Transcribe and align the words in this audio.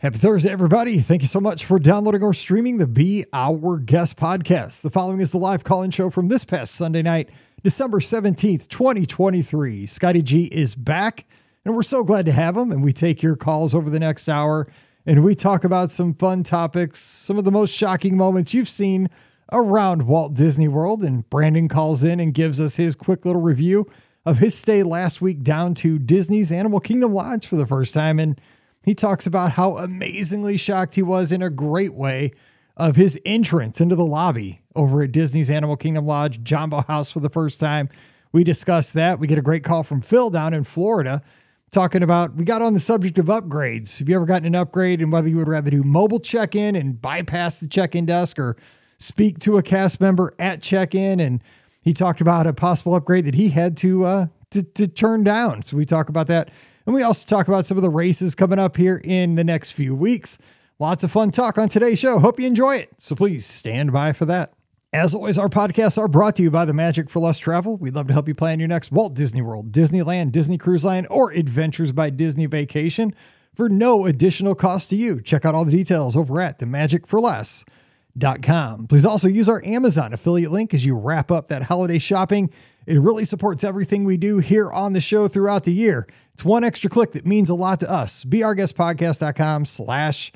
Happy 0.00 0.16
Thursday, 0.16 0.48
everybody. 0.48 0.98
Thank 1.00 1.20
you 1.20 1.28
so 1.28 1.40
much 1.40 1.66
for 1.66 1.78
downloading 1.78 2.22
or 2.22 2.32
streaming 2.32 2.78
the 2.78 2.86
Be 2.86 3.26
Our 3.34 3.76
Guest 3.76 4.16
podcast. 4.16 4.80
The 4.80 4.88
following 4.88 5.20
is 5.20 5.30
the 5.30 5.36
live 5.36 5.62
call 5.62 5.82
in 5.82 5.90
show 5.90 6.08
from 6.08 6.28
this 6.28 6.42
past 6.42 6.74
Sunday 6.74 7.02
night, 7.02 7.28
December 7.62 8.00
17th, 8.00 8.66
2023. 8.68 9.84
Scotty 9.84 10.22
G 10.22 10.44
is 10.44 10.74
back, 10.74 11.26
and 11.66 11.76
we're 11.76 11.82
so 11.82 12.02
glad 12.02 12.24
to 12.24 12.32
have 12.32 12.56
him. 12.56 12.72
And 12.72 12.82
we 12.82 12.94
take 12.94 13.22
your 13.22 13.36
calls 13.36 13.74
over 13.74 13.90
the 13.90 14.00
next 14.00 14.26
hour, 14.26 14.66
and 15.04 15.22
we 15.22 15.34
talk 15.34 15.64
about 15.64 15.90
some 15.90 16.14
fun 16.14 16.44
topics, 16.44 16.98
some 16.98 17.36
of 17.36 17.44
the 17.44 17.52
most 17.52 17.74
shocking 17.74 18.16
moments 18.16 18.54
you've 18.54 18.70
seen 18.70 19.10
around 19.52 20.06
Walt 20.06 20.32
Disney 20.32 20.66
World. 20.66 21.02
And 21.02 21.28
Brandon 21.28 21.68
calls 21.68 22.02
in 22.02 22.20
and 22.20 22.32
gives 22.32 22.58
us 22.58 22.76
his 22.76 22.94
quick 22.94 23.26
little 23.26 23.42
review 23.42 23.86
of 24.24 24.38
his 24.38 24.54
stay 24.56 24.82
last 24.82 25.20
week 25.20 25.42
down 25.42 25.74
to 25.74 25.98
Disney's 25.98 26.50
Animal 26.50 26.80
Kingdom 26.80 27.12
Lodge 27.12 27.46
for 27.46 27.56
the 27.56 27.66
first 27.66 27.92
time. 27.92 28.18
And 28.18 28.40
he 28.82 28.94
talks 28.94 29.26
about 29.26 29.52
how 29.52 29.76
amazingly 29.76 30.56
shocked 30.56 30.94
he 30.94 31.02
was 31.02 31.32
in 31.32 31.42
a 31.42 31.50
great 31.50 31.94
way 31.94 32.32
of 32.76 32.96
his 32.96 33.18
entrance 33.24 33.80
into 33.80 33.94
the 33.94 34.04
lobby 34.04 34.62
over 34.74 35.02
at 35.02 35.12
Disney's 35.12 35.50
Animal 35.50 35.76
Kingdom 35.76 36.06
Lodge, 36.06 36.42
Jambo 36.42 36.82
House 36.82 37.10
for 37.10 37.20
the 37.20 37.28
first 37.28 37.60
time. 37.60 37.88
We 38.32 38.44
discuss 38.44 38.92
that. 38.92 39.18
We 39.18 39.26
get 39.26 39.38
a 39.38 39.42
great 39.42 39.64
call 39.64 39.82
from 39.82 40.00
Phil 40.00 40.30
down 40.30 40.54
in 40.54 40.64
Florida 40.64 41.22
talking 41.70 42.02
about 42.02 42.34
we 42.34 42.44
got 42.44 42.62
on 42.62 42.74
the 42.74 42.80
subject 42.80 43.18
of 43.18 43.26
upgrades. 43.26 43.98
Have 43.98 44.08
you 44.08 44.16
ever 44.16 44.26
gotten 44.26 44.46
an 44.46 44.54
upgrade 44.54 45.00
and 45.00 45.12
whether 45.12 45.28
you 45.28 45.36
would 45.36 45.48
rather 45.48 45.70
do 45.70 45.82
mobile 45.82 46.18
check-in 46.18 46.74
and 46.74 47.00
bypass 47.00 47.58
the 47.58 47.68
check-in 47.68 48.06
desk 48.06 48.38
or 48.38 48.56
speak 48.98 49.38
to 49.40 49.56
a 49.56 49.62
cast 49.62 50.00
member 50.00 50.34
at 50.38 50.62
check-in 50.62 51.20
and 51.20 51.42
he 51.82 51.92
talked 51.92 52.20
about 52.20 52.46
a 52.46 52.52
possible 52.52 52.94
upgrade 52.94 53.24
that 53.24 53.34
he 53.34 53.50
had 53.50 53.76
to 53.78 54.04
uh 54.04 54.26
to, 54.50 54.64
to 54.64 54.88
turn 54.88 55.22
down. 55.22 55.62
So 55.62 55.76
we 55.76 55.84
talk 55.84 56.08
about 56.08 56.26
that 56.26 56.50
and 56.90 56.96
we 56.96 57.04
also 57.04 57.24
talk 57.24 57.46
about 57.46 57.66
some 57.66 57.78
of 57.78 57.82
the 57.82 57.88
races 57.88 58.34
coming 58.34 58.58
up 58.58 58.76
here 58.76 59.00
in 59.04 59.36
the 59.36 59.44
next 59.44 59.70
few 59.70 59.94
weeks. 59.94 60.38
Lots 60.80 61.04
of 61.04 61.12
fun 61.12 61.30
talk 61.30 61.56
on 61.56 61.68
today's 61.68 62.00
show. 62.00 62.18
Hope 62.18 62.40
you 62.40 62.48
enjoy 62.48 62.78
it. 62.78 62.90
So 62.98 63.14
please 63.14 63.46
stand 63.46 63.92
by 63.92 64.12
for 64.12 64.24
that. 64.24 64.54
As 64.92 65.14
always, 65.14 65.38
our 65.38 65.48
podcasts 65.48 65.98
are 65.98 66.08
brought 66.08 66.34
to 66.34 66.42
you 66.42 66.50
by 66.50 66.64
the 66.64 66.74
Magic 66.74 67.08
for 67.08 67.20
Less 67.20 67.38
Travel. 67.38 67.76
We'd 67.76 67.94
love 67.94 68.08
to 68.08 68.12
help 68.12 68.26
you 68.26 68.34
plan 68.34 68.58
your 68.58 68.66
next 68.66 68.90
Walt 68.90 69.14
Disney 69.14 69.40
World, 69.40 69.70
Disneyland, 69.70 70.32
Disney 70.32 70.58
Cruise 70.58 70.84
Line, 70.84 71.06
or 71.08 71.30
Adventures 71.30 71.92
by 71.92 72.10
Disney 72.10 72.46
vacation 72.46 73.14
for 73.54 73.68
no 73.68 74.06
additional 74.06 74.56
cost 74.56 74.90
to 74.90 74.96
you. 74.96 75.20
Check 75.20 75.44
out 75.44 75.54
all 75.54 75.64
the 75.64 75.70
details 75.70 76.16
over 76.16 76.40
at 76.40 76.58
themagicforless.com. 76.58 78.88
Please 78.88 79.04
also 79.04 79.28
use 79.28 79.48
our 79.48 79.64
Amazon 79.64 80.12
affiliate 80.12 80.50
link 80.50 80.74
as 80.74 80.84
you 80.84 80.96
wrap 80.96 81.30
up 81.30 81.46
that 81.46 81.62
holiday 81.62 82.00
shopping. 82.00 82.50
It 82.86 83.00
really 83.00 83.24
supports 83.24 83.62
everything 83.64 84.04
we 84.04 84.16
do 84.16 84.38
here 84.38 84.70
on 84.70 84.92
the 84.92 85.00
show 85.00 85.28
throughout 85.28 85.64
the 85.64 85.72
year. 85.72 86.06
It's 86.34 86.44
one 86.44 86.64
extra 86.64 86.88
click 86.90 87.12
that 87.12 87.26
means 87.26 87.50
a 87.50 87.54
lot 87.54 87.80
to 87.80 87.90
us. 87.90 88.24
BeOurGuestPodcast.com 88.24 89.66
slash 89.66 90.32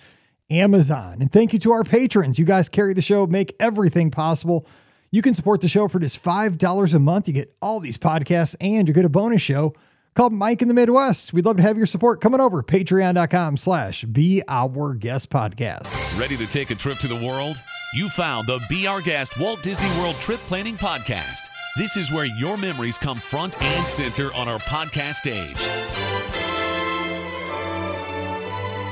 Amazon. 0.50 1.20
And 1.20 1.32
thank 1.32 1.52
you 1.52 1.58
to 1.60 1.72
our 1.72 1.84
patrons. 1.84 2.38
You 2.38 2.44
guys 2.44 2.68
carry 2.68 2.94
the 2.94 3.02
show, 3.02 3.26
make 3.26 3.54
everything 3.58 4.10
possible. 4.10 4.66
You 5.10 5.22
can 5.22 5.34
support 5.34 5.60
the 5.60 5.68
show 5.68 5.88
for 5.88 5.98
just 5.98 6.22
$5 6.22 6.94
a 6.94 6.98
month. 6.98 7.28
You 7.28 7.34
get 7.34 7.54
all 7.62 7.80
these 7.80 7.96
podcasts 7.96 8.56
and 8.60 8.86
you 8.88 8.94
get 8.94 9.04
a 9.04 9.08
bonus 9.08 9.40
show 9.40 9.72
called 10.14 10.32
Mike 10.32 10.60
in 10.60 10.68
the 10.68 10.74
Midwest. 10.74 11.32
We'd 11.32 11.44
love 11.44 11.56
to 11.56 11.62
have 11.62 11.76
your 11.76 11.86
support 11.86 12.20
coming 12.20 12.40
over. 12.40 12.62
Patreon.com 12.62 13.56
slash 13.56 14.04
Be 14.04 14.42
Our 14.48 14.94
Guest 14.94 15.30
Podcast. 15.30 16.18
Ready 16.18 16.36
to 16.36 16.46
take 16.46 16.70
a 16.70 16.74
trip 16.74 16.98
to 16.98 17.08
the 17.08 17.16
world? 17.26 17.56
You 17.94 18.08
found 18.08 18.48
the 18.48 18.60
Be 18.68 18.86
Our 18.86 19.00
Guest 19.00 19.38
Walt 19.38 19.62
Disney 19.62 19.88
World 20.00 20.16
Trip 20.16 20.40
Planning 20.40 20.76
Podcast. 20.76 21.53
This 21.76 21.96
is 21.96 22.12
where 22.12 22.24
your 22.24 22.56
memories 22.56 22.96
come 22.96 23.18
front 23.18 23.60
and 23.60 23.84
center 23.84 24.32
on 24.34 24.46
our 24.46 24.60
podcast 24.60 25.14
stage. 25.14 25.56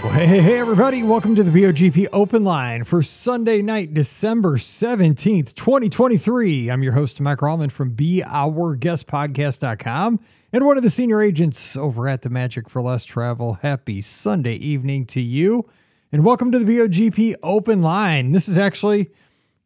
Well, 0.02 0.12
hey, 0.12 0.26
hey, 0.26 0.58
everybody. 0.58 1.04
Welcome 1.04 1.36
to 1.36 1.44
the 1.44 1.52
BOGP 1.52 2.08
Open 2.12 2.42
Line 2.42 2.82
for 2.82 3.00
Sunday 3.00 3.62
night, 3.62 3.94
December 3.94 4.58
17th, 4.58 5.54
2023. 5.54 6.72
I'm 6.72 6.82
your 6.82 6.94
host, 6.94 7.20
Mike 7.20 7.38
Rallman 7.38 7.70
from 7.70 7.94
BeOurGuestPodcast.com 7.94 10.20
and 10.52 10.66
one 10.66 10.76
of 10.76 10.82
the 10.82 10.90
senior 10.90 11.22
agents 11.22 11.76
over 11.76 12.08
at 12.08 12.22
the 12.22 12.30
Magic 12.30 12.68
for 12.68 12.82
Less 12.82 13.04
Travel. 13.04 13.60
Happy 13.62 14.00
Sunday 14.00 14.54
evening 14.54 15.06
to 15.06 15.20
you, 15.20 15.70
and 16.10 16.24
welcome 16.24 16.50
to 16.50 16.58
the 16.58 16.64
BOGP 16.64 17.36
Open 17.44 17.80
Line. 17.80 18.32
This 18.32 18.48
is 18.48 18.58
actually 18.58 19.12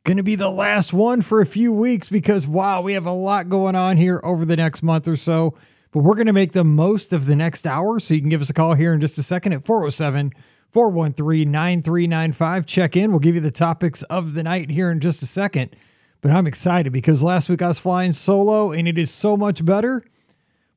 going 0.07 0.17
to 0.17 0.23
be 0.23 0.37
the 0.37 0.49
last 0.49 0.93
one 0.93 1.21
for 1.21 1.41
a 1.41 1.47
few 1.47 1.73
weeks 1.73 2.09
because, 2.09 2.47
wow, 2.47 2.81
we 2.81 2.93
have 2.93 3.07
a 3.07 3.13
lot 3.13 3.49
going 3.49 3.75
on 3.75 3.97
here 3.97 4.21
over 4.23 4.45
the 4.45 4.57
next 4.57 4.85
month 4.85 5.09
or 5.09 5.17
so. 5.17 5.55
But 5.91 6.05
we're 6.05 6.15
going 6.15 6.29
to 6.29 6.33
make 6.33 6.53
the 6.53 6.63
most 6.63 7.13
of 7.13 7.27
the 7.27 7.35
next 7.35 7.67
hour. 7.67 7.99
So 7.99 8.15
you 8.15 8.21
can 8.21 8.29
give 8.29 8.41
us 8.41 8.49
a 8.49 8.55
call 8.55 8.75
here 8.75 8.95
in 8.95 9.01
just 9.01 9.19
a 9.19 9.23
second 9.23 9.53
at 9.53 9.65
407 9.65 10.33
413 10.71 11.51
9395. 11.51 12.67
Check 12.67 12.97
in. 12.97 13.11
We'll 13.11 13.19
give 13.19 13.35
you 13.35 13.41
the 13.41 13.51
topics 13.51 14.03
of 14.05 14.35
the 14.35 14.45
night 14.45 14.71
here 14.71 14.93
in 14.93 15.01
just 15.01 15.23
a 15.23 15.27
second. 15.27 15.75
But 16.21 16.31
I'm 16.31 16.47
excited 16.47 16.93
because 16.93 17.25
last 17.25 17.49
week 17.49 17.61
I 17.61 17.69
was 17.69 17.81
flying 17.81 18.13
solo 18.13 18.71
and 18.71 18.87
it 18.87 18.99
is 18.99 19.11
so 19.11 19.37
much 19.37 19.65
better 19.65 20.05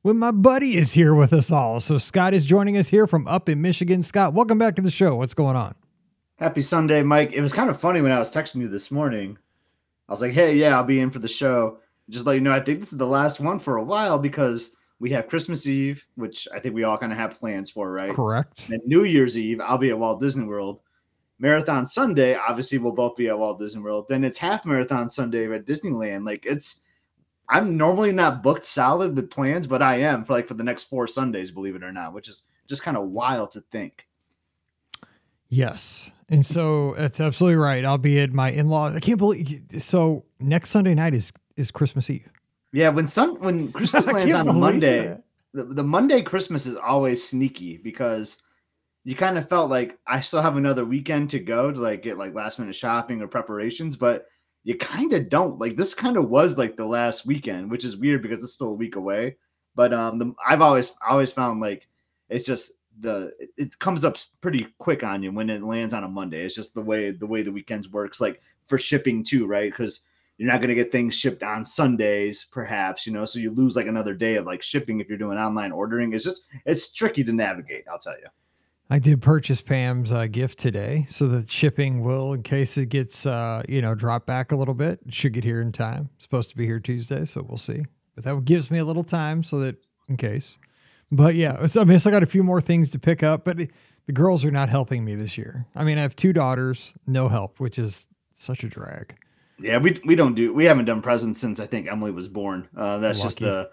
when 0.02 0.18
my 0.18 0.32
buddy 0.32 0.76
is 0.76 0.94
here 0.94 1.14
with 1.14 1.32
us 1.32 1.52
all. 1.52 1.78
So 1.78 1.98
Scott 1.98 2.34
is 2.34 2.46
joining 2.46 2.76
us 2.76 2.88
here 2.88 3.06
from 3.06 3.28
up 3.28 3.48
in 3.48 3.62
Michigan. 3.62 4.02
Scott, 4.02 4.34
welcome 4.34 4.58
back 4.58 4.74
to 4.74 4.82
the 4.82 4.90
show. 4.90 5.14
What's 5.14 5.34
going 5.34 5.56
on? 5.56 5.76
Happy 6.40 6.62
Sunday, 6.62 7.02
Mike. 7.02 7.34
It 7.34 7.42
was 7.42 7.52
kind 7.52 7.68
of 7.68 7.78
funny 7.78 8.00
when 8.00 8.12
I 8.12 8.18
was 8.18 8.34
texting 8.34 8.62
you 8.62 8.68
this 8.68 8.90
morning. 8.90 9.36
I 10.08 10.12
was 10.12 10.22
like, 10.22 10.32
hey, 10.32 10.56
yeah, 10.56 10.74
I'll 10.74 10.84
be 10.84 11.00
in 11.00 11.10
for 11.10 11.18
the 11.18 11.28
show. 11.28 11.80
Just 12.08 12.24
let 12.24 12.32
you 12.32 12.40
know, 12.40 12.50
I 12.50 12.60
think 12.60 12.80
this 12.80 12.92
is 12.92 12.98
the 12.98 13.06
last 13.06 13.40
one 13.40 13.58
for 13.58 13.76
a 13.76 13.84
while 13.84 14.18
because 14.18 14.74
we 15.00 15.10
have 15.10 15.28
Christmas 15.28 15.66
Eve, 15.66 16.06
which 16.14 16.48
I 16.54 16.58
think 16.58 16.74
we 16.74 16.84
all 16.84 16.96
kind 16.96 17.12
of 17.12 17.18
have 17.18 17.38
plans 17.38 17.68
for, 17.68 17.92
right? 17.92 18.14
Correct. 18.14 18.70
And 18.70 18.80
New 18.86 19.04
Year's 19.04 19.36
Eve, 19.36 19.60
I'll 19.60 19.76
be 19.76 19.90
at 19.90 19.98
Walt 19.98 20.18
Disney 20.18 20.46
World. 20.46 20.80
Marathon 21.38 21.84
Sunday, 21.84 22.34
obviously, 22.34 22.78
we'll 22.78 22.92
both 22.92 23.16
be 23.16 23.28
at 23.28 23.38
Walt 23.38 23.60
Disney 23.60 23.82
World. 23.82 24.06
Then 24.08 24.24
it's 24.24 24.38
half 24.38 24.64
marathon 24.64 25.10
Sunday 25.10 25.52
at 25.52 25.66
Disneyland. 25.66 26.24
Like 26.24 26.46
it's, 26.46 26.80
I'm 27.50 27.76
normally 27.76 28.12
not 28.12 28.42
booked 28.42 28.64
solid 28.64 29.14
with 29.14 29.30
plans, 29.30 29.66
but 29.66 29.82
I 29.82 29.96
am 29.96 30.24
for 30.24 30.32
like 30.32 30.48
for 30.48 30.54
the 30.54 30.64
next 30.64 30.84
four 30.84 31.06
Sundays, 31.06 31.50
believe 31.50 31.76
it 31.76 31.84
or 31.84 31.92
not, 31.92 32.14
which 32.14 32.28
is 32.28 32.44
just 32.66 32.82
kind 32.82 32.96
of 32.96 33.08
wild 33.10 33.50
to 33.52 33.60
think. 33.72 34.06
Yes. 35.50 36.12
And 36.30 36.46
so 36.46 36.94
that's 36.96 37.20
absolutely 37.20 37.56
right. 37.56 37.84
I'll 37.84 37.98
be 37.98 38.20
at 38.20 38.32
my 38.32 38.52
in-law. 38.52 38.94
I 38.94 39.00
can't 39.00 39.18
believe 39.18 39.62
so 39.78 40.24
next 40.38 40.70
Sunday 40.70 40.94
night 40.94 41.12
is 41.12 41.32
is 41.56 41.72
Christmas 41.72 42.08
Eve. 42.08 42.28
Yeah, 42.72 42.90
when 42.90 43.08
sun 43.08 43.40
when 43.40 43.72
Christmas 43.72 44.06
lands 44.06 44.32
on 44.32 44.58
Monday, 44.58 45.18
the, 45.52 45.64
the 45.64 45.82
Monday 45.82 46.22
Christmas 46.22 46.66
is 46.66 46.76
always 46.76 47.26
sneaky 47.26 47.78
because 47.78 48.38
you 49.02 49.16
kind 49.16 49.38
of 49.38 49.48
felt 49.48 49.70
like 49.70 49.98
I 50.06 50.20
still 50.20 50.40
have 50.40 50.56
another 50.56 50.84
weekend 50.84 51.30
to 51.30 51.40
go 51.40 51.72
to 51.72 51.80
like 51.80 52.02
get 52.02 52.16
like 52.16 52.32
last 52.32 52.60
minute 52.60 52.76
shopping 52.76 53.20
or 53.22 53.26
preparations, 53.26 53.96
but 53.96 54.26
you 54.62 54.76
kind 54.76 55.12
of 55.12 55.28
don't. 55.30 55.58
Like 55.58 55.76
this 55.76 55.94
kind 55.94 56.16
of 56.16 56.28
was 56.28 56.56
like 56.56 56.76
the 56.76 56.86
last 56.86 57.26
weekend, 57.26 57.72
which 57.72 57.84
is 57.84 57.96
weird 57.96 58.22
because 58.22 58.44
it's 58.44 58.52
still 58.52 58.68
a 58.68 58.74
week 58.74 58.94
away. 58.94 59.36
But 59.74 59.92
um, 59.92 60.18
the, 60.18 60.32
I've 60.46 60.60
always 60.60 60.94
always 61.08 61.32
found 61.32 61.60
like 61.60 61.88
it's 62.28 62.46
just 62.46 62.72
the 62.98 63.32
it 63.56 63.78
comes 63.78 64.04
up 64.04 64.16
pretty 64.40 64.66
quick 64.78 65.04
on 65.04 65.22
you 65.22 65.32
when 65.32 65.48
it 65.48 65.62
lands 65.62 65.94
on 65.94 66.04
a 66.04 66.08
Monday. 66.08 66.44
It's 66.44 66.54
just 66.54 66.74
the 66.74 66.82
way 66.82 67.10
the 67.10 67.26
way 67.26 67.42
the 67.42 67.52
weekends 67.52 67.88
works, 67.88 68.20
like 68.20 68.40
for 68.66 68.78
shipping 68.78 69.24
too, 69.24 69.46
right? 69.46 69.70
Because 69.70 70.00
you're 70.38 70.50
not 70.50 70.60
going 70.60 70.70
to 70.70 70.74
get 70.74 70.90
things 70.90 71.14
shipped 71.14 71.42
on 71.42 71.66
Sundays, 71.66 72.46
perhaps, 72.50 73.06
you 73.06 73.12
know, 73.12 73.26
so 73.26 73.38
you 73.38 73.50
lose 73.50 73.76
like 73.76 73.86
another 73.86 74.14
day 74.14 74.36
of 74.36 74.46
like 74.46 74.62
shipping 74.62 74.98
if 74.98 75.06
you're 75.06 75.18
doing 75.18 75.36
online 75.36 75.70
ordering. 75.70 76.14
It's 76.14 76.24
just 76.24 76.44
it's 76.64 76.92
tricky 76.92 77.22
to 77.24 77.32
navigate. 77.32 77.84
I'll 77.90 77.98
tell 77.98 78.18
you. 78.18 78.26
I 78.92 78.98
did 78.98 79.22
purchase 79.22 79.60
Pam's 79.62 80.10
uh, 80.10 80.26
gift 80.26 80.58
today, 80.58 81.06
so 81.08 81.28
the 81.28 81.48
shipping 81.48 82.00
will, 82.00 82.32
in 82.32 82.42
case 82.42 82.76
it 82.76 82.86
gets 82.86 83.24
uh, 83.24 83.62
you 83.68 83.80
know 83.80 83.94
dropped 83.94 84.26
back 84.26 84.50
a 84.50 84.56
little 84.56 84.74
bit, 84.74 85.00
should 85.10 85.32
get 85.32 85.44
here 85.44 85.60
in 85.60 85.72
time. 85.72 86.10
It's 86.16 86.24
supposed 86.24 86.50
to 86.50 86.56
be 86.56 86.66
here 86.66 86.80
Tuesday, 86.80 87.24
so 87.24 87.44
we'll 87.46 87.58
see. 87.58 87.84
But 88.14 88.24
that 88.24 88.44
gives 88.44 88.70
me 88.70 88.78
a 88.78 88.84
little 88.84 89.04
time 89.04 89.44
so 89.44 89.60
that 89.60 89.76
in 90.08 90.16
case. 90.16 90.58
But 91.12 91.34
yeah, 91.34 91.56
I 91.76 91.84
mean, 91.84 91.94
I 91.94 91.96
still 91.98 92.12
got 92.12 92.22
a 92.22 92.26
few 92.26 92.42
more 92.42 92.60
things 92.60 92.90
to 92.90 92.98
pick 92.98 93.22
up, 93.22 93.44
but 93.44 93.56
the 94.06 94.12
girls 94.12 94.44
are 94.44 94.50
not 94.50 94.68
helping 94.68 95.04
me 95.04 95.14
this 95.14 95.36
year. 95.36 95.66
I 95.74 95.84
mean, 95.84 95.98
I 95.98 96.02
have 96.02 96.16
two 96.16 96.32
daughters, 96.32 96.92
no 97.06 97.28
help, 97.28 97.58
which 97.58 97.78
is 97.78 98.06
such 98.34 98.64
a 98.64 98.68
drag. 98.68 99.16
Yeah, 99.58 99.78
we 99.78 100.00
we 100.04 100.14
don't 100.14 100.34
do 100.34 100.54
we 100.54 100.64
haven't 100.64 100.86
done 100.86 101.02
presents 101.02 101.38
since 101.38 101.60
I 101.60 101.66
think 101.66 101.86
Emily 101.86 102.12
was 102.12 102.28
born. 102.28 102.68
Uh, 102.76 102.98
that's 102.98 103.18
Lucky. 103.18 103.28
just 103.28 103.38
the 103.40 103.70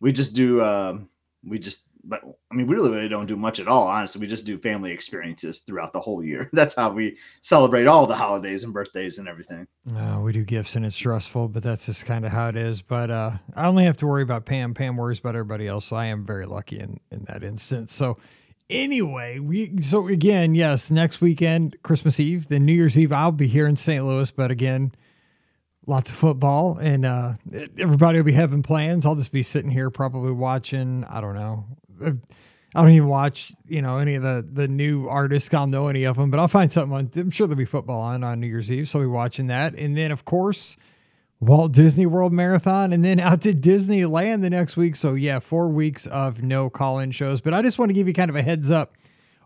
we 0.00 0.12
just 0.12 0.34
do 0.34 0.60
uh, 0.60 0.98
we 1.44 1.58
just 1.58 1.84
but 2.04 2.20
I 2.50 2.54
mean 2.54 2.66
we 2.66 2.74
really, 2.74 2.90
really 2.90 3.08
don't 3.08 3.26
do 3.26 3.36
much 3.36 3.60
at 3.60 3.68
all. 3.68 3.86
Honestly, 3.86 4.20
we 4.20 4.26
just 4.26 4.46
do 4.46 4.58
family 4.58 4.92
experiences 4.92 5.60
throughout 5.60 5.92
the 5.92 6.00
whole 6.00 6.24
year. 6.24 6.48
That's 6.52 6.74
how 6.74 6.90
we 6.90 7.18
celebrate 7.42 7.86
all 7.86 8.06
the 8.06 8.14
holidays 8.14 8.64
and 8.64 8.72
birthdays 8.72 9.18
and 9.18 9.28
everything. 9.28 9.66
Uh, 9.96 10.20
we 10.22 10.32
do 10.32 10.44
gifts 10.44 10.76
and 10.76 10.84
it's 10.84 10.96
stressful, 10.96 11.48
but 11.48 11.62
that's 11.62 11.86
just 11.86 12.04
kind 12.04 12.24
of 12.24 12.32
how 12.32 12.48
it 12.48 12.56
is. 12.56 12.82
But 12.82 13.10
uh, 13.10 13.32
I 13.54 13.66
only 13.66 13.84
have 13.84 13.96
to 13.98 14.06
worry 14.06 14.22
about 14.22 14.44
Pam. 14.44 14.74
Pam 14.74 14.96
worries 14.96 15.18
about 15.18 15.34
everybody 15.34 15.66
else. 15.66 15.86
So 15.86 15.96
I 15.96 16.06
am 16.06 16.24
very 16.24 16.46
lucky 16.46 16.78
in 16.78 17.00
in 17.10 17.24
that 17.24 17.42
instance. 17.42 17.94
So 17.94 18.18
anyway, 18.70 19.38
we 19.38 19.80
so 19.80 20.08
again, 20.08 20.54
yes, 20.54 20.90
next 20.90 21.20
weekend, 21.20 21.76
Christmas 21.82 22.20
Eve, 22.20 22.48
then 22.48 22.64
New 22.64 22.72
Year's 22.72 22.96
Eve, 22.96 23.12
I'll 23.12 23.32
be 23.32 23.48
here 23.48 23.66
in 23.66 23.76
St. 23.76 24.04
Louis, 24.04 24.30
but 24.30 24.50
again, 24.50 24.92
lots 25.86 26.10
of 26.10 26.16
football 26.16 26.78
and 26.78 27.04
uh, 27.04 27.34
everybody 27.78 28.18
will 28.18 28.24
be 28.24 28.32
having 28.32 28.62
plans. 28.62 29.04
I'll 29.04 29.16
just 29.16 29.32
be 29.32 29.42
sitting 29.42 29.70
here 29.70 29.90
probably 29.90 30.32
watching, 30.32 31.04
I 31.04 31.20
don't 31.20 31.34
know. 31.34 31.66
I 32.02 32.82
don't 32.82 32.92
even 32.92 33.08
watch, 33.08 33.52
you 33.66 33.82
know, 33.82 33.98
any 33.98 34.14
of 34.14 34.22
the 34.22 34.46
the 34.50 34.68
new 34.68 35.08
artists. 35.08 35.52
I'll 35.52 35.66
know 35.66 35.88
any 35.88 36.04
of 36.04 36.16
them, 36.16 36.30
but 36.30 36.38
I'll 36.38 36.48
find 36.48 36.70
something 36.70 36.96
on. 36.96 37.10
I'm 37.16 37.30
sure 37.30 37.46
there'll 37.46 37.58
be 37.58 37.64
football 37.64 38.00
on 38.00 38.22
on 38.22 38.40
New 38.40 38.46
Year's 38.46 38.70
Eve, 38.70 38.88
so 38.88 39.00
I'll 39.00 39.04
be 39.04 39.08
watching 39.08 39.48
that. 39.48 39.74
And 39.74 39.96
then, 39.96 40.12
of 40.12 40.24
course, 40.24 40.76
Walt 41.40 41.72
Disney 41.72 42.06
World 42.06 42.32
Marathon, 42.32 42.92
and 42.92 43.04
then 43.04 43.18
out 43.18 43.40
to 43.42 43.52
Disneyland 43.52 44.42
the 44.42 44.50
next 44.50 44.76
week. 44.76 44.94
So 44.94 45.14
yeah, 45.14 45.40
four 45.40 45.68
weeks 45.68 46.06
of 46.06 46.42
no 46.42 46.70
call-in 46.70 47.10
shows. 47.10 47.40
But 47.40 47.54
I 47.54 47.62
just 47.62 47.78
want 47.78 47.88
to 47.90 47.94
give 47.94 48.06
you 48.06 48.14
kind 48.14 48.30
of 48.30 48.36
a 48.36 48.42
heads 48.42 48.70
up 48.70 48.94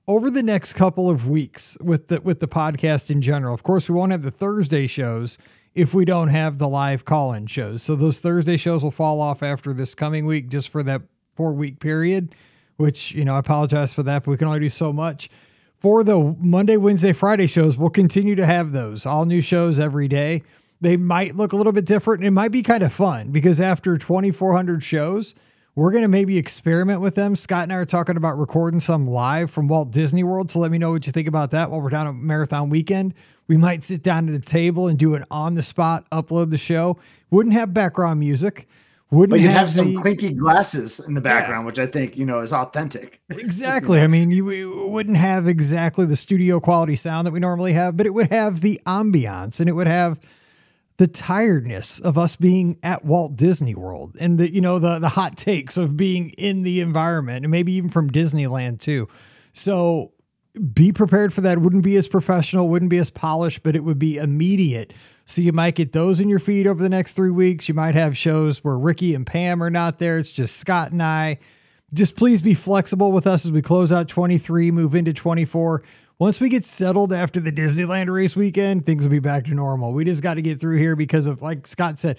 over 0.06 0.30
the 0.30 0.42
next 0.42 0.74
couple 0.74 1.08
of 1.08 1.26
weeks 1.26 1.78
with 1.80 2.08
the 2.08 2.20
with 2.20 2.40
the 2.40 2.48
podcast 2.48 3.10
in 3.10 3.22
general. 3.22 3.54
Of 3.54 3.62
course, 3.62 3.88
we 3.88 3.94
won't 3.94 4.12
have 4.12 4.22
the 4.22 4.30
Thursday 4.30 4.86
shows 4.86 5.38
if 5.74 5.94
we 5.94 6.04
don't 6.04 6.28
have 6.28 6.58
the 6.58 6.68
live 6.68 7.04
call-in 7.04 7.46
shows. 7.46 7.82
So 7.82 7.96
those 7.96 8.18
Thursday 8.18 8.56
shows 8.58 8.82
will 8.82 8.90
fall 8.90 9.20
off 9.20 9.42
after 9.42 9.72
this 9.72 9.94
coming 9.94 10.26
week, 10.26 10.48
just 10.48 10.68
for 10.68 10.82
that 10.82 11.02
four 11.34 11.52
week 11.52 11.80
period 11.80 12.34
which, 12.76 13.12
you 13.12 13.24
know, 13.24 13.34
I 13.34 13.38
apologize 13.38 13.94
for 13.94 14.02
that, 14.04 14.24
but 14.24 14.30
we 14.30 14.36
can 14.36 14.48
only 14.48 14.60
do 14.60 14.68
so 14.68 14.92
much. 14.92 15.28
For 15.78 16.02
the 16.02 16.34
Monday, 16.38 16.76
Wednesday, 16.76 17.12
Friday 17.12 17.46
shows, 17.46 17.76
we'll 17.76 17.90
continue 17.90 18.34
to 18.36 18.46
have 18.46 18.72
those 18.72 19.04
all 19.04 19.26
new 19.26 19.40
shows 19.40 19.78
every 19.78 20.08
day. 20.08 20.42
They 20.80 20.96
might 20.96 21.36
look 21.36 21.52
a 21.52 21.56
little 21.56 21.72
bit 21.72 21.84
different. 21.84 22.24
It 22.24 22.30
might 22.30 22.52
be 22.52 22.62
kind 22.62 22.82
of 22.82 22.92
fun 22.92 23.30
because 23.30 23.60
after 23.60 23.96
2,400 23.96 24.82
shows, 24.82 25.34
we're 25.74 25.90
going 25.90 26.02
to 26.02 26.08
maybe 26.08 26.38
experiment 26.38 27.00
with 27.00 27.14
them. 27.16 27.36
Scott 27.36 27.64
and 27.64 27.72
I 27.72 27.76
are 27.76 27.84
talking 27.84 28.16
about 28.16 28.38
recording 28.38 28.80
some 28.80 29.06
live 29.06 29.50
from 29.50 29.68
Walt 29.68 29.90
Disney 29.90 30.24
World. 30.24 30.50
So 30.50 30.60
let 30.60 30.70
me 30.70 30.78
know 30.78 30.92
what 30.92 31.06
you 31.06 31.12
think 31.12 31.28
about 31.28 31.50
that 31.50 31.70
while 31.70 31.80
we're 31.80 31.90
down 31.90 32.06
at 32.06 32.14
Marathon 32.14 32.70
Weekend. 32.70 33.14
We 33.46 33.56
might 33.56 33.84
sit 33.84 34.02
down 34.02 34.28
at 34.28 34.34
a 34.34 34.40
table 34.40 34.88
and 34.88 34.98
do 34.98 35.14
an 35.14 35.24
on 35.30 35.54
the 35.54 35.62
spot 35.62 36.08
upload 36.10 36.50
the 36.50 36.58
show. 36.58 36.98
Wouldn't 37.30 37.54
have 37.54 37.74
background 37.74 38.20
music. 38.20 38.68
Wouldn't 39.10 39.30
but 39.30 39.40
you 39.40 39.48
have, 39.48 39.58
have 39.58 39.70
some 39.70 39.94
the, 39.94 40.00
clinky 40.00 40.32
glasses 40.32 40.98
in 40.98 41.14
the 41.14 41.20
background, 41.20 41.62
yeah. 41.62 41.66
which 41.66 41.78
I 41.78 41.86
think 41.86 42.16
you 42.16 42.24
know 42.24 42.40
is 42.40 42.52
authentic. 42.52 43.20
Exactly. 43.30 44.00
I 44.00 44.06
mean, 44.06 44.30
you, 44.30 44.50
you, 44.50 44.86
wouldn't 44.86 45.16
have 45.16 45.46
exactly 45.46 46.06
the 46.06 46.16
studio 46.16 46.60
quality 46.60 46.96
sound 46.96 47.26
that 47.26 47.32
we 47.32 47.40
normally 47.40 47.72
have, 47.72 47.96
but 47.96 48.06
it 48.06 48.14
would 48.14 48.30
have 48.30 48.60
the 48.60 48.80
ambiance 48.86 49.60
and 49.60 49.68
it 49.68 49.72
would 49.72 49.86
have 49.86 50.18
the 50.96 51.06
tiredness 51.06 51.98
of 52.00 52.16
us 52.16 52.36
being 52.36 52.78
at 52.82 53.04
Walt 53.04 53.36
Disney 53.36 53.74
World 53.74 54.16
and 54.20 54.38
the 54.38 54.52
you 54.52 54.60
know 54.60 54.78
the 54.78 54.98
the 54.98 55.10
hot 55.10 55.36
takes 55.36 55.76
of 55.76 55.96
being 55.96 56.30
in 56.30 56.62
the 56.62 56.80
environment 56.80 57.44
and 57.44 57.50
maybe 57.50 57.72
even 57.72 57.90
from 57.90 58.10
Disneyland 58.10 58.80
too. 58.80 59.08
So 59.52 60.12
be 60.72 60.92
prepared 60.92 61.32
for 61.32 61.40
that. 61.42 61.58
It 61.58 61.60
wouldn't 61.60 61.82
be 61.82 61.96
as 61.96 62.08
professional, 62.08 62.68
wouldn't 62.68 62.90
be 62.90 62.98
as 62.98 63.10
polished, 63.10 63.62
but 63.62 63.74
it 63.74 63.84
would 63.84 63.98
be 63.98 64.18
immediate 64.18 64.92
so 65.26 65.40
you 65.40 65.52
might 65.52 65.74
get 65.74 65.92
those 65.92 66.20
in 66.20 66.28
your 66.28 66.38
feed 66.38 66.66
over 66.66 66.82
the 66.82 66.88
next 66.88 67.12
three 67.12 67.30
weeks. 67.30 67.68
You 67.68 67.74
might 67.74 67.94
have 67.94 68.16
shows 68.16 68.62
where 68.62 68.76
Ricky 68.76 69.14
and 69.14 69.26
Pam 69.26 69.62
are 69.62 69.70
not 69.70 69.98
there. 69.98 70.18
It's 70.18 70.32
just 70.32 70.56
Scott 70.56 70.92
and 70.92 71.02
I. 71.02 71.38
Just 71.92 72.16
please 72.16 72.42
be 72.42 72.54
flexible 72.54 73.12
with 73.12 73.26
us 73.26 73.44
as 73.44 73.52
we 73.52 73.62
close 73.62 73.92
out 73.92 74.08
23, 74.08 74.70
move 74.70 74.94
into 74.94 75.12
24. 75.12 75.82
Once 76.18 76.40
we 76.40 76.48
get 76.48 76.64
settled 76.64 77.12
after 77.12 77.40
the 77.40 77.52
Disneyland 77.52 78.12
race 78.12 78.36
weekend, 78.36 78.86
things 78.86 79.04
will 79.04 79.10
be 79.10 79.18
back 79.18 79.44
to 79.44 79.54
normal. 79.54 79.92
We 79.92 80.04
just 80.04 80.22
got 80.22 80.34
to 80.34 80.42
get 80.42 80.60
through 80.60 80.78
here 80.78 80.96
because 80.96 81.26
of, 81.26 81.42
like 81.42 81.66
Scott 81.66 81.98
said, 81.98 82.18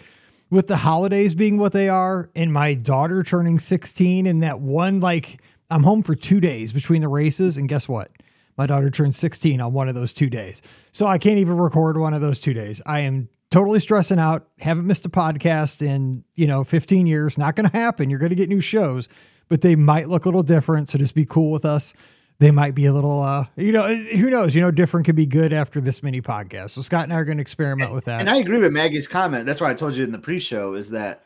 with 0.49 0.67
the 0.67 0.77
holidays 0.77 1.35
being 1.35 1.57
what 1.57 1.73
they 1.73 1.89
are 1.89 2.29
and 2.35 2.51
my 2.51 2.73
daughter 2.73 3.23
turning 3.23 3.59
16 3.59 4.25
and 4.25 4.43
that 4.43 4.59
one, 4.59 4.99
like, 4.99 5.41
I'm 5.69 5.83
home 5.83 6.03
for 6.03 6.15
two 6.15 6.39
days 6.39 6.73
between 6.73 7.01
the 7.01 7.07
races. 7.07 7.57
And 7.57 7.67
guess 7.67 7.87
what? 7.87 8.11
My 8.57 8.65
daughter 8.65 8.89
turned 8.89 9.15
16 9.15 9.59
on 9.59 9.73
one 9.73 9.89
of 9.89 9.95
those 9.95 10.13
two 10.13 10.29
days. 10.29 10.61
So 10.91 11.07
I 11.07 11.17
can't 11.17 11.39
even 11.39 11.57
record 11.57 11.97
one 11.97 12.13
of 12.13 12.21
those 12.21 12.39
two 12.39 12.53
days. 12.53 12.81
I 12.85 13.01
am 13.01 13.29
totally 13.51 13.79
stressing 13.79 14.19
out. 14.19 14.47
Haven't 14.59 14.87
missed 14.87 15.05
a 15.05 15.09
podcast 15.09 15.85
in, 15.85 16.23
you 16.35 16.47
know, 16.47 16.63
15 16.63 17.07
years. 17.07 17.37
Not 17.37 17.55
going 17.55 17.69
to 17.69 17.77
happen. 17.77 18.09
You're 18.09 18.19
going 18.19 18.29
to 18.29 18.35
get 18.35 18.49
new 18.49 18.61
shows, 18.61 19.09
but 19.49 19.61
they 19.61 19.75
might 19.75 20.09
look 20.09 20.25
a 20.25 20.27
little 20.29 20.43
different. 20.43 20.89
So 20.89 20.97
just 20.97 21.15
be 21.15 21.25
cool 21.25 21.51
with 21.51 21.65
us. 21.65 21.93
They 22.39 22.51
might 22.51 22.75
be 22.75 22.85
a 22.85 22.93
little, 22.93 23.21
uh, 23.21 23.45
you 23.55 23.71
know, 23.71 23.95
who 23.95 24.29
knows? 24.29 24.55
You 24.55 24.61
know, 24.61 24.71
different 24.71 25.05
could 25.05 25.15
be 25.15 25.25
good 25.25 25.53
after 25.53 25.79
this 25.79 26.03
mini 26.03 26.21
podcast. 26.21 26.71
So 26.71 26.81
Scott 26.81 27.03
and 27.03 27.13
I 27.13 27.17
are 27.17 27.23
going 27.23 27.37
to 27.37 27.41
experiment 27.41 27.93
with 27.93 28.05
that. 28.05 28.19
And 28.19 28.29
I 28.29 28.37
agree 28.37 28.59
with 28.59 28.73
Maggie's 28.73 29.07
comment. 29.07 29.45
That's 29.45 29.61
why 29.61 29.71
I 29.71 29.73
told 29.73 29.95
you 29.95 30.03
in 30.03 30.11
the 30.11 30.19
pre-show 30.19 30.73
is 30.73 30.89
that 30.89 31.23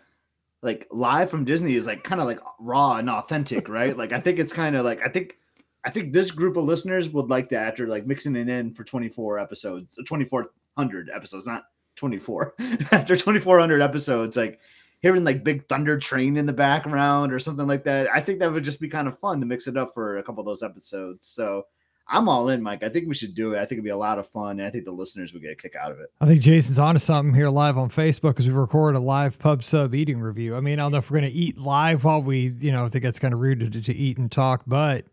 like 0.61 0.87
live 0.91 1.31
from 1.31 1.45
Disney 1.45 1.73
is 1.73 1.87
like 1.87 2.03
kind 2.03 2.21
of 2.21 2.27
like 2.27 2.39
raw 2.59 2.97
and 2.97 3.09
authentic, 3.09 3.67
right? 3.69 3.97
like 3.97 4.11
I 4.11 4.19
think 4.19 4.37
it's 4.37 4.53
kind 4.53 4.75
of 4.75 4.85
like 4.85 5.01
I 5.03 5.09
think 5.09 5.38
I 5.85 5.91
think 5.91 6.11
this 6.11 6.31
group 6.31 6.57
of 6.57 6.65
listeners 6.65 7.09
would 7.09 7.29
like 7.29 7.49
to 7.49 7.57
after 7.57 7.87
like 7.87 8.05
mixing 8.05 8.35
it 8.35 8.49
in 8.49 8.73
for 8.73 8.83
24 8.83 9.39
episodes, 9.39 9.95
2400 9.95 11.09
episodes, 11.13 11.47
not 11.47 11.63
24. 11.95 12.55
after 12.91 13.15
2400 13.15 13.81
episodes, 13.81 14.35
like 14.35 14.59
hearing 15.01 15.23
like 15.23 15.43
Big 15.43 15.67
Thunder 15.67 15.97
Train 15.97 16.37
in 16.37 16.45
the 16.45 16.53
background 16.53 17.31
or 17.31 17.39
something 17.39 17.67
like 17.67 17.83
that. 17.85 18.09
I 18.13 18.19
think 18.19 18.39
that 18.39 18.51
would 18.51 18.63
just 18.63 18.81
be 18.81 18.89
kind 18.89 19.07
of 19.07 19.17
fun 19.17 19.39
to 19.39 19.45
mix 19.45 19.67
it 19.67 19.77
up 19.77 19.93
for 19.93 20.17
a 20.17 20.23
couple 20.23 20.41
of 20.41 20.45
those 20.45 20.63
episodes. 20.63 21.27
So 21.27 21.65
I'm 22.11 22.27
all 22.27 22.49
in, 22.49 22.61
Mike. 22.61 22.83
I 22.83 22.89
think 22.89 23.07
we 23.07 23.13
should 23.13 23.35
do 23.35 23.53
it. 23.53 23.57
I 23.57 23.61
think 23.61 23.73
it'd 23.73 23.83
be 23.83 23.91
a 23.91 23.97
lot 23.97 24.17
of 24.17 24.27
fun. 24.27 24.59
And 24.59 24.63
I 24.63 24.71
think 24.71 24.83
the 24.83 24.91
listeners 24.91 25.31
would 25.31 25.43
get 25.43 25.51
a 25.51 25.55
kick 25.55 25.75
out 25.75 25.91
of 25.91 25.99
it. 25.99 26.11
I 26.19 26.25
think 26.25 26.41
Jason's 26.41 26.79
onto 26.79 26.99
something 26.99 27.33
here 27.33 27.49
live 27.49 27.77
on 27.77 27.89
Facebook 27.89 28.39
as 28.39 28.47
we 28.47 28.53
record 28.53 28.95
a 28.95 28.99
live 28.99 29.37
pub 29.37 29.63
sub 29.63 29.93
eating 29.93 30.19
review. 30.19 30.55
I 30.55 30.59
mean, 30.59 30.79
I 30.79 30.83
don't 30.83 30.91
know 30.91 30.97
if 30.97 31.09
we're 31.11 31.19
going 31.19 31.31
to 31.31 31.37
eat 31.37 31.57
live 31.57 32.03
while 32.03 32.21
we, 32.21 32.53
you 32.59 32.71
know, 32.71 32.85
I 32.85 32.89
think 32.89 33.03
that's 33.03 33.19
kind 33.19 33.33
of 33.33 33.39
rude 33.39 33.71
to, 33.71 33.81
to 33.81 33.95
eat 33.95 34.17
and 34.17 34.31
talk, 34.31 34.63
but 34.65 35.05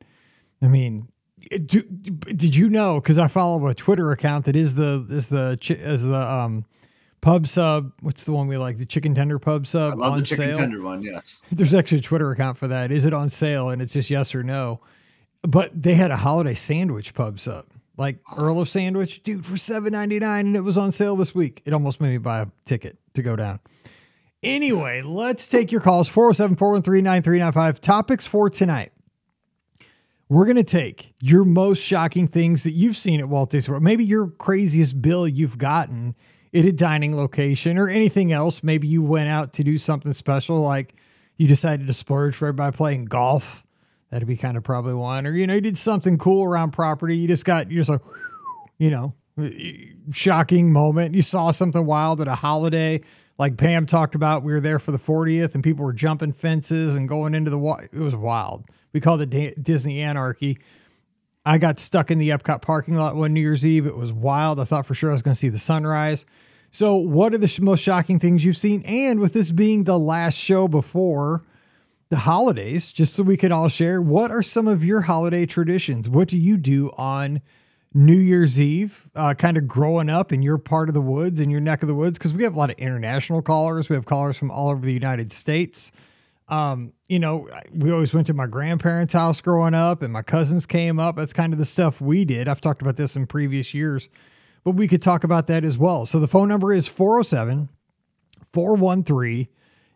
I 0.62 0.68
mean, 0.68 1.08
do, 1.64 1.82
did 1.82 2.56
you 2.56 2.68
know? 2.68 3.00
Because 3.00 3.18
I 3.18 3.28
follow 3.28 3.66
a 3.66 3.74
Twitter 3.74 4.10
account 4.10 4.46
that 4.46 4.56
is 4.56 4.74
the 4.74 5.06
is 5.10 5.28
the 5.28 5.58
is 5.60 6.02
the 6.02 6.32
um 6.32 6.64
pub 7.20 7.46
sub. 7.46 7.92
What's 8.00 8.24
the 8.24 8.32
one 8.32 8.48
we 8.48 8.56
like? 8.56 8.78
The 8.78 8.86
chicken 8.86 9.14
tender 9.14 9.38
pub 9.38 9.66
sub. 9.66 9.94
I 9.94 9.96
love 9.96 10.18
the 10.18 10.24
chicken 10.24 10.46
sale? 10.48 10.58
tender 10.58 10.82
one. 10.82 11.02
Yes. 11.02 11.42
There's 11.50 11.74
actually 11.74 11.98
a 11.98 12.02
Twitter 12.02 12.30
account 12.30 12.56
for 12.56 12.68
that. 12.68 12.90
Is 12.90 13.04
it 13.04 13.12
on 13.12 13.28
sale? 13.30 13.70
And 13.70 13.82
it's 13.82 13.92
just 13.92 14.10
yes 14.10 14.34
or 14.34 14.42
no. 14.42 14.80
But 15.42 15.70
they 15.80 15.94
had 15.94 16.10
a 16.10 16.16
holiday 16.16 16.54
sandwich 16.54 17.14
pub 17.14 17.38
sub, 17.38 17.66
like 17.96 18.18
Earl 18.36 18.60
of 18.60 18.68
Sandwich, 18.68 19.22
dude, 19.22 19.44
for 19.46 19.56
seven 19.56 19.92
ninety 19.92 20.18
nine, 20.18 20.46
and 20.46 20.56
it 20.56 20.62
was 20.62 20.76
on 20.78 20.90
sale 20.90 21.16
this 21.16 21.34
week. 21.34 21.62
It 21.64 21.72
almost 21.72 22.00
made 22.00 22.10
me 22.10 22.18
buy 22.18 22.40
a 22.40 22.46
ticket 22.64 22.98
to 23.14 23.22
go 23.22 23.36
down. 23.36 23.60
Anyway, 24.42 25.02
let's 25.02 25.48
take 25.48 25.72
your 25.72 25.80
calls 25.80 26.08
407 26.08 26.56
413 26.56 27.02
9395. 27.02 27.80
Topics 27.80 28.26
for 28.26 28.48
tonight 28.50 28.92
we're 30.28 30.44
going 30.44 30.56
to 30.56 30.64
take 30.64 31.14
your 31.20 31.44
most 31.44 31.82
shocking 31.82 32.26
things 32.26 32.64
that 32.64 32.72
you've 32.72 32.96
seen 32.96 33.20
at 33.20 33.28
Walt 33.28 33.50
Disney 33.50 33.72
World, 33.72 33.84
maybe 33.84 34.04
your 34.04 34.28
craziest 34.28 35.00
bill 35.00 35.28
you've 35.28 35.58
gotten 35.58 36.14
at 36.52 36.64
a 36.64 36.72
dining 36.72 37.16
location 37.16 37.78
or 37.78 37.88
anything 37.88 38.32
else. 38.32 38.62
Maybe 38.62 38.88
you 38.88 39.02
went 39.02 39.28
out 39.28 39.52
to 39.54 39.64
do 39.64 39.78
something 39.78 40.12
special, 40.12 40.60
like 40.60 40.94
you 41.36 41.46
decided 41.46 41.86
to 41.86 41.92
splurge 41.92 42.34
for 42.34 42.48
everybody 42.48 42.76
playing 42.76 43.04
golf. 43.04 43.64
That'd 44.10 44.26
be 44.26 44.36
kind 44.36 44.56
of 44.56 44.64
probably 44.64 44.94
one. 44.94 45.26
Or, 45.26 45.32
you 45.32 45.46
know, 45.46 45.54
you 45.54 45.60
did 45.60 45.78
something 45.78 46.18
cool 46.18 46.44
around 46.44 46.72
property. 46.72 47.16
You 47.16 47.28
just 47.28 47.44
got, 47.44 47.70
you're 47.70 47.84
just 47.84 47.90
like, 47.90 48.00
you 48.78 48.90
know, 48.90 49.14
shocking 50.12 50.72
moment. 50.72 51.14
You 51.14 51.22
saw 51.22 51.50
something 51.50 51.84
wild 51.84 52.20
at 52.20 52.28
a 52.28 52.34
holiday. 52.34 53.00
Like 53.38 53.58
Pam 53.58 53.84
talked 53.86 54.14
about, 54.14 54.42
we 54.42 54.52
were 54.52 54.60
there 54.60 54.78
for 54.78 54.92
the 54.92 54.98
40th 54.98 55.54
and 55.54 55.62
people 55.62 55.84
were 55.84 55.92
jumping 55.92 56.32
fences 56.32 56.94
and 56.94 57.08
going 57.08 57.34
into 57.34 57.50
the 57.50 57.58
water. 57.58 57.88
It 57.92 58.00
was 58.00 58.16
wild. 58.16 58.64
We 58.96 59.00
called 59.02 59.20
it 59.20 59.62
Disney 59.62 60.00
Anarchy. 60.00 60.58
I 61.44 61.58
got 61.58 61.78
stuck 61.78 62.10
in 62.10 62.16
the 62.16 62.30
Epcot 62.30 62.62
parking 62.62 62.94
lot 62.94 63.14
one 63.14 63.34
New 63.34 63.42
Year's 63.42 63.62
Eve. 63.62 63.84
It 63.84 63.94
was 63.94 64.10
wild. 64.10 64.58
I 64.58 64.64
thought 64.64 64.86
for 64.86 64.94
sure 64.94 65.10
I 65.10 65.12
was 65.12 65.20
going 65.20 65.34
to 65.34 65.38
see 65.38 65.50
the 65.50 65.58
sunrise. 65.58 66.24
So, 66.70 66.96
what 66.96 67.34
are 67.34 67.38
the 67.38 67.58
most 67.60 67.82
shocking 67.82 68.18
things 68.18 68.42
you've 68.42 68.56
seen? 68.56 68.82
And 68.86 69.20
with 69.20 69.34
this 69.34 69.52
being 69.52 69.84
the 69.84 69.98
last 69.98 70.38
show 70.38 70.66
before 70.66 71.44
the 72.08 72.16
holidays, 72.16 72.90
just 72.90 73.14
so 73.14 73.22
we 73.22 73.36
can 73.36 73.52
all 73.52 73.68
share, 73.68 74.00
what 74.00 74.30
are 74.30 74.42
some 74.42 74.66
of 74.66 74.82
your 74.82 75.02
holiday 75.02 75.44
traditions? 75.44 76.08
What 76.08 76.28
do 76.28 76.38
you 76.38 76.56
do 76.56 76.90
on 76.96 77.42
New 77.92 78.16
Year's 78.16 78.58
Eve, 78.58 79.10
uh, 79.14 79.34
kind 79.34 79.58
of 79.58 79.68
growing 79.68 80.08
up 80.08 80.32
in 80.32 80.40
your 80.40 80.56
part 80.56 80.88
of 80.88 80.94
the 80.94 81.02
woods, 81.02 81.38
in 81.38 81.50
your 81.50 81.60
neck 81.60 81.82
of 81.82 81.88
the 81.88 81.94
woods? 81.94 82.16
Because 82.16 82.32
we 82.32 82.44
have 82.44 82.54
a 82.54 82.58
lot 82.58 82.70
of 82.70 82.78
international 82.78 83.42
callers. 83.42 83.90
We 83.90 83.94
have 83.94 84.06
callers 84.06 84.38
from 84.38 84.50
all 84.50 84.70
over 84.70 84.86
the 84.86 84.94
United 84.94 85.32
States. 85.32 85.92
Um, 86.48 86.92
you 87.08 87.18
know, 87.18 87.48
we 87.72 87.90
always 87.90 88.14
went 88.14 88.26
to 88.28 88.34
my 88.34 88.46
grandparents' 88.46 89.12
house 89.12 89.40
growing 89.40 89.74
up, 89.74 90.02
and 90.02 90.12
my 90.12 90.22
cousins 90.22 90.66
came 90.66 91.00
up. 91.00 91.16
That's 91.16 91.32
kind 91.32 91.52
of 91.52 91.58
the 91.58 91.64
stuff 91.64 92.00
we 92.00 92.24
did. 92.24 92.48
I've 92.48 92.60
talked 92.60 92.82
about 92.82 92.96
this 92.96 93.16
in 93.16 93.26
previous 93.26 93.74
years, 93.74 94.08
but 94.64 94.72
we 94.72 94.86
could 94.86 95.02
talk 95.02 95.24
about 95.24 95.48
that 95.48 95.64
as 95.64 95.76
well. 95.76 96.06
So 96.06 96.20
the 96.20 96.28
phone 96.28 96.48
number 96.48 96.72
is 96.72 96.86
407 96.86 97.68
413 98.52 99.48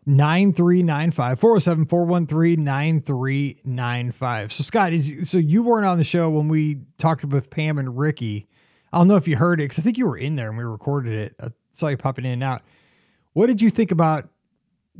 9395 0.05 1.39
407 1.39 1.85
413 1.85 2.63
9395. 2.63 4.53
So, 4.53 4.63
Scott, 4.63 4.93
so 5.23 5.37
you 5.37 5.63
weren't 5.63 5.85
on 5.85 5.97
the 5.97 6.03
show 6.03 6.29
when 6.29 6.47
we 6.47 6.81
talked 6.97 7.23
with 7.23 7.49
Pam 7.49 7.77
and 7.77 7.97
Ricky. 7.97 8.47
I 8.91 8.97
don't 8.97 9.07
know 9.07 9.15
if 9.15 9.27
you 9.27 9.37
heard 9.37 9.61
it 9.61 9.65
because 9.65 9.79
I 9.79 9.83
think 9.83 9.97
you 9.97 10.07
were 10.07 10.17
in 10.17 10.35
there 10.35 10.49
and 10.49 10.57
we 10.57 10.63
recorded 10.63 11.13
it. 11.13 11.35
I 11.39 11.49
saw 11.71 11.87
you 11.87 11.97
popping 11.97 12.25
in 12.25 12.31
and 12.31 12.43
out. 12.43 12.61
What 13.33 13.47
did 13.47 13.61
you 13.61 13.69
think 13.69 13.91
about 13.91 14.29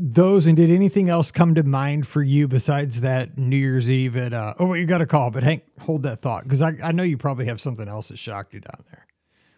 those 0.04 0.48
and 0.48 0.58
did 0.58 0.72
anything 0.72 1.10
else 1.10 1.32
come 1.32 1.54
to 1.54 1.62
mind 1.64 2.08
for 2.08 2.24
you 2.24 2.48
besides 2.48 3.02
that 3.02 3.38
New 3.38 3.56
Year's 3.56 3.90
Eve 3.90 4.18
at 4.18 4.34
uh 4.34 4.56
oh 4.58 4.74
you 4.74 4.88
got 4.88 5.02
a 5.02 5.06
call, 5.06 5.30
but 5.30 5.44
Hank, 5.44 5.64
hold 5.80 6.04
that 6.04 6.20
thought 6.20 6.44
because 6.44 6.62
I, 6.62 6.74
I 6.84 6.92
know 6.92 7.04
you 7.04 7.18
probably 7.18 7.46
have 7.46 7.62
something 7.62 7.88
else 7.88 8.08
that 8.08 8.18
shocked 8.18 8.54
you 8.54 8.62
down 8.62 8.84
there. 8.90 9.06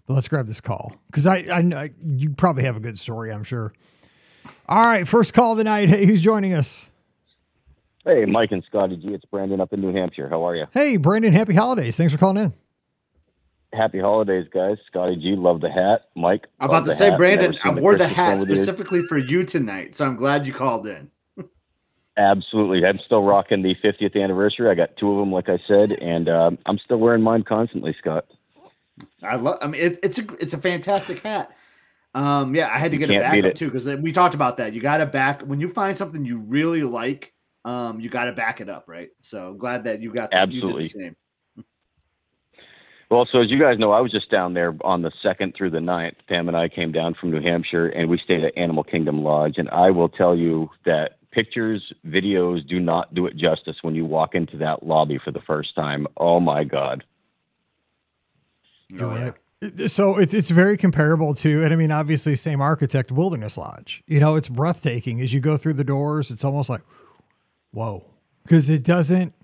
But 0.06 0.16
let's 0.16 0.28
grab 0.28 0.48
this 0.48 0.60
call 0.60 0.96
because 1.08 1.26
I, 1.26 1.46
I 1.50 1.62
know 1.62 1.88
you 2.04 2.32
probably 2.32 2.64
have 2.64 2.76
a 2.76 2.82
good 2.82 3.00
story, 3.00 3.32
I'm 3.32 3.46
sure. 3.46 3.72
All 4.68 4.86
right, 4.86 5.08
first 5.08 5.34
call 5.34 5.54
of 5.54 5.58
the 5.58 5.64
night. 5.64 5.88
Hey, 5.88 6.06
who's 6.06 6.22
joining 6.22 6.54
us? 6.54 6.88
Hey, 8.04 8.26
Mike 8.26 8.52
and 8.52 8.62
Scotty 8.68 8.98
G. 8.98 9.14
It's 9.14 9.24
Brandon 9.24 9.62
up 9.62 9.72
in 9.72 9.80
New 9.80 9.94
Hampshire. 9.94 10.28
How 10.28 10.46
are 10.46 10.56
you? 10.58 10.66
Hey, 10.74 10.98
Brandon. 10.98 11.32
Happy 11.32 11.54
holidays. 11.54 11.96
Thanks 11.96 12.12
for 12.12 12.20
calling 12.20 12.44
in. 12.44 12.54
Happy 13.74 14.00
holidays, 14.00 14.48
guys. 14.54 14.78
Scotty 14.88 15.16
G. 15.16 15.36
Love 15.36 15.62
the 15.62 15.72
hat. 15.72 16.06
Mike. 16.16 16.48
I'm 16.60 16.70
about 16.70 16.86
to 16.86 16.94
say, 16.94 17.10
hat. 17.10 17.18
Brandon, 17.18 17.56
I 17.64 17.72
wore 17.72 17.98
the 17.98 18.08
hat 18.08 18.40
specifically 18.40 19.02
for 19.08 19.18
you 19.18 19.44
tonight, 19.44 19.96
so 19.96 20.06
I'm 20.06 20.16
glad 20.16 20.46
you 20.46 20.54
called 20.54 20.88
in. 20.88 21.10
Absolutely. 22.18 22.86
I'm 22.86 23.00
still 23.06 23.24
rocking 23.24 23.64
the 23.64 23.76
50th 23.84 24.22
anniversary. 24.22 24.70
I 24.70 24.76
got 24.76 24.96
two 24.98 25.12
of 25.12 25.18
them, 25.18 25.32
like 25.32 25.50
I 25.50 25.58
said, 25.68 25.94
and 25.94 26.30
um, 26.30 26.60
I'm 26.68 26.78
still 26.78 26.98
wearing 26.98 27.24
mine 27.24 27.44
constantly, 27.44 27.96
Scott. 28.00 28.26
I 29.24 29.36
love. 29.38 29.58
I 29.62 29.68
mean, 29.68 29.82
it, 29.82 30.00
it's 30.04 30.20
a 30.20 30.34
it's 30.40 30.54
a 30.54 30.58
fantastic 30.60 31.24
hat. 31.24 31.52
Um, 32.14 32.54
yeah, 32.54 32.68
I 32.68 32.78
had 32.78 32.92
to 32.92 32.98
get 32.98 33.10
a 33.10 33.20
backup 33.20 33.56
too 33.56 33.66
because 33.66 33.88
we 33.88 34.12
talked 34.12 34.36
about 34.36 34.58
that. 34.58 34.74
You 34.74 34.82
got 34.82 34.98
to 34.98 35.08
back 35.08 35.42
when 35.42 35.60
you 35.60 35.70
find 35.70 35.98
something 35.98 36.24
you 36.24 36.38
really 36.38 36.84
like. 36.84 37.34
Um, 37.66 38.00
you 38.00 38.10
got 38.10 38.26
to 38.26 38.34
back 38.34 38.62
it 38.62 38.70
up, 38.70 38.86
right? 38.88 39.10
So 39.22 39.54
glad 39.54 39.86
that 39.86 40.02
you 40.02 40.14
got 40.14 40.32
that. 40.32 40.44
absolutely 40.44 40.84
you 40.84 40.90
the 40.90 40.90
same. 40.90 41.16
Well, 43.14 43.28
so 43.32 43.42
as 43.42 43.52
you 43.52 43.60
guys 43.60 43.78
know, 43.78 43.92
I 43.92 44.02
was 44.02 44.12
just 44.12 44.32
down 44.32 44.56
there 44.56 44.76
on 44.84 45.04
the 45.04 45.12
second 45.22 45.54
through 45.56 45.70
the 45.70 45.80
ninth. 45.80 46.16
Pam 46.28 46.48
and 46.48 46.58
I 46.58 46.68
came 46.68 46.92
down 46.92 47.14
from 47.14 47.30
New 47.30 47.44
Hampshire, 47.44 47.88
and 47.88 48.10
we 48.10 48.18
stayed 48.18 48.44
at 48.44 48.58
Animal 48.58 48.84
Kingdom 48.84 49.24
Lodge. 49.24 49.60
And 49.60 49.70
I 49.70 49.92
will 49.92 50.10
tell 50.10 50.36
you 50.36 50.72
that 50.86 51.20
pictures, 51.30 51.94
videos 52.08 52.68
do 52.68 52.80
not 52.80 53.14
do 53.14 53.28
it 53.28 53.38
justice 53.38 53.76
when 53.84 53.94
you 53.94 54.04
walk 54.04 54.34
into 54.34 54.58
that 54.58 54.82
lobby 54.82 55.20
for 55.24 55.30
the 55.30 55.42
first 55.42 55.76
time. 55.76 56.08
Oh 56.18 56.40
my 56.40 56.64
God! 56.64 57.04
You're 58.90 59.06
oh, 59.06 59.34
right. 59.62 59.92
So 59.92 60.18
it's 60.18 60.34
it's 60.34 60.50
very 60.50 60.76
comparable 60.76 61.36
to, 61.36 61.64
and 61.64 61.72
I 61.72 61.76
mean, 61.76 61.92
obviously, 61.92 62.34
same 62.34 62.62
architect, 62.62 63.12
Wilderness 63.12 63.60
Lodge. 63.60 64.02
You 64.08 64.22
know, 64.22 64.36
it's 64.38 64.50
breathtaking 64.50 65.22
as 65.22 65.36
you 65.36 65.40
go 65.40 65.56
through 65.56 65.74
the 65.74 65.84
doors. 65.84 66.32
It's 66.32 66.44
almost 66.44 66.68
like, 66.68 66.82
whoa, 67.70 68.10
because 68.42 68.72
it 68.72 68.84
doesn't. 68.84 69.36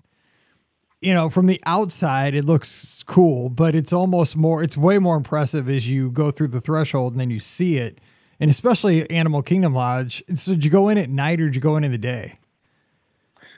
You 1.00 1.14
know, 1.14 1.30
from 1.30 1.46
the 1.46 1.60
outside, 1.64 2.34
it 2.34 2.44
looks 2.44 3.02
cool, 3.06 3.48
but 3.48 3.74
it's 3.74 3.92
almost 3.92 4.36
more. 4.36 4.62
It's 4.62 4.76
way 4.76 4.98
more 4.98 5.16
impressive 5.16 5.68
as 5.68 5.88
you 5.88 6.10
go 6.10 6.30
through 6.30 6.48
the 6.48 6.60
threshold 6.60 7.14
and 7.14 7.20
then 7.20 7.30
you 7.30 7.40
see 7.40 7.78
it, 7.78 7.98
and 8.38 8.50
especially 8.50 9.08
Animal 9.10 9.42
Kingdom 9.42 9.74
Lodge. 9.74 10.22
So, 10.34 10.52
did 10.52 10.64
you 10.64 10.70
go 10.70 10.90
in 10.90 10.98
at 10.98 11.08
night 11.08 11.40
or 11.40 11.46
did 11.46 11.54
you 11.54 11.60
go 11.62 11.76
in 11.76 11.84
in 11.84 11.92
the 11.92 11.98
day? 11.98 12.38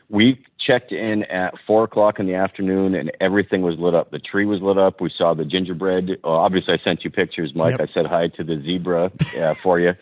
We 0.09 0.45
checked 0.65 0.93
in 0.93 1.25
at 1.25 1.55
four 1.67 1.85
o'clock 1.85 2.21
in 2.21 2.27
the 2.27 2.35
afternoon 2.35 2.95
and 2.95 3.11
everything 3.21 3.63
was 3.63 3.77
lit 3.79 3.95
up. 3.95 4.11
The 4.11 4.19
tree 4.19 4.45
was 4.45 4.61
lit 4.61 4.79
up. 4.79 5.01
We 5.01 5.11
saw 5.17 5.35
the 5.35 5.45
gingerbread. 5.45 6.11
Obviously, 6.23 6.75
I 6.75 6.85
sent 6.85 7.03
you 7.03 7.11
pictures, 7.11 7.53
Mike. 7.55 7.79
Yep. 7.79 7.89
I 7.89 7.93
said 7.93 8.07
hi 8.07 8.29
to 8.29 8.45
the 8.45 8.63
zebra 8.63 9.11
uh, 9.39 9.55
for 9.55 9.81
you. 9.81 9.95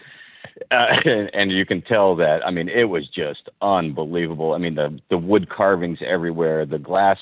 Uh, 0.71 0.87
and, 1.05 1.31
and, 1.35 1.53
you 1.53 1.67
can 1.67 1.83
tell 1.83 2.15
that. 2.15 2.47
I 2.47 2.53
mean, 2.53 2.69
it 2.69 2.85
was 2.85 3.09
just 3.09 3.49
unbelievable. 3.61 4.53
I 4.53 4.59
mean, 4.59 4.77
the 4.77 5.01
the 5.09 5.19
wood 5.19 5.49
carvings 5.49 5.99
everywhere, 6.07 6.65
the 6.65 6.79
glass 6.79 7.19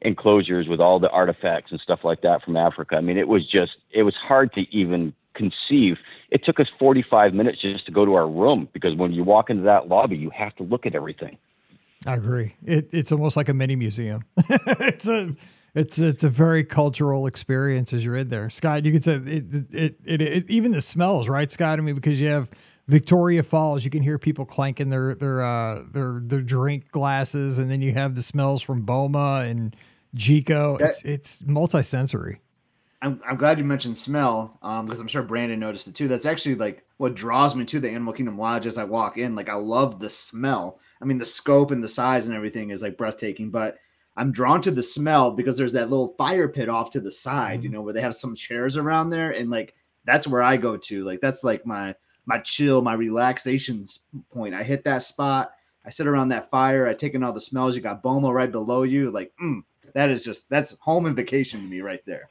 enclosures 0.00 0.66
with 0.66 0.80
all 0.80 0.98
the 0.98 1.10
artifacts 1.10 1.72
and 1.72 1.80
stuff 1.80 2.00
like 2.04 2.22
that 2.22 2.42
from 2.42 2.56
Africa. 2.56 2.96
I 2.96 3.00
mean, 3.02 3.18
it 3.18 3.28
was 3.28 3.42
just 3.50 3.72
it 3.92 4.04
was 4.04 4.14
hard 4.14 4.52
to 4.54 4.62
even 4.70 5.12
conceive. 5.34 5.96
It 6.30 6.42
took 6.44 6.58
us 6.58 6.68
45 6.78 7.34
minutes 7.34 7.60
just 7.60 7.86
to 7.86 7.92
go 7.92 8.04
to 8.04 8.14
our 8.14 8.28
room 8.28 8.68
because 8.72 8.96
when 8.96 9.12
you 9.12 9.24
walk 9.24 9.50
into 9.50 9.64
that 9.64 9.88
lobby, 9.88 10.16
you 10.16 10.30
have 10.30 10.54
to 10.56 10.62
look 10.62 10.86
at 10.86 10.94
everything. 10.94 11.36
I 12.06 12.14
agree. 12.14 12.54
It, 12.64 12.88
it's 12.92 13.12
almost 13.12 13.36
like 13.36 13.48
a 13.48 13.54
mini 13.54 13.76
museum. 13.76 14.24
it's 14.38 15.08
a 15.08 15.34
it's 15.76 15.98
it's 15.98 16.24
a 16.24 16.28
very 16.28 16.64
cultural 16.64 17.26
experience 17.26 17.92
as 17.92 18.02
you're 18.02 18.16
in 18.16 18.30
there. 18.30 18.48
Scott, 18.48 18.84
you 18.84 18.92
could 18.92 19.04
say 19.04 19.16
it 19.16 19.44
it, 19.72 19.96
it, 20.04 20.20
it 20.22 20.50
even 20.50 20.72
the 20.72 20.80
smells, 20.80 21.28
right, 21.28 21.52
Scott? 21.52 21.78
I 21.78 21.82
mean, 21.82 21.94
because 21.94 22.18
you 22.18 22.28
have 22.28 22.50
Victoria 22.88 23.42
Falls, 23.42 23.84
you 23.84 23.90
can 23.90 24.02
hear 24.02 24.18
people 24.18 24.46
clanking 24.46 24.88
their 24.88 25.14
their 25.14 25.42
uh, 25.42 25.82
their 25.92 26.20
their 26.24 26.40
drink 26.40 26.90
glasses, 26.90 27.58
and 27.58 27.70
then 27.70 27.82
you 27.82 27.92
have 27.92 28.14
the 28.14 28.22
smells 28.22 28.62
from 28.62 28.82
Boma 28.82 29.44
and. 29.46 29.76
That, 30.18 30.78
it's 30.80 31.02
it's 31.02 31.42
multisensory. 31.42 32.38
I'm, 33.02 33.20
I'm 33.28 33.36
glad 33.36 33.58
you 33.58 33.64
mentioned 33.64 33.98
smell 33.98 34.56
because 34.62 34.98
um, 34.98 35.02
I'm 35.02 35.08
sure 35.08 35.22
Brandon 35.22 35.60
noticed 35.60 35.88
it 35.88 35.94
too. 35.94 36.08
That's 36.08 36.24
actually 36.24 36.54
like 36.54 36.86
what 36.96 37.14
draws 37.14 37.54
me 37.54 37.66
to 37.66 37.80
the 37.80 37.90
Animal 37.90 38.14
Kingdom 38.14 38.38
Lodge 38.38 38.64
as 38.64 38.78
I 38.78 38.84
walk 38.84 39.18
in. 39.18 39.34
Like 39.34 39.50
I 39.50 39.56
love 39.56 40.00
the 40.00 40.08
smell 40.08 40.80
I 41.00 41.04
mean, 41.04 41.18
the 41.18 41.26
scope 41.26 41.70
and 41.70 41.82
the 41.82 41.88
size 41.88 42.26
and 42.26 42.34
everything 42.34 42.70
is 42.70 42.82
like 42.82 42.96
breathtaking, 42.96 43.50
but 43.50 43.78
I'm 44.16 44.32
drawn 44.32 44.62
to 44.62 44.70
the 44.70 44.82
smell 44.82 45.30
because 45.30 45.56
there's 45.56 45.72
that 45.74 45.90
little 45.90 46.14
fire 46.16 46.48
pit 46.48 46.68
off 46.68 46.90
to 46.90 47.00
the 47.00 47.12
side, 47.12 47.58
mm-hmm. 47.58 47.62
you 47.64 47.68
know, 47.70 47.82
where 47.82 47.92
they 47.92 48.00
have 48.00 48.14
some 48.14 48.34
chairs 48.34 48.76
around 48.76 49.10
there, 49.10 49.30
and 49.30 49.50
like 49.50 49.74
that's 50.04 50.28
where 50.28 50.42
I 50.42 50.56
go 50.56 50.76
to. 50.76 51.04
Like 51.04 51.20
that's 51.20 51.44
like 51.44 51.66
my 51.66 51.94
my 52.24 52.38
chill, 52.38 52.82
my 52.82 52.94
relaxation 52.94 53.84
point. 54.30 54.54
I 54.54 54.62
hit 54.62 54.84
that 54.84 55.02
spot. 55.02 55.52
I 55.84 55.90
sit 55.90 56.06
around 56.06 56.30
that 56.30 56.50
fire. 56.50 56.88
I 56.88 56.94
take 56.94 57.14
in 57.14 57.22
all 57.22 57.32
the 57.32 57.40
smells. 57.40 57.76
You 57.76 57.82
got 57.82 58.02
Boma 58.02 58.32
right 58.32 58.50
below 58.50 58.82
you. 58.82 59.12
Like, 59.12 59.32
mm, 59.40 59.62
that 59.94 60.10
is 60.10 60.24
just 60.24 60.48
that's 60.48 60.76
home 60.80 61.06
and 61.06 61.14
vacation 61.14 61.60
to 61.60 61.66
me 61.66 61.80
right 61.80 62.04
there 62.06 62.28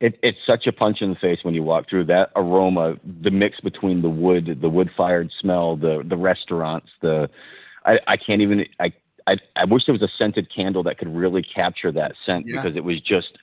it, 0.00 0.18
it's 0.22 0.38
such 0.46 0.66
a 0.66 0.72
punch 0.72 0.98
in 1.00 1.10
the 1.10 1.16
face 1.16 1.38
when 1.42 1.54
you 1.54 1.62
walk 1.62 1.88
through 1.88 2.04
that 2.04 2.30
aroma, 2.36 2.94
the 3.22 3.30
mix 3.30 3.60
between 3.60 4.02
the 4.02 4.08
wood, 4.08 4.58
the 4.60 4.68
wood 4.68 4.90
fired 4.96 5.30
smell, 5.40 5.76
the 5.76 6.04
the 6.08 6.16
restaurants, 6.16 6.88
the 7.02 7.28
I, 7.84 7.98
I 8.06 8.16
can't 8.16 8.40
even 8.40 8.64
I, 8.78 8.92
I 9.28 9.36
I 9.56 9.64
wish 9.64 9.82
there 9.86 9.92
was 9.92 10.02
a 10.02 10.08
scented 10.18 10.48
candle 10.54 10.82
that 10.84 10.98
could 10.98 11.14
really 11.14 11.42
capture 11.42 11.92
that 11.92 12.12
scent 12.24 12.46
yeah. 12.46 12.56
because 12.56 12.76
it 12.76 12.84
was 12.84 13.00
just 13.00 13.38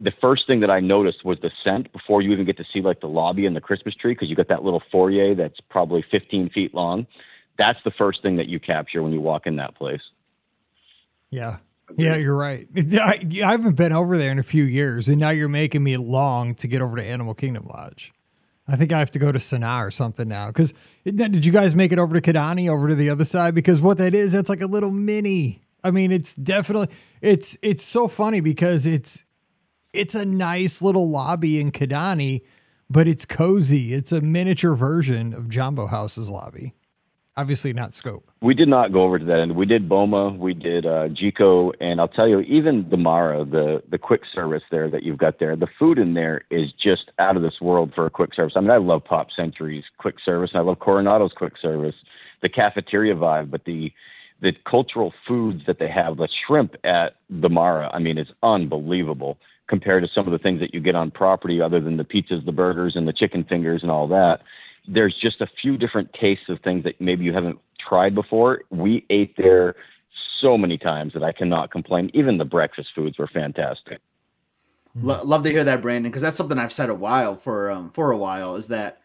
the 0.00 0.12
first 0.20 0.46
thing 0.46 0.60
that 0.60 0.70
I 0.70 0.80
noticed 0.80 1.24
was 1.24 1.38
the 1.40 1.50
scent 1.62 1.92
before 1.92 2.22
you 2.22 2.32
even 2.32 2.46
get 2.46 2.56
to 2.56 2.64
see 2.72 2.80
like 2.80 3.00
the 3.00 3.06
lobby 3.06 3.46
and 3.46 3.54
the 3.54 3.60
Christmas 3.60 3.94
tree 3.94 4.12
because 4.12 4.28
you 4.28 4.36
got 4.36 4.48
that 4.48 4.64
little 4.64 4.82
foyer 4.90 5.34
that's 5.34 5.60
probably 5.68 6.04
15 6.10 6.50
feet 6.50 6.74
long. 6.74 7.06
That's 7.58 7.78
the 7.84 7.90
first 7.90 8.22
thing 8.22 8.36
that 8.36 8.48
you 8.48 8.58
capture 8.58 9.02
when 9.02 9.12
you 9.12 9.20
walk 9.20 9.46
in 9.46 9.56
that 9.56 9.76
place. 9.76 10.00
Yeah, 11.30 11.58
yeah, 11.96 12.16
you're 12.16 12.34
right. 12.34 12.66
I, 12.76 13.20
I, 13.44 13.50
haven't 13.50 13.76
been 13.76 13.92
over 13.92 14.16
there 14.16 14.32
in 14.32 14.38
a 14.38 14.44
few 14.44 14.64
years, 14.64 15.08
and 15.08 15.18
now 15.18 15.30
you're 15.30 15.48
making 15.48 15.82
me 15.82 15.96
long 15.96 16.54
to 16.56 16.66
get 16.66 16.80
over 16.80 16.96
to 16.96 17.04
Animal 17.04 17.34
Kingdom 17.34 17.66
Lodge. 17.66 18.12
I 18.70 18.76
think 18.76 18.92
I 18.92 19.00
have 19.00 19.10
to 19.12 19.18
go 19.18 19.32
to 19.32 19.38
Sanaa 19.38 19.84
or 19.84 19.90
something 19.90 20.28
now. 20.28 20.46
Because 20.46 20.72
did 21.04 21.44
you 21.44 21.52
guys 21.52 21.74
make 21.74 21.92
it 21.92 21.98
over 21.98 22.18
to 22.18 22.20
Kidani, 22.20 22.70
over 22.70 22.88
to 22.88 22.94
the 22.94 23.10
other 23.10 23.24
side? 23.24 23.54
Because 23.54 23.80
what 23.80 23.98
that 23.98 24.14
is, 24.14 24.32
that's 24.32 24.48
like 24.48 24.62
a 24.62 24.66
little 24.66 24.92
mini. 24.92 25.60
I 25.82 25.90
mean, 25.90 26.12
it's 26.12 26.34
definitely 26.34 26.94
it's 27.20 27.58
it's 27.62 27.82
so 27.82 28.06
funny 28.06 28.40
because 28.40 28.86
it's 28.86 29.24
it's 29.92 30.14
a 30.14 30.24
nice 30.24 30.80
little 30.80 31.10
lobby 31.10 31.60
in 31.60 31.72
Kidani, 31.72 32.42
but 32.88 33.08
it's 33.08 33.24
cozy. 33.24 33.92
It's 33.92 34.12
a 34.12 34.20
miniature 34.20 34.74
version 34.74 35.34
of 35.34 35.48
Jambo 35.48 35.86
House's 35.86 36.30
lobby 36.30 36.74
obviously 37.40 37.72
not 37.72 37.94
scope. 37.94 38.30
We 38.42 38.52
did 38.52 38.68
not 38.68 38.92
go 38.92 39.02
over 39.02 39.18
to 39.18 39.24
that 39.24 39.40
end. 39.40 39.56
We 39.56 39.64
did 39.64 39.88
Boma, 39.88 40.30
we 40.30 40.52
did 40.52 40.84
uh, 40.84 41.08
Jiko, 41.08 41.72
and 41.80 41.98
I'll 41.98 42.08
tell 42.08 42.28
you, 42.28 42.40
even 42.40 42.86
the 42.90 42.98
Mara, 42.98 43.44
the 43.44 43.82
the 43.90 43.98
quick 43.98 44.22
service 44.34 44.62
there 44.70 44.90
that 44.90 45.02
you've 45.02 45.18
got 45.18 45.38
there, 45.40 45.56
the 45.56 45.66
food 45.78 45.98
in 45.98 46.12
there 46.14 46.42
is 46.50 46.70
just 46.72 47.10
out 47.18 47.36
of 47.36 47.42
this 47.42 47.60
world 47.60 47.92
for 47.94 48.04
a 48.04 48.10
quick 48.10 48.34
service. 48.34 48.52
I 48.56 48.60
mean, 48.60 48.70
I 48.70 48.76
love 48.76 49.04
Pop 49.04 49.28
Century's 49.34 49.84
quick 49.98 50.16
service, 50.22 50.50
and 50.52 50.60
I 50.60 50.62
love 50.62 50.78
Coronado's 50.80 51.32
quick 51.34 51.54
service, 51.60 51.94
the 52.42 52.50
cafeteria 52.50 53.14
vibe, 53.14 53.50
but 53.50 53.64
the 53.64 53.90
the 54.42 54.52
cultural 54.70 55.12
foods 55.26 55.62
that 55.66 55.78
they 55.78 55.88
have, 55.88 56.16
the 56.18 56.28
shrimp 56.46 56.74
at 56.84 57.16
the 57.28 57.48
Mara, 57.48 57.90
I 57.92 57.98
mean, 57.98 58.18
it's 58.18 58.30
unbelievable 58.42 59.38
compared 59.68 60.02
to 60.02 60.08
some 60.14 60.26
of 60.26 60.32
the 60.32 60.38
things 60.38 60.60
that 60.60 60.74
you 60.74 60.80
get 60.80 60.94
on 60.94 61.10
property, 61.10 61.60
other 61.60 61.80
than 61.80 61.96
the 61.96 62.04
pizzas, 62.04 62.44
the 62.44 62.52
burgers, 62.52 62.94
and 62.96 63.06
the 63.06 63.12
chicken 63.12 63.44
fingers 63.44 63.82
and 63.82 63.90
all 63.90 64.08
that 64.08 64.40
there's 64.88 65.14
just 65.20 65.40
a 65.40 65.48
few 65.60 65.76
different 65.76 66.12
tastes 66.12 66.48
of 66.48 66.60
things 66.60 66.84
that 66.84 67.00
maybe 67.00 67.24
you 67.24 67.32
haven't 67.32 67.58
tried 67.78 68.14
before. 68.14 68.62
We 68.70 69.06
ate 69.10 69.36
there 69.36 69.76
so 70.40 70.56
many 70.56 70.78
times 70.78 71.12
that 71.12 71.22
I 71.22 71.32
cannot 71.32 71.70
complain. 71.70 72.10
Even 72.14 72.38
the 72.38 72.44
breakfast 72.44 72.90
foods 72.94 73.18
were 73.18 73.28
fantastic. 73.28 74.00
love 74.94 75.42
to 75.42 75.50
hear 75.50 75.64
that, 75.64 75.82
Brandon, 75.82 76.10
because 76.10 76.22
that's 76.22 76.36
something 76.36 76.58
I've 76.58 76.72
said 76.72 76.90
a 76.90 76.94
while 76.94 77.36
for 77.36 77.70
um, 77.70 77.90
for 77.90 78.10
a 78.10 78.16
while. 78.16 78.56
Is 78.56 78.68
that 78.68 79.00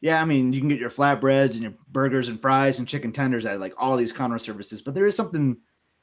yeah? 0.00 0.20
I 0.20 0.24
mean, 0.24 0.52
you 0.52 0.60
can 0.60 0.68
get 0.68 0.80
your 0.80 0.90
flatbreads 0.90 1.54
and 1.54 1.62
your 1.62 1.74
burgers 1.92 2.28
and 2.28 2.40
fries 2.40 2.78
and 2.78 2.88
chicken 2.88 3.12
tenders 3.12 3.46
at 3.46 3.60
like 3.60 3.74
all 3.78 3.96
these 3.96 4.12
counter 4.12 4.38
services, 4.38 4.82
but 4.82 4.94
there 4.94 5.06
is 5.06 5.16
something 5.16 5.56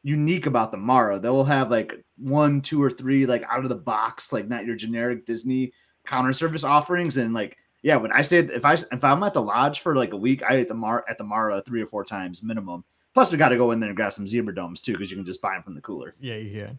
unique 0.04 0.46
about 0.46 0.72
the 0.72 0.78
Mara. 0.78 1.20
They'll 1.20 1.44
have 1.44 1.70
like 1.70 2.04
one, 2.18 2.62
two, 2.62 2.82
or 2.82 2.90
three 2.90 3.26
like 3.26 3.44
out 3.50 3.64
of 3.64 3.70
the 3.70 3.76
box, 3.76 4.32
like 4.32 4.48
not 4.48 4.66
your 4.66 4.76
generic 4.76 5.26
Disney 5.26 5.74
counter 6.06 6.34
service 6.34 6.64
offerings, 6.64 7.18
and 7.18 7.34
like 7.34 7.58
yeah, 7.84 7.96
when 7.96 8.12
I 8.12 8.22
stayed, 8.22 8.52
if 8.52 8.66
I 8.66 8.74
if 8.74 9.04
I'm 9.04 9.24
at 9.24 9.34
the 9.34 9.42
lodge 9.42 9.80
for 9.80 9.96
like 9.96 10.14
a 10.14 10.18
week, 10.18 10.44
I 10.48 10.56
ate 10.56 10.68
the 10.68 10.74
Mar 10.74 11.04
at 11.10 11.18
the 11.18 11.24
Mara 11.24 11.62
three 11.62 11.82
or 11.82 11.88
four 11.88 12.04
times 12.04 12.44
minimum. 12.44 12.84
Plus, 13.14 13.32
we 13.32 13.38
got 13.38 13.50
to 13.50 13.58
go 13.58 13.72
in 13.72 13.80
there 13.80 13.90
and 13.90 13.98
grab 13.98 14.14
some 14.14 14.28
zebra 14.28 14.56
domes 14.56 14.82
too, 14.82 14.94
because 14.94 15.12
you 15.12 15.18
can 15.18 15.26
just 15.26 15.42
buy 15.42 15.54
them 15.54 15.64
from 15.64 15.76
the 15.76 15.82
cooler. 15.82 16.16
Yeah, 16.20 16.36
yeah. 16.36 16.72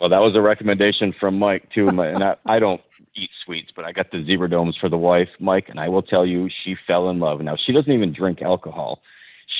Well, 0.00 0.08
that 0.08 0.18
was 0.18 0.34
a 0.34 0.40
recommendation 0.40 1.14
from 1.20 1.38
Mike 1.38 1.68
too. 1.72 1.86
and 1.86 2.22
I, 2.22 2.36
I 2.46 2.58
don't 2.58 2.80
eat 3.14 3.30
sweets, 3.44 3.70
but 3.76 3.84
I 3.84 3.92
got 3.92 4.10
the 4.10 4.24
zebra 4.24 4.50
domes 4.50 4.76
for 4.80 4.88
the 4.88 4.98
wife, 4.98 5.28
Mike, 5.38 5.68
and 5.68 5.78
I 5.78 5.88
will 5.88 6.02
tell 6.02 6.26
you, 6.26 6.48
she 6.64 6.76
fell 6.86 7.10
in 7.10 7.20
love. 7.20 7.40
Now 7.40 7.56
she 7.56 7.72
doesn't 7.72 7.92
even 7.92 8.12
drink 8.12 8.42
alcohol. 8.42 9.00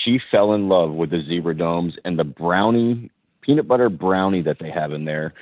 She 0.05 0.19
fell 0.31 0.55
in 0.55 0.69
love 0.69 0.93
with 0.93 1.11
the 1.11 1.23
zebra 1.23 1.57
domes 1.57 1.95
and 2.05 2.19
the 2.19 2.25
brownie, 2.25 3.11
peanut 3.43 3.69
butter 3.69 3.89
brownie 3.89 4.43
that 4.43 4.59
they 4.59 4.71
have 4.71 4.93
in 4.93 5.05
there 5.05 5.35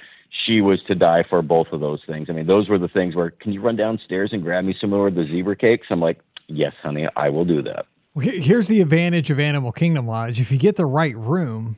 she 0.44 0.60
was 0.60 0.82
to 0.88 0.94
die 0.94 1.24
for 1.28 1.42
both 1.42 1.68
of 1.72 1.80
those 1.80 2.00
things. 2.06 2.28
I 2.28 2.32
mean, 2.32 2.46
those 2.46 2.68
were 2.68 2.78
the 2.78 2.88
things 2.88 3.14
where, 3.14 3.30
can 3.30 3.52
you 3.52 3.60
run 3.60 3.76
downstairs 3.76 4.30
and 4.32 4.42
grab 4.42 4.64
me 4.64 4.74
some 4.80 4.90
more 4.90 5.08
of 5.08 5.14
the 5.14 5.24
zebra 5.24 5.56
cakes? 5.56 5.86
I'm 5.90 6.00
like, 6.00 6.20
yes, 6.48 6.72
honey, 6.82 7.08
I 7.16 7.28
will 7.30 7.44
do 7.44 7.62
that. 7.62 7.86
Here's 8.20 8.68
the 8.68 8.80
advantage 8.80 9.30
of 9.30 9.38
Animal 9.38 9.72
Kingdom 9.72 10.06
Lodge. 10.06 10.40
If 10.40 10.50
you 10.50 10.56
get 10.56 10.76
the 10.76 10.86
right 10.86 11.16
room, 11.16 11.76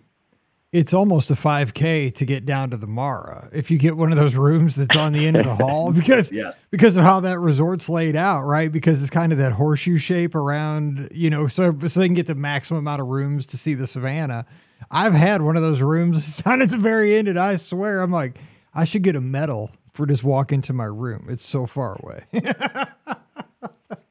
it's 0.71 0.93
almost 0.93 1.31
a 1.31 1.35
5k 1.35 2.15
to 2.15 2.25
get 2.25 2.45
down 2.45 2.71
to 2.71 2.77
the 2.77 2.87
Mara. 2.87 3.49
If 3.53 3.71
you 3.71 3.79
get 3.79 3.97
one 3.97 4.13
of 4.13 4.19
those 4.19 4.35
rooms 4.35 4.77
that's 4.77 4.97
on 4.97 5.13
the 5.15 5.27
end 5.27 5.37
of 5.37 5.47
the 5.47 5.55
hall 5.65 5.93
because 5.93 6.31
yes. 6.31 6.63
because 6.71 6.97
of 6.97 7.05
how 7.05 7.21
that 7.21 7.39
resort's 7.39 7.89
laid 7.89 8.17
out, 8.17 8.43
right? 8.43 8.71
Because 8.71 9.01
it's 9.01 9.11
kind 9.11 9.33
of 9.33 9.39
that 9.39 9.53
horseshoe 9.53 9.97
shape 9.97 10.35
around, 10.35 11.09
you 11.13 11.31
know, 11.31 11.49
so 11.49 11.75
so 11.89 12.01
they 12.01 12.07
can 12.07 12.15
get 12.15 12.27
the 12.27 12.35
maximum 12.35 12.81
amount 12.81 13.01
of 13.01 13.09
rooms 13.09 13.47
to 13.47 13.57
see 13.57 13.75
the 13.75 13.87
savannah. 13.87 14.45
I've 14.91 15.15
had 15.15 15.43
one 15.43 15.57
of 15.57 15.63
those 15.63 15.81
rooms 15.81 16.39
down 16.43 16.63
at 16.63 16.71
the 16.71 16.77
very 16.77 17.17
end 17.17 17.29
and 17.29 17.39
I 17.39 17.57
swear 17.57 18.01
I'm 18.01 18.13
like 18.13 18.39
I 18.75 18.85
should 18.85 19.03
get 19.03 19.17
a 19.17 19.21
medal 19.21 19.71
for 19.93 20.07
just 20.07 20.23
walking 20.23 20.63
to 20.63 20.73
my 20.73 20.85
room. 20.85 21.27
It's 21.29 21.45
so 21.45 21.67
far 21.67 21.99
away. 22.01 22.25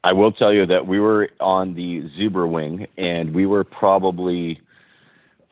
I 0.04 0.12
will 0.12 0.32
tell 0.32 0.52
you 0.52 0.66
that 0.66 0.86
we 0.86 1.00
were 1.00 1.30
on 1.40 1.74
the 1.74 2.08
zebra 2.16 2.46
wing 2.46 2.86
and 2.96 3.34
we 3.34 3.46
were 3.46 3.64
probably 3.64 4.60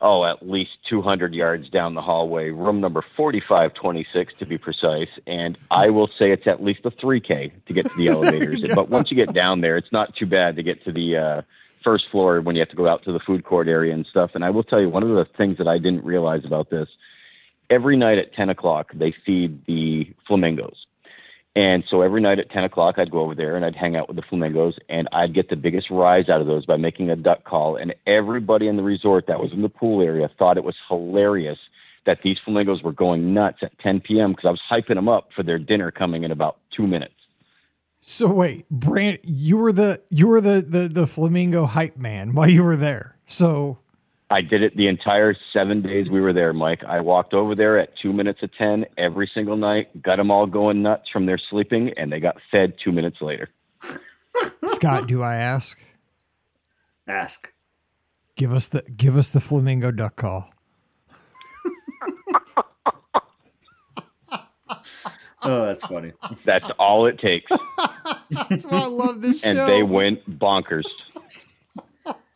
oh, 0.01 0.25
at 0.25 0.47
least 0.47 0.71
200 0.89 1.33
yards 1.33 1.69
down 1.69 1.95
the 1.95 2.01
hallway, 2.01 2.49
room 2.49 2.79
number 2.79 3.03
4526 3.15 4.33
to 4.39 4.45
be 4.45 4.57
precise. 4.57 5.09
And 5.25 5.57
I 5.71 5.89
will 5.89 6.07
say 6.19 6.31
it's 6.31 6.47
at 6.47 6.63
least 6.63 6.81
a 6.85 6.91
3K 6.91 7.51
to 7.65 7.73
get 7.73 7.89
to 7.89 7.97
the 7.97 8.07
elevators. 8.09 8.61
but 8.75 8.89
once 8.89 9.09
you 9.09 9.17
get 9.17 9.33
down 9.33 9.61
there, 9.61 9.77
it's 9.77 9.91
not 9.91 10.15
too 10.15 10.25
bad 10.25 10.55
to 10.57 10.63
get 10.63 10.83
to 10.85 10.91
the 10.91 11.17
uh, 11.17 11.41
first 11.87 12.03
floor 12.11 12.41
when 12.41 12.53
you 12.53 12.59
have 12.59 12.67
to 12.67 12.75
go 12.75 12.85
out 12.85 13.01
to 13.05 13.13
the 13.13 13.19
food 13.25 13.45
court 13.45 13.69
area 13.69 13.93
and 13.93 14.05
stuff. 14.09 14.31
And 14.33 14.43
I 14.43 14.49
will 14.49 14.63
tell 14.63 14.81
you, 14.81 14.89
one 14.89 15.03
of 15.03 15.09
the 15.09 15.25
things 15.37 15.57
that 15.57 15.69
I 15.69 15.77
didn't 15.77 16.03
realize 16.03 16.43
about 16.43 16.69
this 16.69 16.89
every 17.69 17.95
night 17.95 18.17
at 18.17 18.33
10 18.33 18.49
o'clock, 18.49 18.91
they 18.93 19.15
feed 19.25 19.65
the 19.67 20.13
flamingos. 20.27 20.85
And 21.55 21.85
so 21.89 22.01
every 22.01 22.19
night 22.19 22.39
at 22.39 22.51
10 22.51 22.65
o'clock, 22.65 22.95
I'd 22.97 23.09
go 23.09 23.21
over 23.21 23.33
there 23.33 23.55
and 23.55 23.63
I'd 23.63 23.75
hang 23.75 23.95
out 23.95 24.09
with 24.09 24.17
the 24.17 24.21
flamingos 24.21 24.75
and 24.89 25.07
I'd 25.13 25.33
get 25.33 25.49
the 25.49 25.55
biggest 25.55 25.89
rise 25.89 26.27
out 26.27 26.41
of 26.41 26.47
those 26.47 26.65
by 26.65 26.75
making 26.75 27.09
a 27.09 27.15
duck 27.15 27.45
call. 27.45 27.77
And 27.77 27.95
everybody 28.05 28.67
in 28.67 28.75
the 28.75 28.83
resort 28.83 29.27
that 29.27 29.39
was 29.39 29.53
in 29.53 29.61
the 29.61 29.69
pool 29.69 30.01
area 30.01 30.29
thought 30.37 30.57
it 30.57 30.65
was 30.65 30.75
hilarious 30.89 31.57
that 32.05 32.19
these 32.21 32.37
flamingos 32.43 32.83
were 32.83 32.91
going 32.91 33.33
nuts 33.33 33.59
at 33.61 33.79
10 33.79 34.01
p.m. 34.01 34.31
because 34.31 34.45
I 34.45 34.51
was 34.51 34.61
hyping 34.69 34.95
them 34.95 35.07
up 35.07 35.29
for 35.33 35.41
their 35.41 35.57
dinner 35.57 35.89
coming 35.89 36.25
in 36.25 36.31
about 36.31 36.57
two 36.75 36.85
minutes. 36.85 37.13
So 38.01 38.27
wait, 38.31 38.69
Brant, 38.69 39.19
you 39.23 39.57
were 39.57 39.71
the 39.71 40.01
you 40.09 40.27
were 40.27 40.41
the 40.41 40.61
the, 40.61 40.87
the 40.87 41.07
flamingo 41.07 41.65
hype 41.65 41.97
man 41.97 42.33
while 42.33 42.49
you 42.49 42.63
were 42.63 42.77
there. 42.77 43.17
So 43.27 43.79
I 44.29 44.41
did 44.41 44.61
it 44.61 44.75
the 44.75 44.87
entire 44.87 45.35
seven 45.53 45.81
days 45.81 46.09
we 46.09 46.19
were 46.19 46.33
there, 46.33 46.53
Mike. 46.53 46.83
I 46.83 46.99
walked 46.99 47.33
over 47.33 47.55
there 47.55 47.79
at 47.79 47.89
two 48.01 48.11
minutes 48.11 48.43
of 48.43 48.49
10 48.57 48.85
every 48.97 49.29
single 49.33 49.55
night, 49.55 50.01
got 50.01 50.17
them 50.17 50.31
all 50.31 50.45
going 50.45 50.81
nuts 50.81 51.09
from 51.11 51.25
their 51.25 51.39
sleeping, 51.49 51.91
and 51.95 52.11
they 52.11 52.19
got 52.19 52.35
fed 52.51 52.73
two 52.83 52.91
minutes 52.91 53.17
later. 53.21 53.49
Scott, 54.65 55.07
do 55.07 55.23
I 55.23 55.35
ask? 55.35 55.79
Ask. 57.07 57.53
Give 58.35 58.51
us 58.51 58.67
the 58.67 58.83
give 58.83 59.17
us 59.17 59.29
the 59.29 59.39
flamingo 59.39 59.91
duck 59.91 60.17
call. 60.17 60.51
Oh, 65.43 65.65
that's 65.65 65.85
funny. 65.85 66.13
That's 66.45 66.65
all 66.79 67.05
it 67.05 67.19
takes. 67.19 67.51
that's 68.49 68.65
why 68.65 68.81
I 68.81 68.85
love 68.85 69.21
this 69.21 69.43
and 69.43 69.57
show. 69.57 69.65
And 69.65 69.71
they 69.71 69.83
went 69.83 70.39
bonkers. 70.39 70.85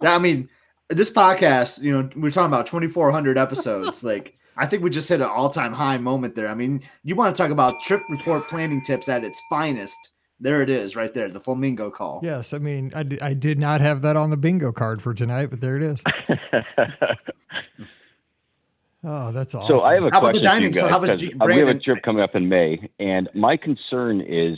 I 0.01 0.17
mean, 0.17 0.49
this 0.89 1.09
podcast, 1.09 1.81
you 1.81 1.91
know, 1.91 2.09
we're 2.15 2.31
talking 2.31 2.47
about 2.47 2.65
2,400 2.65 3.37
episodes. 3.37 4.03
like, 4.03 4.35
I 4.57 4.65
think 4.65 4.83
we 4.83 4.89
just 4.89 5.09
hit 5.09 5.21
an 5.21 5.27
all 5.27 5.49
time 5.49 5.73
high 5.73 5.97
moment 5.97 6.35
there. 6.35 6.47
I 6.47 6.53
mean, 6.53 6.81
you 7.03 7.15
want 7.15 7.35
to 7.35 7.41
talk 7.41 7.51
about 7.51 7.71
trip 7.85 8.01
report 8.11 8.43
planning 8.49 8.81
tips 8.85 9.09
at 9.09 9.23
its 9.23 9.41
finest. 9.49 9.97
There 10.39 10.61
it 10.63 10.71
is, 10.71 10.95
right 10.95 11.13
there, 11.13 11.29
the 11.29 11.39
flamingo 11.39 11.91
call. 11.91 12.19
Yes, 12.23 12.51
I 12.51 12.57
mean, 12.57 12.91
I, 12.95 13.05
I 13.21 13.33
did 13.35 13.59
not 13.59 13.79
have 13.79 14.01
that 14.01 14.17
on 14.17 14.31
the 14.31 14.37
bingo 14.37 14.71
card 14.71 14.99
for 14.99 15.13
tonight, 15.13 15.51
but 15.51 15.61
there 15.61 15.77
it 15.77 15.83
is. 15.83 16.03
Oh, 19.03 19.31
that's 19.31 19.55
awesome. 19.55 19.79
So 19.79 19.83
I 19.83 19.95
have 19.95 20.05
a 20.05 20.11
how 20.11 20.19
question 20.19 20.43
about 20.45 20.53
the 20.55 20.59
dining? 20.59 20.73
So 20.73 20.87
how 20.87 20.99
was 20.99 21.19
G- 21.19 21.33
we 21.45 21.57
have 21.57 21.67
a 21.67 21.79
trip 21.79 22.03
coming 22.03 22.23
up 22.23 22.35
in 22.35 22.49
May, 22.49 22.89
and 22.99 23.29
my 23.33 23.57
concern 23.57 24.21
is 24.21 24.57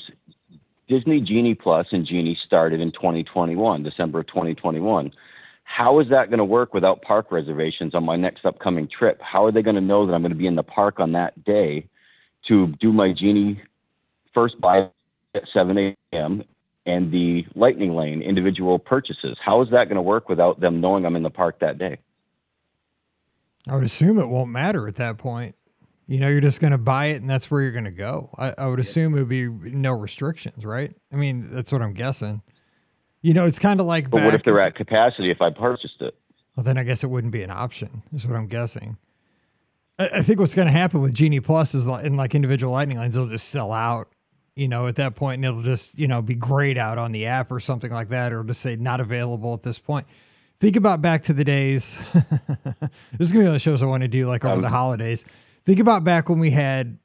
Disney 0.88 1.21
Genie 1.21 1.55
Plus 1.55 1.88
and 1.91 2.05
Genie 2.05 2.38
started 2.45 2.79
in 2.79 2.91
2021, 2.91 3.84
December 3.84 4.19
of 4.19 4.27
2021 4.27 5.12
how 5.63 5.99
is 5.99 6.10
that 6.10 6.29
going 6.29 6.39
to 6.39 6.45
work 6.45 6.73
without 6.73 7.01
park 7.01 7.32
reservations 7.32 7.95
on 7.95 8.03
my 8.03 8.15
next 8.15 8.45
upcoming 8.45 8.88
trip? 8.88 9.19
How 9.21 9.45
are 9.45 9.51
they 9.51 9.63
going 9.63 9.75
to 9.75 9.82
know 9.82 10.06
that 10.06 10.13
I'm 10.13 10.21
going 10.21 10.32
to 10.32 10.38
be 10.38 10.47
in 10.47 10.56
the 10.56 10.63
park 10.63 10.99
on 10.99 11.13
that 11.13 11.43
day 11.43 11.88
to 12.47 12.67
do 12.79 12.93
my 12.93 13.12
Genie 13.12 13.62
first 14.34 14.60
buy 14.62 14.89
at 15.34 15.43
7 15.51 15.77
a.m. 15.77 16.43
and 16.86 17.12
the 17.12 17.45
Lightning 17.56 17.95
Lane 17.95 18.21
individual 18.21 18.77
purchases? 18.77 19.38
How 19.43 19.63
is 19.63 19.69
that 19.71 19.86
going 19.86 19.95
to 19.95 20.01
work 20.01 20.29
without 20.29 20.60
them 20.60 20.79
knowing 20.79 21.06
I'm 21.06 21.15
in 21.15 21.23
the 21.23 21.32
park 21.32 21.60
that 21.62 21.79
day? 21.79 21.97
I 23.67 23.76
would 23.76 23.84
assume 23.84 24.19
it 24.19 24.28
won't 24.28 24.52
matter 24.52 24.88
at 24.88 24.95
that 24.95 25.17
point. 25.17 25.56
You 26.06 26.19
know, 26.19 26.28
you're 26.28 26.41
just 26.41 26.60
going 26.60 26.71
to 26.71 26.78
buy 26.78 27.08
it 27.08 27.21
and 27.21 27.30
that's 27.30 27.49
where 27.49 27.62
you're 27.62 27.71
going 27.71 27.86
to 27.86 27.91
go. 27.91 28.30
I, 28.38 28.54
I 28.58 28.67
would 28.67 28.80
assume 28.80 29.15
it 29.15 29.19
would 29.19 29.30
be 29.30 29.47
no 29.47 29.93
restrictions, 29.93 30.65
right? 30.65 30.93
I 31.12 31.15
mean, 31.15 31.45
that's 31.49 31.71
what 31.71 31.82
I'm 31.82 31.93
guessing. 31.93 32.41
You 33.21 33.34
know, 33.34 33.45
it's 33.45 33.60
kind 33.60 33.80
of 33.80 33.86
like. 33.86 34.10
But 34.10 34.23
what 34.23 34.34
if 34.34 34.43
they're 34.43 34.60
at 34.60 34.76
capacity 34.76 35.32
if 35.32 35.41
I 35.41 35.49
purchased 35.49 36.02
it? 36.02 36.13
Well, 36.56 36.63
then 36.65 36.78
I 36.78 36.84
guess 36.84 37.04
it 37.04 37.08
wouldn't 37.08 37.32
be 37.32 37.41
an 37.41 37.49
option. 37.49 38.04
Is 38.13 38.28
what 38.28 38.36
I'm 38.36 38.47
guessing. 38.47 38.97
I, 39.97 40.10
I 40.15 40.21
think 40.21 40.39
what's 40.39 40.54
going 40.54 40.67
to 40.67 40.73
happen 40.73 41.02
with 41.02 41.13
Genie 41.13 41.39
Plus 41.39 41.73
is 41.73 41.86
in 41.86 42.17
like 42.17 42.36
individual 42.36 42.73
Lightning 42.73 42.97
lines, 42.97 43.15
they'll 43.15 43.28
just 43.28 43.49
sell 43.49 43.71
out. 43.71 44.10
You 44.56 44.67
know, 44.67 44.86
at 44.86 44.97
that 44.97 45.15
point, 45.15 45.39
and 45.39 45.45
it'll 45.45 45.63
just 45.63 45.97
you 45.97 46.08
know 46.08 46.21
be 46.21 46.36
grayed 46.36 46.78
out 46.78 46.97
on 46.97 47.13
the 47.13 47.26
app 47.26 47.49
or 47.52 47.60
something 47.62 47.91
like 47.91 48.10
that, 48.10 48.34
or 48.34 48.43
just 48.43 48.62
say 48.62 48.76
not 48.76 48.99
available 48.99 49.54
at 49.54 49.63
this 49.63 49.80
point. 49.80 50.06
Think 50.63 50.78
about 50.78 51.02
back 51.02 51.23
to 51.23 51.34
the 51.34 51.43
days. 51.43 51.99
this 52.13 52.23
is 53.19 53.34
gonna 53.34 53.43
be 53.43 53.47
one 53.47 53.47
of 53.47 53.52
the 53.52 53.60
shows 53.60 53.84
I 53.84 53.86
want 53.86 54.02
to 54.04 54.08
do 54.08 54.28
like 54.28 54.45
over 54.45 54.54
um, 54.54 54.62
the 54.62 54.69
holidays. 54.69 55.26
Think 55.65 55.82
about 55.82 56.06
back 56.06 56.30
when 56.30 56.39
we 56.39 56.52
had 56.52 56.99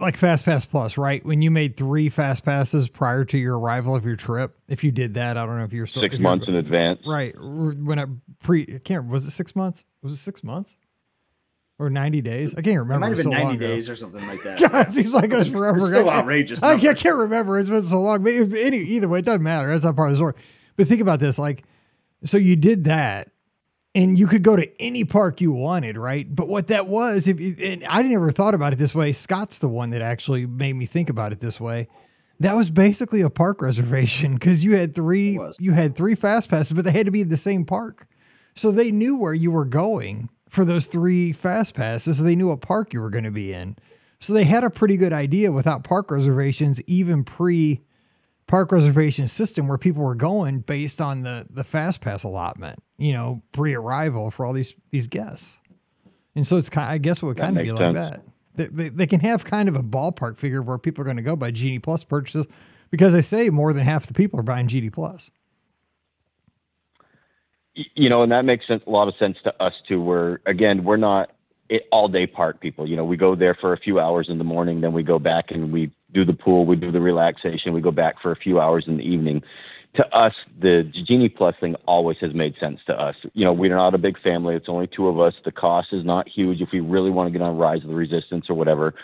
like 0.00 0.16
Fast 0.16 0.44
Pass 0.44 0.64
Plus, 0.64 0.98
right? 0.98 1.24
When 1.24 1.42
you 1.42 1.52
made 1.52 1.76
three 1.76 2.08
Fast 2.08 2.44
Passes 2.44 2.88
prior 2.88 3.24
to 3.26 3.38
your 3.38 3.56
arrival 3.56 3.94
of 3.94 4.04
your 4.04 4.16
trip, 4.16 4.58
if 4.66 4.82
you 4.82 4.90
did 4.90 5.14
that, 5.14 5.36
I 5.36 5.46
don't 5.46 5.58
know 5.58 5.64
if 5.64 5.72
you're 5.72 5.86
still 5.86 6.02
six 6.02 6.18
months 6.18 6.48
in 6.48 6.56
advance, 6.56 7.06
right? 7.06 7.36
When 7.38 8.00
I 8.00 8.06
pre, 8.40 8.62
I 8.62 8.78
can't 8.78 9.06
was 9.06 9.24
it 9.28 9.30
six 9.30 9.54
months? 9.54 9.84
Was 10.02 10.14
it 10.14 10.16
six 10.16 10.42
months 10.42 10.76
or 11.78 11.88
ninety 11.88 12.20
days? 12.20 12.52
I 12.54 12.62
can't 12.62 12.80
remember. 12.80 12.94
It 12.94 12.98
might 12.98 13.16
have 13.16 13.16
been 13.16 13.32
so 13.32 13.44
ninety 13.44 13.58
days 13.58 13.86
ago. 13.86 13.92
or 13.92 13.96
something 13.96 14.26
like 14.26 14.42
that. 14.44 14.58
God, 14.58 14.88
it 14.88 14.92
seems 14.92 15.14
like 15.14 15.32
it 15.32 15.36
was 15.36 15.46
forever. 15.46 15.76
It's 15.76 15.86
still 15.86 16.10
outrageous. 16.10 16.62
I, 16.64 16.72
I, 16.72 16.94
can't 16.94 17.16
remember. 17.16 17.60
It's 17.60 17.68
been 17.68 17.82
so 17.82 18.00
long. 18.00 18.24
But 18.24 18.32
any, 18.32 18.78
either 18.78 19.06
way, 19.06 19.20
it 19.20 19.24
doesn't 19.24 19.44
matter. 19.44 19.70
That's 19.70 19.84
not 19.84 19.94
part 19.94 20.08
of 20.08 20.14
the 20.14 20.16
story. 20.16 20.34
But 20.76 20.88
think 20.88 21.00
about 21.00 21.20
this, 21.20 21.38
like, 21.38 21.62
so 22.24 22.36
you 22.36 22.56
did 22.56 22.84
that 22.84 23.30
and 23.94 24.18
you 24.18 24.26
could 24.26 24.42
go 24.42 24.56
to 24.56 24.70
any 24.80 25.04
park 25.04 25.40
you 25.40 25.52
wanted, 25.52 25.96
right? 25.96 26.32
But 26.32 26.48
what 26.48 26.68
that 26.68 26.86
was, 26.86 27.26
if 27.26 27.38
and 27.60 27.84
I 27.88 28.02
never 28.02 28.30
thought 28.30 28.54
about 28.54 28.72
it 28.72 28.78
this 28.78 28.94
way. 28.94 29.12
Scott's 29.12 29.58
the 29.58 29.68
one 29.68 29.90
that 29.90 30.02
actually 30.02 30.46
made 30.46 30.74
me 30.74 30.86
think 30.86 31.10
about 31.10 31.32
it 31.32 31.40
this 31.40 31.60
way. 31.60 31.88
That 32.38 32.54
was 32.54 32.70
basically 32.70 33.20
a 33.20 33.30
park 33.30 33.60
reservation 33.62 34.34
because 34.34 34.64
you 34.64 34.76
had 34.76 34.94
three 34.94 35.38
you 35.58 35.72
had 35.72 35.96
three 35.96 36.14
fast 36.14 36.48
passes, 36.48 36.72
but 36.72 36.84
they 36.84 36.92
had 36.92 37.06
to 37.06 37.12
be 37.12 37.22
in 37.22 37.28
the 37.28 37.36
same 37.36 37.64
park, 37.64 38.06
so 38.54 38.70
they 38.70 38.90
knew 38.90 39.16
where 39.16 39.34
you 39.34 39.50
were 39.50 39.64
going 39.64 40.30
for 40.48 40.64
those 40.64 40.86
three 40.86 41.32
fast 41.32 41.74
passes. 41.74 42.18
So 42.18 42.24
they 42.24 42.36
knew 42.36 42.48
what 42.48 42.60
park 42.60 42.92
you 42.92 43.00
were 43.00 43.10
going 43.10 43.24
to 43.24 43.30
be 43.30 43.52
in. 43.52 43.76
So 44.20 44.34
they 44.34 44.44
had 44.44 44.64
a 44.64 44.70
pretty 44.70 44.96
good 44.96 45.12
idea 45.12 45.50
without 45.50 45.82
park 45.82 46.10
reservations, 46.10 46.80
even 46.82 47.24
pre 47.24 47.80
park 48.50 48.72
reservation 48.72 49.28
system 49.28 49.68
where 49.68 49.78
people 49.78 50.02
were 50.02 50.16
going 50.16 50.58
based 50.58 51.00
on 51.00 51.22
the 51.22 51.46
the 51.48 51.62
fast 51.62 52.00
pass 52.00 52.24
allotment, 52.24 52.82
you 52.98 53.12
know, 53.12 53.40
pre-arrival 53.52 54.28
for 54.32 54.44
all 54.44 54.52
these 54.52 54.74
these 54.90 55.06
guests. 55.06 55.56
And 56.34 56.44
so 56.44 56.56
it's 56.56 56.68
kind 56.68 56.90
I 56.90 56.98
guess 56.98 57.22
it 57.22 57.26
would 57.26 57.36
kind 57.36 57.56
of 57.56 57.62
be 57.62 57.68
sense. 57.68 57.80
like 57.80 57.94
that. 57.94 58.22
They, 58.56 58.66
they, 58.66 58.88
they, 58.88 59.06
can 59.06 59.20
have 59.20 59.44
kind 59.44 59.68
of 59.68 59.76
a 59.76 59.82
ballpark 59.82 60.36
figure 60.36 60.60
of 60.60 60.66
where 60.66 60.76
people 60.76 61.02
are 61.02 61.04
going 61.04 61.16
to 61.16 61.22
go 61.22 61.36
by 61.36 61.52
Genie 61.52 61.78
Plus 61.78 62.02
purchases 62.02 62.48
because 62.90 63.12
they 63.12 63.20
say 63.20 63.48
more 63.48 63.72
than 63.72 63.84
half 63.84 64.06
the 64.06 64.12
people 64.12 64.40
are 64.40 64.42
buying 64.42 64.66
Genie 64.66 64.90
Plus. 64.90 65.30
You 67.94 68.08
know, 68.08 68.24
and 68.24 68.32
that 68.32 68.44
makes 68.44 68.66
sense, 68.66 68.82
a 68.84 68.90
lot 68.90 69.06
of 69.06 69.14
sense 69.16 69.36
to 69.44 69.62
us 69.62 69.74
too. 69.86 70.02
Where 70.02 70.40
again, 70.44 70.82
we're 70.82 70.96
not 70.96 71.30
all 71.92 72.08
day 72.08 72.26
park 72.26 72.60
people. 72.60 72.88
You 72.88 72.96
know, 72.96 73.04
we 73.04 73.16
go 73.16 73.36
there 73.36 73.56
for 73.60 73.72
a 73.72 73.78
few 73.78 74.00
hours 74.00 74.26
in 74.28 74.38
the 74.38 74.44
morning, 74.44 74.80
then 74.80 74.92
we 74.92 75.04
go 75.04 75.20
back 75.20 75.52
and 75.52 75.72
we 75.72 75.92
do 76.12 76.24
the 76.24 76.32
pool, 76.32 76.66
we 76.66 76.76
do 76.76 76.90
the 76.90 77.00
relaxation, 77.00 77.72
we 77.72 77.80
go 77.80 77.90
back 77.90 78.20
for 78.20 78.32
a 78.32 78.36
few 78.36 78.60
hours 78.60 78.84
in 78.86 78.96
the 78.96 79.04
evening. 79.04 79.42
To 79.96 80.06
us, 80.16 80.34
the 80.60 80.90
Genie 81.06 81.28
Plus 81.28 81.56
thing 81.60 81.74
always 81.86 82.16
has 82.20 82.32
made 82.32 82.54
sense 82.60 82.78
to 82.86 82.92
us. 82.92 83.16
You 83.34 83.44
know, 83.44 83.52
we're 83.52 83.74
not 83.74 83.94
a 83.94 83.98
big 83.98 84.20
family. 84.20 84.54
It's 84.54 84.68
only 84.68 84.86
two 84.86 85.08
of 85.08 85.20
us. 85.20 85.34
The 85.44 85.50
cost 85.50 85.88
is 85.92 86.04
not 86.04 86.28
huge. 86.28 86.60
If 86.60 86.68
we 86.72 86.78
really 86.78 87.10
want 87.10 87.26
to 87.26 87.36
get 87.36 87.42
on 87.42 87.56
Rise 87.56 87.82
of 87.82 87.88
the 87.88 87.94
Resistance 87.94 88.46
or 88.48 88.54
whatever, 88.54 88.94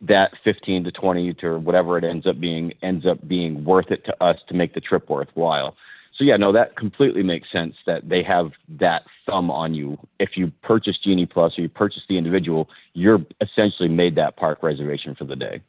that 0.00 0.32
15 0.42 0.84
to 0.84 0.90
20 0.90 1.34
to 1.34 1.58
whatever 1.58 1.98
it 1.98 2.04
ends 2.04 2.26
up 2.26 2.40
being 2.40 2.72
ends 2.82 3.06
up 3.06 3.26
being 3.28 3.64
worth 3.64 3.90
it 3.90 4.04
to 4.06 4.24
us 4.24 4.36
to 4.48 4.54
make 4.54 4.74
the 4.74 4.80
trip 4.80 5.08
worthwhile. 5.08 5.76
So 6.18 6.24
yeah, 6.24 6.36
no, 6.36 6.52
that 6.52 6.76
completely 6.76 7.22
makes 7.22 7.50
sense 7.50 7.74
that 7.86 8.08
they 8.08 8.22
have 8.22 8.50
that 8.80 9.02
thumb 9.26 9.50
on 9.50 9.74
you. 9.74 9.98
If 10.18 10.30
you 10.36 10.52
purchase 10.62 10.98
Genie 11.02 11.26
Plus 11.26 11.58
or 11.58 11.62
you 11.62 11.68
purchase 11.68 12.02
the 12.08 12.18
individual, 12.18 12.68
you're 12.92 13.20
essentially 13.40 13.88
made 13.88 14.16
that 14.16 14.36
park 14.36 14.62
reservation 14.62 15.14
for 15.14 15.24
the 15.24 15.36
day. 15.36 15.62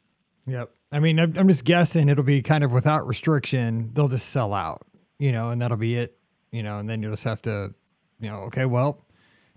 Yep. 0.46 0.70
I 0.92 0.98
mean, 1.00 1.18
I'm, 1.18 1.34
I'm 1.36 1.48
just 1.48 1.64
guessing 1.64 2.08
it'll 2.08 2.24
be 2.24 2.42
kind 2.42 2.62
of 2.64 2.72
without 2.72 3.06
restriction. 3.06 3.90
They'll 3.94 4.08
just 4.08 4.28
sell 4.28 4.52
out, 4.54 4.86
you 5.18 5.32
know, 5.32 5.50
and 5.50 5.60
that'll 5.60 5.76
be 5.76 5.96
it. 5.96 6.16
you 6.54 6.62
know, 6.62 6.78
and 6.78 6.88
then 6.88 7.02
you'll 7.02 7.10
just 7.12 7.24
have 7.24 7.42
to, 7.42 7.74
you 8.20 8.30
know, 8.30 8.42
okay, 8.42 8.64
well, 8.64 9.04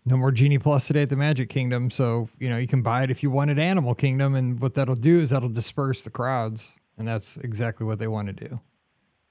no 0.04 0.18
more 0.18 0.32
Genie 0.32 0.58
Plus 0.58 0.88
today 0.88 1.04
at 1.04 1.10
the 1.10 1.16
Magic 1.16 1.48
Kingdom. 1.48 1.92
So, 1.92 2.28
you 2.40 2.50
know, 2.50 2.58
you 2.58 2.66
can 2.66 2.82
buy 2.82 3.04
it 3.04 3.12
if 3.12 3.22
you 3.22 3.30
want 3.30 3.52
at 3.52 3.60
Animal 3.60 3.94
Kingdom. 3.94 4.34
And 4.34 4.60
what 4.60 4.74
that'll 4.74 4.96
do 4.96 5.20
is 5.20 5.30
that'll 5.30 5.50
disperse 5.50 6.02
the 6.02 6.10
crowds. 6.10 6.74
And 6.98 7.08
that's 7.08 7.38
exactly 7.38 7.86
what 7.86 8.00
they 8.00 8.08
want 8.08 8.28
to 8.28 8.34
do. 8.34 8.60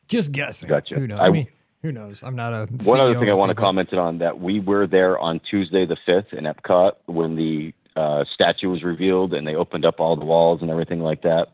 Just 0.07 0.31
guessing. 0.31 0.69
Gotcha. 0.69 0.95
Who 0.95 1.09
knows? 1.09 1.19
I, 1.19 1.27
I 1.27 1.31
mean, 1.31 1.49
who 1.83 1.91
knows? 1.91 2.23
I'm 2.23 2.37
not 2.37 2.53
a. 2.53 2.69
One 2.85 3.01
other 3.01 3.19
thing 3.19 3.29
I 3.29 3.35
want 3.35 3.49
to 3.49 3.57
comment 3.57 3.93
on 3.95 4.19
that 4.19 4.39
we 4.39 4.61
were 4.61 4.87
there 4.87 5.19
on 5.19 5.41
Tuesday 5.51 5.87
the 5.87 5.97
5th 6.07 6.33
in 6.33 6.45
Epcot 6.45 6.93
when 7.07 7.35
the 7.35 7.73
uh, 7.97 8.25
statue 8.33 8.69
was 8.69 8.83
revealed 8.83 9.35
and 9.35 9.47
they 9.47 9.55
opened 9.55 9.85
up 9.85 10.01
all 10.01 10.17
the 10.17 10.25
walls 10.25 10.61
and 10.63 10.71
everything 10.71 11.01
like 11.01 11.23
that. 11.23 11.49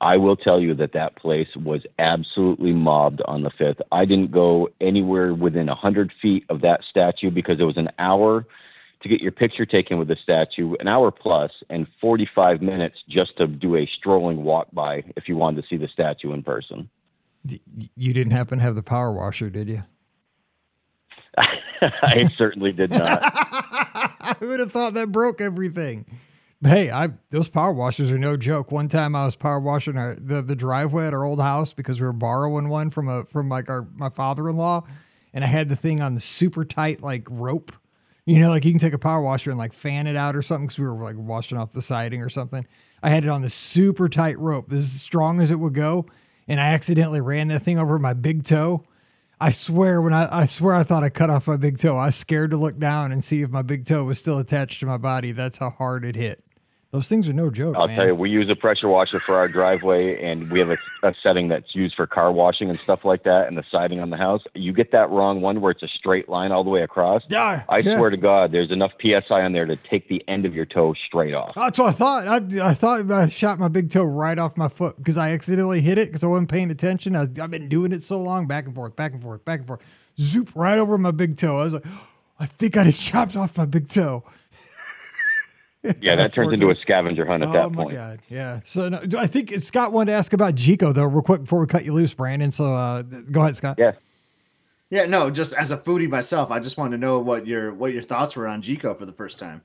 I 0.00 0.16
will 0.16 0.36
tell 0.36 0.60
you 0.60 0.74
that 0.76 0.92
that 0.92 1.16
place 1.16 1.48
was 1.56 1.82
absolutely 1.98 2.72
mobbed 2.72 3.20
on 3.22 3.42
the 3.42 3.50
5th. 3.50 3.80
I 3.90 4.04
didn't 4.04 4.30
go 4.30 4.68
anywhere 4.80 5.34
within 5.34 5.66
100 5.66 6.12
feet 6.22 6.44
of 6.48 6.60
that 6.60 6.82
statue 6.88 7.30
because 7.30 7.58
it 7.58 7.64
was 7.64 7.76
an 7.76 7.88
hour 7.98 8.46
to 9.02 9.08
get 9.08 9.20
your 9.20 9.32
picture 9.32 9.66
taken 9.66 9.98
with 9.98 10.08
the 10.08 10.16
statue, 10.22 10.74
an 10.80 10.88
hour 10.88 11.10
plus, 11.10 11.50
and 11.68 11.86
45 12.00 12.62
minutes 12.62 12.96
just 13.08 13.36
to 13.38 13.46
do 13.46 13.76
a 13.76 13.88
strolling 13.98 14.44
walk 14.44 14.68
by 14.72 15.02
if 15.16 15.28
you 15.28 15.36
wanted 15.36 15.62
to 15.62 15.68
see 15.68 15.76
the 15.76 15.88
statue 15.88 16.32
in 16.32 16.42
person. 16.42 16.88
You 17.96 18.12
didn't 18.12 18.32
happen 18.32 18.58
to 18.58 18.64
have 18.64 18.74
the 18.74 18.82
power 18.82 19.12
washer, 19.12 19.50
did 19.50 19.68
you? 19.68 19.84
I 22.02 22.28
certainly 22.36 22.72
did 22.72 22.90
not. 22.90 23.22
Who 24.40 24.48
would 24.48 24.60
have 24.60 24.72
thought 24.72 24.94
that 24.94 25.12
broke 25.12 25.40
everything? 25.40 26.06
Hey, 26.60 26.90
I 26.90 27.10
those 27.30 27.48
power 27.48 27.72
washers 27.72 28.10
are 28.10 28.18
no 28.18 28.36
joke. 28.36 28.72
One 28.72 28.88
time 28.88 29.14
I 29.14 29.24
was 29.24 29.36
power 29.36 29.60
washing 29.60 29.96
our, 29.96 30.16
the 30.16 30.42
the 30.42 30.56
driveway 30.56 31.06
at 31.06 31.14
our 31.14 31.24
old 31.24 31.40
house 31.40 31.72
because 31.72 32.00
we 32.00 32.06
were 32.06 32.12
borrowing 32.12 32.68
one 32.68 32.90
from 32.90 33.08
a 33.08 33.24
from 33.26 33.48
like 33.48 33.68
our 33.68 33.86
my 33.94 34.08
father 34.08 34.48
in 34.48 34.56
law, 34.56 34.84
and 35.32 35.44
I 35.44 35.46
had 35.46 35.68
the 35.68 35.76
thing 35.76 36.00
on 36.00 36.14
the 36.14 36.20
super 36.20 36.64
tight 36.64 37.00
like 37.00 37.28
rope 37.30 37.72
you 38.28 38.38
know, 38.38 38.50
like 38.50 38.66
you 38.66 38.72
can 38.72 38.78
take 38.78 38.92
a 38.92 38.98
power 38.98 39.22
washer 39.22 39.48
and 39.48 39.58
like 39.58 39.72
fan 39.72 40.06
it 40.06 40.14
out 40.14 40.36
or 40.36 40.42
something 40.42 40.66
because 40.66 40.78
we 40.78 40.84
were 40.84 41.02
like 41.02 41.16
washing 41.16 41.56
off 41.56 41.72
the 41.72 41.80
siding 41.80 42.20
or 42.20 42.28
something. 42.28 42.66
I 43.02 43.08
had 43.08 43.24
it 43.24 43.30
on 43.30 43.40
the 43.40 43.48
super 43.48 44.06
tight 44.06 44.38
rope, 44.38 44.68
this 44.68 44.84
as 44.84 45.00
strong 45.00 45.40
as 45.40 45.50
it 45.50 45.58
would 45.58 45.72
go, 45.72 46.04
and 46.46 46.60
I 46.60 46.74
accidentally 46.74 47.22
ran 47.22 47.48
that 47.48 47.62
thing 47.62 47.78
over 47.78 47.98
my 47.98 48.12
big 48.12 48.44
toe. 48.44 48.84
I 49.40 49.52
swear 49.52 50.00
when 50.02 50.12
I 50.12 50.42
I 50.42 50.46
swear 50.46 50.74
I 50.74 50.82
thought 50.82 51.04
I 51.04 51.10
cut 51.10 51.30
off 51.30 51.46
my 51.46 51.56
big 51.56 51.78
toe. 51.78 51.96
I 51.96 52.06
was 52.06 52.16
scared 52.16 52.50
to 52.50 52.56
look 52.56 52.78
down 52.78 53.12
and 53.12 53.22
see 53.22 53.42
if 53.42 53.50
my 53.50 53.62
big 53.62 53.86
toe 53.86 54.04
was 54.04 54.18
still 54.18 54.38
attached 54.38 54.80
to 54.80 54.86
my 54.86 54.96
body. 54.96 55.32
That's 55.32 55.58
how 55.58 55.70
hard 55.70 56.04
it 56.04 56.16
hit. 56.16 56.42
Those 56.90 57.06
things 57.06 57.28
are 57.28 57.34
no 57.34 57.50
joke. 57.50 57.76
I'll 57.76 57.86
man. 57.86 57.96
tell 57.96 58.06
you, 58.06 58.14
we 58.14 58.30
use 58.30 58.48
a 58.48 58.56
pressure 58.56 58.88
washer 58.88 59.20
for 59.20 59.36
our 59.36 59.46
driveway, 59.46 60.22
and 60.22 60.50
we 60.50 60.58
have 60.58 60.70
a, 60.70 60.78
a, 61.02 61.14
setting 61.22 61.48
that's 61.48 61.74
used 61.74 61.94
for 61.94 62.06
car 62.06 62.32
washing 62.32 62.70
and 62.70 62.78
stuff 62.78 63.04
like 63.04 63.24
that, 63.24 63.46
and 63.46 63.58
the 63.58 63.64
siding 63.70 64.00
on 64.00 64.08
the 64.08 64.16
house. 64.16 64.40
You 64.54 64.72
get 64.72 64.90
that 64.92 65.10
wrong 65.10 65.42
one 65.42 65.60
where 65.60 65.70
it's 65.70 65.82
a 65.82 65.88
straight 65.88 66.30
line 66.30 66.50
all 66.50 66.64
the 66.64 66.70
way 66.70 66.80
across. 66.80 67.22
Yeah, 67.28 67.64
I 67.68 67.78
yeah. 67.78 67.98
swear 67.98 68.08
to 68.08 68.16
God, 68.16 68.52
there's 68.52 68.70
enough 68.70 68.92
psi 69.02 69.20
on 69.28 69.52
there 69.52 69.66
to 69.66 69.76
take 69.76 70.08
the 70.08 70.24
end 70.28 70.46
of 70.46 70.54
your 70.54 70.64
toe 70.64 70.94
straight 71.06 71.34
off. 71.34 71.54
That's 71.56 71.78
what 71.78 71.88
I 71.90 71.92
thought. 71.92 72.26
I, 72.26 72.70
I 72.70 72.72
thought 72.72 73.10
I 73.10 73.28
shot 73.28 73.58
my 73.58 73.68
big 73.68 73.90
toe 73.90 74.04
right 74.04 74.38
off 74.38 74.56
my 74.56 74.68
foot 74.68 74.96
because 74.96 75.18
I 75.18 75.32
accidentally 75.32 75.82
hit 75.82 75.98
it 75.98 76.08
because 76.08 76.24
I 76.24 76.28
wasn't 76.28 76.48
paying 76.48 76.70
attention. 76.70 77.14
I, 77.14 77.22
I've 77.22 77.50
been 77.50 77.68
doing 77.68 77.92
it 77.92 78.02
so 78.02 78.18
long, 78.18 78.46
back 78.46 78.64
and 78.64 78.74
forth, 78.74 78.96
back 78.96 79.12
and 79.12 79.22
forth, 79.22 79.44
back 79.44 79.58
and 79.58 79.66
forth. 79.66 79.80
Zoop 80.18 80.52
right 80.54 80.78
over 80.78 80.96
my 80.96 81.10
big 81.10 81.36
toe. 81.36 81.58
I 81.58 81.64
was 81.64 81.74
like, 81.74 81.84
I 82.40 82.46
think 82.46 82.78
I 82.78 82.84
just 82.84 83.02
chopped 83.02 83.36
off 83.36 83.58
my 83.58 83.66
big 83.66 83.88
toe. 83.90 84.24
Yeah, 86.00 86.16
that 86.16 86.32
turns 86.32 86.52
into 86.52 86.70
a 86.70 86.76
scavenger 86.76 87.26
hunt 87.26 87.42
at 87.42 87.48
oh, 87.48 87.52
that 87.52 87.72
point. 87.72 87.78
Oh 87.78 87.84
my 87.84 87.94
god, 87.94 88.20
yeah. 88.28 88.60
So 88.64 88.88
no, 88.88 89.00
I 89.18 89.26
think 89.26 89.50
Scott 89.60 89.92
wanted 89.92 90.12
to 90.12 90.18
ask 90.18 90.32
about 90.32 90.54
Jiko 90.54 90.94
though, 90.94 91.04
real 91.04 91.22
quick 91.22 91.42
before 91.42 91.60
we 91.60 91.66
cut 91.66 91.84
you 91.84 91.92
loose, 91.92 92.14
Brandon. 92.14 92.52
So 92.52 92.74
uh, 92.74 93.02
go 93.02 93.42
ahead, 93.42 93.56
Scott. 93.56 93.76
Yeah. 93.78 93.92
Yeah, 94.90 95.04
no, 95.04 95.30
just 95.30 95.52
as 95.52 95.70
a 95.70 95.76
foodie 95.76 96.08
myself, 96.08 96.50
I 96.50 96.60
just 96.60 96.78
want 96.78 96.92
to 96.92 96.98
know 96.98 97.18
what 97.18 97.46
your 97.46 97.74
what 97.74 97.92
your 97.92 98.02
thoughts 98.02 98.36
were 98.36 98.48
on 98.48 98.62
Jiko 98.62 98.98
for 98.98 99.04
the 99.04 99.12
first 99.12 99.38
time. 99.38 99.62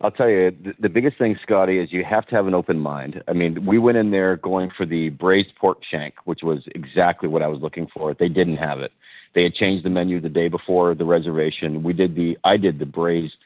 I'll 0.00 0.10
tell 0.10 0.28
you, 0.28 0.50
the, 0.50 0.74
the 0.80 0.88
biggest 0.88 1.16
thing, 1.16 1.36
Scotty, 1.42 1.78
is 1.78 1.92
you 1.92 2.04
have 2.04 2.26
to 2.26 2.34
have 2.34 2.46
an 2.46 2.54
open 2.54 2.78
mind. 2.78 3.22
I 3.28 3.32
mean, 3.32 3.64
we 3.64 3.78
went 3.78 3.96
in 3.96 4.10
there 4.10 4.36
going 4.36 4.70
for 4.76 4.84
the 4.84 5.10
braised 5.10 5.54
pork 5.58 5.78
shank, 5.88 6.14
which 6.24 6.40
was 6.42 6.64
exactly 6.74 7.28
what 7.28 7.42
I 7.42 7.46
was 7.46 7.60
looking 7.60 7.86
for. 7.86 8.12
They 8.12 8.28
didn't 8.28 8.56
have 8.56 8.80
it. 8.80 8.92
They 9.34 9.44
had 9.44 9.54
changed 9.54 9.84
the 9.84 9.90
menu 9.90 10.20
the 10.20 10.28
day 10.28 10.48
before 10.48 10.94
the 10.94 11.04
reservation. 11.04 11.82
We 11.82 11.92
did 11.92 12.16
the, 12.16 12.36
I 12.44 12.56
did 12.56 12.78
the 12.78 12.86
braised 12.86 13.36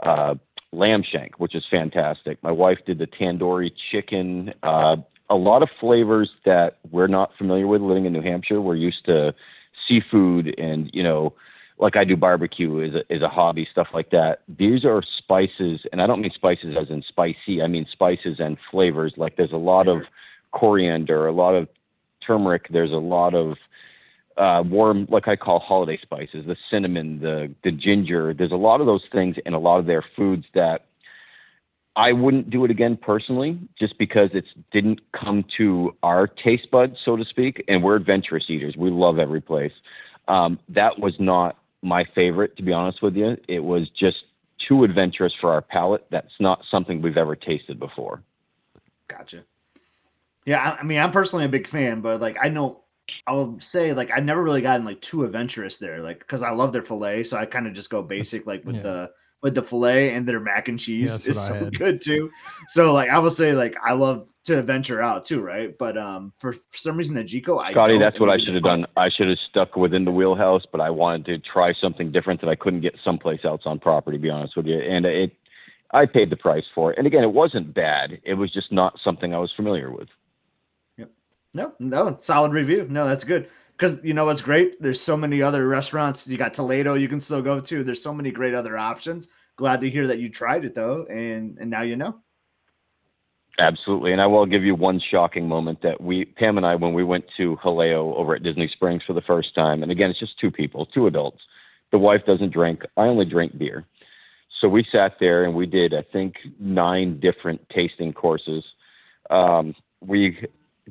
uh, 0.00 0.34
lamb 0.74 1.02
shank, 1.02 1.38
which 1.38 1.54
is 1.54 1.64
fantastic. 1.70 2.42
My 2.42 2.50
wife 2.50 2.78
did 2.86 2.98
the 2.98 3.06
tandoori 3.06 3.70
chicken. 3.90 4.52
Uh, 4.62 4.96
a 5.30 5.36
lot 5.36 5.62
of 5.62 5.68
flavors 5.80 6.30
that 6.44 6.78
we're 6.90 7.06
not 7.06 7.30
familiar 7.38 7.66
with 7.66 7.80
living 7.80 8.04
in 8.04 8.12
New 8.12 8.20
Hampshire. 8.20 8.60
We're 8.60 8.76
used 8.76 9.04
to 9.06 9.34
seafood 9.88 10.54
and, 10.58 10.90
you 10.92 11.02
know, 11.02 11.34
like 11.78 11.96
I 11.96 12.04
do 12.04 12.16
barbecue 12.16 12.80
is 12.80 12.94
a, 12.94 13.14
is 13.14 13.22
a 13.22 13.28
hobby, 13.28 13.66
stuff 13.70 13.88
like 13.92 14.10
that. 14.10 14.42
These 14.48 14.84
are 14.84 15.02
spices, 15.18 15.80
and 15.90 16.00
I 16.00 16.06
don't 16.06 16.20
mean 16.20 16.30
spices 16.32 16.76
as 16.80 16.88
in 16.88 17.02
spicy. 17.02 17.60
I 17.62 17.66
mean 17.66 17.86
spices 17.90 18.36
and 18.38 18.56
flavors. 18.70 19.14
Like 19.16 19.36
there's 19.36 19.52
a 19.52 19.56
lot 19.56 19.88
of 19.88 20.02
coriander, 20.52 21.26
a 21.26 21.32
lot 21.32 21.54
of 21.54 21.68
turmeric. 22.24 22.68
There's 22.70 22.92
a 22.92 22.96
lot 22.96 23.34
of 23.34 23.56
uh, 24.36 24.62
warm, 24.66 25.06
like 25.10 25.28
I 25.28 25.36
call 25.36 25.60
holiday 25.60 25.98
spices, 26.02 26.44
the 26.46 26.56
cinnamon, 26.70 27.20
the 27.20 27.54
the 27.62 27.70
ginger. 27.70 28.34
There's 28.34 28.52
a 28.52 28.56
lot 28.56 28.80
of 28.80 28.86
those 28.86 29.04
things 29.12 29.36
in 29.46 29.54
a 29.54 29.58
lot 29.58 29.78
of 29.78 29.86
their 29.86 30.04
foods 30.16 30.44
that 30.54 30.86
I 31.96 32.12
wouldn't 32.12 32.50
do 32.50 32.64
it 32.64 32.70
again 32.70 32.96
personally, 33.00 33.58
just 33.78 33.96
because 33.98 34.30
it 34.34 34.44
didn't 34.72 35.00
come 35.12 35.44
to 35.58 35.94
our 36.02 36.26
taste 36.26 36.70
buds, 36.70 36.96
so 37.04 37.16
to 37.16 37.24
speak. 37.24 37.64
And 37.68 37.82
we're 37.82 37.96
adventurous 37.96 38.44
eaters; 38.48 38.74
we 38.76 38.90
love 38.90 39.18
every 39.18 39.40
place. 39.40 39.72
Um, 40.26 40.58
that 40.70 40.98
was 40.98 41.14
not 41.18 41.56
my 41.82 42.04
favorite, 42.14 42.56
to 42.56 42.62
be 42.62 42.72
honest 42.72 43.02
with 43.02 43.14
you. 43.14 43.36
It 43.46 43.60
was 43.60 43.88
just 43.90 44.16
too 44.68 44.84
adventurous 44.84 45.32
for 45.40 45.52
our 45.52 45.60
palate. 45.60 46.06
That's 46.10 46.32
not 46.40 46.60
something 46.70 47.02
we've 47.02 47.16
ever 47.16 47.36
tasted 47.36 47.78
before. 47.78 48.22
Gotcha. 49.08 49.44
Yeah, 50.46 50.76
I 50.78 50.82
mean, 50.82 50.98
I'm 50.98 51.10
personally 51.10 51.44
a 51.44 51.48
big 51.48 51.68
fan, 51.68 52.00
but 52.00 52.20
like 52.20 52.36
I 52.40 52.48
know 52.48 52.83
I'll 53.26 53.58
say 53.60 53.92
like 53.92 54.10
I've 54.10 54.24
never 54.24 54.42
really 54.42 54.60
gotten 54.60 54.84
like 54.84 55.00
too 55.00 55.24
adventurous 55.24 55.78
there, 55.78 56.00
like 56.00 56.18
because 56.18 56.42
I 56.42 56.50
love 56.50 56.72
their 56.72 56.82
fillet, 56.82 57.24
so 57.24 57.36
I 57.36 57.46
kind 57.46 57.66
of 57.66 57.72
just 57.72 57.90
go 57.90 58.02
basic 58.02 58.46
like 58.46 58.64
with 58.64 58.76
yeah. 58.76 58.82
the 58.82 59.10
with 59.42 59.54
the 59.54 59.62
fillet 59.62 60.14
and 60.14 60.26
their 60.26 60.40
mac 60.40 60.68
and 60.68 60.80
cheese 60.80 61.24
yeah, 61.24 61.30
is 61.30 61.40
so 61.40 61.70
good 61.78 62.00
too. 62.00 62.30
So 62.68 62.92
like 62.92 63.10
I 63.10 63.18
will 63.18 63.30
say 63.30 63.52
like 63.52 63.76
I 63.82 63.92
love 63.92 64.26
to 64.44 64.62
venture 64.62 65.00
out 65.00 65.24
too, 65.24 65.40
right? 65.40 65.76
But 65.78 65.96
um 65.96 66.32
for, 66.38 66.52
for 66.52 66.76
some 66.76 66.96
reason 66.96 67.16
at 67.16 67.26
Jiko, 67.26 67.62
I 67.62 67.70
Scotty, 67.70 67.98
that's 67.98 68.18
what 68.20 68.30
I 68.30 68.38
should 68.38 68.54
have 68.54 68.62
done. 68.62 68.86
I 68.96 69.10
should 69.10 69.28
have 69.28 69.38
stuck 69.48 69.76
within 69.76 70.04
the 70.04 70.12
wheelhouse, 70.12 70.62
but 70.70 70.80
I 70.80 70.90
wanted 70.90 71.26
to 71.26 71.38
try 71.38 71.72
something 71.80 72.12
different 72.12 72.40
that 72.40 72.48
I 72.48 72.54
couldn't 72.54 72.80
get 72.80 72.94
someplace 73.04 73.40
else 73.44 73.62
on 73.64 73.78
property. 73.78 74.16
To 74.16 74.22
be 74.22 74.30
honest 74.30 74.56
with 74.56 74.66
you, 74.66 74.78
and 74.78 75.04
it 75.04 75.36
I 75.92 76.06
paid 76.06 76.30
the 76.30 76.36
price 76.36 76.64
for 76.74 76.92
it. 76.92 76.98
And 76.98 77.06
again, 77.06 77.22
it 77.22 77.32
wasn't 77.32 77.72
bad. 77.72 78.20
It 78.24 78.34
was 78.34 78.52
just 78.52 78.72
not 78.72 78.98
something 79.02 79.32
I 79.32 79.38
was 79.38 79.52
familiar 79.54 79.92
with. 79.92 80.08
No, 81.54 81.74
no, 81.78 82.16
solid 82.18 82.52
review. 82.52 82.86
No, 82.88 83.06
that's 83.06 83.24
good. 83.24 83.48
Because 83.76 84.02
you 84.04 84.14
know 84.14 84.24
what's 84.24 84.42
great? 84.42 84.80
There's 84.80 85.00
so 85.00 85.16
many 85.16 85.42
other 85.42 85.66
restaurants. 85.66 86.28
You 86.28 86.36
got 86.36 86.54
Toledo 86.54 86.94
you 86.94 87.08
can 87.08 87.20
still 87.20 87.42
go 87.42 87.60
to. 87.60 87.82
There's 87.82 88.02
so 88.02 88.14
many 88.14 88.30
great 88.30 88.54
other 88.54 88.78
options. 88.78 89.28
Glad 89.56 89.80
to 89.80 89.90
hear 89.90 90.06
that 90.06 90.18
you 90.18 90.28
tried 90.28 90.64
it 90.64 90.74
though, 90.74 91.06
and 91.06 91.58
and 91.58 91.70
now 91.70 91.82
you 91.82 91.96
know. 91.96 92.20
Absolutely, 93.58 94.12
and 94.12 94.20
I 94.20 94.26
will 94.26 94.46
give 94.46 94.64
you 94.64 94.74
one 94.74 95.00
shocking 95.10 95.46
moment 95.48 95.80
that 95.82 96.00
we 96.00 96.24
Pam 96.24 96.56
and 96.56 96.66
I 96.66 96.74
when 96.74 96.92
we 96.92 97.04
went 97.04 97.24
to 97.36 97.56
Jaleo 97.64 98.14
over 98.16 98.34
at 98.34 98.42
Disney 98.42 98.68
Springs 98.72 99.02
for 99.06 99.12
the 99.12 99.22
first 99.22 99.54
time, 99.54 99.82
and 99.82 99.92
again 99.92 100.10
it's 100.10 100.18
just 100.18 100.38
two 100.40 100.50
people, 100.50 100.86
two 100.86 101.06
adults. 101.06 101.40
The 101.92 101.98
wife 101.98 102.22
doesn't 102.26 102.52
drink. 102.52 102.82
I 102.96 103.02
only 103.02 103.24
drink 103.24 103.56
beer. 103.56 103.84
So 104.60 104.68
we 104.68 104.84
sat 104.90 105.14
there 105.20 105.44
and 105.44 105.54
we 105.54 105.66
did 105.66 105.94
I 105.94 106.02
think 106.12 106.34
nine 106.58 107.20
different 107.20 107.60
tasting 107.74 108.12
courses. 108.12 108.64
Um, 109.30 109.74
we 110.00 110.46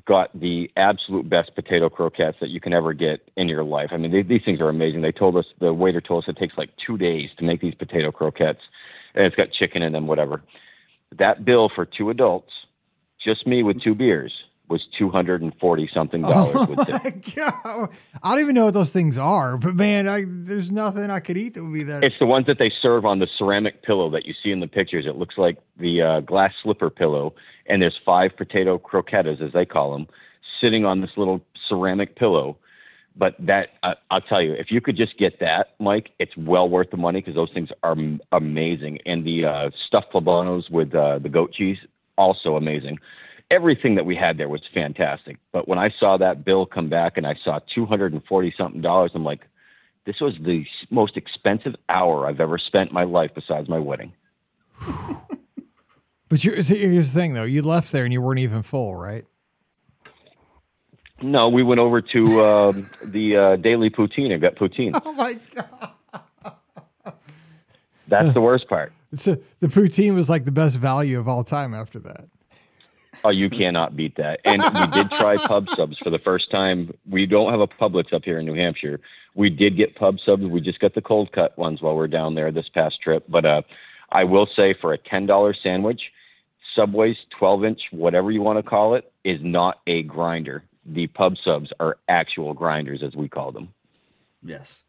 got 0.06 0.38
the 0.38 0.70
absolute 0.76 1.30
best 1.30 1.54
potato 1.56 1.90
croquettes 1.90 2.38
that 2.42 2.50
you 2.50 2.60
can 2.60 2.74
ever 2.74 2.94
get 2.94 3.30
in 3.38 3.48
your 3.48 3.64
life. 3.64 3.90
I 3.92 3.98
mean, 3.98 4.12
they, 4.12 4.24
these 4.24 4.42
things 4.44 4.60
are 4.60 4.70
amazing. 4.70 5.02
They 5.02 5.12
told 5.12 5.38
us 5.38 5.46
the 5.60 5.74
waiter 5.74 6.02
told 6.02 6.24
us 6.24 6.30
it 6.30 6.38
takes 6.38 6.58
like 6.58 6.72
two 6.86 6.98
days 6.98 7.30
to 7.38 7.44
make 7.44 7.62
these 7.62 7.76
potato 7.76 8.12
croquettes, 8.12 8.62
and 9.14 9.26
it's 9.26 9.36
got 9.36 9.52
chicken 9.52 9.84
in 9.84 9.94
them, 9.94 10.08
whatever. 10.08 10.42
That 11.18 11.46
bill 11.46 11.70
for 11.74 11.86
two 11.86 12.10
adults, 12.10 12.52
just 13.24 13.46
me 13.46 13.62
with 13.62 13.82
two 13.82 13.94
beers, 13.94 14.34
was 14.70 14.82
two 14.98 15.10
hundred 15.10 15.42
and 15.42 15.54
forty 15.60 15.90
something 15.94 16.22
dollars. 16.22 16.56
Oh 16.56 16.76
my 17.04 17.10
God. 17.36 17.90
I 18.24 18.32
don't 18.32 18.40
even 18.40 18.56
know 18.56 18.66
what 18.66 18.74
those 18.74 18.92
things 18.92 19.18
are, 19.18 19.58
but 19.58 19.76
man, 19.76 20.08
I, 20.08 20.24
there's 20.28 20.72
nothing 20.72 21.10
I 21.10 21.20
could 21.20 21.38
eat 21.38 21.54
that 21.56 21.64
would 21.64 21.74
be 21.74 21.84
that. 21.84 22.04
It's 22.04 22.16
the 22.20 22.26
ones 22.26 22.48
that 22.48 22.60
they 22.60 22.72
serve 22.82 23.06
on 23.06 23.20
the 23.20 23.28
ceramic 23.38 23.84
pillow 23.84 24.10
that 24.12 24.26
you 24.26 24.34
see 24.42 24.52
in 24.52 24.62
the 24.62 24.68
pictures. 24.68 25.06
It 25.06 25.16
looks 25.16 25.38
like 25.38 25.58
the 25.78 26.02
uh, 26.02 26.20
glass 26.22 26.54
slipper 26.64 26.90
pillow, 26.90 27.34
and 27.68 27.82
there's 27.82 27.98
five 28.06 28.32
potato 28.38 28.78
croquettes, 28.78 29.42
as 29.42 29.52
they 29.54 29.66
call 29.66 29.92
them, 29.94 30.08
sitting 30.62 30.86
on 30.86 31.02
this 31.02 31.12
little 31.18 31.42
ceramic 31.68 32.16
pillow. 32.16 32.58
But 33.16 33.36
that 33.40 33.70
uh, 33.84 33.94
I'll 34.10 34.22
tell 34.22 34.42
you, 34.42 34.54
if 34.54 34.72
you 34.72 34.82
could 34.82 34.98
just 34.98 35.20
get 35.20 35.40
that, 35.40 35.76
Mike, 35.80 36.10
it's 36.20 36.36
well 36.36 36.68
worth 36.68 36.90
the 36.90 36.98
money 36.98 37.20
because 37.20 37.36
those 37.36 37.52
things 37.54 37.70
are 37.84 37.96
amazing. 38.32 39.00
And 39.06 39.24
the 39.24 39.46
uh, 39.46 39.70
stuffed 39.88 40.14
poblanos 40.14 40.72
with 40.72 40.96
uh, 40.96 41.20
the 41.20 41.30
goat 41.30 41.54
cheese, 41.54 41.78
also 42.18 42.56
amazing 42.56 42.98
everything 43.52 43.96
that 43.96 44.06
we 44.06 44.16
had 44.16 44.38
there 44.38 44.50
was 44.50 44.62
fantastic. 44.74 45.38
But 45.52 45.68
when 45.68 45.80
I 45.80 45.90
saw 46.00 46.18
that 46.18 46.44
bill 46.46 46.66
come 46.66 46.90
back 46.90 47.18
and 47.18 47.26
I 47.26 47.36
saw 47.44 47.60
240 47.74 48.54
something 48.58 48.82
dollars, 48.82 49.12
I'm 49.14 49.24
like, 49.24 49.42
This 50.06 50.20
was 50.20 50.34
the 50.44 50.66
most 50.90 51.18
expensive 51.18 51.76
hour 51.90 52.28
I've 52.28 52.40
ever 52.40 52.58
spent 52.58 52.90
in 52.90 52.94
my 52.94 53.04
life 53.04 53.32
besides 53.36 53.70
my 53.70 53.80
wedding. 53.80 54.14
but 56.30 56.42
here's 56.42 56.68
the 56.70 57.04
thing, 57.04 57.34
though. 57.34 57.44
You 57.44 57.62
left 57.62 57.92
there 57.92 58.04
and 58.04 58.14
you 58.14 58.22
weren't 58.22 58.40
even 58.40 58.64
full, 58.64 58.96
right? 58.96 59.26
No, 61.22 61.48
we 61.48 61.64
went 61.64 61.80
over 61.80 62.02
to 62.02 62.40
uh, 62.42 62.72
the 63.06 63.38
uh, 63.38 63.56
Daily 63.58 63.90
Poutine 63.90 64.32
and 64.32 64.42
got 64.42 64.56
poutine. 64.56 65.00
Oh 65.06 65.14
my 65.14 65.40
god! 65.56 65.94
That's 68.08 68.34
the 68.34 68.42
worst 68.42 68.68
part. 68.68 68.92
It's 69.14 69.28
a, 69.28 69.38
the 69.60 69.68
poutine 69.68 70.16
was 70.16 70.28
like 70.28 70.44
the 70.44 70.52
best 70.52 70.76
value 70.76 71.20
of 71.20 71.28
all 71.28 71.44
time 71.44 71.76
after 71.76 72.00
that. 72.00 72.26
Oh, 73.24 73.30
you 73.30 73.50
cannot 73.50 73.96
beat 73.96 74.18
that. 74.18 74.42
And 74.44 74.62
we 74.62 74.88
did 74.88 75.10
try 75.12 75.38
pub 75.48 75.70
subs 75.70 75.98
for 76.00 76.10
the 76.10 76.20
first 76.20 76.52
time. 76.52 76.94
We 77.10 77.26
don't 77.26 77.52
have 77.52 77.62
a 77.62 77.68
Publix 77.68 78.14
up 78.14 78.24
here 78.26 78.40
in 78.40 78.46
New 78.46 78.56
Hampshire. 78.56 79.00
We 79.36 79.50
did 79.50 79.78
get 79.78 79.96
pub 79.96 80.18
subs. 80.26 80.44
We 80.44 80.62
just 80.62 80.80
got 80.80 80.94
the 80.94 81.02
cold 81.02 81.32
cut 81.32 81.58
ones 81.58 81.82
while 81.82 81.96
we 81.96 82.04
are 82.04 82.08
down 82.08 82.36
there 82.36 82.52
this 82.52 82.70
past 82.74 83.02
trip. 83.02 83.24
But 83.30 83.46
uh, 83.46 83.62
I 84.12 84.26
will 84.26 84.48
say 84.56 84.76
for 84.80 84.94
a 84.94 84.98
ten 84.98 85.26
dollar 85.26 85.54
sandwich, 85.54 86.02
Subway's 86.76 87.18
twelve 87.38 87.64
inch, 87.64 87.80
whatever 87.92 88.30
you 88.32 88.42
want 88.42 88.64
to 88.64 88.70
call 88.70 88.96
it, 88.96 89.12
is 89.24 89.40
not 89.42 89.80
a 89.88 90.04
grinder. 90.04 90.64
The 90.86 91.08
pub 91.08 91.36
subs 91.44 91.72
are 91.80 91.98
actual 92.10 92.54
grinders, 92.54 93.02
as 93.04 93.16
we 93.16 93.30
call 93.30 93.52
them. 93.54 93.74
Yes. 94.44 94.84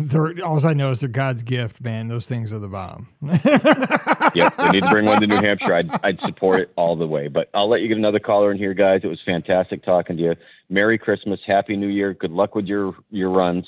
They're, 0.00 0.44
all 0.44 0.64
I 0.64 0.74
know 0.74 0.90
is 0.92 1.00
they're 1.00 1.08
God's 1.08 1.42
gift, 1.42 1.80
man. 1.80 2.08
Those 2.08 2.26
things 2.26 2.52
are 2.52 2.58
the 2.58 2.68
bomb. 2.68 3.08
yep, 3.22 4.56
they 4.56 4.70
need 4.70 4.84
to 4.84 4.90
bring 4.90 5.06
one 5.06 5.20
to 5.20 5.26
New 5.26 5.36
Hampshire. 5.40 5.74
I'd, 5.74 5.90
I'd 6.04 6.20
support 6.20 6.60
it 6.60 6.72
all 6.76 6.94
the 6.96 7.06
way. 7.06 7.28
But 7.28 7.50
I'll 7.54 7.68
let 7.68 7.80
you 7.80 7.88
get 7.88 7.96
another 7.96 8.18
caller 8.20 8.52
in 8.52 8.58
here, 8.58 8.74
guys. 8.74 9.00
It 9.02 9.08
was 9.08 9.20
fantastic 9.26 9.82
talking 9.82 10.16
to 10.16 10.22
you. 10.22 10.34
Merry 10.68 10.98
Christmas, 10.98 11.40
Happy 11.46 11.76
New 11.76 11.88
Year. 11.88 12.14
Good 12.14 12.30
luck 12.30 12.54
with 12.54 12.66
your 12.66 12.94
your 13.10 13.30
runs. 13.30 13.66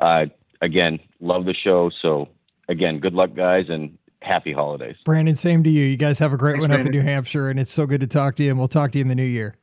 Uh, 0.00 0.26
again, 0.60 0.98
love 1.20 1.44
the 1.44 1.54
show. 1.54 1.90
So 2.02 2.28
again, 2.68 2.98
good 3.00 3.14
luck, 3.14 3.34
guys, 3.34 3.66
and 3.68 3.96
happy 4.22 4.52
holidays. 4.52 4.96
Brandon, 5.04 5.36
same 5.36 5.62
to 5.64 5.70
you. 5.70 5.84
You 5.84 5.96
guys 5.96 6.18
have 6.18 6.32
a 6.32 6.36
great 6.36 6.52
Thanks, 6.52 6.64
one 6.64 6.70
Brandon. 6.70 6.88
up 6.88 6.94
in 6.94 6.98
New 6.98 7.04
Hampshire, 7.04 7.48
and 7.48 7.58
it's 7.58 7.72
so 7.72 7.86
good 7.86 8.00
to 8.00 8.06
talk 8.06 8.36
to 8.36 8.42
you. 8.42 8.50
And 8.50 8.58
we'll 8.58 8.68
talk 8.68 8.92
to 8.92 8.98
you 8.98 9.02
in 9.02 9.08
the 9.08 9.14
new 9.14 9.22
year. 9.22 9.56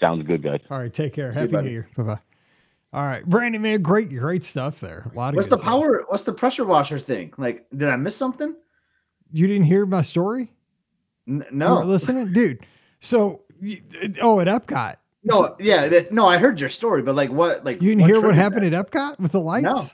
Sounds 0.00 0.24
good, 0.26 0.42
guys. 0.42 0.60
All 0.70 0.78
right, 0.78 0.92
take 0.92 1.12
care. 1.12 1.32
See 1.32 1.40
happy 1.40 1.52
you, 1.52 1.62
New 1.62 1.70
Year. 1.70 1.88
Bye 1.96 2.02
bye. 2.04 2.18
All 2.92 3.04
right, 3.04 3.24
Brandon, 3.24 3.60
man, 3.60 3.82
great, 3.82 4.08
great 4.08 4.44
stuff 4.44 4.80
there. 4.80 5.10
A 5.12 5.16
lot 5.16 5.30
of 5.30 5.36
what's 5.36 5.48
the 5.48 5.58
power? 5.58 6.04
What's 6.08 6.22
the 6.22 6.32
pressure 6.32 6.64
washer 6.64 6.98
thing? 6.98 7.34
Like, 7.36 7.66
did 7.76 7.88
I 7.88 7.96
miss 7.96 8.16
something? 8.16 8.56
You 9.30 9.46
didn't 9.46 9.64
hear 9.64 9.84
my 9.84 10.00
story? 10.00 10.50
N- 11.28 11.44
no, 11.50 11.80
listening, 11.80 12.32
dude. 12.32 12.60
So, 13.00 13.42
uh, 13.62 14.08
oh, 14.22 14.40
at 14.40 14.46
Epcot. 14.46 14.96
No, 15.22 15.42
so, 15.42 15.56
yeah, 15.60 15.86
that, 15.88 16.12
no, 16.12 16.26
I 16.26 16.38
heard 16.38 16.58
your 16.58 16.70
story, 16.70 17.02
but 17.02 17.14
like, 17.14 17.30
what? 17.30 17.62
Like, 17.62 17.82
you 17.82 17.90
didn't 17.90 18.06
hear 18.06 18.22
what 18.22 18.34
happened 18.34 18.64
that? 18.64 18.72
at 18.72 18.90
Epcot 18.90 19.20
with 19.20 19.32
the 19.32 19.40
lights? 19.40 19.64
No, 19.64 19.86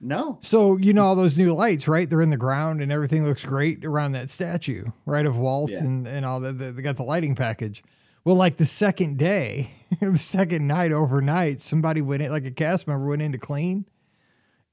no. 0.00 0.38
So 0.42 0.76
you 0.76 0.92
know 0.92 1.04
all 1.04 1.16
those 1.16 1.36
new 1.36 1.52
lights, 1.52 1.88
right? 1.88 2.08
They're 2.08 2.22
in 2.22 2.30
the 2.30 2.36
ground, 2.36 2.80
and 2.80 2.92
everything 2.92 3.24
looks 3.24 3.44
great 3.44 3.84
around 3.84 4.12
that 4.12 4.30
statue, 4.30 4.84
right? 5.04 5.26
Of 5.26 5.36
Walt 5.36 5.72
yeah. 5.72 5.78
and 5.78 6.06
and 6.06 6.24
all 6.24 6.38
that. 6.40 6.52
They 6.58 6.82
got 6.82 6.96
the 6.96 7.02
lighting 7.02 7.34
package. 7.34 7.82
Well, 8.26 8.34
like 8.34 8.56
the 8.56 8.66
second 8.66 9.18
day, 9.18 9.70
the 10.00 10.18
second 10.18 10.66
night 10.66 10.90
overnight, 10.90 11.62
somebody 11.62 12.00
went 12.00 12.22
in, 12.22 12.32
like 12.32 12.44
a 12.44 12.50
cast 12.50 12.88
member 12.88 13.06
went 13.06 13.22
in 13.22 13.30
to 13.30 13.38
clean 13.38 13.86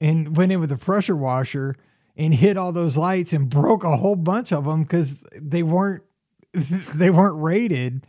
and 0.01 0.35
went 0.35 0.51
in 0.51 0.59
with 0.59 0.71
a 0.71 0.77
pressure 0.77 1.15
washer 1.15 1.75
and 2.17 2.33
hit 2.33 2.57
all 2.57 2.71
those 2.71 2.97
lights 2.97 3.31
and 3.31 3.51
broke 3.51 3.83
a 3.83 3.95
whole 3.97 4.15
bunch 4.15 4.51
of 4.51 4.65
them 4.65 4.81
because 4.81 5.23
they 5.39 5.61
weren't 5.61 6.01
they 6.53 7.11
weren't 7.11 7.39
rated 7.43 8.07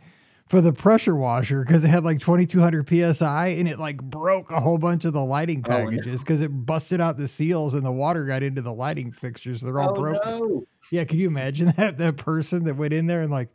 for 0.49 0.61
the 0.61 0.73
pressure 0.73 1.15
washer 1.15 1.63
because 1.63 1.83
it 1.83 1.89
had 1.89 2.03
like 2.03 2.17
2200 2.17 3.15
psi 3.15 3.47
and 3.49 3.67
it 3.67 3.77
like 3.77 4.01
broke 4.01 4.49
a 4.49 4.59
whole 4.59 4.79
bunch 4.79 5.05
of 5.05 5.13
the 5.13 5.23
lighting 5.23 5.61
packages 5.61 6.21
because 6.21 6.39
oh, 6.41 6.47
no. 6.47 6.55
it 6.55 6.65
busted 6.65 6.99
out 6.99 7.17
the 7.17 7.27
seals 7.27 7.75
and 7.75 7.85
the 7.85 7.91
water 7.91 8.25
got 8.25 8.41
into 8.41 8.63
the 8.63 8.73
lighting 8.73 9.11
fixtures 9.11 9.61
they're 9.61 9.79
all 9.79 9.91
oh, 9.91 9.93
broken 9.93 10.39
no. 10.39 10.63
yeah 10.89 11.03
can 11.03 11.19
you 11.19 11.27
imagine 11.27 11.71
that 11.77 11.99
that 11.99 12.17
person 12.17 12.63
that 12.63 12.75
went 12.75 12.93
in 12.93 13.05
there 13.05 13.21
and 13.21 13.31
like 13.31 13.49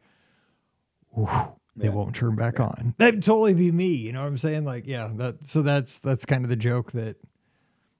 whew, 1.15 1.57
they 1.81 1.89
yeah. 1.89 1.95
won't 1.95 2.15
turn 2.15 2.37
back 2.37 2.61
on. 2.61 2.95
That'd 2.99 3.23
totally 3.23 3.55
be 3.55 3.73
me. 3.73 3.95
You 3.95 4.13
know 4.13 4.21
what 4.21 4.29
I'm 4.29 4.39
saying? 4.39 4.65
Like, 4.65 4.87
yeah, 4.87 5.11
that 5.15 5.47
so 5.49 5.63
that's 5.63 5.99
that's 5.99 6.25
kind 6.25 6.45
of 6.45 6.51
the 6.51 6.57
joke 6.57 6.93
that 6.93 7.17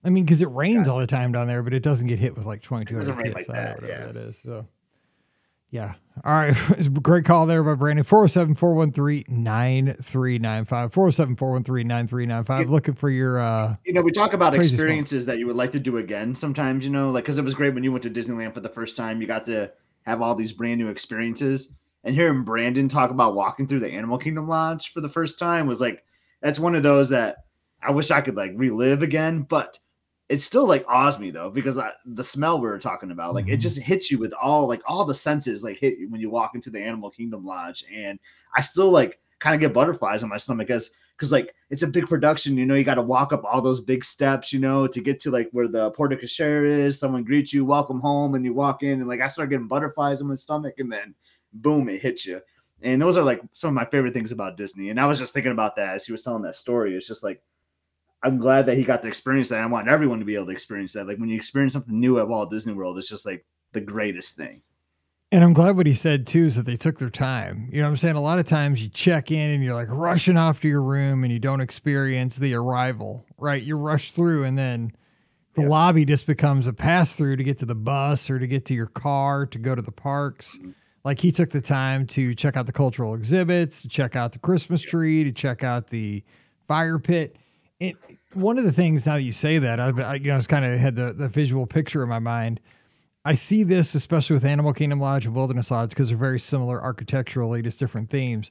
I 0.05 0.11
mean, 0.11 0.25
because 0.25 0.41
it 0.41 0.51
rains 0.51 0.89
all 0.89 0.99
the 0.99 1.07
time 1.07 1.33
down 1.33 1.47
there, 1.47 1.63
but 1.63 1.75
it 1.75 1.83
doesn't 1.83 2.07
get 2.07 2.19
hit 2.19 2.37
with 2.37 2.47
like 2.47 2.63
2200 2.63 3.35
like 3.35 3.47
that, 3.47 3.81
yeah. 3.83 4.07
that 4.07 4.17
is. 4.17 4.37
So, 4.43 4.67
yeah. 5.71 5.95
All 6.25 6.33
right. 6.33 6.55
Great 7.03 7.25
call 7.25 7.45
there 7.47 7.63
by 7.63 7.75
Brandon. 7.75 8.05
407 8.05 8.55
413 8.55 9.25
9395. 9.29 10.93
407 10.93 11.37
413 11.37 11.87
9395. 11.87 12.71
Looking 12.71 12.95
for 12.95 13.11
your. 13.11 13.41
uh 13.41 13.77
You 13.85 13.93
know, 13.93 14.01
we 14.01 14.11
talk 14.11 14.33
about 14.33 14.55
experiences 14.55 15.27
that 15.27 15.39
you 15.39 15.47
would 15.47 15.57
like 15.57 15.73
to 15.73 15.81
do 15.81 15.99
again 15.99 16.35
sometimes, 16.35 16.85
you 16.85 16.91
know, 16.91 17.11
like 17.11 17.25
because 17.25 17.39
it 17.39 17.45
was 17.45 17.55
great 17.55 17.75
when 17.75 17.85
you 17.85 17.93
went 17.93 18.03
to 18.05 18.11
Disneyland 18.11 18.55
for 18.55 18.61
the 18.61 18.71
first 18.71 18.97
time. 18.97 19.21
You 19.21 19.27
got 19.27 19.45
to 19.47 19.71
have 20.03 20.23
all 20.23 20.35
these 20.35 20.53
brand 20.53 20.81
new 20.81 20.89
experiences 20.89 21.69
and 22.05 22.15
hearing 22.15 22.45
Brandon 22.45 22.89
talk 22.89 23.11
about 23.11 23.35
walking 23.35 23.67
through 23.67 23.81
the 23.81 23.93
Animal 23.93 24.19
Kingdom 24.19 24.49
Lodge 24.49 24.93
for 24.93 25.01
the 25.01 25.09
first 25.09 25.39
time 25.39 25.67
was 25.67 25.81
like 25.81 26.05
that's 26.43 26.59
one 26.59 26.75
of 26.75 26.83
those 26.83 27.09
that 27.11 27.37
I 27.83 27.91
wish 27.91 28.11
I 28.11 28.21
could 28.21 28.37
like 28.37 28.53
relive 28.55 29.03
again, 29.03 29.43
but 29.43 29.79
it 30.29 30.41
still 30.41 30.67
like 30.67 30.85
awes 30.89 31.19
me 31.19 31.31
though 31.31 31.51
because 31.51 31.77
I, 31.77 31.91
the 32.07 32.25
smell 32.25 32.61
we 32.61 32.69
were 32.69 32.79
talking 32.79 33.11
about, 33.11 33.35
like 33.35 33.47
mm-hmm. 33.47 33.55
it 33.55 33.59
just 33.59 33.79
hits 33.81 34.11
you 34.11 34.19
with 34.19 34.33
all 34.33 34.69
like 34.69 34.83
all 34.87 35.05
the 35.05 35.15
senses 35.15 35.65
like 35.65 35.79
hit 35.79 35.99
you 35.99 36.09
when 36.09 36.21
you 36.21 36.31
walk 36.31 36.55
into 36.55 36.71
the 36.71 36.81
Animal 36.81 37.11
Kingdom 37.11 37.45
Lodge, 37.45 37.85
and 37.95 38.19
I 38.57 38.61
still 38.63 38.91
like 38.91 39.19
kind 39.41 39.55
of 39.55 39.61
get 39.61 39.75
butterflies 39.75 40.23
in 40.23 40.29
my 40.29 40.37
stomach 40.37 40.71
as 40.71 40.91
because 41.17 41.33
like 41.33 41.55
it's 41.69 41.83
a 41.83 41.87
big 41.87 42.07
production, 42.07 42.57
you 42.57 42.65
know, 42.65 42.75
you 42.75 42.85
got 42.85 42.95
to 42.95 43.03
walk 43.03 43.33
up 43.33 43.45
all 43.45 43.61
those 43.61 43.81
big 43.81 44.05
steps, 44.05 44.53
you 44.53 44.59
know, 44.59 44.87
to 44.87 45.01
get 45.01 45.21
to 45.21 45.31
like 45.31 45.51
where 45.53 45.69
the 45.69 45.91
porte 45.91 46.13
cochere 46.13 46.65
is. 46.65 46.99
Someone 46.99 47.25
greets 47.25 47.53
you, 47.53 47.65
welcome 47.65 48.01
home, 48.01 48.35
and 48.35 48.45
you 48.45 48.55
walk 48.55 48.83
in, 48.83 49.01
and 49.01 49.09
like 49.09 49.21
I 49.21 49.29
start 49.29 49.51
getting 49.51 49.69
butterflies 49.69 50.21
in 50.21 50.29
my 50.29 50.35
stomach, 50.35 50.75
and 50.79 50.91
then 50.91 51.15
boom, 51.53 51.89
it 51.89 52.01
hits 52.01 52.27
you. 52.27 52.41
And 52.83 53.01
those 53.01 53.17
are 53.17 53.25
like 53.25 53.43
some 53.53 53.69
of 53.69 53.75
my 53.75 53.85
favorite 53.85 54.15
things 54.15 54.33
about 54.33 54.57
Disney. 54.57 54.91
And 54.91 54.99
I 54.99 55.07
was 55.07 55.19
just 55.19 55.35
thinking 55.35 55.53
about 55.53 55.77
that 55.77 55.95
as 55.95 56.07
he 56.07 56.13
was 56.13 56.23
telling 56.23 56.43
that 56.43 56.55
story. 56.55 56.97
It's 56.97 57.07
just 57.07 57.23
like, 57.23 57.43
I'm 58.23 58.39
glad 58.39 58.67
that 58.67 58.77
he 58.77 58.85
got 58.85 59.03
to 59.03 59.09
experience 59.09 59.49
that. 59.51 59.63
I 59.63 59.67
want 59.67 59.89
everyone 59.89 60.19
to 60.19 60.25
be 60.25 60.35
able 60.35 60.47
to 60.47 60.53
experience 60.53 60.93
that. 60.95 61.07
Like 61.07 61.19
when 61.19 61.29
you 61.29 61.37
experience 61.37 61.73
something 61.73 61.99
new 61.99 62.19
at 62.19 62.29
Walt 62.29 62.51
Disney 62.51 62.73
World, 62.73 62.99
it's 62.99 63.09
just 63.09 63.27
like 63.27 63.45
the 63.73 63.81
greatest 63.81 64.37
thing. 64.37 64.63
And 65.33 65.45
I'm 65.45 65.53
glad 65.53 65.77
what 65.77 65.87
he 65.87 65.95
said 65.95 66.27
too 66.27 66.47
is 66.47 66.57
that 66.57 66.67
they 66.67 66.77
took 66.77 66.99
their 66.99 67.11
time. 67.11 67.69
You 67.71 67.79
know 67.79 67.87
what 67.87 67.91
I'm 67.91 67.97
saying? 67.99 68.17
A 68.17 68.21
lot 68.21 68.41
of 68.41 68.47
times 68.47 68.83
you 68.83 68.89
check 68.89 69.31
in 69.31 69.51
and 69.51 69.63
you're 69.63 69.75
like 69.75 69.89
rushing 69.89 70.37
off 70.37 70.61
to 70.61 70.69
your 70.69 70.83
room 70.83 71.23
and 71.23 71.33
you 71.33 71.39
don't 71.39 71.61
experience 71.61 72.37
the 72.37 72.55
arrival, 72.55 73.25
right? 73.39 73.63
You 73.63 73.77
rush 73.77 74.11
through 74.11 74.45
and 74.45 74.59
then 74.59 74.93
the 75.55 75.63
yep. 75.63 75.71
lobby 75.71 76.05
just 76.05 76.27
becomes 76.27 76.67
a 76.67 76.73
pass 76.73 77.15
through 77.15 77.37
to 77.37 77.45
get 77.45 77.59
to 77.59 77.67
the 77.67 77.77
bus 77.77 78.29
or 78.29 78.39
to 78.39 78.47
get 78.47 78.65
to 78.67 78.75
your 78.75 78.87
car 78.87 79.47
to 79.47 79.59
go 79.59 79.75
to 79.75 79.83
the 79.83 79.93
parks. 79.93 80.59
Mm-hmm. 80.59 80.71
Like 81.05 81.21
he 81.21 81.33
took 81.33 81.51
the 81.51 81.61
time 81.61 82.07
to 82.09 82.35
check 82.35 82.57
out 82.57 82.67
the 82.67 82.73
cultural 82.73 83.15
exhibits, 83.15 83.83
to 83.83 83.89
check 83.89 84.17
out 84.17 84.33
the 84.33 84.39
Christmas 84.39 84.83
tree, 84.83 85.25
to 85.25 85.33
check 85.33 85.65
out 85.65 85.89
the 85.89 86.23
fire 86.69 86.99
pit. 86.99 87.37
And 87.81 87.95
one 88.35 88.59
of 88.59 88.65
the 88.65 88.73
things 88.73 89.07
now 89.07 89.15
that 89.15 89.23
you 89.23 89.33
say 89.33 89.59
that, 89.59 89.81
I, 89.81 89.89
I 89.89 90.15
you 90.15 90.29
know, 90.29 90.35
I 90.35 90.37
was 90.37 90.47
kind 90.47 90.65
of 90.65 90.79
had 90.79 90.97
the, 90.97 91.13
the 91.13 91.29
visual 91.29 91.67
picture 91.67 92.03
in 92.03 92.09
my 92.09 92.19
mind. 92.19 92.61
I 93.25 93.35
see 93.35 93.63
this 93.63 93.95
especially 93.95 94.35
with 94.35 94.45
Animal 94.45 94.73
Kingdom 94.73 95.01
Lodge 95.01 95.27
and 95.27 95.35
Wilderness 95.35 95.71
Lodge 95.71 95.91
because 95.91 96.09
they're 96.09 96.19
very 96.19 96.41
similar 96.41 96.81
architecturally, 96.81 97.63
just 97.63 97.79
different 97.79 98.11
themes. 98.11 98.51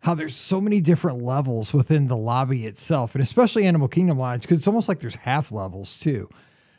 How 0.00 0.14
there's 0.14 0.34
so 0.34 0.60
many 0.60 0.80
different 0.80 1.22
levels 1.22 1.72
within 1.72 2.08
the 2.08 2.16
lobby 2.16 2.66
itself, 2.66 3.14
and 3.14 3.22
especially 3.22 3.64
Animal 3.64 3.86
Kingdom 3.88 4.18
Lodge 4.18 4.42
because 4.42 4.58
it's 4.58 4.66
almost 4.66 4.88
like 4.88 5.00
there's 5.00 5.16
half 5.16 5.52
levels 5.52 5.94
too 5.94 6.28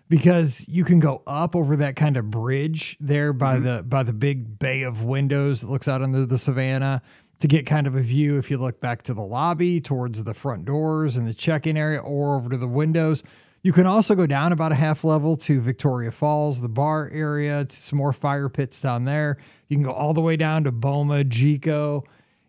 because 0.10 0.66
you 0.68 0.84
can 0.84 1.00
go 1.00 1.24
up 1.26 1.56
over 1.56 1.76
that 1.78 1.96
kind 1.96 2.18
of 2.18 2.30
bridge 2.30 2.98
there 3.00 3.34
by 3.34 3.56
mm-hmm. 3.56 3.64
the 3.78 3.84
by 3.84 4.04
the 4.04 4.14
big 4.14 4.60
bay 4.60 4.84
of 4.84 5.04
windows 5.04 5.62
that 5.62 5.70
looks 5.70 5.88
out 5.88 6.02
into 6.02 6.26
the 6.26 6.38
savannah 6.38 7.02
to 7.40 7.48
get 7.48 7.66
kind 7.66 7.88
of 7.88 7.96
a 7.96 8.02
view 8.02 8.38
if 8.38 8.50
you 8.52 8.58
look 8.58 8.80
back 8.80 9.02
to 9.04 9.14
the 9.14 9.22
lobby 9.22 9.82
towards 9.82 10.24
the 10.24 10.34
front 10.34 10.66
doors 10.66 11.18
and 11.18 11.28
the 11.28 11.34
check-in 11.34 11.76
area 11.76 12.00
or 12.00 12.36
over 12.36 12.50
to 12.50 12.58
the 12.58 12.68
windows 12.68 13.24
you 13.64 13.72
can 13.72 13.86
also 13.86 14.14
go 14.14 14.28
down 14.28 14.52
about 14.52 14.74
a 14.74 14.76
half 14.76 15.06
level 15.06 15.38
to 15.38 15.62
Victoria 15.62 16.12
Falls, 16.12 16.60
the 16.60 16.68
bar 16.68 17.10
area, 17.14 17.64
to 17.64 17.76
some 17.76 17.98
more 17.98 18.12
fire 18.12 18.50
pits 18.50 18.82
down 18.82 19.06
there. 19.06 19.38
You 19.70 19.78
can 19.78 19.86
go 19.86 19.92
all 19.92 20.14
the 20.14 20.22
way 20.22 20.36
down 20.36 20.66
to 20.66 20.72
Boma, 20.74 21.24
Jiko. 21.24 22.04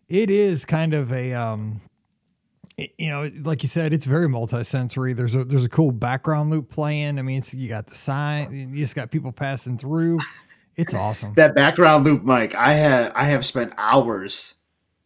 It 0.08 0.28
is 0.28 0.64
kind 0.64 0.92
of 0.92 1.12
a 1.12 1.32
um, 1.32 1.80
you 2.76 3.08
know, 3.08 3.30
like 3.42 3.62
you 3.62 3.68
said, 3.68 3.92
it's 3.92 4.06
very 4.06 4.28
multi-sensory. 4.28 5.12
There's 5.12 5.34
a 5.34 5.44
there's 5.44 5.64
a 5.64 5.68
cool 5.68 5.92
background 5.92 6.50
loop 6.50 6.70
playing. 6.70 7.18
I 7.18 7.22
mean, 7.22 7.42
you 7.52 7.68
got 7.68 7.86
the 7.86 7.94
sign, 7.94 8.72
you 8.72 8.82
just 8.82 8.96
got 8.96 9.10
people 9.10 9.32
passing 9.32 9.78
through. 9.78 10.18
It's 10.76 10.92
awesome. 10.92 11.34
That 11.34 11.54
background 11.54 12.04
loop, 12.04 12.24
Mike. 12.24 12.54
I 12.56 12.72
have 12.74 13.12
I 13.14 13.24
have 13.24 13.46
spent 13.46 13.72
hours, 13.78 14.54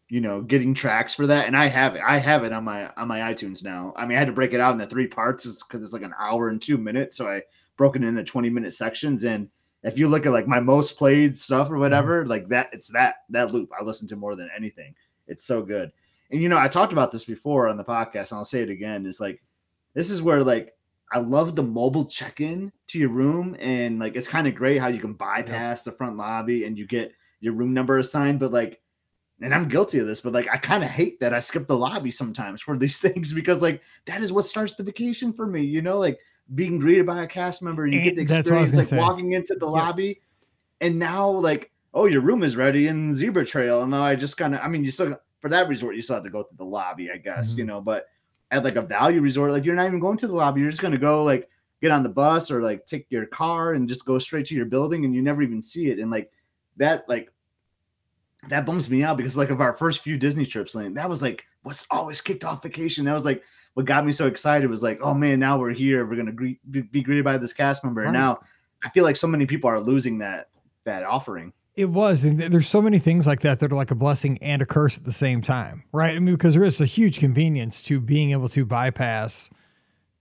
you 0.08 0.22
know, 0.22 0.40
getting 0.40 0.72
tracks 0.72 1.14
for 1.14 1.26
that, 1.26 1.46
and 1.46 1.54
I 1.54 1.66
have 1.66 1.94
it. 1.94 2.02
I 2.06 2.16
have 2.16 2.44
it 2.44 2.52
on 2.52 2.64
my 2.64 2.90
on 2.96 3.06
my 3.06 3.18
iTunes 3.18 3.62
now. 3.62 3.92
I 3.96 4.06
mean, 4.06 4.16
I 4.16 4.20
had 4.20 4.28
to 4.28 4.32
break 4.32 4.54
it 4.54 4.60
out 4.60 4.72
into 4.72 4.86
three 4.86 5.06
parts 5.06 5.44
because 5.62 5.82
it's 5.82 5.92
like 5.92 6.02
an 6.02 6.14
hour 6.18 6.48
and 6.48 6.62
two 6.62 6.78
minutes, 6.78 7.16
so 7.16 7.28
I 7.28 7.42
broke 7.76 7.96
it 7.96 8.04
into 8.04 8.24
twenty 8.24 8.48
minute 8.48 8.72
sections. 8.72 9.24
And 9.24 9.50
if 9.82 9.98
you 9.98 10.08
look 10.08 10.24
at 10.24 10.32
like 10.32 10.48
my 10.48 10.60
most 10.60 10.96
played 10.96 11.36
stuff 11.36 11.70
or 11.70 11.76
whatever, 11.76 12.22
mm-hmm. 12.22 12.30
like 12.30 12.48
that, 12.48 12.70
it's 12.72 12.88
that 12.92 13.16
that 13.28 13.52
loop 13.52 13.70
I 13.78 13.84
listen 13.84 14.08
to 14.08 14.16
more 14.16 14.36
than 14.36 14.48
anything. 14.56 14.94
It's 15.26 15.44
so 15.44 15.60
good 15.60 15.92
and 16.30 16.42
you 16.42 16.48
know, 16.48 16.58
I 16.58 16.68
talked 16.68 16.92
about 16.92 17.10
this 17.10 17.24
before 17.24 17.68
on 17.68 17.76
the 17.76 17.84
podcast, 17.84 18.32
and 18.32 18.38
I'll 18.38 18.44
say 18.44 18.62
it 18.62 18.70
again. 18.70 19.06
Is 19.06 19.20
like 19.20 19.40
this 19.94 20.10
is 20.10 20.22
where 20.22 20.44
like 20.44 20.74
I 21.10 21.18
love 21.20 21.56
the 21.56 21.62
mobile 21.62 22.04
check-in 22.04 22.70
to 22.88 22.98
your 22.98 23.08
room, 23.08 23.56
and 23.58 23.98
like 23.98 24.14
it's 24.14 24.28
kind 24.28 24.46
of 24.46 24.54
great 24.54 24.78
how 24.78 24.88
you 24.88 25.00
can 25.00 25.14
bypass 25.14 25.82
the 25.82 25.92
front 25.92 26.16
lobby 26.16 26.64
and 26.64 26.76
you 26.76 26.86
get 26.86 27.12
your 27.40 27.54
room 27.54 27.72
number 27.72 27.98
assigned. 27.98 28.40
But 28.40 28.52
like, 28.52 28.80
and 29.40 29.54
I'm 29.54 29.68
guilty 29.68 30.00
of 30.00 30.06
this, 30.06 30.20
but 30.20 30.34
like 30.34 30.48
I 30.52 30.58
kind 30.58 30.84
of 30.84 30.90
hate 30.90 31.18
that 31.20 31.32
I 31.32 31.40
skip 31.40 31.66
the 31.66 31.76
lobby 31.76 32.10
sometimes 32.10 32.60
for 32.60 32.76
these 32.76 32.98
things 33.00 33.32
because 33.32 33.62
like 33.62 33.82
that 34.06 34.20
is 34.20 34.32
what 34.32 34.44
starts 34.44 34.74
the 34.74 34.82
vacation 34.82 35.32
for 35.32 35.46
me. 35.46 35.64
You 35.64 35.80
know, 35.80 35.98
like 35.98 36.18
being 36.54 36.78
greeted 36.78 37.06
by 37.06 37.22
a 37.22 37.26
cast 37.26 37.62
member, 37.62 37.84
and 37.84 37.94
you 37.94 38.02
get 38.02 38.16
the 38.16 38.22
experience 38.22 38.76
like 38.76 38.84
say. 38.84 38.98
walking 38.98 39.32
into 39.32 39.54
the 39.54 39.66
yeah. 39.66 39.72
lobby, 39.72 40.20
and 40.82 40.98
now 40.98 41.30
like 41.30 41.70
oh 41.94 42.04
your 42.04 42.20
room 42.20 42.42
is 42.42 42.54
ready 42.54 42.86
in 42.88 43.14
Zebra 43.14 43.46
Trail, 43.46 43.80
and 43.80 43.90
now 43.90 44.02
I 44.02 44.14
just 44.14 44.36
kind 44.36 44.54
of 44.54 44.60
I 44.60 44.68
mean 44.68 44.84
you 44.84 44.90
still 44.90 45.18
for 45.40 45.48
that 45.50 45.68
resort 45.68 45.96
you 45.96 46.02
still 46.02 46.16
have 46.16 46.24
to 46.24 46.30
go 46.30 46.42
through 46.42 46.56
the 46.58 46.64
lobby, 46.64 47.10
I 47.10 47.16
guess 47.16 47.50
mm-hmm. 47.50 47.60
you 47.60 47.64
know, 47.64 47.80
but 47.80 48.06
at 48.50 48.64
like 48.64 48.76
a 48.76 48.82
value 48.82 49.20
resort, 49.20 49.52
like 49.52 49.64
you're 49.64 49.74
not 49.74 49.86
even 49.86 50.00
going 50.00 50.16
to 50.18 50.26
the 50.26 50.34
lobby. 50.34 50.60
You're 50.60 50.70
just 50.70 50.82
gonna 50.82 50.98
go 50.98 51.24
like 51.24 51.48
get 51.80 51.90
on 51.90 52.02
the 52.02 52.08
bus 52.08 52.50
or 52.50 52.62
like 52.62 52.86
take 52.86 53.06
your 53.10 53.26
car 53.26 53.74
and 53.74 53.88
just 53.88 54.04
go 54.04 54.18
straight 54.18 54.46
to 54.46 54.54
your 54.54 54.66
building 54.66 55.04
and 55.04 55.14
you 55.14 55.22
never 55.22 55.42
even 55.42 55.62
see 55.62 55.90
it. 55.90 55.98
And 55.98 56.10
like 56.10 56.30
that, 56.76 57.08
like 57.08 57.30
that 58.48 58.66
bums 58.66 58.90
me 58.90 59.02
out 59.02 59.16
because 59.16 59.36
like 59.36 59.50
of 59.50 59.60
our 59.60 59.76
first 59.76 60.00
few 60.00 60.16
Disney 60.16 60.46
trips, 60.46 60.74
like, 60.74 60.94
that 60.94 61.08
was 61.08 61.22
like 61.22 61.44
what's 61.62 61.86
always 61.90 62.20
kicked 62.20 62.44
off 62.44 62.62
vacation. 62.62 63.04
That 63.04 63.14
was 63.14 63.24
like 63.24 63.42
what 63.74 63.86
got 63.86 64.04
me 64.04 64.12
so 64.12 64.26
excited 64.26 64.68
was 64.68 64.82
like, 64.82 64.98
oh 65.02 65.14
man, 65.14 65.38
now 65.38 65.58
we're 65.58 65.72
here. 65.72 66.06
We're 66.06 66.16
gonna 66.16 66.32
greet, 66.32 66.58
be 66.70 67.02
greeted 67.02 67.24
by 67.24 67.38
this 67.38 67.52
cast 67.52 67.84
member. 67.84 68.00
Right. 68.00 68.08
And 68.08 68.14
now 68.14 68.40
I 68.82 68.90
feel 68.90 69.04
like 69.04 69.16
so 69.16 69.26
many 69.26 69.46
people 69.46 69.70
are 69.70 69.80
losing 69.80 70.18
that 70.18 70.48
that 70.84 71.04
offering. 71.04 71.52
It 71.78 71.90
was, 71.90 72.24
and 72.24 72.40
there's 72.40 72.66
so 72.66 72.82
many 72.82 72.98
things 72.98 73.24
like 73.24 73.38
that 73.42 73.60
that 73.60 73.70
are 73.70 73.76
like 73.76 73.92
a 73.92 73.94
blessing 73.94 74.36
and 74.38 74.60
a 74.60 74.66
curse 74.66 74.98
at 74.98 75.04
the 75.04 75.12
same 75.12 75.40
time, 75.40 75.84
right? 75.92 76.16
I 76.16 76.18
mean, 76.18 76.34
because 76.34 76.54
there 76.54 76.64
is 76.64 76.80
a 76.80 76.86
huge 76.86 77.20
convenience 77.20 77.84
to 77.84 78.00
being 78.00 78.32
able 78.32 78.48
to 78.48 78.66
bypass 78.66 79.48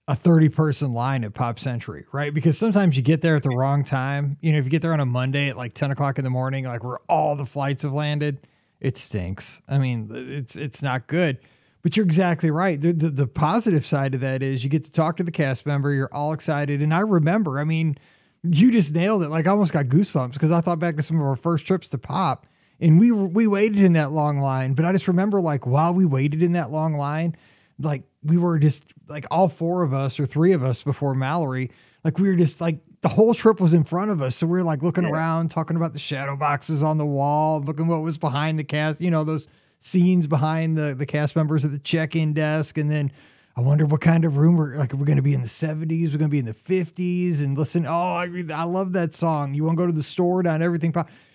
a 0.08 0.16
30 0.16 0.50
person 0.50 0.94
line 0.94 1.24
at 1.24 1.34
Pop 1.34 1.58
Century, 1.60 2.06
right? 2.14 2.32
Because 2.32 2.60
sometimes 2.60 2.96
you 2.96 3.02
get 3.02 3.22
there 3.22 3.36
at 3.36 3.42
the 3.42 3.50
wrong 3.50 3.84
time. 3.84 4.38
You 4.40 4.52
know, 4.52 4.60
if 4.60 4.66
you 4.66 4.70
get 4.70 4.84
there 4.84 4.94
on 4.94 5.00
a 5.00 5.06
Monday 5.08 5.50
at 5.50 5.58
like 5.58 5.74
10 5.74 5.90
o'clock 5.90 6.20
in 6.20 6.24
the 6.24 6.30
morning, 6.30 6.66
like 6.66 6.84
where 6.84 7.00
all 7.10 7.36
the 7.36 7.46
flights 7.48 7.82
have 7.82 7.92
landed, 7.92 8.46
it 8.80 8.96
stinks. 8.96 9.60
I 9.68 9.80
mean, 9.80 10.12
it's 10.12 10.56
it's 10.56 10.84
not 10.84 11.08
good. 11.08 11.40
But 11.82 11.98
you're 11.98 12.06
exactly 12.06 12.52
right. 12.52 12.80
The, 12.80 12.92
the, 12.92 13.10
the 13.10 13.28
positive 13.28 13.84
side 13.84 14.14
of 14.14 14.22
that 14.22 14.44
is 14.44 14.64
you 14.64 14.70
get 14.70 14.84
to 14.84 14.92
talk 14.92 15.18
to 15.18 15.24
the 15.24 15.32
cast 15.32 15.66
member. 15.66 15.92
You're 15.92 16.14
all 16.14 16.34
excited, 16.34 16.84
and 16.84 16.94
I 16.94 17.00
remember. 17.00 17.60
I 17.60 17.64
mean, 17.64 17.98
you 18.44 18.72
just 18.72 18.94
nailed 18.94 19.24
it. 19.24 19.30
Like 19.30 19.48
I 19.48 19.52
almost 19.52 19.74
got 19.74 19.86
goosebumps 19.88 20.34
because 20.34 20.52
I 20.52 20.62
thought 20.62 20.80
back 20.80 20.96
to 20.98 21.04
some 21.04 21.20
of 21.20 21.26
our 21.26 21.36
first 21.36 21.66
trips 21.66 21.90
to 21.90 21.98
Pop, 21.98 22.48
and 22.80 23.00
we 23.00 23.12
we 23.12 23.48
waited 23.48 23.80
in 23.80 23.94
that 23.94 24.12
long 24.12 24.40
line. 24.40 24.74
But 24.74 24.86
I 24.86 24.92
just 24.92 25.08
remember 25.08 25.42
like 25.42 25.66
while 25.66 25.94
we 25.94 26.06
waited 26.06 26.42
in 26.42 26.54
that 26.54 26.72
long 26.72 26.96
line, 26.96 27.36
like 27.80 28.04
we 28.24 28.38
were 28.38 28.60
just 28.60 28.86
like 29.08 29.26
all 29.32 29.50
four 29.50 29.84
of 29.84 29.94
us 29.94 30.20
or 30.20 30.26
three 30.26 30.54
of 30.54 30.64
us 30.64 30.84
before 30.84 31.14
Mallory, 31.14 31.72
like 32.04 32.20
we 32.20 32.28
were 32.28 32.36
just 32.36 32.62
like 32.62 32.80
the 33.02 33.10
whole 33.10 33.34
trip 33.34 33.60
was 33.60 33.74
in 33.74 33.84
front 33.84 34.12
of 34.12 34.22
us. 34.22 34.36
So 34.36 34.48
we 34.48 34.58
were 34.58 34.64
like 34.64 34.82
looking 34.82 35.04
yeah. 35.04 35.12
around, 35.12 35.52
talking 35.52 35.78
about 35.78 35.94
the 35.94 36.00
shadow 36.00 36.36
boxes 36.36 36.82
on 36.84 36.98
the 36.98 37.06
wall, 37.06 37.62
looking 37.62 37.88
what 37.88 38.02
was 38.02 38.18
behind 38.18 38.58
the 38.60 38.64
cast, 38.64 39.02
you 39.02 39.12
know, 39.12 39.24
those 39.24 39.48
scenes 39.80 40.28
behind 40.28 40.78
the 40.78 40.96
the 40.96 41.06
cast 41.06 41.36
members 41.36 41.64
at 41.64 41.72
the 41.72 41.80
check-in 41.80 42.34
desk, 42.34 42.78
and 42.78 42.90
then 42.90 43.12
I 43.58 43.62
wonder 43.62 43.88
what 43.88 44.02
kind 44.02 44.24
of 44.24 44.38
room 44.38 44.56
we're 44.56 44.78
like. 44.78 44.94
We're 44.94 45.04
going 45.04 45.16
to 45.16 45.24
be 45.24 45.34
in 45.34 45.42
the 45.42 45.48
70s. 45.48 46.12
We're 46.12 46.20
going 46.20 46.30
to 46.30 46.32
be 46.32 46.38
in 46.38 46.46
the 46.46 46.54
50s. 46.54 47.42
And 47.42 47.58
listen, 47.58 47.88
oh, 47.88 47.92
I, 47.92 48.30
I 48.54 48.64
love 48.66 48.94
that 48.94 49.16
song. 49.16 49.56
You 49.56 49.64
want 49.64 49.80
to 49.80 49.84
go 49.84 49.88
to 49.88 49.92
the 49.92 50.04
store 50.04 50.44
down 50.44 50.62
everything? 50.62 50.94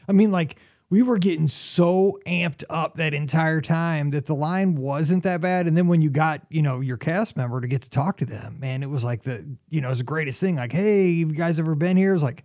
I 0.08 0.12
mean, 0.12 0.30
like 0.30 0.56
we 0.88 1.02
were 1.02 1.18
getting 1.18 1.48
so 1.48 2.20
amped 2.24 2.62
up 2.70 2.94
that 2.94 3.12
entire 3.12 3.60
time 3.60 4.10
that 4.10 4.26
the 4.26 4.36
line 4.36 4.76
wasn't 4.76 5.24
that 5.24 5.40
bad. 5.40 5.66
And 5.66 5.76
then 5.76 5.88
when 5.88 6.00
you 6.00 6.10
got, 6.10 6.42
you 6.48 6.62
know, 6.62 6.78
your 6.78 6.96
cast 6.96 7.36
member 7.36 7.60
to 7.60 7.66
get 7.66 7.82
to 7.82 7.90
talk 7.90 8.18
to 8.18 8.24
them, 8.24 8.60
man, 8.60 8.84
it 8.84 8.90
was 8.90 9.02
like 9.04 9.24
the, 9.24 9.44
you 9.68 9.80
know, 9.80 9.88
it 9.88 9.90
was 9.90 9.98
the 9.98 10.04
greatest 10.04 10.38
thing. 10.38 10.54
Like, 10.54 10.70
hey, 10.70 11.08
you 11.08 11.26
guys 11.26 11.58
ever 11.58 11.74
been 11.74 11.96
here? 11.96 12.10
It 12.10 12.14
was 12.14 12.22
like, 12.22 12.44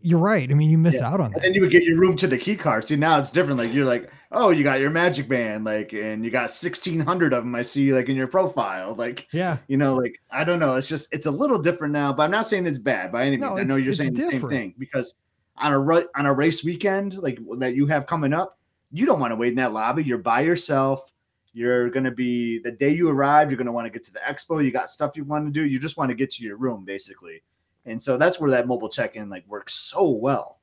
you're 0.00 0.18
right. 0.18 0.50
I 0.50 0.54
mean, 0.54 0.70
you 0.70 0.78
miss 0.78 1.00
yeah. 1.00 1.12
out 1.12 1.20
on 1.20 1.32
that. 1.32 1.36
And 1.36 1.44
then 1.44 1.54
you 1.54 1.60
would 1.60 1.70
get 1.70 1.84
your 1.84 1.98
room 1.98 2.16
to 2.16 2.26
the 2.26 2.38
key 2.38 2.56
card. 2.56 2.84
See, 2.86 2.96
now 2.96 3.18
it's 3.18 3.30
different. 3.30 3.58
Like 3.58 3.74
you're 3.74 3.86
like, 3.86 4.10
oh, 4.32 4.50
you 4.50 4.64
got 4.64 4.80
your 4.80 4.90
magic 4.90 5.28
band, 5.28 5.64
like, 5.64 5.92
and 5.92 6.24
you 6.24 6.30
got 6.30 6.50
1600 6.50 7.32
of 7.32 7.44
them. 7.44 7.54
I 7.54 7.62
see, 7.62 7.92
like 7.92 8.08
in 8.08 8.16
your 8.16 8.26
profile, 8.26 8.94
like, 8.94 9.28
yeah, 9.32 9.58
you 9.68 9.76
know, 9.76 9.94
like 9.94 10.20
I 10.30 10.44
don't 10.44 10.58
know. 10.58 10.76
It's 10.76 10.88
just 10.88 11.12
it's 11.12 11.26
a 11.26 11.30
little 11.30 11.58
different 11.58 11.92
now. 11.92 12.12
But 12.12 12.24
I'm 12.24 12.30
not 12.30 12.46
saying 12.46 12.66
it's 12.66 12.78
bad 12.78 13.12
by 13.12 13.26
any 13.26 13.36
means. 13.36 13.56
No, 13.56 13.60
I 13.60 13.64
know 13.64 13.76
you're 13.76 13.94
saying 13.94 14.14
different. 14.14 14.34
the 14.34 14.40
same 14.40 14.48
thing 14.48 14.74
because 14.78 15.14
on 15.58 15.72
a 15.72 16.04
on 16.16 16.26
a 16.26 16.32
race 16.32 16.64
weekend 16.64 17.18
like 17.18 17.38
that 17.58 17.74
you 17.74 17.86
have 17.86 18.06
coming 18.06 18.32
up, 18.32 18.58
you 18.90 19.06
don't 19.06 19.20
want 19.20 19.32
to 19.32 19.36
wait 19.36 19.50
in 19.50 19.56
that 19.56 19.72
lobby. 19.72 20.02
You're 20.02 20.18
by 20.18 20.40
yourself. 20.40 21.12
You're 21.54 21.90
going 21.90 22.04
to 22.04 22.10
be 22.10 22.60
the 22.60 22.72
day 22.72 22.90
you 22.90 23.10
arrive. 23.10 23.50
You're 23.50 23.58
going 23.58 23.66
to 23.66 23.72
want 23.72 23.86
to 23.86 23.90
get 23.90 24.04
to 24.04 24.12
the 24.12 24.20
expo. 24.20 24.64
You 24.64 24.70
got 24.70 24.88
stuff 24.88 25.16
you 25.16 25.24
want 25.24 25.46
to 25.46 25.50
do. 25.50 25.66
You 25.66 25.78
just 25.78 25.98
want 25.98 26.08
to 26.10 26.16
get 26.16 26.30
to 26.32 26.42
your 26.42 26.56
room, 26.56 26.84
basically. 26.84 27.42
And 27.84 28.02
so 28.02 28.16
that's 28.16 28.40
where 28.40 28.50
that 28.50 28.66
mobile 28.66 28.88
check-in 28.88 29.28
like 29.28 29.46
works 29.46 29.74
so 29.74 30.08
well. 30.08 30.60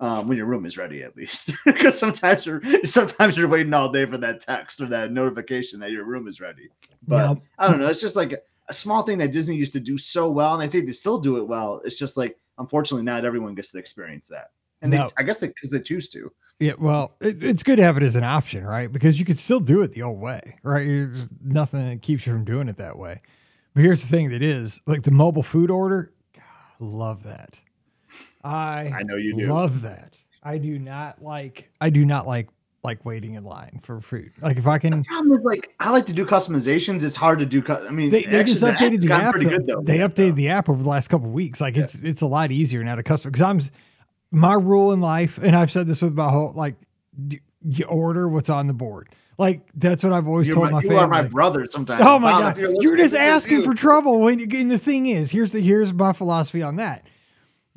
Um, 0.00 0.28
when 0.28 0.36
your 0.36 0.46
room 0.46 0.64
is 0.64 0.78
ready, 0.78 1.02
at 1.02 1.16
least, 1.16 1.50
because 1.64 1.98
sometimes 1.98 2.46
you're 2.46 2.62
sometimes 2.84 3.36
you're 3.36 3.48
waiting 3.48 3.74
all 3.74 3.90
day 3.90 4.06
for 4.06 4.16
that 4.18 4.40
text 4.40 4.80
or 4.80 4.86
that 4.86 5.10
notification 5.10 5.80
that 5.80 5.90
your 5.90 6.04
room 6.04 6.28
is 6.28 6.40
ready. 6.40 6.68
But 7.08 7.38
I 7.58 7.68
don't 7.68 7.80
know. 7.80 7.88
It's 7.88 8.00
just 8.00 8.14
like 8.14 8.40
a 8.68 8.72
small 8.72 9.02
thing 9.02 9.18
that 9.18 9.32
Disney 9.32 9.56
used 9.56 9.72
to 9.72 9.80
do 9.80 9.98
so 9.98 10.30
well, 10.30 10.54
and 10.54 10.62
I 10.62 10.68
think 10.68 10.86
they 10.86 10.92
still 10.92 11.18
do 11.18 11.38
it 11.38 11.48
well. 11.48 11.80
It's 11.84 11.98
just 11.98 12.16
like 12.16 12.38
unfortunately 12.58 13.04
not 13.04 13.24
everyone 13.24 13.56
gets 13.56 13.72
to 13.72 13.78
experience 13.78 14.28
that, 14.28 14.50
and 14.82 14.92
they, 14.92 14.98
I 15.16 15.24
guess 15.24 15.40
because 15.40 15.70
they, 15.70 15.78
they, 15.78 15.82
choose 15.82 16.08
to. 16.10 16.30
Yeah, 16.60 16.74
well, 16.78 17.16
it, 17.20 17.42
it's 17.42 17.64
good 17.64 17.76
to 17.76 17.82
have 17.82 17.96
it 17.96 18.04
as 18.04 18.14
an 18.14 18.24
option, 18.24 18.64
right? 18.64 18.92
Because 18.92 19.18
you 19.18 19.24
could 19.24 19.38
still 19.38 19.60
do 19.60 19.82
it 19.82 19.92
the 19.92 20.02
old 20.02 20.20
way, 20.20 20.58
right? 20.62 20.86
There's 20.86 21.28
nothing 21.42 21.88
that 21.88 22.02
keeps 22.02 22.24
you 22.24 22.32
from 22.32 22.44
doing 22.44 22.68
it 22.68 22.76
that 22.76 22.98
way. 22.98 23.20
But 23.74 23.82
here's 23.82 24.02
the 24.02 24.08
thing: 24.08 24.30
that 24.30 24.42
is 24.42 24.80
like 24.86 25.02
the 25.02 25.10
mobile 25.10 25.42
food 25.42 25.70
order 25.70 26.12
love 26.80 27.24
that. 27.24 27.60
I 28.44 28.92
I 28.94 29.02
know 29.02 29.16
you 29.16 29.34
do. 29.34 29.46
Love 29.46 29.82
that. 29.82 30.16
I 30.42 30.58
do 30.58 30.78
not 30.78 31.20
like 31.20 31.70
I 31.80 31.90
do 31.90 32.04
not 32.04 32.26
like 32.26 32.48
like 32.84 33.04
waiting 33.04 33.34
in 33.34 33.44
line 33.44 33.80
for 33.82 34.00
food. 34.00 34.32
Like 34.40 34.56
if 34.56 34.66
I 34.66 34.78
can. 34.78 34.98
The 34.98 35.04
problem 35.04 35.38
is 35.38 35.44
like 35.44 35.74
I 35.80 35.90
like 35.90 36.06
to 36.06 36.12
do 36.12 36.24
customizations. 36.24 37.02
It's 37.02 37.16
hard 37.16 37.38
to 37.40 37.46
do. 37.46 37.62
I 37.68 37.90
mean, 37.90 38.10
they, 38.10 38.24
they 38.24 38.44
just 38.44 38.62
updated 38.62 39.00
the 39.00 39.12
app. 39.12 39.34
Good, 39.34 39.66
though, 39.66 39.82
they 39.82 39.98
updated 39.98 40.16
though. 40.16 40.32
the 40.32 40.48
app 40.50 40.68
over 40.68 40.82
the 40.82 40.88
last 40.88 41.08
couple 41.08 41.28
weeks. 41.28 41.60
Like 41.60 41.76
yeah. 41.76 41.84
it's 41.84 41.96
it's 41.96 42.22
a 42.22 42.26
lot 42.26 42.50
easier 42.50 42.84
now 42.84 42.94
to 42.94 43.02
custom. 43.02 43.30
Because 43.30 43.42
I'm 43.42 43.60
my 44.30 44.54
rule 44.54 44.92
in 44.92 45.00
life, 45.00 45.38
and 45.38 45.56
I've 45.56 45.70
said 45.70 45.86
this 45.86 46.02
with 46.02 46.14
my 46.14 46.30
whole 46.30 46.52
like 46.54 46.76
you 47.62 47.84
order 47.86 48.28
what's 48.28 48.50
on 48.50 48.66
the 48.68 48.74
board. 48.74 49.08
Like 49.38 49.68
that's 49.74 50.02
what 50.02 50.12
I've 50.12 50.26
always 50.26 50.48
you're 50.48 50.56
told 50.56 50.66
my, 50.66 50.72
my 50.72 50.82
you 50.82 50.88
family. 50.88 50.96
You 50.96 51.02
are 51.02 51.08
my 51.08 51.22
brother 51.22 51.66
sometimes. 51.68 52.02
Oh 52.04 52.18
my 52.18 52.32
god, 52.32 52.58
you're, 52.58 52.74
you're, 52.80 52.96
just 52.96 53.14
asking 53.14 53.62
for 53.62 53.74
trouble. 53.74 54.20
When 54.20 54.40
and 54.40 54.70
the 54.70 54.78
thing 54.78 55.06
is, 55.06 55.30
here's 55.30 55.52
the 55.52 55.60
here's 55.60 55.92
my 55.92 56.12
philosophy 56.12 56.62
on 56.62 56.76
that. 56.76 57.06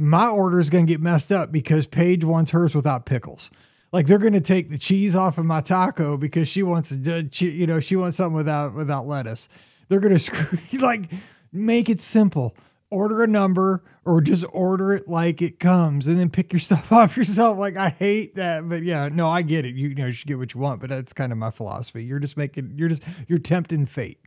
My 0.02 0.28
order 0.28 0.60
is 0.60 0.70
going 0.70 0.88
to 0.88 0.92
get 0.92 1.00
messed 1.00 1.32
up 1.32 1.52
because 1.52 1.86
Paige 1.86 2.24
wants 2.24 2.52
hers 2.52 2.74
without 2.74 3.06
pickles. 3.06 3.52
Like 3.92 4.08
they're 4.08 4.18
going 4.18 4.34
to 4.34 4.42
take 4.42 4.70
the 4.70 4.78
cheese 4.78 5.16
off 5.16 5.38
of 5.38 5.46
my 5.46 5.62
taco 5.62 6.18
because 6.18 6.48
she 6.48 6.64
wants 6.64 6.92
a, 6.92 7.30
you 7.38 7.68
know, 7.68 7.80
she 7.80 7.96
wants 7.96 8.18
something 8.18 8.34
without 8.34 8.74
without 8.74 9.06
lettuce. 9.06 9.48
They're 9.90 10.00
going 10.00 10.14
to 10.18 10.20
screw 10.20 10.58
like 10.80 11.12
make 11.52 11.90
it 11.90 12.02
simple 12.02 12.56
order 12.92 13.24
a 13.24 13.28
number 13.28 13.84
or 14.06 14.22
just 14.22 14.46
order 14.52 14.94
it 14.94 15.08
like 15.08 15.42
it 15.42 15.60
comes 15.60 16.08
and 16.08 16.20
then 16.20 16.30
pick 16.30 16.54
your 16.54 16.60
stuff 16.62 16.92
off 16.92 17.18
yourself. 17.18 17.58
Like 17.58 17.78
I 17.78 17.90
hate 17.90 18.36
that, 18.36 18.68
but 18.70 18.84
yeah, 18.84 19.10
no, 19.12 19.30
I 19.30 19.42
get 19.42 19.66
it. 19.66 19.76
You, 19.76 19.90
you 19.90 19.96
know, 19.96 20.08
you 20.08 20.14
should 20.14 20.28
get 20.28 20.38
what 20.38 20.54
you 20.54 20.60
want, 20.60 20.82
but 20.82 20.90
that's 20.90 21.14
kind 21.14 21.32
of 21.32 21.38
my 21.38 21.50
philosophy. 21.50 22.04
You're 22.04 22.20
just 22.20 22.38
making, 22.38 22.74
you're 22.76 22.90
just, 22.90 23.04
you're 23.28 23.40
tempting 23.40 23.86
fate. 23.86 24.20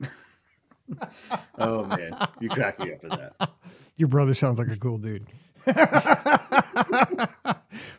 oh 1.58 1.84
man, 1.86 2.28
you 2.40 2.48
crack 2.50 2.78
me 2.78 2.92
up 2.92 3.00
for 3.00 3.08
that. 3.08 3.50
Your 3.96 4.08
brother 4.08 4.34
sounds 4.34 4.58
like 4.58 4.68
a 4.68 4.76
cool 4.76 4.98
dude. 4.98 5.26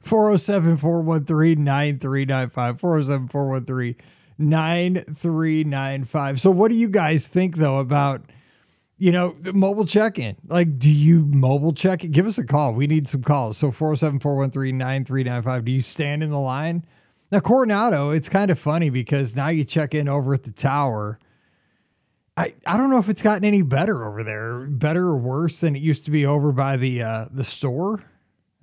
407 0.02 0.78
413 0.78 1.64
9395. 1.64 2.80
407 2.80 3.28
413 3.28 3.96
9395. 4.38 6.42
So, 6.42 6.52
what 6.52 6.70
do 6.70 6.78
you 6.78 6.90
guys 6.90 7.26
think 7.28 7.58
though 7.58 7.80
about? 7.80 8.26
you 8.98 9.12
know, 9.12 9.36
the 9.42 9.54
mobile 9.54 9.86
check 9.86 10.18
in. 10.18 10.38
Like, 10.48 10.80
do 10.80 10.90
you 10.90 11.26
mobile 11.26 11.74
check 11.74 12.04
it? 12.04 12.10
Give 12.10 12.26
us 12.26 12.38
a 12.38 12.46
call. 12.46 12.74
We 12.74 12.88
need 12.88 13.08
some 13.08 13.24
calls. 13.24 13.58
So 13.58 13.72
407 13.72 14.20
413 14.20 14.78
9395. 14.78 15.66
Do 15.66 15.72
you 15.72 15.82
stand 15.82 16.24
in 16.24 16.30
the 16.30 16.40
line? 16.40 16.86
Now, 17.32 17.40
Coronado, 17.40 18.12
it's 18.12 18.30
kind 18.30 18.52
of 18.52 18.60
funny 18.60 18.90
because 18.90 19.36
now 19.36 19.50
you 19.50 19.66
check 19.66 19.94
in 19.94 20.08
over 20.08 20.34
at 20.34 20.44
the 20.44 20.52
tower. 20.52 21.20
I, 22.38 22.54
I 22.68 22.78
don't 22.78 22.90
know 22.90 22.98
if 22.98 23.08
it's 23.08 23.22
gotten 23.22 23.46
any 23.46 23.62
better 23.62 24.06
over 24.06 24.24
there, 24.24 24.68
better 24.68 25.04
or 25.08 25.18
worse 25.18 25.62
than 25.62 25.76
it 25.76 25.82
used 25.82 26.06
to 26.06 26.12
be 26.12 26.26
over 26.26 26.52
by 26.52 26.78
the 26.78 27.02
uh, 27.04 27.26
the 27.32 27.44
store. 27.44 28.04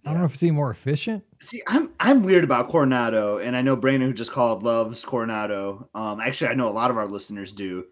I 0.04 0.10
don't 0.10 0.18
know 0.18 0.26
if 0.26 0.34
it's 0.34 0.42
any 0.42 0.52
more 0.52 0.70
efficient. 0.70 1.24
See, 1.40 1.62
I'm 1.66 1.92
I'm 2.00 2.22
weird 2.22 2.44
about 2.44 2.68
Coronado, 2.68 3.38
and 3.38 3.56
I 3.56 3.62
know 3.62 3.76
Brandon, 3.76 4.08
who 4.08 4.14
just 4.14 4.32
called, 4.32 4.62
loves 4.62 5.04
Coronado. 5.04 5.88
Um, 5.94 6.20
actually, 6.20 6.48
I 6.48 6.54
know 6.54 6.68
a 6.68 6.70
lot 6.70 6.90
of 6.90 6.98
our 6.98 7.06
listeners 7.06 7.52
do 7.52 7.84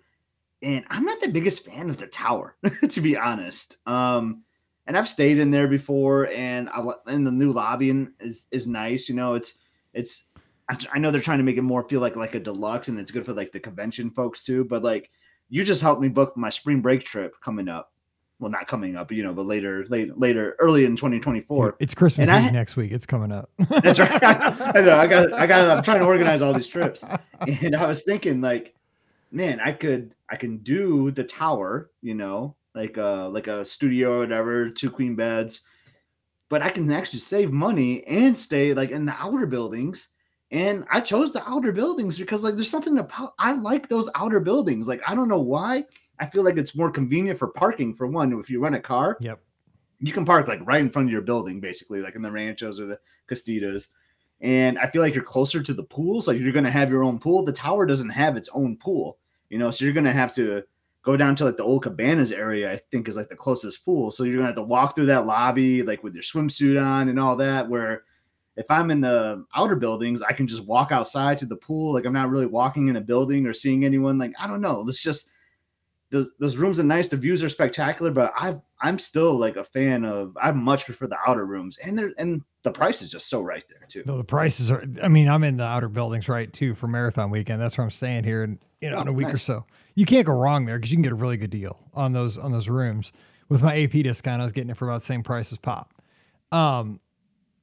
and 0.62 0.84
I'm 0.90 1.04
not 1.04 1.20
the 1.20 1.28
biggest 1.28 1.64
fan 1.64 1.88
of 1.88 1.96
the 1.96 2.06
tower, 2.06 2.56
to 2.88 3.00
be 3.00 3.16
honest. 3.16 3.78
Um, 3.86 4.42
and 4.86 4.96
I've 4.96 5.08
stayed 5.08 5.38
in 5.38 5.50
there 5.50 5.68
before, 5.68 6.28
and 6.28 6.68
I 6.68 6.82
and 7.06 7.26
the 7.26 7.32
new 7.32 7.52
lobbying 7.52 8.12
is 8.18 8.46
is 8.50 8.66
nice. 8.66 9.08
You 9.08 9.14
know, 9.14 9.34
it's 9.34 9.58
it's 9.94 10.24
I 10.92 10.98
know 10.98 11.10
they're 11.10 11.20
trying 11.20 11.38
to 11.38 11.44
make 11.44 11.56
it 11.56 11.62
more 11.62 11.86
feel 11.86 12.00
like 12.00 12.16
like 12.16 12.34
a 12.34 12.40
deluxe, 12.40 12.88
and 12.88 12.98
it's 12.98 13.10
good 13.10 13.24
for 13.24 13.32
like 13.32 13.52
the 13.52 13.60
convention 13.60 14.10
folks 14.10 14.42
too. 14.42 14.64
But 14.64 14.82
like 14.82 15.10
you 15.50 15.64
just 15.64 15.82
helped 15.82 16.00
me 16.00 16.08
book 16.08 16.36
my 16.36 16.48
spring 16.48 16.80
break 16.80 17.04
trip 17.04 17.34
coming 17.40 17.68
up. 17.68 17.92
Well, 18.38 18.50
not 18.50 18.66
coming 18.66 18.96
up, 18.96 19.12
you 19.12 19.22
know, 19.22 19.34
but 19.34 19.44
later, 19.44 19.84
later, 19.90 20.14
later, 20.16 20.56
early 20.60 20.86
in 20.86 20.96
2024. 20.96 21.76
It's 21.78 21.92
Christmas 21.92 22.26
and 22.30 22.44
Eve 22.44 22.50
I, 22.50 22.52
next 22.54 22.74
week. 22.74 22.90
It's 22.90 23.04
coming 23.04 23.30
up. 23.30 23.50
that's 23.68 23.98
right. 23.98 24.10
I 24.22 24.80
know. 24.80 24.96
I 24.96 25.06
got. 25.06 25.32
I 25.34 25.46
got. 25.46 25.76
I'm 25.76 25.82
trying 25.82 26.00
to 26.00 26.06
organize 26.06 26.40
all 26.40 26.54
these 26.54 26.66
trips, 26.66 27.04
and 27.40 27.76
I 27.76 27.86
was 27.86 28.02
thinking, 28.02 28.40
like, 28.40 28.74
man, 29.30 29.60
I 29.60 29.72
could. 29.72 30.14
I 30.30 30.36
can 30.36 30.56
do 30.58 31.10
the 31.10 31.24
tower, 31.24 31.90
you 32.00 32.14
know, 32.14 32.56
like 32.74 32.96
a 32.96 33.28
like 33.30 33.46
a 33.46 33.62
studio 33.62 34.14
or 34.14 34.18
whatever, 34.20 34.70
two 34.70 34.90
queen 34.90 35.16
beds, 35.16 35.60
but 36.48 36.62
I 36.62 36.70
can 36.70 36.90
actually 36.90 37.18
save 37.18 37.52
money 37.52 38.06
and 38.06 38.38
stay 38.38 38.72
like 38.72 38.90
in 38.90 39.04
the 39.04 39.14
outer 39.18 39.44
buildings 39.44 40.08
and 40.52 40.84
I 40.90 41.00
chose 41.00 41.32
the 41.32 41.48
outer 41.48 41.70
buildings 41.72 42.18
because 42.18 42.42
like 42.42 42.54
there's 42.54 42.70
something 42.70 42.98
about 42.98 43.34
I 43.38 43.52
like 43.52 43.88
those 43.88 44.08
outer 44.14 44.40
buildings. 44.40 44.88
Like 44.88 45.00
I 45.06 45.14
don't 45.14 45.28
know 45.28 45.40
why. 45.40 45.84
I 46.18 46.26
feel 46.26 46.44
like 46.44 46.56
it's 46.56 46.74
more 46.74 46.90
convenient 46.90 47.38
for 47.38 47.48
parking 47.48 47.94
for 47.94 48.06
one. 48.06 48.32
If 48.32 48.50
you 48.50 48.60
rent 48.60 48.74
a 48.74 48.80
car, 48.80 49.16
yep, 49.20 49.40
you 50.00 50.12
can 50.12 50.24
park 50.24 50.48
like 50.48 50.60
right 50.66 50.80
in 50.80 50.90
front 50.90 51.08
of 51.08 51.12
your 51.12 51.22
building, 51.22 51.60
basically, 51.60 52.00
like 52.00 52.16
in 52.16 52.22
the 52.22 52.30
ranchos 52.30 52.80
or 52.80 52.86
the 52.86 52.98
casitas. 53.28 53.88
And 54.40 54.78
I 54.78 54.88
feel 54.88 55.02
like 55.02 55.14
you're 55.14 55.22
closer 55.22 55.62
to 55.62 55.74
the 55.74 55.84
pools. 55.84 56.26
Like 56.26 56.38
you're 56.38 56.52
gonna 56.52 56.70
have 56.70 56.90
your 56.90 57.04
own 57.04 57.18
pool. 57.18 57.44
The 57.44 57.52
tower 57.52 57.86
doesn't 57.86 58.10
have 58.10 58.36
its 58.36 58.48
own 58.52 58.76
pool, 58.76 59.18
you 59.50 59.58
know, 59.58 59.70
so 59.70 59.84
you're 59.84 59.94
gonna 59.94 60.12
have 60.12 60.34
to 60.34 60.62
go 61.02 61.16
down 61.16 61.36
to 61.36 61.44
like 61.44 61.56
the 61.56 61.64
old 61.64 61.84
cabanas 61.84 62.32
area. 62.32 62.72
I 62.72 62.78
think 62.90 63.06
is 63.06 63.16
like 63.16 63.28
the 63.28 63.36
closest 63.36 63.84
pool. 63.84 64.10
So 64.10 64.24
you're 64.24 64.36
gonna 64.36 64.48
have 64.48 64.56
to 64.56 64.62
walk 64.62 64.96
through 64.96 65.06
that 65.06 65.26
lobby 65.26 65.82
like 65.82 66.02
with 66.02 66.14
your 66.14 66.24
swimsuit 66.24 66.82
on 66.82 67.08
and 67.08 67.20
all 67.20 67.36
that. 67.36 67.68
Where 67.68 68.02
if 68.60 68.70
I'm 68.70 68.90
in 68.90 69.00
the 69.00 69.46
outer 69.56 69.74
buildings, 69.74 70.20
I 70.20 70.34
can 70.34 70.46
just 70.46 70.64
walk 70.64 70.92
outside 70.92 71.38
to 71.38 71.46
the 71.46 71.56
pool. 71.56 71.94
Like 71.94 72.04
I'm 72.04 72.12
not 72.12 72.28
really 72.28 72.46
walking 72.46 72.88
in 72.88 72.96
a 72.96 73.00
building 73.00 73.46
or 73.46 73.54
seeing 73.54 73.86
anyone. 73.86 74.18
Like 74.18 74.34
I 74.38 74.46
don't 74.46 74.60
know. 74.60 74.84
It's 74.86 75.02
just 75.02 75.30
those 76.10 76.32
those 76.38 76.58
rooms 76.58 76.78
are 76.78 76.84
nice. 76.84 77.08
The 77.08 77.16
views 77.16 77.42
are 77.42 77.48
spectacular, 77.48 78.10
but 78.10 78.34
I 78.36 78.60
I'm 78.82 78.98
still 78.98 79.38
like 79.38 79.56
a 79.56 79.64
fan 79.64 80.04
of. 80.04 80.36
I 80.40 80.52
much 80.52 80.84
prefer 80.84 81.06
the 81.06 81.16
outer 81.26 81.46
rooms, 81.46 81.78
and 81.78 81.98
they 81.98 82.04
and 82.18 82.42
the 82.62 82.70
price 82.70 83.00
is 83.00 83.10
just 83.10 83.30
so 83.30 83.40
right 83.40 83.64
there 83.66 83.86
too. 83.88 84.02
No, 84.04 84.18
the 84.18 84.24
prices 84.24 84.70
are. 84.70 84.84
I 85.02 85.08
mean, 85.08 85.26
I'm 85.26 85.42
in 85.42 85.56
the 85.56 85.64
outer 85.64 85.88
buildings 85.88 86.28
right 86.28 86.52
too 86.52 86.74
for 86.74 86.86
marathon 86.86 87.30
weekend. 87.30 87.62
That's 87.62 87.78
where 87.78 87.84
I'm 87.84 87.90
staying 87.90 88.24
here, 88.24 88.42
and 88.42 88.58
you 88.82 88.90
know, 88.90 88.98
oh, 88.98 89.02
in 89.02 89.08
a 89.08 89.12
week 89.12 89.28
nice. 89.28 89.36
or 89.36 89.38
so, 89.38 89.66
you 89.94 90.04
can't 90.04 90.26
go 90.26 90.34
wrong 90.34 90.66
there 90.66 90.76
because 90.76 90.90
you 90.90 90.96
can 90.96 91.02
get 91.02 91.12
a 91.12 91.16
really 91.16 91.38
good 91.38 91.50
deal 91.50 91.78
on 91.94 92.12
those 92.12 92.36
on 92.36 92.52
those 92.52 92.68
rooms. 92.68 93.10
With 93.48 93.62
my 93.62 93.82
AP 93.82 93.92
discount, 93.92 94.42
I 94.42 94.44
was 94.44 94.52
getting 94.52 94.70
it 94.70 94.76
for 94.76 94.86
about 94.86 95.00
the 95.00 95.06
same 95.06 95.22
price 95.22 95.50
as 95.50 95.58
pop. 95.58 95.94
Um, 96.52 97.00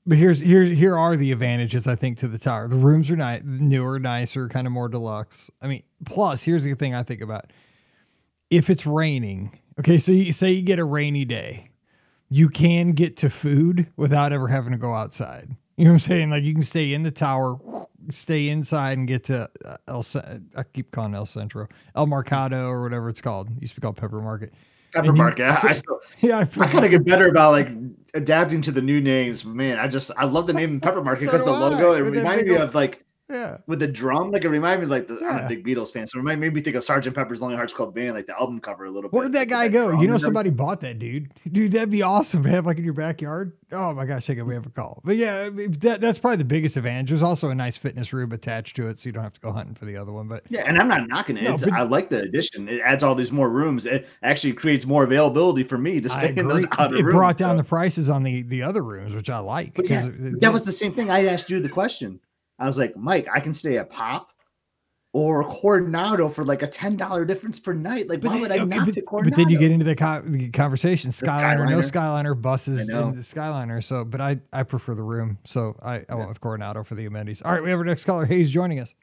but 0.08 0.18
here's 0.18 0.40
here 0.40 0.64
here 0.64 0.98
are 0.98 1.18
the 1.18 1.34
advantages 1.34 1.86
I 1.86 1.96
think 1.96 2.18
to 2.20 2.30
the 2.30 2.40
tower. 2.40 2.70
The 2.70 2.78
rooms 2.78 3.12
are 3.12 3.18
nice, 3.18 3.42
newer, 3.44 4.00
nicer, 4.00 4.48
kind 4.48 4.66
of 4.66 4.72
more 4.72 4.88
deluxe. 4.88 5.52
I 5.62 5.68
mean, 5.68 5.84
plus 6.06 6.44
here's 6.44 6.64
the 6.64 6.74
thing 6.76 6.96
I 6.96 7.04
think 7.04 7.22
about: 7.22 7.52
if 8.50 8.70
it's 8.70 8.86
raining, 8.86 9.60
okay, 9.78 9.98
so 9.98 10.14
you 10.14 10.32
say 10.32 10.52
you 10.52 10.62
get 10.62 10.80
a 10.80 10.86
rainy 10.86 11.26
day, 11.26 11.72
you 12.30 12.48
can 12.48 12.92
get 12.92 13.18
to 13.18 13.30
food 13.30 13.88
without 13.98 14.32
ever 14.32 14.48
having 14.48 14.72
to 14.72 14.78
go 14.78 14.94
outside. 14.94 15.56
You 15.76 15.84
know 15.84 15.92
what 15.92 15.96
I'm 15.96 16.00
saying? 16.00 16.30
Like 16.30 16.44
you 16.44 16.54
can 16.54 16.64
stay 16.64 16.94
in 16.94 17.04
the 17.04 17.12
tower, 17.12 17.60
stay 18.10 18.48
inside, 18.48 18.98
and 18.98 19.10
get 19.10 19.26
to 19.26 19.50
uh, 19.66 19.78
El. 19.90 20.06
I 20.56 20.64
keep 20.64 20.92
calling 20.92 21.16
El 21.16 21.26
Centro, 21.26 21.68
El 21.96 22.08
Mercado, 22.08 22.70
or 22.70 22.82
whatever 22.82 23.10
it's 23.10 23.22
called. 23.22 23.50
It 23.50 23.62
used 23.62 23.76
to 23.76 23.82
be 23.82 23.86
called 23.86 23.98
Pepper 23.98 24.22
Market. 24.22 24.54
Pepper 24.94 25.14
Market. 25.14 25.46
I, 25.46 25.70
I 25.70 25.74
still, 25.74 26.00
yeah, 26.20 26.38
I, 26.38 26.42
I 26.42 26.68
kind 26.68 26.86
of 26.86 26.92
get 26.92 27.06
better 27.06 27.28
about 27.28 27.52
like 27.52 27.70
adapting 28.14 28.62
to 28.64 28.72
the 28.72 28.82
new 28.82 29.02
names. 29.02 29.46
Man, 29.46 29.80
I 29.80 29.88
just 29.88 30.12
I 30.18 30.26
love 30.26 30.48
the 30.48 30.54
name 30.54 30.80
Pepper 30.80 31.04
Market 31.04 31.26
because 31.26 31.42
so 31.42 31.46
the 31.46 31.52
logo 31.52 31.94
it 31.94 32.02
reminded 32.02 32.48
me 32.48 32.56
of 32.56 32.76
like 32.76 33.04
yeah. 33.30 33.58
With 33.68 33.80
the 33.80 33.88
drum, 33.88 34.32
like 34.32 34.46
it 34.46 34.50
reminded 34.50 34.86
me 34.86 34.90
like 34.90 35.08
the 35.08 35.20
yeah. 35.22 35.30
I'm 35.30 35.46
a 35.46 35.48
big 35.50 35.66
Beatles 35.66 35.92
fan, 35.92 36.08
so 36.08 36.20
it 36.20 36.24
might 36.24 36.40
made 36.40 36.54
me 36.54 36.62
think 36.62 36.78
of 36.78 36.84
Sergeant 36.84 37.14
Pepper's 37.14 37.42
Lonely 37.42 37.58
Hearts 37.58 37.74
Club 37.74 37.94
Band, 37.94 38.14
like 38.14 38.26
the 38.26 38.40
album 38.40 38.62
cover 38.62 38.86
a 38.86 38.90
little 38.90 39.10
bit. 39.10 39.14
Where'd 39.14 39.34
that 39.34 39.50
guy 39.50 39.68
go? 39.68 40.00
You 40.00 40.08
know, 40.08 40.18
somebody 40.18 40.50
bought 40.50 40.80
that 40.82 40.98
dude. 40.98 41.34
Dude, 41.52 41.72
that'd 41.72 41.90
be 41.90 42.04
awesome 42.04 42.44
to 42.44 42.50
have 42.50 42.66
like 42.66 42.78
in 42.78 42.86
your 42.86 42.94
backyard. 42.94 43.54
Oh 43.72 43.94
my 43.94 44.06
gosh, 44.06 44.30
I 44.30 44.42
we 44.42 44.54
have 44.54 44.66
a 44.66 44.70
call. 44.70 45.02
But 45.04 45.18
yeah, 45.18 45.50
that, 45.50 46.00
that's 46.00 46.20
probably 46.20 46.38
the 46.38 46.46
biggest 46.46 46.78
advantage. 46.78 47.10
There's 47.10 47.22
also 47.22 47.50
a 47.50 47.56
nice 47.56 47.76
fitness 47.76 48.14
room 48.14 48.32
attached 48.32 48.76
to 48.78 48.88
it, 48.88 49.00
so 49.00 49.08
you 49.08 49.14
don't 49.14 49.24
have 49.24 49.34
to 49.34 49.42
go 49.42 49.52
hunting 49.52 49.76
for 49.76 49.86
the 49.86 49.98
other 49.98 50.14
one. 50.14 50.28
But 50.28 50.44
yeah, 50.50 50.64
and 50.66 50.78
I'm 50.78 50.88
not 50.88 51.10
knocking 51.10 51.36
it. 51.36 51.44
No, 51.44 51.58
but, 51.58 51.74
I 51.74 51.82
like 51.82 52.10
the 52.10 52.22
addition. 52.22 52.70
It 52.70 52.80
adds 52.82 53.04
all 53.04 53.16
these 53.16 53.32
more 53.32 53.50
rooms. 53.50 53.86
It 53.86 54.08
actually 54.24 54.54
creates 54.54 54.86
more 54.86 55.04
availability 55.04 55.64
for 55.64 55.78
me 55.78 56.00
to 56.00 56.08
stay 56.08 56.34
in 56.36 56.48
those 56.48 56.66
other 56.78 56.96
it 56.96 57.04
rooms. 57.04 57.14
It 57.14 57.18
brought 57.18 57.38
down 57.38 57.58
so. 57.58 57.64
the 57.64 57.68
prices 57.68 58.10
on 58.10 58.24
the 58.24 58.44
the 58.44 58.64
other 58.64 58.84
rooms, 58.84 59.14
which 59.14 59.30
I 59.30 59.40
like. 59.40 59.78
Yeah, 59.84 60.10
that 60.40 60.54
was 60.54 60.64
the 60.64 60.72
same 60.72 60.94
thing. 60.94 61.10
I 61.10 61.26
asked 61.26 61.50
you 61.50 61.60
the 61.60 61.70
question. 61.70 62.22
I 62.60 62.66
was 62.66 62.78
like, 62.78 62.96
Mike, 62.96 63.28
I 63.34 63.40
can 63.40 63.54
stay 63.54 63.78
at 63.78 63.90
Pop 63.90 64.32
or 65.14 65.44
Coronado 65.48 66.30
for 66.30 66.44
like 66.44 66.62
a 66.62 66.68
ten 66.68 66.96
dollar 66.96 67.26
difference 67.26 67.60
per 67.60 67.74
night. 67.74 68.10
Like, 68.10 68.22
but 68.22 68.30
why 68.30 68.34
then, 68.34 68.42
would 68.42 68.52
I 68.52 68.60
okay, 68.60 68.78
not 68.78 68.94
but, 68.94 69.06
Coronado? 69.06 69.30
But 69.32 69.38
then 69.38 69.50
you 69.50 69.58
get 69.58 69.72
into 69.72 69.86
the, 69.86 69.96
co- 69.96 70.22
the 70.26 70.50
conversation. 70.50 71.12
Skyliner, 71.12 71.58
Skyliner, 71.58 71.70
no 71.70 71.80
Skyliner 71.80 72.42
buses 72.42 72.90
in 72.90 73.16
the 73.16 73.22
Skyliner. 73.22 73.84
So, 73.84 74.04
but 74.04 74.22
I 74.22 74.40
I 74.52 74.64
prefer 74.64 74.96
the 74.96 75.04
room. 75.04 75.38
So 75.46 75.76
I, 75.82 75.96
I 75.96 76.06
yeah. 76.10 76.16
went 76.16 76.30
with 76.30 76.42
Coronado 76.42 76.84
for 76.84 76.96
the 76.96 77.06
amenities. 77.06 77.42
All 77.42 77.52
right, 77.52 77.64
we 77.64 77.70
have 77.70 77.80
our 77.80 77.86
next 77.86 78.06
caller. 78.06 78.26
Hayes 78.26 78.52
joining 78.52 78.80
us. 78.80 78.94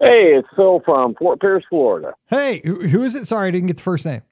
Hey, 0.00 0.34
it's 0.34 0.48
Phil 0.56 0.82
from 0.84 1.14
Fort 1.14 1.40
Pierce, 1.40 1.64
Florida. 1.68 2.14
Hey, 2.26 2.60
who, 2.64 2.88
who 2.88 3.04
is 3.04 3.14
it? 3.14 3.26
Sorry, 3.26 3.48
I 3.48 3.50
didn't 3.52 3.68
get 3.68 3.76
the 3.76 3.82
first 3.82 4.04
name. 4.04 4.22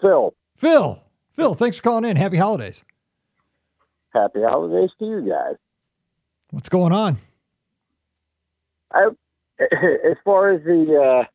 Phil. 0.00 0.34
Phil. 0.56 1.02
Phil, 1.34 1.54
thanks 1.54 1.78
for 1.78 1.82
calling 1.82 2.04
in. 2.04 2.16
Happy 2.16 2.36
holidays. 2.36 2.84
Happy 4.12 4.40
holidays 4.42 4.90
to 4.98 5.04
you 5.06 5.28
guys. 5.28 5.56
What's 6.50 6.68
going 6.68 6.92
on? 6.92 7.18
I, 8.92 9.08
as 9.60 10.16
far 10.24 10.50
as 10.50 10.62
the 10.64 11.26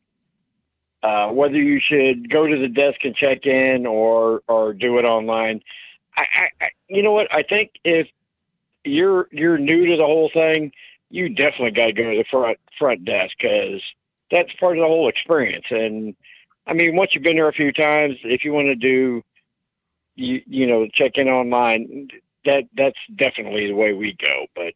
uh, 1.02 1.06
uh, 1.06 1.32
whether 1.32 1.56
you 1.56 1.80
should 1.80 2.32
go 2.32 2.46
to 2.46 2.58
the 2.58 2.68
desk 2.68 2.98
and 3.04 3.14
check 3.14 3.46
in 3.46 3.86
or 3.86 4.42
or 4.48 4.72
do 4.72 4.98
it 4.98 5.04
online, 5.04 5.60
I, 6.16 6.48
I, 6.60 6.66
you 6.88 7.02
know 7.02 7.12
what 7.12 7.28
I 7.32 7.42
think 7.42 7.72
if 7.84 8.08
you're 8.84 9.28
you're 9.30 9.58
new 9.58 9.86
to 9.86 9.96
the 9.96 10.04
whole 10.04 10.30
thing, 10.32 10.72
you 11.10 11.28
definitely 11.28 11.72
got 11.72 11.86
to 11.86 11.92
go 11.92 12.10
to 12.10 12.16
the 12.16 12.24
front 12.30 12.58
front 12.78 13.04
desk 13.04 13.34
because 13.40 13.82
that's 14.32 14.50
part 14.58 14.76
of 14.78 14.82
the 14.82 14.88
whole 14.88 15.08
experience. 15.08 15.66
And 15.70 16.16
I 16.66 16.72
mean, 16.72 16.96
once 16.96 17.10
you've 17.14 17.24
been 17.24 17.36
there 17.36 17.48
a 17.48 17.52
few 17.52 17.72
times, 17.72 18.16
if 18.24 18.44
you 18.44 18.52
want 18.52 18.66
to 18.66 18.74
do 18.74 19.22
you 20.16 20.40
you 20.46 20.66
know 20.66 20.88
check 20.92 21.12
in 21.14 21.28
online, 21.28 22.08
that 22.46 22.64
that's 22.76 22.98
definitely 23.16 23.68
the 23.68 23.76
way 23.76 23.92
we 23.92 24.16
go. 24.24 24.46
But 24.56 24.74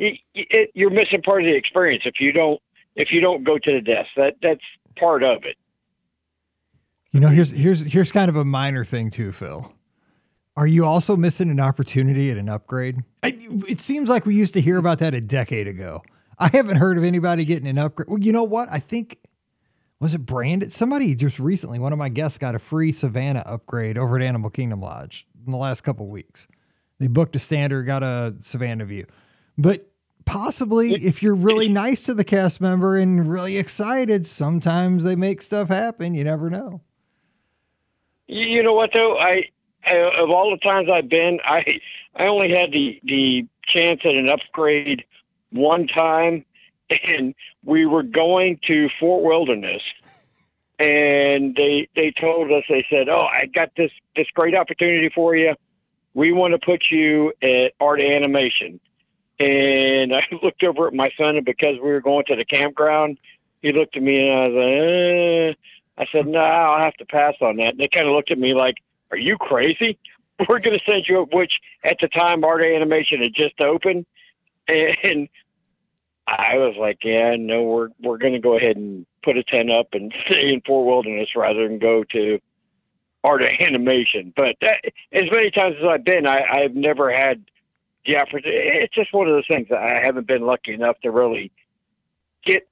you, 0.00 0.86
are 0.86 0.90
missing 0.90 1.22
part 1.22 1.42
of 1.42 1.46
the 1.46 1.54
experience 1.54 2.02
if 2.06 2.14
you 2.20 2.32
don't 2.32 2.60
if 2.96 3.08
you 3.12 3.20
don't 3.20 3.44
go 3.44 3.58
to 3.58 3.72
the 3.72 3.80
desk. 3.80 4.08
That 4.16 4.36
that's 4.42 4.62
part 4.96 5.22
of 5.22 5.44
it. 5.44 5.56
You 7.12 7.20
know, 7.20 7.28
here's 7.28 7.50
here's 7.50 7.84
here's 7.84 8.12
kind 8.12 8.28
of 8.28 8.36
a 8.36 8.44
minor 8.44 8.84
thing 8.84 9.10
too, 9.10 9.32
Phil. 9.32 9.72
Are 10.56 10.66
you 10.66 10.84
also 10.84 11.16
missing 11.16 11.50
an 11.50 11.60
opportunity 11.60 12.30
at 12.30 12.36
an 12.36 12.48
upgrade? 12.48 12.98
I, 13.22 13.36
it 13.68 13.80
seems 13.80 14.08
like 14.08 14.26
we 14.26 14.34
used 14.34 14.54
to 14.54 14.60
hear 14.60 14.78
about 14.78 14.98
that 14.98 15.14
a 15.14 15.20
decade 15.20 15.68
ago. 15.68 16.02
I 16.38 16.48
haven't 16.48 16.76
heard 16.76 16.98
of 16.98 17.04
anybody 17.04 17.44
getting 17.44 17.68
an 17.68 17.78
upgrade. 17.78 18.08
Well, 18.08 18.18
you 18.18 18.32
know 18.32 18.44
what? 18.44 18.68
I 18.70 18.78
think 18.78 19.18
was 20.00 20.14
it 20.14 20.24
Brandon? 20.24 20.70
Somebody 20.70 21.14
just 21.14 21.38
recently, 21.38 21.78
one 21.78 21.92
of 21.92 21.98
my 21.98 22.08
guests 22.08 22.38
got 22.38 22.54
a 22.54 22.58
free 22.58 22.90
Savannah 22.90 23.42
upgrade 23.44 23.98
over 23.98 24.16
at 24.16 24.22
Animal 24.22 24.50
Kingdom 24.50 24.80
Lodge 24.80 25.26
in 25.44 25.52
the 25.52 25.58
last 25.58 25.82
couple 25.82 26.08
weeks. 26.08 26.48
They 26.98 27.06
booked 27.06 27.36
a 27.36 27.38
standard, 27.38 27.84
got 27.84 28.02
a 28.02 28.34
Savannah 28.40 28.86
view. 28.86 29.06
But 29.58 29.89
possibly 30.30 30.92
if 30.92 31.22
you're 31.22 31.34
really 31.34 31.68
nice 31.68 32.02
to 32.02 32.14
the 32.14 32.22
cast 32.22 32.60
member 32.60 32.96
and 32.96 33.28
really 33.28 33.58
excited, 33.58 34.26
sometimes 34.26 35.02
they 35.02 35.16
make 35.16 35.42
stuff 35.42 35.68
happen. 35.68 36.14
You 36.14 36.22
never 36.22 36.48
know. 36.48 36.82
You 38.28 38.62
know 38.62 38.72
what 38.72 38.90
though? 38.94 39.18
I, 39.18 39.46
I 39.84 39.96
of 40.22 40.30
all 40.30 40.50
the 40.56 40.64
times 40.64 40.88
I've 40.88 41.08
been, 41.08 41.40
I 41.44 41.64
I 42.14 42.26
only 42.26 42.50
had 42.50 42.70
the 42.70 43.00
the 43.02 43.46
chance 43.74 44.00
at 44.04 44.16
an 44.16 44.28
upgrade 44.30 45.04
one 45.50 45.88
time, 45.88 46.44
and 47.08 47.34
we 47.64 47.86
were 47.86 48.04
going 48.04 48.60
to 48.68 48.88
Fort 49.00 49.24
Wilderness, 49.24 49.82
and 50.78 51.56
they 51.56 51.88
they 51.96 52.12
told 52.20 52.52
us 52.52 52.62
they 52.68 52.86
said, 52.88 53.08
"Oh, 53.08 53.26
I 53.32 53.46
got 53.46 53.70
this 53.76 53.90
this 54.14 54.28
great 54.34 54.54
opportunity 54.54 55.10
for 55.12 55.34
you. 55.34 55.56
We 56.14 56.30
want 56.30 56.52
to 56.52 56.64
put 56.64 56.84
you 56.88 57.32
at 57.42 57.72
art 57.80 58.00
animation." 58.00 58.78
And 59.40 60.12
I 60.14 60.22
looked 60.42 60.62
over 60.62 60.86
at 60.86 60.94
my 60.94 61.08
son, 61.18 61.36
and 61.36 61.44
because 61.44 61.76
we 61.82 61.90
were 61.90 62.00
going 62.00 62.24
to 62.26 62.36
the 62.36 62.44
campground, 62.44 63.18
he 63.62 63.72
looked 63.72 63.96
at 63.96 64.02
me 64.02 64.18
and 64.18 64.30
I 64.30 64.48
was 64.48 64.54
like, 64.56 64.70
eh. 64.70 65.54
I 65.98 66.06
said, 66.12 66.26
no, 66.26 66.38
nah, 66.38 66.72
I'll 66.72 66.84
have 66.84 66.94
to 66.94 67.04
pass 67.04 67.34
on 67.42 67.56
that. 67.56 67.70
And 67.70 67.78
they 67.78 67.88
kind 67.92 68.08
of 68.08 68.14
looked 68.14 68.30
at 68.30 68.38
me 68.38 68.54
like, 68.54 68.76
are 69.10 69.18
you 69.18 69.36
crazy? 69.36 69.98
We're 70.48 70.60
going 70.60 70.78
to 70.78 70.90
send 70.90 71.04
you 71.06 71.22
up, 71.22 71.34
which 71.34 71.52
at 71.84 71.98
the 72.00 72.08
time, 72.08 72.42
Art 72.42 72.64
Animation 72.64 73.20
had 73.20 73.34
just 73.34 73.60
opened. 73.60 74.06
And 75.02 75.28
I 76.28 76.58
was 76.58 76.76
like, 76.78 76.98
yeah, 77.02 77.34
no, 77.36 77.64
we're, 77.64 77.88
we're 78.00 78.18
going 78.18 78.34
to 78.34 78.38
go 78.38 78.56
ahead 78.56 78.76
and 78.76 79.04
put 79.24 79.36
a 79.36 79.42
tent 79.42 79.72
up 79.72 79.88
and 79.94 80.14
stay 80.30 80.52
in 80.52 80.60
Fort 80.64 80.86
Wilderness 80.86 81.30
rather 81.34 81.66
than 81.66 81.80
go 81.80 82.04
to 82.12 82.38
Art 83.24 83.42
Animation. 83.60 84.32
But 84.36 84.54
that, 84.60 84.84
as 85.12 85.28
many 85.34 85.50
times 85.50 85.74
as 85.80 85.88
I've 85.88 86.04
been, 86.04 86.28
I, 86.28 86.38
I've 86.52 86.74
never 86.74 87.10
had 87.10 87.44
yeah, 88.04 88.22
it's 88.32 88.94
just 88.94 89.12
one 89.12 89.28
of 89.28 89.34
those 89.34 89.46
things 89.46 89.68
that 89.70 89.78
I 89.78 90.00
haven't 90.04 90.26
been 90.26 90.42
lucky 90.42 90.72
enough 90.72 90.96
to 91.02 91.10
really 91.10 91.52
get 92.44 92.66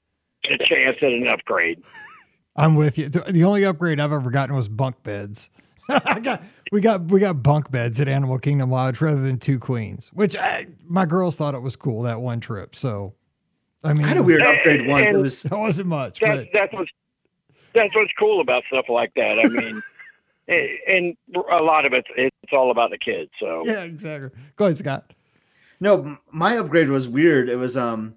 a 0.44 0.58
chance 0.64 0.96
at 1.02 1.12
an 1.12 1.28
upgrade. 1.32 1.82
I'm 2.56 2.74
with 2.74 2.98
you. 2.98 3.08
The, 3.08 3.20
the 3.20 3.44
only 3.44 3.64
upgrade 3.64 4.00
I've 4.00 4.12
ever 4.12 4.30
gotten 4.30 4.54
was 4.54 4.68
bunk 4.68 5.02
beds. 5.02 5.50
I 5.88 6.18
got 6.18 6.42
we 6.72 6.80
got 6.80 7.04
we 7.04 7.20
got 7.20 7.42
bunk 7.42 7.70
beds 7.70 8.00
at 8.00 8.08
Animal 8.08 8.38
Kingdom 8.38 8.70
Lodge 8.70 9.00
rather 9.00 9.20
than 9.20 9.38
two 9.38 9.58
queens, 9.58 10.10
which 10.12 10.36
I, 10.36 10.66
my 10.86 11.06
girls 11.06 11.36
thought 11.36 11.54
it 11.54 11.62
was 11.62 11.76
cool 11.76 12.02
that 12.02 12.20
one 12.20 12.40
trip. 12.40 12.74
So, 12.74 13.14
I 13.84 13.94
mean, 13.94 14.04
I 14.04 14.08
had 14.08 14.16
a 14.18 14.22
weird 14.22 14.42
upgrade 14.42 14.86
once. 14.86 15.06
It 15.06 15.16
was 15.16 15.42
that 15.44 15.58
wasn't 15.58 15.88
much. 15.88 16.20
That's 16.20 16.40
but 16.40 16.48
that's 16.52 16.72
what's 16.72 16.90
that's 17.74 17.94
what's 17.94 18.12
cool 18.18 18.40
about 18.40 18.64
stuff 18.66 18.86
like 18.88 19.12
that. 19.14 19.38
I 19.38 19.44
mean, 19.44 19.82
and 20.88 21.16
a 21.34 21.62
lot 21.62 21.86
of 21.86 21.92
it 21.92 22.04
it's 22.16 22.52
all 22.52 22.70
about 22.70 22.90
the 22.90 22.98
kids. 22.98 23.30
So 23.40 23.62
yeah, 23.64 23.82
exactly. 23.82 24.30
Go 24.56 24.66
ahead, 24.66 24.78
Scott. 24.78 25.14
No, 25.80 26.18
my 26.30 26.58
upgrade 26.58 26.88
was 26.88 27.08
weird. 27.08 27.48
It 27.48 27.56
was 27.56 27.76
um 27.76 28.16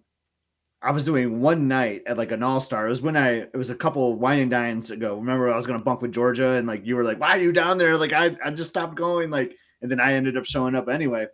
I 0.84 0.91
was 0.91 1.03
doing 1.03 1.41
one 1.41 1.68
night 1.68 2.01
at 2.07 2.18
like 2.18 2.32
an 2.32 2.41
all 2.41 2.59
star. 2.59 2.88
It 2.88 2.89
was 2.89 3.01
when 3.03 3.16
I 3.16 3.30
it 3.41 3.55
was 3.55 3.70
a 3.70 3.76
couple 3.76 4.16
wine 4.16 4.39
and 4.39 4.51
dines 4.51 4.89
ago. 4.89 5.16
Remember, 5.18 5.51
I 5.51 5.55
was 5.55 5.68
gonna 5.68 5.82
bunk 5.84 6.01
with 6.01 6.12
Georgia, 6.12 6.53
and 6.53 6.68
like 6.68 6.86
you 6.86 6.95
were 6.95 7.03
like, 7.03 7.20
"Why 7.20 7.38
are 7.38 7.41
you 7.41 7.51
down 7.51 7.78
there?" 7.78 7.97
Like 7.97 8.14
I 8.14 8.36
I 8.43 8.51
just 8.51 8.70
stopped 8.70 8.95
going. 8.95 9.30
Like, 9.30 9.55
and 9.82 9.91
then 9.91 9.99
I 9.99 10.14
ended 10.14 10.38
up 10.38 10.45
showing 10.45 10.76
up 10.76 10.89
anyway. 10.89 11.28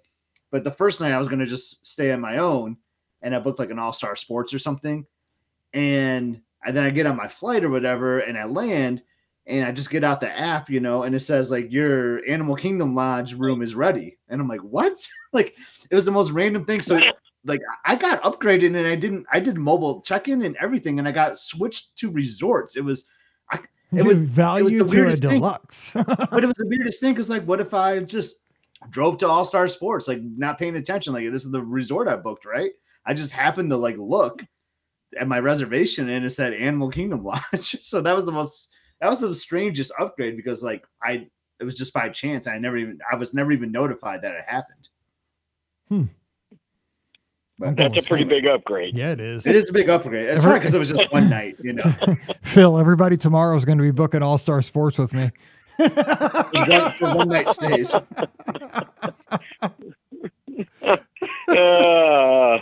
But 0.51 0.63
the 0.63 0.71
first 0.71 0.99
night 0.99 1.13
I 1.13 1.17
was 1.17 1.29
gonna 1.29 1.45
just 1.45 1.85
stay 1.85 2.11
on 2.11 2.19
my 2.19 2.37
own, 2.39 2.77
and 3.21 3.35
I 3.35 3.39
booked 3.39 3.59
like 3.59 3.71
an 3.71 3.79
all 3.79 3.93
star 3.93 4.15
sports 4.15 4.53
or 4.53 4.59
something, 4.59 5.05
and, 5.73 6.41
and 6.65 6.75
then 6.75 6.83
I 6.83 6.89
get 6.89 7.05
on 7.05 7.15
my 7.15 7.27
flight 7.27 7.63
or 7.63 7.69
whatever, 7.69 8.19
and 8.19 8.37
I 8.37 8.45
land, 8.45 9.03
and 9.47 9.65
I 9.65 9.71
just 9.71 9.89
get 9.89 10.03
out 10.03 10.19
the 10.19 10.37
app, 10.37 10.69
you 10.69 10.79
know, 10.79 11.03
and 11.03 11.15
it 11.15 11.19
says 11.19 11.49
like 11.49 11.71
your 11.71 12.25
Animal 12.27 12.55
Kingdom 12.55 12.93
Lodge 12.93 13.33
room 13.33 13.61
is 13.61 13.75
ready, 13.75 14.17
and 14.29 14.41
I'm 14.41 14.47
like, 14.47 14.61
what? 14.61 14.93
like 15.33 15.57
it 15.89 15.95
was 15.95 16.05
the 16.05 16.11
most 16.11 16.31
random 16.31 16.65
thing. 16.65 16.81
So 16.81 16.99
like 17.45 17.61
I 17.85 17.95
got 17.95 18.21
upgraded 18.23 18.77
and 18.77 18.87
I 18.87 18.95
didn't 18.95 19.25
I 19.31 19.39
did 19.39 19.57
mobile 19.57 20.01
check-in 20.01 20.41
and 20.41 20.55
everything 20.61 20.99
and 20.99 21.07
I 21.07 21.11
got 21.11 21.37
switched 21.37 21.95
to 21.97 22.11
resorts. 22.11 22.75
It 22.75 22.83
was 22.83 23.05
I 23.51 23.59
it 23.93 24.05
was 24.05 24.17
value 24.17 24.79
it 24.79 24.83
was 24.83 24.91
to 24.91 25.07
a 25.07 25.15
deluxe. 25.15 25.91
but 25.93 26.43
it 26.43 26.47
was 26.47 26.57
the 26.57 26.67
weirdest 26.67 26.99
thing 26.99 27.13
because 27.13 27.29
like 27.29 27.43
what 27.43 27.61
if 27.61 27.73
I 27.73 27.99
just 27.99 28.35
drove 28.89 29.17
to 29.19 29.27
All 29.27 29.45
Star 29.45 29.67
Sports, 29.67 30.07
like 30.07 30.21
not 30.21 30.59
paying 30.59 30.75
attention, 30.75 31.13
like 31.13 31.31
this 31.31 31.45
is 31.45 31.51
the 31.51 31.63
resort 31.63 32.07
I 32.07 32.17
booked, 32.17 32.45
right? 32.45 32.71
I 33.05 33.13
just 33.13 33.31
happened 33.31 33.69
to 33.71 33.77
like 33.77 33.97
look 33.97 34.43
at 35.17 35.27
my 35.27 35.39
reservation 35.39 36.09
and 36.09 36.25
it 36.25 36.29
said 36.31 36.53
Animal 36.53 36.89
Kingdom 36.89 37.23
Lodge. 37.53 37.81
so 37.81 38.01
that 38.01 38.15
was 38.15 38.25
the 38.25 38.31
most 38.31 38.69
that 39.01 39.09
was 39.09 39.19
the 39.19 39.33
strangest 39.35 39.91
upgrade 39.99 40.35
because 40.35 40.63
like 40.63 40.85
I 41.03 41.27
it 41.59 41.63
was 41.63 41.75
just 41.75 41.93
by 41.93 42.09
chance. 42.09 42.47
I 42.47 42.57
never 42.57 42.77
even 42.77 42.99
I 43.11 43.15
was 43.15 43.33
never 43.33 43.51
even 43.51 43.71
notified 43.71 44.21
that 44.21 44.33
it 44.33 44.45
happened. 44.47 44.89
Hmm. 45.89 46.03
But 47.59 47.75
that's 47.75 48.05
a 48.05 48.07
pretty 48.07 48.23
big 48.23 48.47
upgrade. 48.47 48.95
Yeah, 48.95 49.13
it 49.13 49.19
is. 49.19 49.47
It 49.47 49.55
is 49.55 49.67
a 49.69 49.73
big 49.73 49.89
upgrade. 49.89 50.29
It's 50.29 50.45
right 50.45 50.59
because 50.59 50.75
it 50.75 50.79
was 50.79 50.89
just 50.89 51.11
one 51.11 51.27
night, 51.31 51.57
you 51.63 51.73
know. 51.73 51.83
Phil, 52.43 52.77
everybody 52.77 53.17
tomorrow 53.17 53.55
is 53.55 53.65
going 53.65 53.79
to 53.79 53.83
be 53.83 53.89
booking 53.89 54.21
All 54.21 54.37
Star 54.37 54.61
Sports 54.61 54.99
with 54.99 55.11
me. 55.13 55.31
for 55.77 57.15
one 57.15 57.29
night 57.29 57.49
stays. 57.49 57.95
uh, 61.47 62.59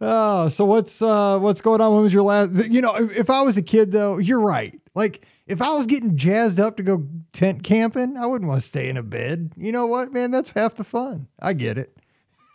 oh, 0.00 0.48
so 0.48 0.64
what's 0.64 1.02
uh 1.02 1.38
what's 1.38 1.60
going 1.60 1.82
on? 1.82 1.92
When 1.92 2.02
was 2.02 2.14
your 2.14 2.22
last? 2.22 2.70
You 2.70 2.80
know, 2.80 2.96
if, 2.96 3.14
if 3.16 3.30
I 3.30 3.42
was 3.42 3.58
a 3.58 3.62
kid, 3.62 3.92
though, 3.92 4.16
you're 4.16 4.40
right. 4.40 4.80
Like 4.94 5.26
if 5.46 5.62
I 5.62 5.72
was 5.74 5.86
getting 5.86 6.16
jazzed 6.16 6.58
up 6.58 6.76
to 6.76 6.82
go 6.82 7.06
tent 7.32 7.62
camping, 7.62 8.16
I 8.16 8.26
wouldn't 8.26 8.48
want 8.48 8.60
to 8.60 8.66
stay 8.66 8.88
in 8.88 8.96
a 8.96 9.02
bed. 9.02 9.52
You 9.56 9.72
know 9.72 9.86
what, 9.86 10.12
man? 10.12 10.30
That's 10.30 10.50
half 10.50 10.74
the 10.74 10.84
fun. 10.84 11.28
I 11.40 11.52
get 11.52 11.78
it. 11.78 11.96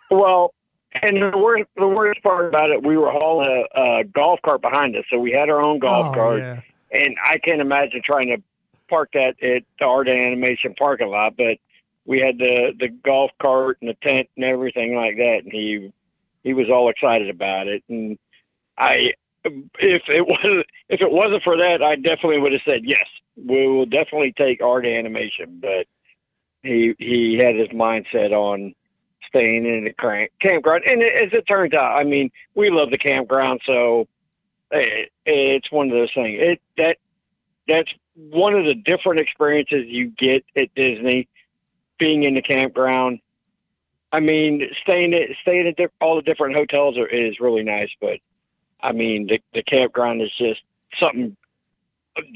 Well, 0.09 0.53
and 1.01 1.21
the 1.21 1.37
worst, 1.37 1.69
the 1.77 1.87
worst 1.87 2.21
part 2.21 2.47
about 2.47 2.69
it, 2.69 2.83
we 2.83 2.97
were 2.97 3.11
hauling 3.11 3.65
a, 3.75 3.81
a 3.81 4.03
golf 4.03 4.39
cart 4.43 4.61
behind 4.61 4.95
us, 4.95 5.05
so 5.09 5.17
we 5.19 5.31
had 5.31 5.49
our 5.49 5.61
own 5.61 5.79
golf 5.79 6.07
oh, 6.07 6.13
cart. 6.13 6.39
Yeah. 6.41 6.61
And 6.91 7.15
I 7.23 7.37
can't 7.37 7.61
imagine 7.61 8.01
trying 8.03 8.27
to 8.27 8.43
park 8.89 9.11
that 9.13 9.41
at 9.41 9.63
the 9.79 9.85
Art 9.85 10.09
Animation 10.09 10.75
parking 10.77 11.07
lot, 11.07 11.37
but 11.37 11.57
we 12.05 12.19
had 12.19 12.37
the 12.37 12.73
the 12.77 12.89
golf 12.89 13.31
cart 13.41 13.77
and 13.81 13.89
the 13.89 14.07
tent 14.07 14.27
and 14.35 14.43
everything 14.43 14.95
like 14.95 15.15
that, 15.15 15.41
and 15.43 15.51
he 15.51 15.93
he 16.43 16.53
was 16.53 16.67
all 16.69 16.89
excited 16.89 17.29
about 17.29 17.67
it. 17.67 17.83
And 17.87 18.17
I, 18.77 19.13
if 19.43 20.03
it 20.07 20.25
wasn't 20.27 20.65
if 20.89 21.01
it 21.01 21.11
wasn't 21.11 21.43
for 21.43 21.57
that, 21.57 21.83
I 21.85 21.95
definitely 21.95 22.39
would 22.39 22.53
have 22.53 22.61
said 22.67 22.81
yes. 22.83 23.05
We 23.35 23.67
will 23.67 23.85
definitely 23.85 24.33
take 24.37 24.61
Art 24.61 24.85
Animation, 24.85 25.59
but 25.61 25.87
he 26.63 26.93
he 26.99 27.39
had 27.41 27.55
his 27.55 27.69
mindset 27.69 28.31
on 28.31 28.75
staying 29.27 29.65
in 29.65 29.85
the 29.85 29.93
camp, 29.93 30.31
campground. 30.41 30.83
And 30.87 31.01
as 31.01 31.31
it 31.31 31.47
turns 31.47 31.73
out, 31.73 31.99
I 31.99 32.03
mean, 32.03 32.29
we 32.53 32.69
love 32.69 32.91
the 32.91 32.97
campground, 32.97 33.61
so 33.65 34.07
it, 34.71 35.11
it's 35.25 35.71
one 35.71 35.87
of 35.87 35.93
those 35.93 36.11
things. 36.13 36.37
It 36.39 36.61
that 36.77 36.97
that's 37.67 37.89
one 38.15 38.53
of 38.53 38.65
the 38.65 38.75
different 38.75 39.21
experiences 39.21 39.85
you 39.87 40.11
get 40.17 40.43
at 40.57 40.73
Disney, 40.75 41.27
being 41.97 42.23
in 42.23 42.35
the 42.35 42.41
campground. 42.41 43.19
I 44.11 44.19
mean, 44.19 44.69
staying 44.83 45.13
at 45.13 45.29
staying 45.41 45.67
at 45.67 45.91
all 46.01 46.17
the 46.17 46.21
different 46.21 46.55
hotels 46.55 46.97
are, 46.97 47.07
is 47.07 47.39
really 47.39 47.63
nice, 47.63 47.89
but 47.99 48.19
I 48.83 48.91
mean, 48.91 49.27
the 49.27 49.39
the 49.53 49.63
campground 49.63 50.21
is 50.21 50.31
just 50.37 50.61
something 51.01 51.35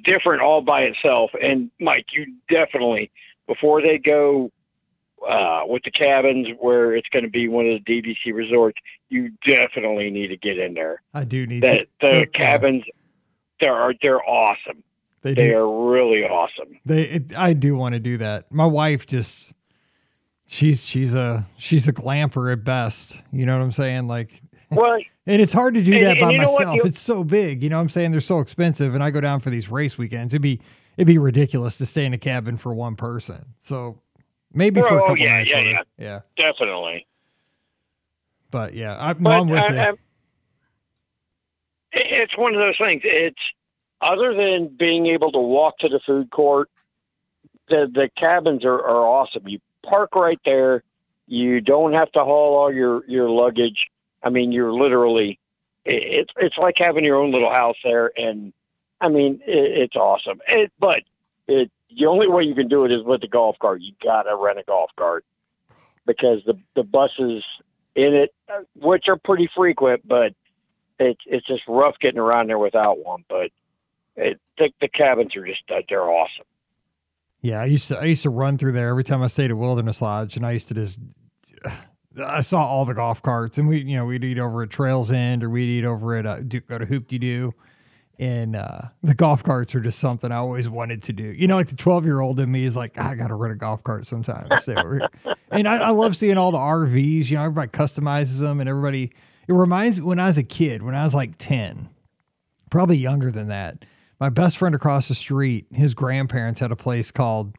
different 0.04 0.42
all 0.42 0.62
by 0.62 0.82
itself. 0.82 1.32
And 1.42 1.72
Mike, 1.80 2.06
you 2.14 2.34
definitely 2.50 3.12
before 3.48 3.82
they 3.82 3.98
go 3.98 4.52
uh, 5.28 5.62
with 5.66 5.84
the 5.84 5.92
cabins 5.92 6.48
where 6.60 6.96
it's 6.96 7.08
going 7.10 7.24
to 7.24 7.30
be 7.30 7.48
one 7.48 7.68
of 7.68 7.84
the 7.84 8.02
DVC 8.02 8.34
resorts, 8.34 8.78
you 9.10 9.32
definitely 9.48 10.10
need 10.10 10.28
to 10.28 10.38
get 10.38 10.58
in 10.58 10.74
there. 10.74 11.02
I 11.14 11.24
do 11.24 11.46
need 11.46 11.64
that. 11.64 11.88
To, 12.02 12.08
the 12.08 12.22
uh, 12.22 12.26
cabins, 12.34 12.84
they're 13.60 13.94
they're 14.02 14.24
awesome. 14.24 14.84
They, 15.22 15.34
they 15.34 15.54
are 15.56 15.90
really 15.90 16.22
awesome. 16.24 16.80
They, 16.86 17.04
it, 17.04 17.36
I 17.36 17.54
do 17.54 17.76
want 17.76 17.94
to 17.94 18.00
do 18.00 18.20
that. 18.20 18.52
My 18.52 18.68
wife 18.68 19.08
just, 19.08 19.54
she's 20.46 20.86
she's 20.86 21.16
a 21.16 21.48
she's 21.58 21.88
a 21.88 21.94
glamper 21.94 22.52
at 22.54 22.64
best. 22.64 23.20
You 23.32 23.48
know 23.48 23.58
what 23.58 23.64
I'm 23.64 23.72
saying? 23.72 24.08
Like, 24.08 24.40
well, 24.70 25.00
and 25.26 25.42
it's 25.42 25.54
hard 25.54 25.74
to 25.76 25.84
do 25.84 26.00
that 26.00 26.12
and, 26.12 26.20
by 26.20 26.30
and 26.30 26.38
myself. 26.38 26.80
It's 26.86 27.00
so 27.00 27.24
big. 27.24 27.64
You 27.64 27.70
know 27.70 27.78
what 27.78 27.84
I'm 27.84 27.90
saying? 27.90 28.12
They're 28.12 28.22
so 28.22 28.40
expensive, 28.40 28.94
and 28.94 29.04
I 29.04 29.12
go 29.12 29.22
down 29.22 29.40
for 29.40 29.50
these 29.50 29.70
race 29.70 29.98
weekends. 29.98 30.34
It'd 30.34 30.42
be 30.42 30.62
it'd 30.98 31.08
be 31.08 31.18
ridiculous 31.18 31.78
to 31.78 31.86
stay 31.86 32.06
in 32.06 32.14
a 32.14 32.18
cabin 32.18 32.58
for 32.58 32.74
one 32.74 32.96
person. 32.96 33.54
So 33.60 34.02
Maybe 34.56 34.80
for 34.80 34.98
a 34.98 35.02
couple 35.02 35.18
yeah, 35.18 35.34
nights. 35.34 35.52
Yeah, 35.54 35.62
yeah, 35.62 35.82
yeah, 35.98 36.20
definitely. 36.38 37.06
But 38.52 38.74
yeah, 38.74 38.96
I, 38.98 39.14
but, 39.14 39.30
I'm 39.32 39.50
with 39.50 39.60
I, 39.60 39.74
you. 39.74 39.80
I, 39.80 39.92
it's 41.94 42.38
one 42.38 42.56
of 42.56 42.62
those 42.62 42.78
things. 42.82 43.02
It's 43.04 43.40
other 44.02 44.34
than 44.34 44.74
being 44.80 45.08
able 45.08 45.32
to 45.34 45.40
walk 45.40 45.78
to 45.80 45.90
the 45.90 46.00
food 46.06 46.32
court, 46.32 46.70
the 47.70 47.88
the 47.94 48.10
cabins 48.18 48.64
are, 48.64 48.80
are 48.80 49.06
awesome. 49.06 49.46
You 49.46 49.60
park 49.84 50.16
right 50.16 50.40
there. 50.46 50.84
You 51.28 51.60
don't 51.60 51.94
have 51.94 52.12
to 52.14 52.20
haul 52.24 52.56
all 52.58 52.74
your 52.74 53.04
your 53.10 53.30
luggage. 53.30 53.88
I 54.26 54.30
mean, 54.30 54.52
you're 54.52 54.74
literally 54.74 55.40
it's 55.86 56.32
it's 56.38 56.58
like 56.58 56.76
having 56.80 57.06
your 57.06 57.18
own 57.18 57.32
little 57.32 57.54
house 57.54 57.78
there, 57.84 58.12
and 58.18 58.52
I 59.00 59.10
mean, 59.10 59.40
it, 59.46 59.84
it's 59.84 59.96
awesome. 59.96 60.40
It, 60.48 60.72
but 60.80 61.02
it 61.48 61.72
the 61.98 62.08
only 62.08 62.28
way 62.28 62.44
you 62.44 62.56
can 62.56 62.68
do 62.68 62.86
it 62.86 62.92
is 62.92 63.04
with 63.04 63.22
the 63.22 63.28
golf 63.28 63.56
cart. 63.60 63.82
You 63.82 63.94
gotta 64.04 64.36
rent 64.36 64.60
a 64.60 64.64
golf 64.64 64.90
cart 64.98 65.24
because 66.08 66.40
the 66.46 66.60
the 66.76 66.84
buses 66.84 67.44
in 67.96 68.16
it, 68.16 68.34
which 68.76 69.06
are 69.08 69.18
pretty 69.18 69.48
frequent, 69.56 70.08
but 70.08 70.34
it's 71.00 71.22
it's 71.28 71.46
just 71.46 71.62
rough 71.68 71.96
getting 72.02 72.20
around 72.20 72.48
there 72.48 72.60
without 72.60 72.98
one. 73.06 73.24
But 73.30 73.52
it, 74.16 74.40
the, 74.58 74.72
the 74.82 74.88
cabins 74.88 75.36
are 75.36 75.46
just 75.46 75.62
uh, 75.70 75.82
they're 75.88 76.10
awesome. 76.10 76.46
Yeah, 77.42 77.62
I 77.62 77.66
used 77.66 77.90
to 77.90 78.00
I 78.00 78.06
used 78.06 78.24
to 78.24 78.32
run 78.32 78.58
through 78.58 78.72
there 78.72 78.90
every 78.90 79.04
time 79.04 79.22
I 79.22 79.28
stayed 79.28 79.52
at 79.52 79.58
Wilderness 79.58 80.02
Lodge, 80.02 80.36
and 80.36 80.46
I 80.46 80.54
used 80.54 80.68
to 80.70 80.74
just 80.74 81.00
I 82.24 82.42
saw 82.42 82.66
all 82.66 82.86
the 82.86 82.94
golf 82.94 83.22
carts, 83.22 83.58
and 83.58 83.68
we 83.68 83.82
you 83.82 83.96
know 83.96 84.06
we'd 84.06 84.24
eat 84.24 84.40
over 84.40 84.64
at 84.64 84.70
Trails 84.70 85.12
End 85.12 85.44
or 85.44 85.50
we'd 85.50 85.70
eat 85.70 85.86
over 85.86 86.16
at 86.16 86.26
uh, 86.26 86.40
go 86.42 86.78
to 86.78 86.86
Hoop-Dee-Doo 86.86 87.54
and 88.20 88.56
uh, 88.56 88.82
the 89.04 89.14
golf 89.14 89.44
carts 89.44 89.76
are 89.76 89.82
just 89.82 90.00
something 90.00 90.32
I 90.32 90.38
always 90.38 90.70
wanted 90.70 91.04
to 91.04 91.14
do. 91.14 91.24
You 91.24 91.48
know, 91.48 91.56
like 91.56 91.68
the 91.68 91.76
12 91.76 92.06
year 92.06 92.22
old 92.22 92.40
in 92.40 92.52
me 92.52 92.66
is 92.66 92.76
like, 92.76 92.98
I 92.98 93.16
got 93.16 93.28
to 93.28 93.36
rent 93.36 93.54
a 93.54 93.58
golf 93.58 93.84
cart 93.84 94.06
sometime. 94.06 94.48
and 95.52 95.68
I, 95.68 95.78
I, 95.78 95.90
love 95.90 96.16
seeing 96.16 96.38
all 96.38 96.52
the 96.52 96.58
RVs. 96.58 97.30
You 97.30 97.38
know, 97.38 97.44
everybody 97.44 97.70
customizes 97.72 98.40
them 98.40 98.60
and 98.60 98.70
everybody. 98.70 99.12
It 99.48 99.54
reminds 99.54 100.00
me 100.00 100.06
when 100.06 100.20
I 100.20 100.28
was 100.28 100.38
a 100.38 100.44
kid, 100.44 100.82
when 100.82 100.96
I 100.96 101.04
was 101.04 101.14
like 101.14 101.38
10, 101.38 101.90
probably 102.70 102.98
younger 102.98 103.32
than 103.32 103.50
that. 103.50 103.84
My 104.20 104.30
best 104.30 104.58
friend 104.58 104.74
across 104.74 105.08
the 105.10 105.16
street, 105.16 105.68
his 105.72 105.94
grandparents 105.94 106.60
had 106.60 106.72
a 106.72 106.76
place 106.76 107.12
called. 107.12 107.56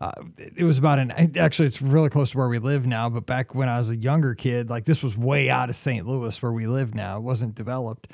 Uh, 0.00 0.12
it 0.56 0.64
was 0.64 0.78
about 0.78 0.98
an 0.98 1.10
actually 1.36 1.68
it's 1.68 1.82
really 1.82 2.08
close 2.08 2.30
to 2.30 2.38
where 2.38 2.48
we 2.48 2.58
live 2.58 2.86
now 2.86 3.10
but 3.10 3.26
back 3.26 3.54
when 3.54 3.68
i 3.68 3.76
was 3.76 3.90
a 3.90 3.96
younger 3.96 4.34
kid 4.34 4.70
like 4.70 4.86
this 4.86 5.02
was 5.02 5.14
way 5.14 5.50
out 5.50 5.68
of 5.68 5.76
st 5.76 6.06
louis 6.06 6.40
where 6.40 6.52
we 6.52 6.66
live 6.66 6.94
now 6.94 7.18
it 7.18 7.22
wasn't 7.22 7.54
developed 7.54 8.08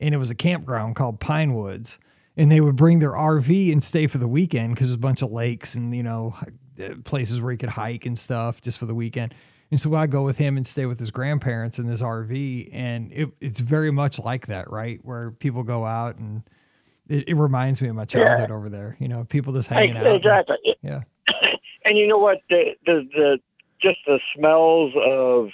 and 0.00 0.14
it 0.14 0.18
was 0.18 0.30
a 0.30 0.34
campground 0.34 0.96
called 0.96 1.20
Pine 1.20 1.54
Woods. 1.54 1.98
And 2.36 2.52
they 2.52 2.60
would 2.60 2.76
bring 2.76 2.98
their 2.98 3.12
RV 3.12 3.72
and 3.72 3.82
stay 3.82 4.06
for 4.06 4.18
the 4.18 4.28
weekend 4.28 4.74
because 4.74 4.88
there's 4.88 4.96
a 4.96 4.98
bunch 4.98 5.22
of 5.22 5.32
lakes 5.32 5.74
and 5.74 5.94
you 5.96 6.02
know 6.02 6.34
places 7.04 7.40
where 7.40 7.50
you 7.50 7.56
could 7.56 7.70
hike 7.70 8.04
and 8.04 8.18
stuff 8.18 8.60
just 8.60 8.76
for 8.76 8.84
the 8.84 8.94
weekend. 8.94 9.34
And 9.70 9.80
so 9.80 9.94
I 9.94 10.06
go 10.06 10.22
with 10.22 10.36
him 10.36 10.58
and 10.58 10.66
stay 10.66 10.84
with 10.84 11.00
his 11.00 11.10
grandparents 11.10 11.78
in 11.78 11.86
this 11.86 12.02
RV, 12.02 12.68
and 12.72 13.10
it, 13.12 13.30
it's 13.40 13.58
very 13.58 13.90
much 13.90 14.18
like 14.18 14.46
that, 14.46 14.70
right? 14.70 15.00
Where 15.02 15.30
people 15.32 15.62
go 15.64 15.84
out 15.84 16.18
and 16.18 16.42
it, 17.08 17.30
it 17.30 17.34
reminds 17.34 17.80
me 17.80 17.88
of 17.88 17.96
my 17.96 18.04
childhood 18.04 18.50
over 18.52 18.68
there. 18.68 18.96
You 19.00 19.08
know, 19.08 19.24
people 19.24 19.54
just 19.54 19.68
hanging 19.68 19.96
out. 19.96 20.06
Exactly. 20.06 20.56
Yeah. 20.82 21.00
And 21.86 21.96
you 21.96 22.06
know 22.06 22.18
what? 22.18 22.38
The 22.50 22.72
the 22.84 23.08
the 23.14 23.38
just 23.80 23.98
the 24.06 24.18
smells 24.36 24.92
of 24.96 25.48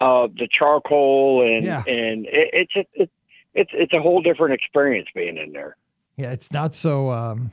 uh, 0.00 0.28
the 0.36 0.48
charcoal 0.50 1.42
and 1.52 1.64
Yeah. 1.64 1.82
and 1.86 2.26
it, 2.26 2.50
it's 2.52 2.72
it, 2.94 3.10
it's 3.54 3.70
it's 3.74 3.92
a 3.92 4.00
whole 4.00 4.22
different 4.22 4.54
experience 4.54 5.08
being 5.14 5.36
in 5.36 5.52
there. 5.52 5.76
Yeah, 6.16 6.32
it's 6.32 6.52
not 6.52 6.74
so 6.74 7.10
um 7.10 7.50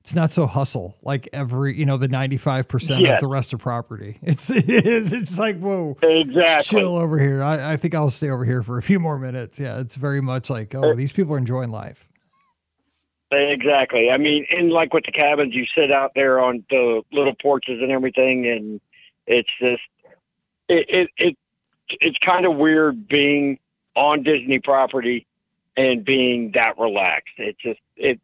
it's 0.00 0.14
not 0.14 0.32
so 0.32 0.46
hustle 0.46 0.96
like 1.02 1.28
every 1.32 1.78
you 1.78 1.86
know 1.86 1.96
the 1.96 2.08
95% 2.08 3.14
of 3.14 3.20
the 3.20 3.26
rest 3.28 3.52
of 3.52 3.60
property. 3.60 4.18
It's 4.22 4.50
it 4.50 4.68
is 4.86 5.12
it's 5.12 5.38
like 5.38 5.58
whoa. 5.58 5.96
Exactly. 6.02 6.80
Chill 6.80 6.96
over 6.96 7.18
here. 7.18 7.42
I, 7.42 7.72
I 7.72 7.76
think 7.76 7.94
I'll 7.94 8.10
stay 8.10 8.30
over 8.30 8.44
here 8.44 8.62
for 8.62 8.76
a 8.78 8.82
few 8.82 8.98
more 8.98 9.18
minutes. 9.18 9.58
Yeah, 9.60 9.80
it's 9.80 9.94
very 9.96 10.20
much 10.20 10.50
like, 10.50 10.74
oh, 10.74 10.94
these 10.94 11.12
people 11.12 11.34
are 11.34 11.38
enjoying 11.38 11.70
life. 11.70 12.08
Exactly. 13.30 14.10
I 14.10 14.16
mean, 14.18 14.44
and 14.56 14.70
like 14.70 14.92
with 14.92 15.04
the 15.04 15.12
cabins, 15.12 15.54
you 15.54 15.64
sit 15.76 15.92
out 15.92 16.12
there 16.14 16.40
on 16.40 16.64
the 16.68 17.02
little 17.12 17.34
porches 17.40 17.78
and 17.80 17.92
everything, 17.92 18.46
and 18.46 18.80
it's 19.26 19.48
just 19.60 19.82
it 20.68 20.86
it, 20.88 21.10
it 21.16 21.36
it's 22.00 22.18
kind 22.26 22.44
of 22.44 22.56
weird 22.56 23.08
being 23.08 23.58
on 23.94 24.22
Disney 24.24 24.58
property 24.58 25.26
and 25.76 26.04
being 26.04 26.52
that 26.54 26.76
relaxed. 26.78 27.34
It's 27.38 27.60
just 27.62 27.80
it 27.96 28.20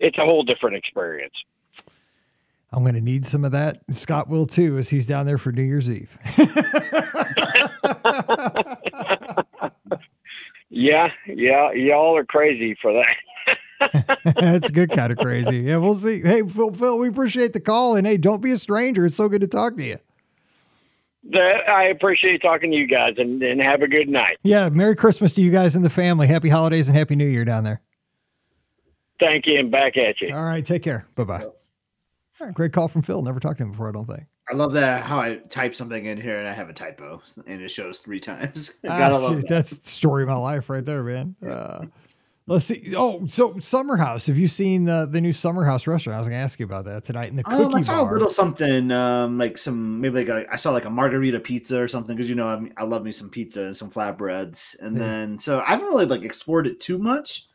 it's 0.00 0.16
a 0.16 0.24
whole 0.24 0.42
different 0.42 0.76
experience. 0.76 1.34
I'm 2.72 2.82
going 2.82 2.94
to 2.94 3.00
need 3.00 3.26
some 3.26 3.44
of 3.44 3.52
that. 3.52 3.80
Scott 3.92 4.28
will 4.28 4.46
too, 4.46 4.76
as 4.78 4.88
he's 4.90 5.06
down 5.06 5.24
there 5.26 5.38
for 5.38 5.52
New 5.52 5.62
Year's 5.62 5.90
Eve. 5.90 6.18
Yeah, 10.68 11.08
yeah, 11.26 11.72
y'all 11.72 12.16
are 12.16 12.24
crazy 12.24 12.76
for 12.82 12.92
that. 12.92 13.14
That's 14.24 14.70
good 14.70 14.90
kind 14.90 15.12
of 15.12 15.18
crazy. 15.18 15.58
Yeah, 15.58 15.76
we'll 15.78 15.94
see. 15.94 16.20
Hey, 16.20 16.42
Phil, 16.42 16.72
Phil, 16.72 16.98
we 16.98 17.08
appreciate 17.08 17.52
the 17.52 17.60
call. 17.60 17.96
And 17.96 18.06
hey, 18.06 18.16
don't 18.16 18.42
be 18.42 18.52
a 18.52 18.58
stranger. 18.58 19.06
It's 19.06 19.16
so 19.16 19.28
good 19.28 19.40
to 19.40 19.46
talk 19.46 19.76
to 19.76 19.84
you. 19.84 19.98
That 21.30 21.68
I 21.68 21.84
appreciate 21.88 22.40
talking 22.42 22.70
to 22.70 22.76
you 22.76 22.86
guys, 22.86 23.14
and, 23.18 23.42
and 23.42 23.62
have 23.62 23.82
a 23.82 23.88
good 23.88 24.08
night. 24.08 24.38
Yeah, 24.44 24.68
Merry 24.68 24.94
Christmas 24.94 25.34
to 25.34 25.42
you 25.42 25.50
guys 25.50 25.74
and 25.74 25.84
the 25.84 25.90
family. 25.90 26.28
Happy 26.28 26.48
holidays 26.48 26.86
and 26.86 26.96
Happy 26.96 27.16
New 27.16 27.26
Year 27.26 27.44
down 27.44 27.64
there. 27.64 27.80
Thank 29.20 29.44
you, 29.46 29.58
and 29.58 29.70
back 29.70 29.96
at 29.96 30.20
you. 30.20 30.32
All 30.34 30.44
right, 30.44 30.64
take 30.64 30.82
care. 30.82 31.06
Bye 31.16 31.24
bye. 31.24 31.46
Great 32.52 32.72
call 32.72 32.86
from 32.86 33.02
Phil. 33.02 33.22
Never 33.22 33.40
talked 33.40 33.58
to 33.58 33.64
him 33.64 33.70
before, 33.72 33.88
I 33.88 33.92
don't 33.92 34.06
think. 34.06 34.24
I 34.48 34.54
love 34.54 34.72
that 34.74 35.02
how 35.02 35.18
I 35.18 35.36
type 35.48 35.74
something 35.74 36.06
in 36.06 36.20
here 36.20 36.38
and 36.38 36.46
I 36.46 36.52
have 36.52 36.68
a 36.68 36.72
typo 36.72 37.20
and 37.48 37.60
it 37.60 37.70
shows 37.70 38.00
three 38.00 38.20
times. 38.20 38.74
Ah, 38.86 38.98
Gotta 38.98 39.16
love 39.18 39.36
that. 39.38 39.48
that's 39.48 39.74
the 39.74 39.88
story 39.88 40.22
of 40.22 40.28
my 40.28 40.36
life 40.36 40.70
right 40.70 40.84
there, 40.84 41.02
man. 41.02 41.34
Uh, 41.44 41.86
let's 42.46 42.64
see. 42.66 42.94
Oh, 42.96 43.26
so 43.26 43.58
Summer 43.58 43.96
House. 43.96 44.26
Have 44.26 44.38
you 44.38 44.48
seen 44.48 44.84
the, 44.84 45.08
the 45.10 45.20
new 45.20 45.32
Summer 45.32 45.64
House 45.64 45.86
restaurant? 45.86 46.16
I 46.16 46.18
was 46.20 46.28
going 46.28 46.38
to 46.38 46.42
ask 46.44 46.58
you 46.60 46.64
about 46.66 46.84
that 46.84 47.04
tonight 47.04 47.30
in 47.30 47.36
the 47.36 47.44
cookie 47.44 47.62
Um, 47.62 47.74
I 47.74 47.80
saw 47.80 48.02
bar. 48.02 48.10
a 48.10 48.12
little 48.12 48.28
something, 48.28 48.90
um, 48.92 49.38
like 49.38 49.58
some 49.58 50.00
maybe 50.00 50.24
like 50.24 50.28
a, 50.28 50.52
I 50.52 50.56
saw 50.56 50.70
like 50.70 50.84
a 50.84 50.90
margarita 50.90 51.40
pizza 51.40 51.80
or 51.80 51.88
something 51.88 52.14
because 52.16 52.28
you 52.28 52.36
know 52.36 52.48
I, 52.48 52.82
I 52.82 52.84
love 52.84 53.02
me 53.02 53.12
some 53.12 53.30
pizza 53.30 53.64
and 53.64 53.76
some 53.76 53.90
flatbreads, 53.90 54.78
and 54.80 54.96
Yeah. 54.96 55.02
then 55.02 55.38
so 55.38 55.60
I 55.60 55.70
haven't 55.70 55.88
really 55.88 56.06
like 56.06 56.22
explored 56.22 56.66
it 56.66 56.80
too 56.80 56.98
much. 56.98 57.46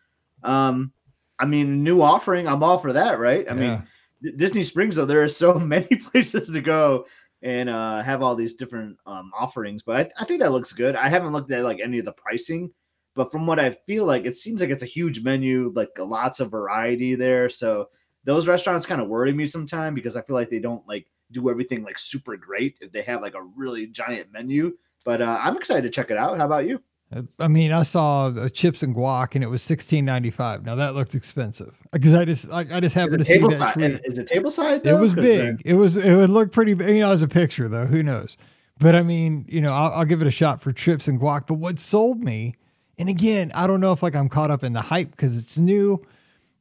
Um, 0.43 0.91
I 1.39 1.45
mean, 1.45 1.83
new 1.83 2.01
offering, 2.01 2.47
I'm 2.47 2.63
all 2.63 2.77
for 2.77 2.93
that, 2.93 3.19
right? 3.19 3.45
I 3.49 3.53
Yeah. 3.53 3.81
mean, 4.23 4.35
Disney 4.37 4.63
Springs 4.63 4.95
though 4.97 5.05
there 5.05 5.23
are 5.23 5.27
so 5.27 5.53
many 5.59 5.87
places 5.95 6.49
to 6.51 6.61
go 6.61 7.05
and 7.43 7.69
uh, 7.69 8.03
have 8.03 8.21
all 8.21 8.35
these 8.35 8.53
different 8.55 8.97
um, 9.07 9.31
offerings, 9.37 9.81
but 9.83 9.95
I, 10.17 10.21
I 10.21 10.25
think 10.25 10.41
that 10.41 10.51
looks 10.51 10.73
good. 10.73 10.95
I 10.95 11.07
haven't 11.09 11.31
looked 11.31 11.51
at 11.51 11.63
like 11.63 11.79
any 11.79 11.97
of 11.97 12.05
the 12.05 12.11
pricing, 12.11 12.71
but 13.15 13.31
from 13.31 13.45
what 13.45 13.59
I 13.59 13.71
feel 13.87 14.05
like, 14.05 14.25
it 14.25 14.35
seems 14.35 14.61
like 14.61 14.69
it's 14.69 14.83
a 14.83 14.87
huge 14.87 15.21
menu, 15.21 15.71
like 15.75 15.89
lots 15.97 16.39
of 16.39 16.51
variety 16.51 17.15
there. 17.15 17.49
So 17.49 17.89
those 18.23 18.47
restaurants 18.47 18.85
kind 18.85 19.01
of 19.01 19.07
worry 19.07 19.33
me 19.33 19.45
sometimes 19.45 19.95
because 19.95 20.15
I 20.15 20.21
feel 20.21 20.35
like 20.35 20.49
they 20.49 20.59
don't 20.59 20.87
like 20.87 21.07
do 21.31 21.49
everything 21.49 21.83
like 21.83 21.97
super 21.97 22.37
great 22.37 22.77
if 22.81 22.91
they 22.91 23.01
have 23.03 23.21
like 23.21 23.35
a 23.35 23.41
really 23.41 23.87
giant 23.87 24.31
menu. 24.31 24.77
But 25.03 25.21
uh, 25.21 25.39
I'm 25.41 25.57
excited 25.57 25.83
to 25.83 25.89
check 25.89 26.11
it 26.11 26.17
out. 26.17 26.37
How 26.37 26.45
about 26.45 26.67
you? 26.67 26.81
Uh, 27.13 27.23
I 27.39 27.47
mean, 27.49 27.71
I 27.73 27.83
saw 27.83 28.29
the 28.29 28.49
chips 28.49 28.83
and 28.83 28.95
guac, 28.95 29.35
and 29.35 29.43
it 29.43 29.47
was 29.47 29.61
sixteen 29.61 30.05
ninety 30.05 30.29
five. 30.29 30.63
Now 30.63 30.75
that 30.75 30.95
looked 30.95 31.15
expensive 31.15 31.75
uh, 31.85 31.97
because 31.97 32.13
I 32.13 32.23
just 32.23 32.49
I, 32.51 32.59
I 32.71 32.79
just 32.79 32.95
happened 32.95 33.19
to 33.19 33.25
see 33.25 33.39
that 33.39 33.59
side? 33.59 33.73
tweet. 33.73 34.01
Is 34.05 34.17
it 34.17 34.27
table 34.27 34.51
side? 34.51 34.75
It 34.75 34.83
though? 34.83 34.97
was 35.01 35.13
'Cause 35.13 35.23
big. 35.23 35.55
Uh, 35.55 35.57
it 35.65 35.73
was 35.73 35.97
it 35.97 36.15
would 36.15 36.29
look 36.29 36.51
pretty 36.51 36.73
big, 36.73 36.95
you 36.95 37.01
know, 37.01 37.11
as 37.11 37.23
a 37.23 37.27
picture 37.27 37.67
though. 37.67 37.85
Who 37.85 38.03
knows? 38.03 38.37
But 38.79 38.95
I 38.95 39.03
mean, 39.03 39.45
you 39.49 39.59
know, 39.61 39.73
I'll, 39.73 39.91
I'll 39.91 40.05
give 40.05 40.21
it 40.21 40.27
a 40.27 40.31
shot 40.31 40.61
for 40.61 40.71
chips 40.71 41.07
and 41.07 41.19
guac. 41.19 41.47
But 41.47 41.55
what 41.55 41.79
sold 41.79 42.23
me, 42.23 42.55
and 42.97 43.09
again, 43.09 43.51
I 43.55 43.67
don't 43.67 43.79
know 43.81 43.91
if 43.93 44.03
like 44.03 44.15
I'm 44.15 44.29
caught 44.29 44.51
up 44.51 44.63
in 44.63 44.73
the 44.73 44.81
hype 44.81 45.11
because 45.11 45.37
it's 45.37 45.57
new. 45.57 46.03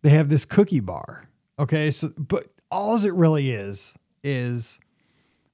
They 0.02 0.10
have 0.10 0.28
this 0.28 0.44
cookie 0.44 0.80
bar. 0.80 1.28
Okay, 1.58 1.90
so 1.90 2.12
but 2.16 2.46
all 2.70 2.96
it 3.04 3.12
really 3.14 3.50
is 3.50 3.94
is 4.22 4.78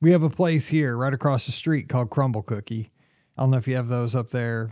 we 0.01 0.13
have 0.13 0.23
a 0.23 0.31
place 0.31 0.69
here 0.69 0.97
right 0.97 1.13
across 1.15 1.47
the 1.47 1.53
street 1.53 1.89
called 1.89 2.11
Crumbl 2.11 2.45
Cookie. 2.47 2.91
I 3.37 3.43
don't 3.43 3.51
know 3.51 3.57
if 3.57 3.67
you 3.69 3.77
have 3.77 3.89
those 3.89 4.15
up 4.15 4.31
there. 4.31 4.71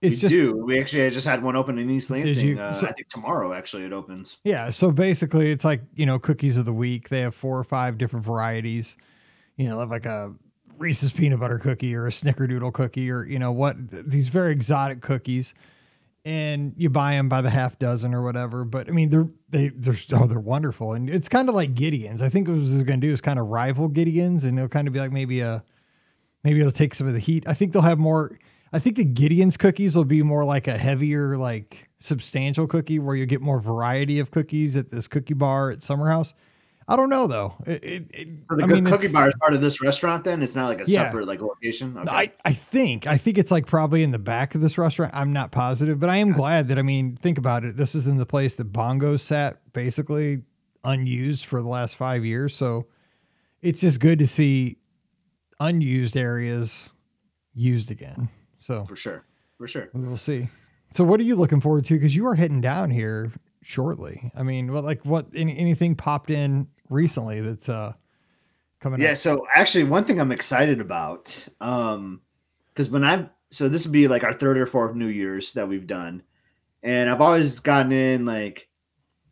It's 0.00 0.14
we 0.14 0.20
just 0.20 0.32
do. 0.32 0.56
We 0.56 0.80
actually 0.80 1.04
I 1.04 1.10
just 1.10 1.26
had 1.26 1.42
one 1.42 1.56
open 1.56 1.76
in 1.78 1.90
East 1.90 2.10
Lansing. 2.10 2.48
you? 2.48 2.58
Uh, 2.58 2.72
So- 2.72 2.86
I 2.86 2.92
think 2.92 3.08
tomorrow 3.08 3.52
actually 3.52 3.84
it 3.84 3.92
opens. 3.92 4.38
Yeah, 4.44 4.70
so 4.70 4.90
basically 4.90 5.50
it's 5.50 5.64
like, 5.64 5.82
you 5.94 6.06
know, 6.06 6.18
cookies 6.18 6.56
of 6.56 6.64
the 6.64 6.72
week. 6.72 7.10
They 7.10 7.20
have 7.20 7.34
four 7.34 7.58
or 7.58 7.64
five 7.64 7.98
different 7.98 8.24
varieties. 8.24 8.96
You 9.58 9.68
know, 9.68 9.84
like 9.84 10.06
a 10.06 10.32
Reese's 10.80 11.12
peanut 11.12 11.38
butter 11.38 11.58
cookie 11.58 11.94
or 11.94 12.06
a 12.06 12.10
snickerdoodle 12.10 12.72
cookie 12.72 13.10
or, 13.10 13.24
you 13.24 13.38
know, 13.38 13.52
what 13.52 13.76
these 13.90 14.28
very 14.28 14.52
exotic 14.52 15.02
cookies. 15.02 15.54
And 16.24 16.74
you 16.76 16.90
buy 16.90 17.12
them 17.12 17.28
by 17.28 17.40
the 17.40 17.50
half 17.50 17.78
dozen 17.78 18.14
or 18.14 18.22
whatever. 18.22 18.64
But 18.64 18.88
I 18.88 18.90
mean, 18.92 19.10
they're 19.10 19.28
they 19.48 19.68
they're 19.68 19.96
oh, 20.12 20.26
they're 20.26 20.38
wonderful. 20.38 20.92
And 20.92 21.08
it's 21.08 21.28
kind 21.28 21.48
of 21.48 21.54
like 21.54 21.74
Gideon's. 21.74 22.20
I 22.20 22.28
think 22.28 22.48
what 22.48 22.58
this 22.58 22.70
is 22.70 22.82
gonna 22.82 23.00
do 23.00 23.12
is 23.12 23.20
kind 23.20 23.38
of 23.38 23.46
rival 23.46 23.88
Gideon's 23.88 24.44
and 24.44 24.56
they'll 24.58 24.68
kind 24.68 24.86
of 24.88 24.92
be 24.92 25.00
like 25.00 25.12
maybe 25.12 25.40
a 25.40 25.62
maybe 26.44 26.60
it'll 26.60 26.72
take 26.72 26.94
some 26.94 27.06
of 27.06 27.14
the 27.14 27.20
heat. 27.20 27.44
I 27.46 27.54
think 27.54 27.72
they'll 27.72 27.82
have 27.82 27.98
more. 27.98 28.38
I 28.72 28.78
think 28.78 28.96
the 28.96 29.04
Gideon's 29.04 29.56
cookies 29.56 29.96
will 29.96 30.04
be 30.04 30.22
more 30.22 30.44
like 30.44 30.68
a 30.68 30.78
heavier, 30.78 31.36
like 31.36 31.88
substantial 32.00 32.66
cookie 32.66 32.98
where 32.98 33.14
you 33.14 33.26
get 33.26 33.40
more 33.40 33.60
variety 33.60 34.18
of 34.18 34.30
cookies 34.30 34.76
at 34.76 34.90
this 34.90 35.08
cookie 35.08 35.34
bar 35.34 35.70
at 35.70 35.82
Summer 35.82 36.10
House. 36.10 36.34
I 36.90 36.96
don't 36.96 37.08
know 37.08 37.26
though. 37.28 37.54
It, 37.66 37.84
it, 37.84 38.06
it- 38.12 38.28
So 38.50 38.56
the 38.56 38.64
I 38.64 38.66
mean, 38.66 38.84
cookie 38.84 39.12
bar 39.12 39.28
is 39.28 39.34
part 39.40 39.54
of 39.54 39.60
this 39.60 39.80
restaurant. 39.80 40.24
Then 40.24 40.42
it's 40.42 40.56
not 40.56 40.66
like 40.66 40.80
a 40.80 40.90
Yeah. 40.90 41.04
separate 41.04 41.26
like 41.28 41.40
location. 41.40 41.96
Okay. 41.96 42.10
I, 42.10 42.32
I 42.44 42.52
think 42.52 43.06
I 43.06 43.16
think 43.16 43.38
it's 43.38 43.50
like 43.52 43.66
probably 43.66 44.02
in 44.02 44.10
the 44.10 44.18
back 44.18 44.54
of 44.56 44.60
this 44.60 44.76
restaurant. 44.76 45.12
I'm 45.14 45.32
not 45.32 45.52
positive, 45.52 46.00
but 46.00 46.10
I 46.10 46.16
am 46.16 46.32
glad 46.32 46.68
that 46.68 46.78
I 46.78 46.82
mean, 46.82 47.16
think 47.16 47.38
about 47.38 47.64
it. 47.64 47.76
This 47.76 47.94
is 47.94 48.06
in 48.06 48.16
the 48.16 48.26
place 48.26 48.54
that 48.56 48.64
Bongo 48.64 49.16
sat 49.16 49.72
basically 49.72 50.42
unused 50.84 51.46
for 51.46 51.62
the 51.62 51.68
last 51.68 51.94
five 51.94 52.24
years. 52.24 52.56
So 52.56 52.86
it's 53.62 53.82
just 53.82 54.00
good 54.00 54.18
to 54.18 54.26
see 54.26 54.78
unused 55.60 56.16
areas 56.16 56.90
used 57.54 57.90
again. 57.90 58.28
So 58.58 58.84
for 58.84 58.96
sure, 58.96 59.24
for 59.58 59.68
sure. 59.68 59.90
we 59.92 60.06
will 60.08 60.16
see. 60.16 60.48
So 60.92 61.04
what 61.04 61.20
are 61.20 61.24
you 61.24 61.36
looking 61.36 61.60
forward 61.60 61.84
to? 61.86 61.94
Because 61.94 62.16
you 62.16 62.26
are 62.26 62.34
heading 62.34 62.60
down 62.60 62.90
here 62.90 63.30
shortly. 63.62 64.32
I 64.34 64.42
mean, 64.42 64.72
what 64.72 64.84
like 64.84 65.04
what 65.04 65.26
any, 65.34 65.56
anything 65.56 65.94
popped 65.94 66.30
in 66.30 66.66
recently 66.90 67.40
that's 67.40 67.68
uh 67.68 67.92
coming 68.80 69.00
Yeah, 69.00 69.12
up? 69.12 69.16
so 69.16 69.46
actually 69.54 69.84
one 69.84 70.04
thing 70.04 70.20
I'm 70.20 70.32
excited 70.32 70.80
about, 70.80 71.46
um, 71.60 72.20
because 72.72 72.90
when 72.90 73.04
I've 73.04 73.30
so 73.50 73.68
this 73.68 73.84
would 73.86 73.92
be 73.92 74.08
like 74.08 74.24
our 74.24 74.32
third 74.32 74.58
or 74.58 74.66
fourth 74.66 74.94
New 74.94 75.08
Year's 75.08 75.52
that 75.54 75.68
we've 75.68 75.86
done, 75.86 76.22
and 76.82 77.10
I've 77.10 77.20
always 77.20 77.58
gotten 77.60 77.92
in 77.92 78.24
like 78.26 78.68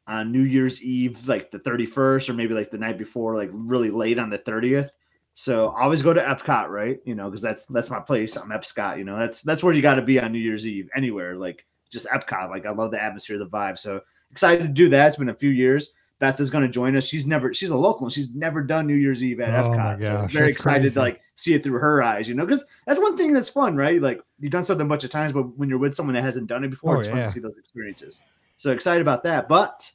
on 0.06 0.32
New 0.32 0.42
Year's 0.42 0.82
Eve, 0.82 1.28
like 1.28 1.50
the 1.50 1.58
31st, 1.58 2.28
or 2.28 2.34
maybe 2.34 2.54
like 2.54 2.70
the 2.70 2.78
night 2.78 2.98
before, 2.98 3.36
like 3.36 3.50
really 3.52 3.90
late 3.90 4.18
on 4.18 4.30
the 4.30 4.38
30th. 4.38 4.90
So 5.34 5.68
I 5.68 5.82
always 5.82 6.02
go 6.02 6.12
to 6.12 6.20
Epcot, 6.20 6.68
right? 6.68 6.98
You 7.04 7.14
know, 7.14 7.26
because 7.26 7.42
that's 7.42 7.66
that's 7.66 7.90
my 7.90 8.00
place. 8.00 8.36
I'm 8.36 8.48
Epcot. 8.50 8.98
You 8.98 9.04
know, 9.04 9.16
that's 9.18 9.42
that's 9.42 9.62
where 9.62 9.72
you 9.74 9.82
got 9.82 9.94
to 9.96 10.02
be 10.02 10.18
on 10.20 10.32
New 10.32 10.38
Year's 10.40 10.66
Eve, 10.66 10.88
anywhere. 10.96 11.36
Like 11.36 11.64
just 11.90 12.08
Epcot. 12.08 12.50
Like 12.50 12.66
I 12.66 12.70
love 12.72 12.90
the 12.90 13.02
atmosphere, 13.02 13.38
the 13.38 13.46
vibe. 13.46 13.78
So 13.78 14.00
excited 14.32 14.62
to 14.62 14.68
do 14.68 14.88
that. 14.88 15.06
It's 15.06 15.16
been 15.16 15.28
a 15.28 15.34
few 15.34 15.50
years. 15.50 15.90
Beth 16.20 16.40
is 16.40 16.50
going 16.50 16.62
to 16.62 16.68
join 16.68 16.96
us. 16.96 17.04
She's 17.04 17.26
never, 17.26 17.54
she's 17.54 17.70
a 17.70 17.76
local 17.76 18.06
and 18.06 18.12
she's 18.12 18.34
never 18.34 18.62
done 18.62 18.86
New 18.86 18.94
Year's 18.94 19.22
Eve 19.22 19.40
at 19.40 19.54
Oh 19.54 19.70
Epcot. 19.70 20.00
so 20.02 20.08
gosh, 20.22 20.32
very 20.32 20.50
excited 20.50 20.80
crazy. 20.82 20.94
to 20.94 21.00
like 21.00 21.20
see 21.36 21.54
it 21.54 21.62
through 21.62 21.78
her 21.78 22.02
eyes, 22.02 22.28
you 22.28 22.34
know, 22.34 22.44
because 22.44 22.64
that's 22.86 22.98
one 22.98 23.16
thing 23.16 23.32
that's 23.32 23.48
fun, 23.48 23.76
right? 23.76 24.02
Like 24.02 24.20
you've 24.40 24.50
done 24.50 24.64
something 24.64 24.84
a 24.84 24.88
bunch 24.88 25.04
of 25.04 25.10
times, 25.10 25.32
but 25.32 25.56
when 25.56 25.68
you're 25.68 25.78
with 25.78 25.94
someone 25.94 26.14
that 26.16 26.24
hasn't 26.24 26.48
done 26.48 26.64
it 26.64 26.70
before, 26.70 26.96
Oh, 26.96 26.98
it's 27.00 27.08
fun 27.08 27.18
to 27.18 27.28
see 27.28 27.40
those 27.40 27.56
experiences. 27.56 28.20
So 28.56 28.72
excited 28.72 29.00
about 29.00 29.22
that. 29.22 29.48
But 29.48 29.90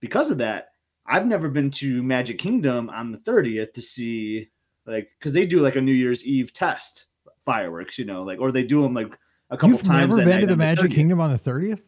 because 0.00 0.30
of 0.30 0.38
that, 0.38 0.72
I've 1.06 1.26
never 1.26 1.48
been 1.48 1.70
to 1.72 2.02
Magic 2.02 2.38
Kingdom 2.38 2.90
on 2.90 3.10
the 3.10 3.18
30th 3.18 3.72
to 3.72 3.82
see 3.82 4.50
like 4.84 5.08
because 5.18 5.32
they 5.32 5.46
do 5.46 5.60
like 5.60 5.76
a 5.76 5.80
New 5.80 5.92
Year's 5.94 6.22
Eve 6.24 6.52
test 6.52 7.06
fireworks, 7.46 7.98
you 7.98 8.04
know, 8.04 8.22
like 8.24 8.40
or 8.40 8.52
they 8.52 8.62
do 8.62 8.82
them 8.82 8.92
like 8.94 9.10
a 9.50 9.56
couple 9.56 9.70
You've 9.70 9.82
times. 9.84 10.14
never 10.16 10.28
been 10.30 10.40
to 10.42 10.46
the 10.46 10.56
Magic 10.56 10.90
30th. 10.90 10.94
Kingdom 10.94 11.20
on 11.20 11.30
the 11.32 11.38
30th? 11.38 11.80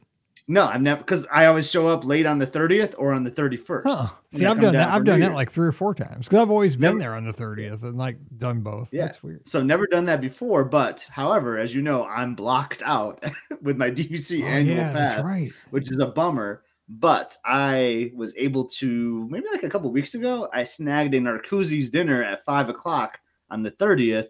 No, 0.47 0.67
I've 0.67 0.83
never 0.83 0.99
because 0.99 1.27
I 1.33 1.47
always 1.47 1.71
show 1.71 1.89
up 1.89 2.05
late 2.05 2.27
on 2.27 2.39
the 2.39 2.47
30th 2.47 2.95
or 2.99 3.13
on 3.15 3.25
the 3.25 3.31
31st. 3.31 3.83
Huh. 3.87 4.07
See, 4.33 4.45
I've 4.45 4.61
done 4.61 4.75
that. 4.75 4.91
I've 4.93 5.05
done 5.05 5.21
that 5.21 5.33
like 5.33 5.51
three 5.51 5.67
or 5.67 5.73
four 5.73 5.95
times 5.95 6.29
because 6.29 6.43
I've 6.43 6.51
always 6.51 6.77
been 6.77 6.83
Never- 6.83 6.99
there 6.99 7.15
on 7.15 7.25
the 7.25 7.33
30th 7.33 7.83
and 7.83 7.97
like 7.97 8.19
done 8.37 8.61
both. 8.61 8.89
Yeah. 8.93 9.07
That's 9.07 9.23
weird. 9.23 9.49
So 9.49 9.63
never 9.63 9.87
done 9.87 10.05
that 10.05 10.21
before, 10.21 10.65
but 10.67 11.07
however, 11.11 11.57
as 11.57 11.75
you 11.75 11.81
know, 11.81 12.05
I'm 12.05 12.35
blocked 12.35 12.83
out 12.85 13.25
with 13.63 13.79
my 13.79 13.91
DVC 13.91 14.43
Oh, 14.43 14.47
annual 14.47 14.77
yeah, 14.77 14.93
pass, 14.93 15.13
that's 15.15 15.25
right. 15.25 15.51
which 15.71 15.91
is 15.91 15.99
a 15.99 16.07
bummer. 16.09 16.63
But 16.91 17.35
I 17.47 18.13
was 18.15 18.35
able 18.37 18.65
to 18.67 19.27
maybe 19.31 19.47
like 19.51 19.63
a 19.63 19.71
couple 19.71 19.91
weeks 19.91 20.15
ago, 20.15 20.51
I 20.53 20.65
snagged 20.65 21.15
a 21.15 21.21
Narcoossee's 21.21 21.89
dinner 21.91 22.23
at 22.23 22.45
five 22.45 22.69
o'clock 22.69 23.19
on 23.51 23.63
the 23.63 23.71
30th. 23.71 24.27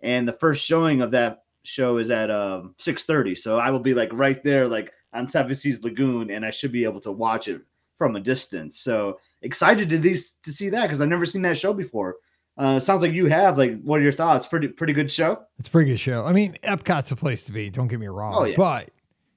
And 0.00 0.28
the 0.28 0.32
first 0.32 0.64
showing 0.64 1.02
of 1.02 1.10
that 1.10 1.42
show 1.64 1.96
is 1.98 2.10
at 2.12 2.30
um 2.30 2.76
6:30. 2.78 3.36
So 3.36 3.58
I 3.58 3.70
will 3.70 3.80
be 3.80 3.94
like 3.94 4.10
right 4.12 4.40
there, 4.44 4.68
like 4.68 4.92
on 5.12 5.28
Seven 5.28 5.54
Seas 5.54 5.82
Lagoon, 5.82 6.30
and 6.30 6.44
I 6.44 6.50
should 6.50 6.72
be 6.72 6.84
able 6.84 7.00
to 7.00 7.12
watch 7.12 7.48
it 7.48 7.60
from 7.98 8.16
a 8.16 8.20
distance. 8.20 8.80
So 8.80 9.18
excited 9.42 9.88
to 9.90 9.98
these 9.98 10.34
to 10.42 10.50
see 10.50 10.68
that 10.70 10.82
because 10.82 11.00
I've 11.00 11.08
never 11.08 11.26
seen 11.26 11.42
that 11.42 11.58
show 11.58 11.72
before. 11.72 12.16
Uh, 12.58 12.80
sounds 12.80 13.02
like 13.02 13.12
you 13.12 13.26
have. 13.26 13.58
Like, 13.58 13.80
what 13.82 14.00
are 14.00 14.02
your 14.02 14.12
thoughts? 14.12 14.46
Pretty 14.46 14.68
pretty 14.68 14.92
good 14.92 15.12
show. 15.12 15.42
It's 15.58 15.68
a 15.68 15.70
pretty 15.70 15.90
good 15.90 16.00
show. 16.00 16.24
I 16.24 16.32
mean, 16.32 16.56
Epcot's 16.62 17.10
a 17.12 17.16
place 17.16 17.42
to 17.44 17.52
be. 17.52 17.68
Don't 17.70 17.88
get 17.88 18.00
me 18.00 18.06
wrong. 18.06 18.34
Oh, 18.34 18.44
yeah. 18.44 18.54
But 18.56 18.90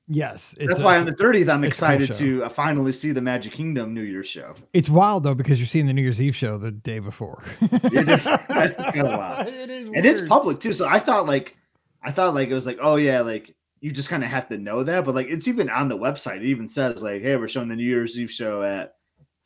yes, 0.07 0.55
that's 0.57 0.79
why 0.79 0.97
on 0.97 1.05
the 1.05 1.13
30th 1.13 1.49
I'm 1.49 1.65
excited 1.65 2.13
to 2.13 2.43
uh, 2.45 2.49
finally 2.49 2.93
see 2.93 3.11
the 3.11 3.21
Magic 3.21 3.51
Kingdom 3.51 3.93
New 3.93 4.03
Year's 4.03 4.27
show. 4.27 4.55
It's 4.73 4.89
wild 4.89 5.23
though 5.23 5.35
because 5.35 5.59
you're 5.59 5.67
seeing 5.67 5.85
the 5.85 5.93
New 5.93 6.01
Year's 6.01 6.21
Eve 6.21 6.35
show 6.35 6.57
the 6.57 6.71
day 6.71 6.99
before. 6.99 7.43
it 7.61 8.07
is, 8.07 8.23
kind 8.23 9.07
of 9.07 9.17
wild. 9.19 9.47
It 9.47 9.69
is, 9.69 9.89
weird. 9.89 9.97
and 9.97 10.05
it's 10.05 10.21
public 10.21 10.59
too. 10.59 10.71
So 10.73 10.87
I 10.87 10.99
thought 10.99 11.27
like, 11.27 11.57
I 12.01 12.11
thought 12.11 12.33
like 12.33 12.47
it 12.47 12.53
was 12.53 12.65
like, 12.65 12.79
oh 12.81 12.95
yeah, 12.95 13.19
like 13.19 13.53
you 13.81 13.91
just 13.91 14.09
kind 14.09 14.23
of 14.23 14.29
have 14.29 14.49
to 14.49 14.57
know 14.57 14.83
that. 14.83 15.05
But 15.05 15.15
like, 15.15 15.27
it's 15.27 15.47
even 15.47 15.69
on 15.69 15.87
the 15.87 15.97
website. 15.97 16.37
It 16.37 16.45
even 16.45 16.67
says 16.67 17.01
like, 17.01 17.21
hey, 17.21 17.35
we're 17.35 17.47
showing 17.47 17.69
the 17.69 17.75
New 17.75 17.83
Year's 17.83 18.19
Eve 18.19 18.31
show 18.31 18.61
at 18.61 18.95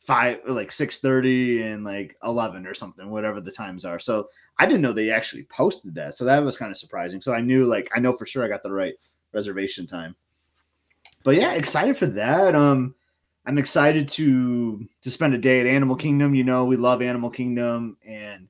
five 0.04 0.40
like 0.46 0.70
6 0.70 1.00
30 1.00 1.62
and 1.62 1.82
like 1.82 2.16
11 2.22 2.66
or 2.66 2.74
something 2.74 3.08
whatever 3.08 3.40
the 3.40 3.50
times 3.50 3.86
are 3.86 3.98
so 3.98 4.28
i 4.58 4.66
didn't 4.66 4.82
know 4.82 4.92
they 4.92 5.10
actually 5.10 5.44
posted 5.44 5.94
that 5.94 6.14
so 6.14 6.26
that 6.26 6.44
was 6.44 6.58
kind 6.58 6.70
of 6.70 6.76
surprising 6.76 7.22
so 7.22 7.32
i 7.32 7.40
knew 7.40 7.64
like 7.64 7.88
i 7.96 7.98
know 7.98 8.14
for 8.14 8.26
sure 8.26 8.44
i 8.44 8.48
got 8.48 8.62
the 8.62 8.70
right 8.70 8.94
reservation 9.32 9.86
time 9.86 10.14
but 11.22 11.36
yeah 11.36 11.54
excited 11.54 11.96
for 11.96 12.04
that 12.04 12.54
um 12.54 12.94
i'm 13.46 13.56
excited 13.56 14.06
to 14.06 14.86
to 15.00 15.10
spend 15.10 15.32
a 15.32 15.38
day 15.38 15.60
at 15.60 15.66
animal 15.66 15.96
kingdom 15.96 16.34
you 16.34 16.44
know 16.44 16.66
we 16.66 16.76
love 16.76 17.00
animal 17.00 17.30
kingdom 17.30 17.96
and 18.06 18.46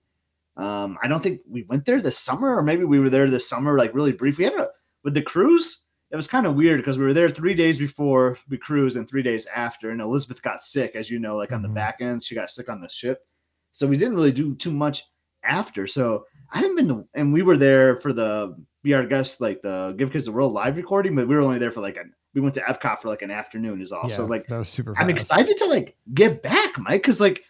um 0.56 0.98
i 1.04 1.08
don't 1.08 1.22
think 1.22 1.40
we 1.48 1.62
went 1.64 1.84
there 1.84 2.00
this 2.00 2.18
summer 2.18 2.56
or 2.56 2.64
maybe 2.64 2.82
we 2.82 2.98
were 2.98 3.10
there 3.10 3.30
this 3.30 3.48
summer 3.48 3.78
like 3.78 3.94
really 3.94 4.12
brief 4.12 4.38
we 4.38 4.44
had 4.44 4.54
a 4.54 4.68
with 5.04 5.14
the 5.14 5.22
cruise 5.22 5.84
it 6.14 6.16
was 6.16 6.28
kind 6.28 6.46
of 6.46 6.54
weird 6.54 6.78
because 6.78 6.96
we 6.96 7.04
were 7.04 7.12
there 7.12 7.28
three 7.28 7.54
days 7.54 7.76
before 7.76 8.38
we 8.48 8.56
cruised 8.56 8.96
and 8.96 9.08
three 9.08 9.22
days 9.22 9.46
after. 9.46 9.90
And 9.90 10.00
Elizabeth 10.00 10.40
got 10.42 10.62
sick, 10.62 10.94
as 10.94 11.10
you 11.10 11.18
know, 11.18 11.34
like 11.34 11.50
on 11.50 11.60
the 11.60 11.66
mm-hmm. 11.66 11.74
back 11.74 11.96
end, 12.00 12.22
she 12.22 12.36
got 12.36 12.50
sick 12.50 12.68
on 12.68 12.80
the 12.80 12.88
ship. 12.88 13.26
So 13.72 13.84
we 13.84 13.96
didn't 13.96 14.14
really 14.14 14.30
do 14.30 14.54
too 14.54 14.70
much 14.70 15.02
after. 15.42 15.88
So 15.88 16.24
I 16.52 16.58
haven't 16.58 16.76
been 16.76 16.88
to, 16.88 17.08
and 17.14 17.32
we 17.32 17.42
were 17.42 17.56
there 17.56 18.00
for 18.00 18.12
the 18.12 18.56
be 18.84 18.94
our 18.94 19.04
guest, 19.04 19.40
like 19.40 19.60
the 19.62 19.92
Give 19.98 20.12
Kids 20.12 20.26
the 20.26 20.32
World 20.32 20.52
live 20.52 20.76
recording, 20.76 21.16
but 21.16 21.26
we 21.26 21.34
were 21.34 21.40
only 21.40 21.58
there 21.58 21.72
for 21.72 21.80
like 21.80 21.96
a 21.96 22.04
we 22.32 22.40
went 22.40 22.54
to 22.54 22.60
Epcot 22.60 23.00
for 23.00 23.08
like 23.08 23.22
an 23.22 23.32
afternoon 23.32 23.80
is 23.80 23.90
all. 23.90 24.08
Yeah, 24.08 24.14
so 24.14 24.24
like 24.24 24.46
that 24.46 24.58
was 24.58 24.68
super. 24.68 24.94
I'm 24.96 25.10
excited 25.10 25.56
to 25.56 25.66
like 25.66 25.96
get 26.12 26.42
back, 26.42 26.78
Mike, 26.78 27.02
because 27.02 27.20
like 27.20 27.42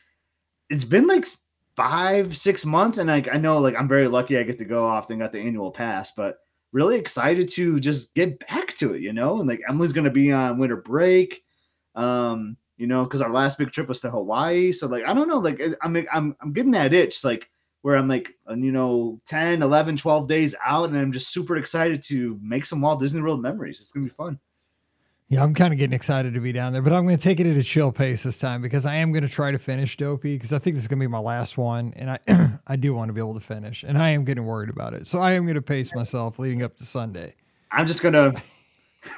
it's 0.71 0.85
been 0.85 1.07
like 1.07 1.27
five, 1.77 2.35
six 2.35 2.65
months, 2.65 2.97
and 2.97 3.11
like 3.11 3.29
I 3.31 3.37
know 3.37 3.59
like 3.59 3.77
I'm 3.77 3.89
very 3.89 4.09
lucky 4.09 4.39
I 4.39 4.43
get 4.45 4.57
to 4.59 4.65
go 4.65 4.87
often, 4.87 5.19
got 5.19 5.33
the 5.33 5.41
annual 5.41 5.71
pass, 5.71 6.13
but 6.13 6.39
really 6.75 6.97
excited 6.97 7.49
to 7.49 7.79
just 7.79 8.13
get 8.15 8.39
back 8.49 8.75
to 8.75 8.95
it, 8.95 9.01
you 9.01 9.13
know. 9.15 9.41
And 9.41 9.49
like 9.49 9.63
Emily's 9.69 9.93
gonna 9.95 10.11
be 10.11 10.33
on 10.33 10.59
winter 10.59 10.77
break, 10.77 11.43
um, 11.95 12.57
you 12.77 12.87
know, 12.87 13.05
because 13.05 13.23
our 13.23 13.31
last 13.33 13.57
big 13.57 13.71
trip 13.71 13.89
was 13.89 14.01
to 14.01 14.11
Hawaii. 14.11 14.73
So 14.73 14.89
like 14.89 15.05
I 15.05 15.15
don't 15.15 15.29
know, 15.29 15.39
like 15.39 15.63
I'm 15.81 15.97
I'm 16.13 16.37
I'm 16.43 16.53
getting 16.53 16.73
that 16.73 16.93
itch, 16.93 17.25
like 17.25 17.49
where 17.83 17.97
I'm 17.97 18.09
like, 18.09 18.33
uh, 18.51 18.55
you 18.55 18.73
know, 18.73 19.21
10, 19.27 19.63
11, 19.63 19.97
12 19.97 20.27
days 20.27 20.55
out, 20.65 20.89
and 20.89 20.99
I'm 20.99 21.13
just 21.13 21.33
super 21.33 21.57
excited 21.57 22.03
to 22.05 22.39
make 22.43 22.67
some 22.67 22.81
Walt 22.81 22.99
Disney 22.99 23.23
World 23.23 23.41
memories. 23.41 23.81
It's 23.81 23.93
gonna 23.93 24.05
be 24.05 24.11
fun. 24.11 24.39
Yeah, 25.29 25.43
I'm 25.43 25.55
kind 25.55 25.73
of 25.73 25.79
getting 25.79 25.95
excited 25.95 26.35
to 26.35 26.41
be 26.41 26.53
down 26.53 26.75
there, 26.75 26.83
but 26.83 26.93
I'm 26.93 27.05
going 27.05 27.17
to 27.17 27.23
take 27.23 27.41
it 27.41 27.47
at 27.47 27.57
a 27.57 27.63
chill 27.63 27.91
pace 27.91 28.25
this 28.25 28.39
time 28.39 28.61
because 28.61 28.85
I 28.85 28.97
am 28.97 29.11
going 29.11 29.23
to 29.23 29.29
try 29.29 29.51
to 29.51 29.59
finish 29.59 29.97
Dopey 29.97 30.35
because 30.35 30.53
I 30.53 30.59
think 30.59 30.75
this 30.75 30.85
is 30.85 30.89
going 30.89 30.99
to 30.99 31.03
be 31.03 31.11
my 31.11 31.19
last 31.19 31.57
one, 31.57 31.95
and 31.97 32.11
I 32.11 32.59
I 32.67 32.77
do 32.77 32.95
want 32.95 33.09
to 33.09 33.15
be 33.15 33.21
able 33.21 33.35
to 33.35 33.41
finish, 33.41 33.85
and 33.85 33.97
I 33.97 34.11
am 34.11 34.25
getting 34.25 34.45
worried 34.45 34.69
about 34.69 34.93
it. 34.93 35.07
So 35.07 35.21
I 35.21 35.33
am 35.33 35.45
going 35.45 35.55
to 35.55 35.63
pace 35.63 35.95
myself 35.95 36.39
leading 36.39 36.63
up 36.63 36.77
to 36.77 36.85
Sunday. 36.85 37.35
I'm 37.73 37.87
just 37.87 38.03
gonna. 38.03 38.35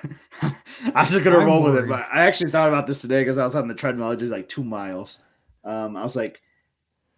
I'm 0.42 1.06
just 1.06 1.24
gonna 1.24 1.38
I'm 1.38 1.46
roll 1.46 1.62
worried. 1.64 1.74
with 1.74 1.84
it. 1.84 1.88
But 1.88 2.06
I 2.12 2.22
actually 2.22 2.52
thought 2.52 2.68
about 2.68 2.86
this 2.86 3.00
today 3.00 3.22
because 3.22 3.38
I 3.38 3.44
was 3.44 3.56
on 3.56 3.66
the 3.66 3.74
treadmill. 3.74 4.08
I 4.08 4.14
did 4.14 4.30
like 4.30 4.48
two 4.48 4.64
miles. 4.64 5.20
Um, 5.64 5.96
I 5.96 6.02
was 6.02 6.14
like, 6.14 6.40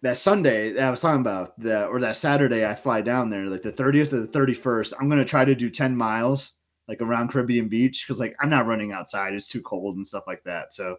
that 0.01 0.17
Sunday 0.17 0.73
that 0.73 0.83
I 0.83 0.89
was 0.89 0.99
talking 0.99 1.21
about, 1.21 1.59
that 1.59 1.87
or 1.87 1.99
that 1.99 2.15
Saturday 2.15 2.65
I 2.65 2.73
fly 2.73 3.01
down 3.01 3.29
there, 3.29 3.45
like 3.45 3.61
the 3.61 3.71
30th 3.71 4.13
or 4.13 4.21
the 4.21 4.27
31st. 4.27 4.93
I'm 4.99 5.09
gonna 5.09 5.25
try 5.25 5.45
to 5.45 5.53
do 5.53 5.69
10 5.69 5.95
miles 5.95 6.53
like 6.89 7.01
around 7.01 7.29
Caribbean 7.29 7.69
Beach 7.69 8.03
because 8.05 8.19
like 8.19 8.35
I'm 8.41 8.49
not 8.49 8.65
running 8.65 8.91
outside; 8.91 9.33
it's 9.33 9.47
too 9.47 9.61
cold 9.61 9.95
and 9.95 10.05
stuff 10.05 10.23
like 10.25 10.43
that. 10.43 10.73
So 10.73 10.97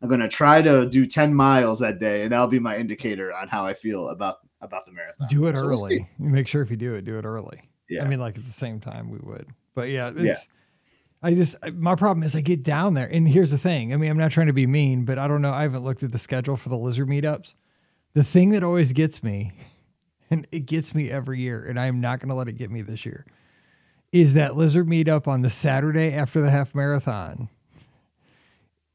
I'm 0.00 0.08
gonna 0.08 0.28
try 0.28 0.62
to 0.62 0.88
do 0.88 1.04
10 1.04 1.34
miles 1.34 1.80
that 1.80 1.98
day, 1.98 2.22
and 2.22 2.32
that'll 2.32 2.46
be 2.46 2.60
my 2.60 2.78
indicator 2.78 3.34
on 3.34 3.48
how 3.48 3.66
I 3.66 3.74
feel 3.74 4.08
about 4.08 4.38
about 4.60 4.86
the 4.86 4.92
marathon. 4.92 5.26
Do 5.28 5.48
it 5.48 5.56
so 5.56 5.66
early. 5.66 6.08
We'll 6.18 6.30
Make 6.30 6.46
sure 6.46 6.62
if 6.62 6.70
you 6.70 6.76
do 6.76 6.94
it, 6.94 7.04
do 7.04 7.18
it 7.18 7.24
early. 7.24 7.60
Yeah. 7.90 8.04
I 8.04 8.08
mean, 8.08 8.20
like 8.20 8.38
at 8.38 8.46
the 8.46 8.52
same 8.52 8.78
time 8.78 9.10
we 9.10 9.18
would, 9.18 9.48
but 9.74 9.90
yeah, 9.90 10.12
it's. 10.14 10.24
Yeah. 10.24 10.34
I 11.24 11.34
just 11.34 11.54
my 11.74 11.94
problem 11.94 12.24
is 12.24 12.34
I 12.34 12.40
get 12.40 12.64
down 12.64 12.94
there, 12.94 13.06
and 13.06 13.28
here's 13.28 13.52
the 13.52 13.58
thing. 13.58 13.92
I 13.92 13.96
mean, 13.96 14.10
I'm 14.10 14.18
not 14.18 14.32
trying 14.32 14.48
to 14.48 14.52
be 14.52 14.66
mean, 14.66 15.04
but 15.04 15.18
I 15.18 15.28
don't 15.28 15.40
know. 15.40 15.52
I 15.52 15.62
haven't 15.62 15.84
looked 15.84 16.02
at 16.02 16.10
the 16.10 16.18
schedule 16.18 16.56
for 16.56 16.68
the 16.68 16.76
lizard 16.76 17.06
meetups. 17.08 17.54
The 18.14 18.24
thing 18.24 18.50
that 18.50 18.64
always 18.64 18.92
gets 18.92 19.22
me, 19.22 19.52
and 20.32 20.48
it 20.50 20.66
gets 20.66 20.96
me 20.96 21.12
every 21.12 21.38
year, 21.38 21.64
and 21.64 21.78
I 21.78 21.86
am 21.86 22.00
not 22.00 22.18
going 22.18 22.30
to 22.30 22.34
let 22.34 22.48
it 22.48 22.54
get 22.54 22.72
me 22.72 22.82
this 22.82 23.06
year 23.06 23.24
is 24.12 24.34
that 24.34 24.56
lizard 24.56 24.86
meetup 24.86 25.26
on 25.26 25.40
the 25.42 25.50
Saturday 25.50 26.12
after 26.12 26.40
the 26.40 26.50
half 26.50 26.74
marathon. 26.74 27.48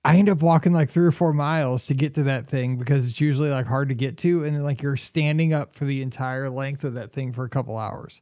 I 0.05 0.15
end 0.15 0.29
up 0.29 0.41
walking 0.41 0.71
like 0.71 0.89
three 0.89 1.05
or 1.05 1.11
four 1.11 1.33
miles 1.33 1.87
to 1.87 1.93
get 1.93 2.13
to 2.13 2.23
that 2.23 2.47
thing 2.47 2.77
because 2.77 3.09
it's 3.09 3.19
usually 3.19 3.49
like 3.49 3.65
hard 3.65 3.89
to 3.89 3.95
get 3.95 4.17
to. 4.19 4.45
And 4.45 4.55
then 4.55 4.63
like 4.63 4.81
you're 4.81 4.95
standing 4.95 5.53
up 5.53 5.75
for 5.75 5.83
the 5.83 6.01
entire 6.01 6.49
length 6.49 6.85
of 6.85 6.93
that 6.93 7.11
thing 7.11 7.33
for 7.33 7.43
a 7.43 7.49
couple 7.49 7.77
hours. 7.77 8.21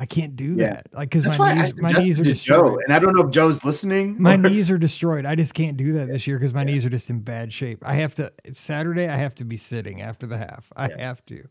I 0.00 0.06
can't 0.06 0.36
do 0.36 0.54
yeah. 0.54 0.74
that. 0.74 0.94
Like, 0.94 1.10
cause 1.10 1.26
my 1.36 1.54
knees, 1.54 1.76
my 1.76 1.92
knees 1.92 2.20
are 2.20 2.24
destroyed. 2.24 2.74
Joe, 2.74 2.80
and 2.84 2.94
I 2.94 3.00
don't 3.00 3.14
know 3.16 3.26
if 3.26 3.32
Joe's 3.32 3.64
listening. 3.64 4.14
My 4.18 4.36
knees 4.36 4.70
are 4.70 4.78
destroyed. 4.78 5.26
I 5.26 5.34
just 5.34 5.54
can't 5.54 5.76
do 5.76 5.94
that 5.94 6.06
this 6.06 6.26
year 6.26 6.38
because 6.38 6.54
my 6.54 6.60
yeah. 6.60 6.66
knees 6.66 6.86
are 6.86 6.90
just 6.90 7.10
in 7.10 7.18
bad 7.18 7.52
shape. 7.52 7.82
I 7.84 7.94
have 7.94 8.14
to, 8.14 8.32
it's 8.44 8.60
Saturday. 8.60 9.08
I 9.08 9.16
have 9.16 9.34
to 9.34 9.44
be 9.44 9.56
sitting 9.56 10.00
after 10.00 10.26
the 10.26 10.38
half. 10.38 10.72
I 10.76 10.88
yeah. 10.88 10.98
have 11.00 11.26
to. 11.26 11.48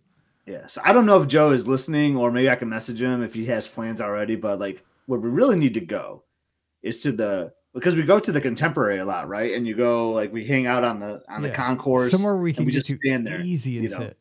Yeah. 0.47 0.65
So 0.67 0.81
I 0.83 0.93
don't 0.93 1.05
know 1.05 1.21
if 1.21 1.27
Joe 1.27 1.51
is 1.51 1.67
listening 1.67 2.15
or 2.15 2.31
maybe 2.31 2.49
I 2.49 2.55
can 2.55 2.69
message 2.69 3.01
him 3.01 3.21
if 3.21 3.33
he 3.33 3.45
has 3.47 3.67
plans 3.67 3.99
already. 3.99 4.35
But 4.35 4.59
like 4.59 4.83
where 5.05 5.19
we 5.19 5.29
really 5.29 5.57
need 5.57 5.73
to 5.75 5.81
go 5.81 6.23
is 6.81 7.03
to 7.03 7.11
the 7.11 7.53
because 7.73 7.95
we 7.95 8.03
go 8.03 8.17
to 8.17 8.31
the 8.31 8.41
contemporary 8.41 8.99
a 8.99 9.05
lot, 9.05 9.27
right? 9.27 9.53
And 9.53 9.67
you 9.67 9.75
go 9.75 10.11
like 10.11 10.31
we 10.31 10.45
hang 10.45 10.65
out 10.65 10.83
on 10.83 10.99
the 10.99 11.21
on 11.27 11.43
yeah. 11.43 11.49
the 11.49 11.53
concourse 11.53 12.11
somewhere 12.11 12.37
we 12.37 12.53
can 12.53 12.65
we 12.65 12.71
just 12.71 12.87
stand 12.87 13.27
there 13.27 13.41
easy 13.41 13.77
and 13.77 13.83
you 13.83 13.91
know. 13.91 14.05
sit. 14.05 14.17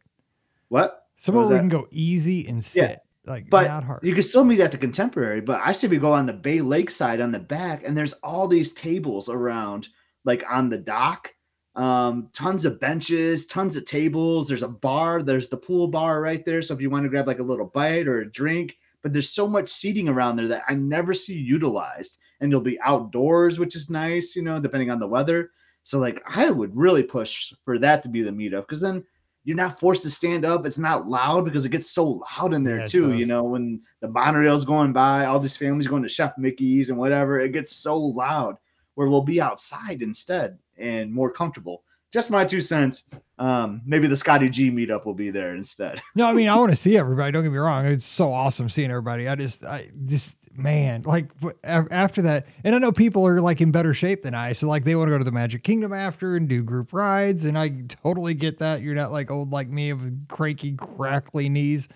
What? 0.69 1.07
Somewhere 1.17 1.45
what 1.45 1.53
we 1.53 1.59
can 1.59 1.69
go 1.69 1.87
easy 1.93 2.47
and 2.49 2.63
sit. 2.63 2.91
Yeah. 2.91 2.97
Like 3.25 3.49
but 3.49 3.69
not 3.69 3.85
hard. 3.85 4.05
You 4.05 4.15
can 4.15 4.23
still 4.23 4.45
meet 4.45 4.61
at 4.61 4.73
the 4.73 4.79
contemporary, 4.79 5.41
but 5.41 5.61
I 5.63 5.73
say 5.73 5.89
we 5.89 5.99
go 5.99 6.13
on 6.13 6.27
the 6.27 6.33
Bay 6.33 6.61
Lake 6.61 6.91
side 6.91 7.21
on 7.21 7.33
the 7.33 7.41
back, 7.41 7.83
and 7.85 7.97
there's 7.97 8.13
all 8.15 8.47
these 8.47 8.73
tables 8.73 9.29
around, 9.29 9.89
like 10.25 10.45
on 10.49 10.69
the 10.69 10.79
dock, 10.79 11.35
um, 11.77 12.31
tons 12.33 12.65
of 12.65 12.81
benches, 12.81 13.47
tons 13.47 13.77
of 13.77 13.85
tables. 13.85 14.49
There's 14.49 14.63
a 14.63 14.69
bar. 14.69 15.23
There's 15.23 15.49
the 15.49 15.59
pool 15.59 15.89
bar 15.89 16.23
right 16.23 16.45
there. 16.45 16.63
So 16.63 16.75
if 16.75 16.81
you 16.81 16.91
want 16.91 17.05
to 17.05 17.11
grab 17.11 17.27
like 17.27 17.39
a 17.39 17.45
little 17.45 17.67
bite 17.67 18.09
or 18.09 18.21
a 18.21 18.31
drink, 18.31 18.79
but 19.03 19.13
there's 19.13 19.31
so 19.31 19.47
much 19.47 19.69
seating 19.69 20.09
around 20.09 20.37
there 20.37 20.49
that 20.49 20.65
I 20.69 20.75
never 20.75 21.13
see 21.13 21.35
utilized. 21.35 22.19
And 22.41 22.51
you'll 22.51 22.63
be 22.63 22.81
outdoors, 22.81 23.59
which 23.59 23.77
is 23.77 23.91
nice, 23.91 24.35
you 24.35 24.43
know, 24.43 24.59
depending 24.59 24.91
on 24.91 24.99
the 24.99 25.07
weather. 25.07 25.51
So 25.83 25.99
like 25.99 26.23
I 26.27 26.51
would 26.51 26.75
really 26.75 27.03
push 27.03 27.53
for 27.65 27.79
that 27.79 28.03
to 28.03 28.09
be 28.09 28.23
the 28.23 28.31
meetup 28.31 28.63
because 28.63 28.81
then 28.81 29.05
you're 29.45 29.57
not 29.57 29.79
forced 29.79 30.03
to 30.03 30.11
stand 30.11 30.45
up. 30.45 30.67
It's 30.67 30.79
not 30.79 31.09
loud 31.09 31.45
because 31.45 31.65
it 31.65 31.71
gets 31.71 31.91
so 31.91 32.25
loud 32.39 32.53
in 32.53 32.65
there 32.65 32.81
yeah, 32.81 32.87
too. 32.87 33.13
You 33.13 33.27
know, 33.27 33.45
when 33.45 33.81
the 34.01 34.09
monorail's 34.09 34.65
going 34.65 34.93
by, 34.93 35.27
all 35.27 35.39
these 35.39 35.57
families 35.57 35.87
going 35.87 36.03
to 36.03 36.09
Chef 36.09 36.33
Mickey's 36.37 36.91
and 36.91 36.99
whatever, 36.99 37.39
it 37.39 37.53
gets 37.53 37.77
so 37.77 37.97
loud 37.97 38.57
where 38.95 39.09
we'll 39.09 39.23
be 39.23 39.41
outside 39.41 40.03
instead 40.03 40.59
and 40.79 41.13
more 41.13 41.31
comfortable. 41.31 41.83
Just 42.13 42.31
my 42.31 42.45
two 42.45 42.61
cents. 42.61 43.05
Um, 43.39 43.83
maybe 43.85 44.07
the 44.07 44.17
Scotty 44.17 44.49
G 44.49 44.71
meetup 44.71 45.05
will 45.05 45.15
be 45.15 45.31
there 45.31 45.55
instead. 45.55 46.01
no, 46.15 46.27
I 46.27 46.33
mean 46.33 46.49
I 46.49 46.57
want 46.57 46.71
to 46.71 46.77
see 46.77 46.97
everybody. 46.97 47.33
Don't 47.33 47.43
get 47.43 47.53
me 47.53 47.59
wrong; 47.59 47.85
it's 47.87 48.07
so 48.07 48.33
awesome 48.33 48.69
seeing 48.69 48.91
everybody. 48.91 49.29
I 49.29 49.35
just, 49.35 49.65
I 49.65 49.91
just, 50.07 50.37
man, 50.57 51.03
like 51.03 51.31
after 51.65 52.23
that, 52.23 52.47
and 52.65 52.75
I 52.75 52.79
know 52.79 52.93
people 52.93 53.27
are 53.27 53.41
like 53.41 53.61
in 53.61 53.73
better 53.73 53.93
shape 53.93 54.23
than 54.23 54.35
I, 54.35 54.53
so 54.53 54.69
like 54.69 54.85
they 54.85 54.95
want 54.95 55.09
to 55.09 55.13
go 55.13 55.19
to 55.19 55.25
the 55.25 55.33
Magic 55.33 55.63
Kingdom 55.65 55.93
after 55.93 56.37
and 56.37 56.49
do 56.49 56.63
group 56.63 56.93
rides, 56.93 57.45
and 57.45 57.59
I 57.59 57.69
totally 58.03 58.35
get 58.35 58.59
that. 58.59 58.81
You're 58.81 58.95
not 58.95 59.13
like 59.13 59.31
old 59.31 59.53
like 59.53 59.69
me 59.69 59.93
with 59.93 60.29
cranky, 60.29 60.73
crackly 60.73 61.51
knees, 61.51 61.89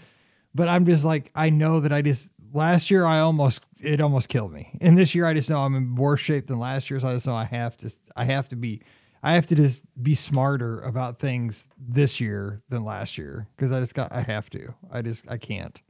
but 0.54 0.68
I'm 0.68 0.84
just 0.84 1.04
like 1.04 1.30
I 1.34 1.48
know 1.48 1.80
that 1.80 1.92
I 1.92 2.02
just 2.02 2.28
last 2.53 2.90
year 2.90 3.05
I 3.05 3.20
almost 3.20 3.64
it 3.78 4.01
almost 4.01 4.28
killed 4.28 4.53
me, 4.53 4.76
and 4.80 4.96
this 4.96 5.14
year 5.14 5.26
I 5.26 5.34
just 5.34 5.51
know 5.51 5.61
I'm 5.61 5.74
in 5.74 5.94
worse 5.94 6.20
shape 6.20 6.46
than 6.46 6.59
last 6.59 6.90
year, 6.90 7.01
so 7.01 7.09
I 7.09 7.12
just 7.12 7.26
know 7.26 7.34
I 7.34 7.44
have 7.44 7.76
to 7.78 7.90
I 8.16 8.24
have 8.24 8.48
to 8.48 8.57
be 8.57 8.82
I 9.22 9.34
have 9.34 9.46
to 9.48 9.55
just 9.55 9.82
be 10.03 10.14
smarter 10.14 10.80
about 10.80 11.18
things 11.18 11.66
this 11.78 12.20
year 12.20 12.62
than 12.68 12.84
last 12.84 13.18
year 13.18 13.48
because 13.57 13.72
I 13.72 13.80
just 13.80 13.94
got 13.94 14.12
I 14.12 14.22
have 14.22 14.48
to. 14.51 14.74
I 14.90 15.03
just 15.03 15.30
I 15.30 15.36
can't 15.36 15.80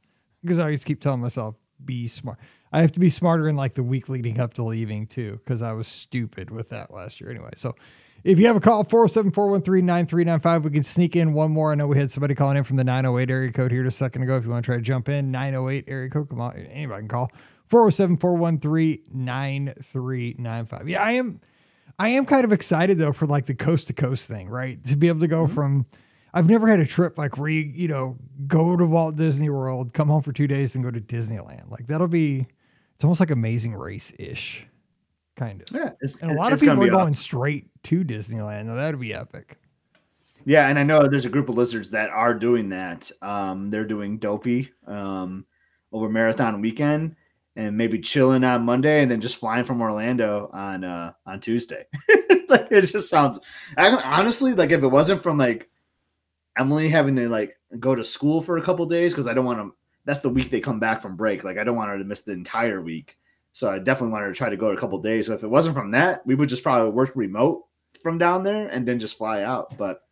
because 0.43 0.59
I 0.59 0.73
just 0.73 0.87
keep 0.87 1.01
telling 1.01 1.21
myself 1.21 1.57
be 1.85 2.09
smart. 2.09 2.39
I 2.73 2.83
have 2.83 2.93
to 2.93 3.01
be 3.01 3.09
smarter 3.09 3.49
in 3.49 3.57
like 3.57 3.75
the 3.75 3.83
week 3.83 4.09
leading 4.09 4.39
up 4.39 4.55
to 4.55 4.63
leaving 4.63 5.07
too, 5.07 5.41
because 5.45 5.63
I 5.63 5.73
was 5.73 5.89
stupid 5.89 6.51
with 6.51 6.69
that 6.69 6.93
last 6.93 7.21
year 7.21 7.31
anyway. 7.31 7.51
So 7.57 7.75
if 8.25 8.39
you 8.39 8.47
have 8.47 8.57
a 8.57 8.61
call, 8.61 8.85
407 8.85 9.33
413 9.33 9.87
9395, 9.87 10.65
we 10.65 10.71
can 10.71 10.83
sneak 10.83 11.17
in 11.17 11.33
one 11.33 11.51
more. 11.51 11.73
I 11.73 11.75
know 11.75 11.87
we 11.87 11.99
had 11.99 12.11
somebody 12.11 12.35
calling 12.35 12.57
in 12.57 12.65
from 12.65 12.77
the 12.77 12.85
908 12.85 13.31
area 13.31 13.53
code 13.53 13.71
here 13.71 13.85
just 13.85 13.97
a 13.97 13.99
second 13.99 14.23
ago. 14.23 14.37
If 14.37 14.45
you 14.45 14.51
want 14.51 14.65
to 14.65 14.69
try 14.69 14.77
to 14.77 14.83
jump 14.83 15.09
in, 15.09 15.31
908 15.31 15.85
area 15.89 16.11
code, 16.11 16.29
come 16.29 16.41
on, 16.41 16.57
anybody 16.57 17.03
can 17.03 17.09
call 17.09 17.33
407 17.69 18.19
413 18.19 18.99
9395. 19.13 20.89
Yeah, 20.89 21.03
I 21.03 21.13
am. 21.13 21.41
I 21.99 22.11
am 22.11 22.25
kind 22.25 22.47
of 22.47 22.53
excited 22.53 22.99
though 22.99 23.13
for 23.13 23.27
like 23.27 23.45
the 23.45 23.55
coast 23.55 23.89
to 23.89 23.93
coast 23.93 24.27
thing, 24.27 24.49
right? 24.49 24.83
To 24.87 24.97
be 24.97 25.09
able 25.09 25.21
to 25.21 25.29
go 25.29 25.45
mm-hmm. 25.45 25.55
from 25.55 25.87
I've 26.33 26.49
never 26.49 26.69
had 26.69 26.81
a 26.81 26.87
trip 26.87 27.19
like 27.19 27.39
where 27.39 27.51
you, 27.51 27.63
you 27.63 27.89
know, 27.89 28.17
go 28.47 28.77
to 28.77 28.87
Walt 28.87 29.17
Disney 29.17 29.51
World, 29.51 29.93
come 29.93 30.09
home 30.09 30.23
for 30.23 30.33
two 30.33 30.47
days, 30.47 30.75
and 30.75 30.85
go 30.85 30.91
to 30.91 31.01
Disneyland. 31.01 31.71
Like 31.71 31.87
that'll 31.87 32.09
be 32.09 32.47
it's 32.95 33.05
almost 33.05 33.21
like 33.21 33.31
amazing 33.31 33.75
race 33.75 34.13
ish. 34.19 34.67
Kind 35.41 35.63
of. 35.63 35.69
Yeah. 35.75 35.93
and 36.21 36.33
a 36.33 36.35
lot 36.35 36.53
of 36.53 36.61
people 36.61 36.75
are 36.85 36.91
going 36.91 36.95
awesome. 36.95 37.15
straight 37.15 37.71
to 37.85 38.05
Disneyland. 38.05 38.67
Now 38.67 38.75
that'd 38.75 39.01
be 39.01 39.15
epic. 39.15 39.59
Yeah, 40.45 40.69
and 40.69 40.79
I 40.79 40.83
know 40.83 41.01
there's 41.01 41.25
a 41.25 41.31
group 41.31 41.49
of 41.49 41.57
lizards 41.57 41.89
that 41.93 42.11
are 42.11 42.35
doing 42.35 42.69
that. 42.69 43.11
Um, 43.23 43.71
they're 43.71 43.87
doing 43.87 44.19
dopey 44.19 44.71
um, 44.87 45.47
over 45.93 46.11
marathon 46.11 46.61
weekend 46.61 47.17
and 47.57 47.75
maybe 47.75 47.99
chilling 47.99 48.45
on 48.45 48.67
Monday 48.67 49.01
and 49.01 49.11
then 49.11 49.23
just 49.23 49.39
flying 49.39 49.65
from 49.65 49.81
Orlando 49.81 50.51
on 50.53 50.85
uh 50.85 51.15
on 51.25 51.41
Tuesday. 51.41 51.87
like 52.51 52.69
it 52.71 52.83
just 52.83 53.09
sounds 53.09 53.41
I, 53.79 53.89
honestly 53.97 54.53
like 54.53 54.73
if 54.73 54.83
it 54.83 54.89
wasn't 54.89 55.23
from 55.23 55.39
like 55.39 55.71
Emily 56.59 56.91
having 56.91 57.17
to 57.17 57.31
like 57.31 57.57
go 57.79 57.95
to 57.95 58.05
school 58.05 58.43
for 58.43 58.59
a 58.59 58.63
couple 58.63 58.85
days 58.85 59.15
because 59.15 59.27
I 59.27 59.33
don't 59.33 59.47
want 59.47 59.59
to 59.59 59.75
that's 60.05 60.21
the 60.21 60.29
week 60.29 60.51
they 60.51 60.61
come 60.61 60.81
back 60.81 61.01
from 61.01 61.17
break. 61.17 61.45
Like 61.45 61.57
I 61.57 61.65
don't 61.65 61.77
want 61.77 61.89
her 61.89 61.99
to 61.99 62.05
miss 62.05 62.21
the 62.21 62.33
entire 62.33 62.83
week. 62.83 63.17
So 63.53 63.69
I 63.69 63.79
definitely 63.79 64.13
wanted 64.13 64.29
to 64.29 64.35
try 64.35 64.49
to 64.49 64.57
go 64.57 64.69
a 64.69 64.77
couple 64.77 64.99
days. 65.01 65.27
So 65.27 65.35
if 65.35 65.43
it 65.43 65.49
wasn't 65.49 65.75
from 65.75 65.91
that, 65.93 66.25
we 66.27 66.35
would 66.35 66.49
just 66.49 66.63
probably 66.63 66.91
work 66.91 67.13
remote 67.15 67.65
from 68.01 68.19
down 68.19 68.43
there 68.43 68.69
and 68.69 68.87
then 68.87 68.99
just 68.99 69.17
fly 69.17 69.43
out. 69.43 69.77
But 69.77 70.03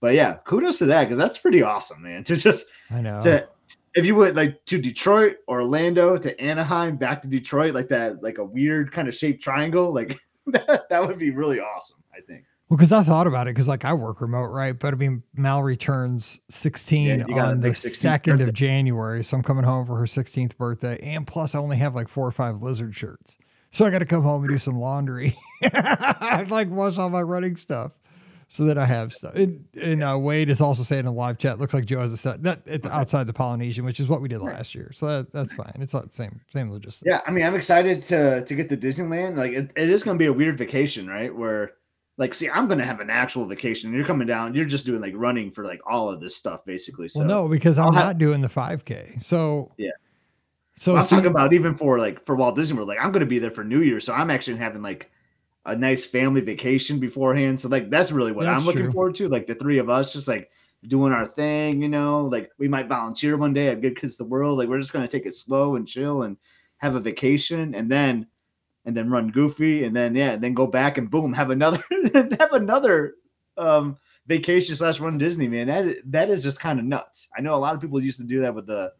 but 0.00 0.14
yeah, 0.14 0.36
kudos 0.44 0.78
to 0.78 0.86
that 0.86 1.04
because 1.04 1.18
that's 1.18 1.38
pretty 1.38 1.62
awesome, 1.62 2.02
man. 2.02 2.24
To 2.30 2.36
just 2.36 2.66
I 2.90 3.00
know 3.00 3.20
to 3.22 3.48
if 3.94 4.06
you 4.06 4.14
went 4.14 4.36
like 4.36 4.64
to 4.66 4.80
Detroit, 4.80 5.36
Orlando, 5.48 6.16
to 6.16 6.40
Anaheim, 6.40 6.96
back 6.96 7.22
to 7.22 7.28
Detroit, 7.28 7.74
like 7.74 7.88
that, 7.88 8.22
like 8.22 8.38
a 8.38 8.44
weird 8.44 8.92
kind 8.92 9.08
of 9.08 9.14
shaped 9.14 9.42
triangle, 9.42 9.92
like 9.92 10.18
that, 10.46 10.88
that 10.88 11.06
would 11.06 11.18
be 11.18 11.30
really 11.30 11.60
awesome. 11.60 12.02
I 12.14 12.20
think. 12.20 12.44
Well, 12.70 12.76
because 12.76 12.92
I 12.92 13.02
thought 13.02 13.26
about 13.26 13.48
it, 13.48 13.54
because 13.54 13.66
like 13.66 13.84
I 13.84 13.92
work 13.92 14.20
remote, 14.20 14.46
right? 14.46 14.78
But 14.78 14.94
I 14.94 14.96
mean, 14.96 15.24
Mallory 15.34 15.76
turns 15.76 16.38
16 16.50 17.26
yeah, 17.28 17.44
on 17.44 17.60
the 17.60 17.70
2nd 17.70 18.40
of 18.40 18.52
January. 18.52 19.24
So 19.24 19.36
I'm 19.36 19.42
coming 19.42 19.64
home 19.64 19.86
for 19.86 19.96
her 19.96 20.04
16th 20.04 20.56
birthday. 20.56 20.96
And 21.02 21.26
plus, 21.26 21.56
I 21.56 21.58
only 21.58 21.78
have 21.78 21.96
like 21.96 22.06
four 22.06 22.24
or 22.24 22.30
five 22.30 22.62
lizard 22.62 22.94
shirts. 22.94 23.36
So 23.72 23.84
I 23.84 23.90
got 23.90 23.98
to 23.98 24.06
come 24.06 24.22
home 24.22 24.44
and 24.44 24.52
do 24.52 24.58
some 24.58 24.78
laundry. 24.78 25.36
I 25.64 26.46
like 26.48 26.70
wash 26.70 26.96
all 26.96 27.10
my 27.10 27.22
running 27.22 27.56
stuff 27.56 27.98
so 28.46 28.64
that 28.66 28.78
I 28.78 28.86
have 28.86 29.12
stuff. 29.12 29.34
And, 29.34 29.64
and 29.80 30.04
uh, 30.04 30.16
Wade 30.16 30.48
is 30.48 30.60
also 30.60 30.84
saying 30.84 31.00
in 31.00 31.04
the 31.06 31.12
live 31.12 31.38
chat, 31.38 31.58
looks 31.58 31.74
like 31.74 31.86
Joe 31.86 32.00
has 32.00 32.12
a 32.12 32.16
set 32.16 32.44
that 32.44 32.62
it's 32.66 32.86
outside 32.86 33.26
the 33.26 33.32
Polynesian, 33.32 33.84
which 33.84 33.98
is 33.98 34.06
what 34.06 34.20
we 34.20 34.28
did 34.28 34.42
last 34.42 34.76
year. 34.76 34.92
So 34.94 35.06
that, 35.06 35.32
that's 35.32 35.52
fine. 35.52 35.72
It's 35.80 35.94
not 35.94 36.06
the 36.06 36.14
same 36.14 36.40
same 36.52 36.70
logistics. 36.70 37.02
Yeah, 37.04 37.20
I 37.26 37.32
mean, 37.32 37.44
I'm 37.44 37.56
excited 37.56 38.02
to 38.04 38.44
to 38.44 38.54
get 38.54 38.68
to 38.68 38.76
Disneyland. 38.76 39.36
Like 39.36 39.52
it, 39.52 39.72
it 39.74 39.88
is 39.88 40.04
going 40.04 40.16
to 40.16 40.18
be 40.18 40.26
a 40.26 40.32
weird 40.32 40.56
vacation, 40.56 41.08
right? 41.08 41.34
Where 41.34 41.72
like, 42.16 42.34
see, 42.34 42.50
I'm 42.50 42.66
going 42.66 42.78
to 42.78 42.84
have 42.84 43.00
an 43.00 43.10
actual 43.10 43.46
vacation. 43.46 43.92
You're 43.92 44.04
coming 44.04 44.26
down. 44.26 44.54
You're 44.54 44.64
just 44.64 44.84
doing 44.84 45.00
like 45.00 45.14
running 45.16 45.50
for 45.50 45.64
like 45.64 45.80
all 45.86 46.10
of 46.10 46.20
this 46.20 46.36
stuff, 46.36 46.64
basically. 46.64 47.08
So 47.08 47.20
well, 47.20 47.28
no, 47.28 47.48
because 47.48 47.78
I'm 47.78 47.86
I'll 47.86 47.92
not 47.92 48.04
have, 48.04 48.18
doing 48.18 48.40
the 48.40 48.48
5K. 48.48 49.22
So 49.22 49.72
yeah. 49.78 49.90
So 50.76 50.94
well, 50.94 51.02
I'm 51.02 51.08
talking 51.08 51.26
about 51.26 51.52
even 51.52 51.74
for 51.74 51.98
like 51.98 52.24
for 52.24 52.36
Walt 52.36 52.56
Disney 52.56 52.76
World, 52.76 52.88
like 52.88 52.98
I'm 53.00 53.12
going 53.12 53.20
to 53.20 53.26
be 53.26 53.38
there 53.38 53.50
for 53.50 53.64
New 53.64 53.80
Year, 53.82 54.00
so 54.00 54.14
I'm 54.14 54.30
actually 54.30 54.56
having 54.56 54.82
like 54.82 55.10
a 55.66 55.76
nice 55.76 56.04
family 56.06 56.40
vacation 56.40 56.98
beforehand. 56.98 57.60
So 57.60 57.68
like 57.68 57.90
that's 57.90 58.12
really 58.12 58.32
what 58.32 58.44
that's 58.44 58.60
I'm 58.60 58.66
looking 58.66 58.84
true. 58.84 58.92
forward 58.92 59.14
to. 59.16 59.28
Like 59.28 59.46
the 59.46 59.54
three 59.54 59.78
of 59.78 59.90
us 59.90 60.12
just 60.12 60.26
like 60.26 60.50
doing 60.86 61.12
our 61.12 61.26
thing, 61.26 61.82
you 61.82 61.88
know, 61.88 62.24
like 62.24 62.50
we 62.58 62.66
might 62.66 62.88
volunteer 62.88 63.36
one 63.36 63.52
day 63.52 63.68
at 63.68 63.82
Give 63.82 63.94
Kids 63.94 64.16
the 64.16 64.24
World. 64.24 64.58
Like 64.58 64.68
we're 64.68 64.80
just 64.80 64.92
gonna 64.92 65.08
take 65.08 65.26
it 65.26 65.34
slow 65.34 65.76
and 65.76 65.86
chill 65.86 66.22
and 66.22 66.36
have 66.78 66.94
a 66.94 67.00
vacation 67.00 67.74
and 67.74 67.90
then 67.90 68.26
and 68.84 68.96
then 68.96 69.10
run 69.10 69.30
goofy 69.30 69.84
and 69.84 69.94
then 69.94 70.14
yeah, 70.14 70.36
then 70.36 70.54
go 70.54 70.66
back 70.66 70.98
and 70.98 71.10
boom, 71.10 71.32
have 71.32 71.50
another 71.50 71.82
have 72.14 72.52
another 72.52 73.14
um 73.56 73.96
vacation 74.26 74.76
slash 74.76 75.00
run 75.00 75.18
Disney, 75.18 75.48
man. 75.48 75.66
That 75.66 75.96
that 76.06 76.30
is 76.30 76.42
just 76.42 76.60
kind 76.60 76.78
of 76.78 76.84
nuts. 76.84 77.28
I 77.36 77.40
know 77.40 77.54
a 77.54 77.56
lot 77.56 77.74
of 77.74 77.80
people 77.80 78.02
used 78.02 78.18
to 78.20 78.26
do 78.26 78.40
that 78.40 78.54
with 78.54 78.66
the 78.66 78.92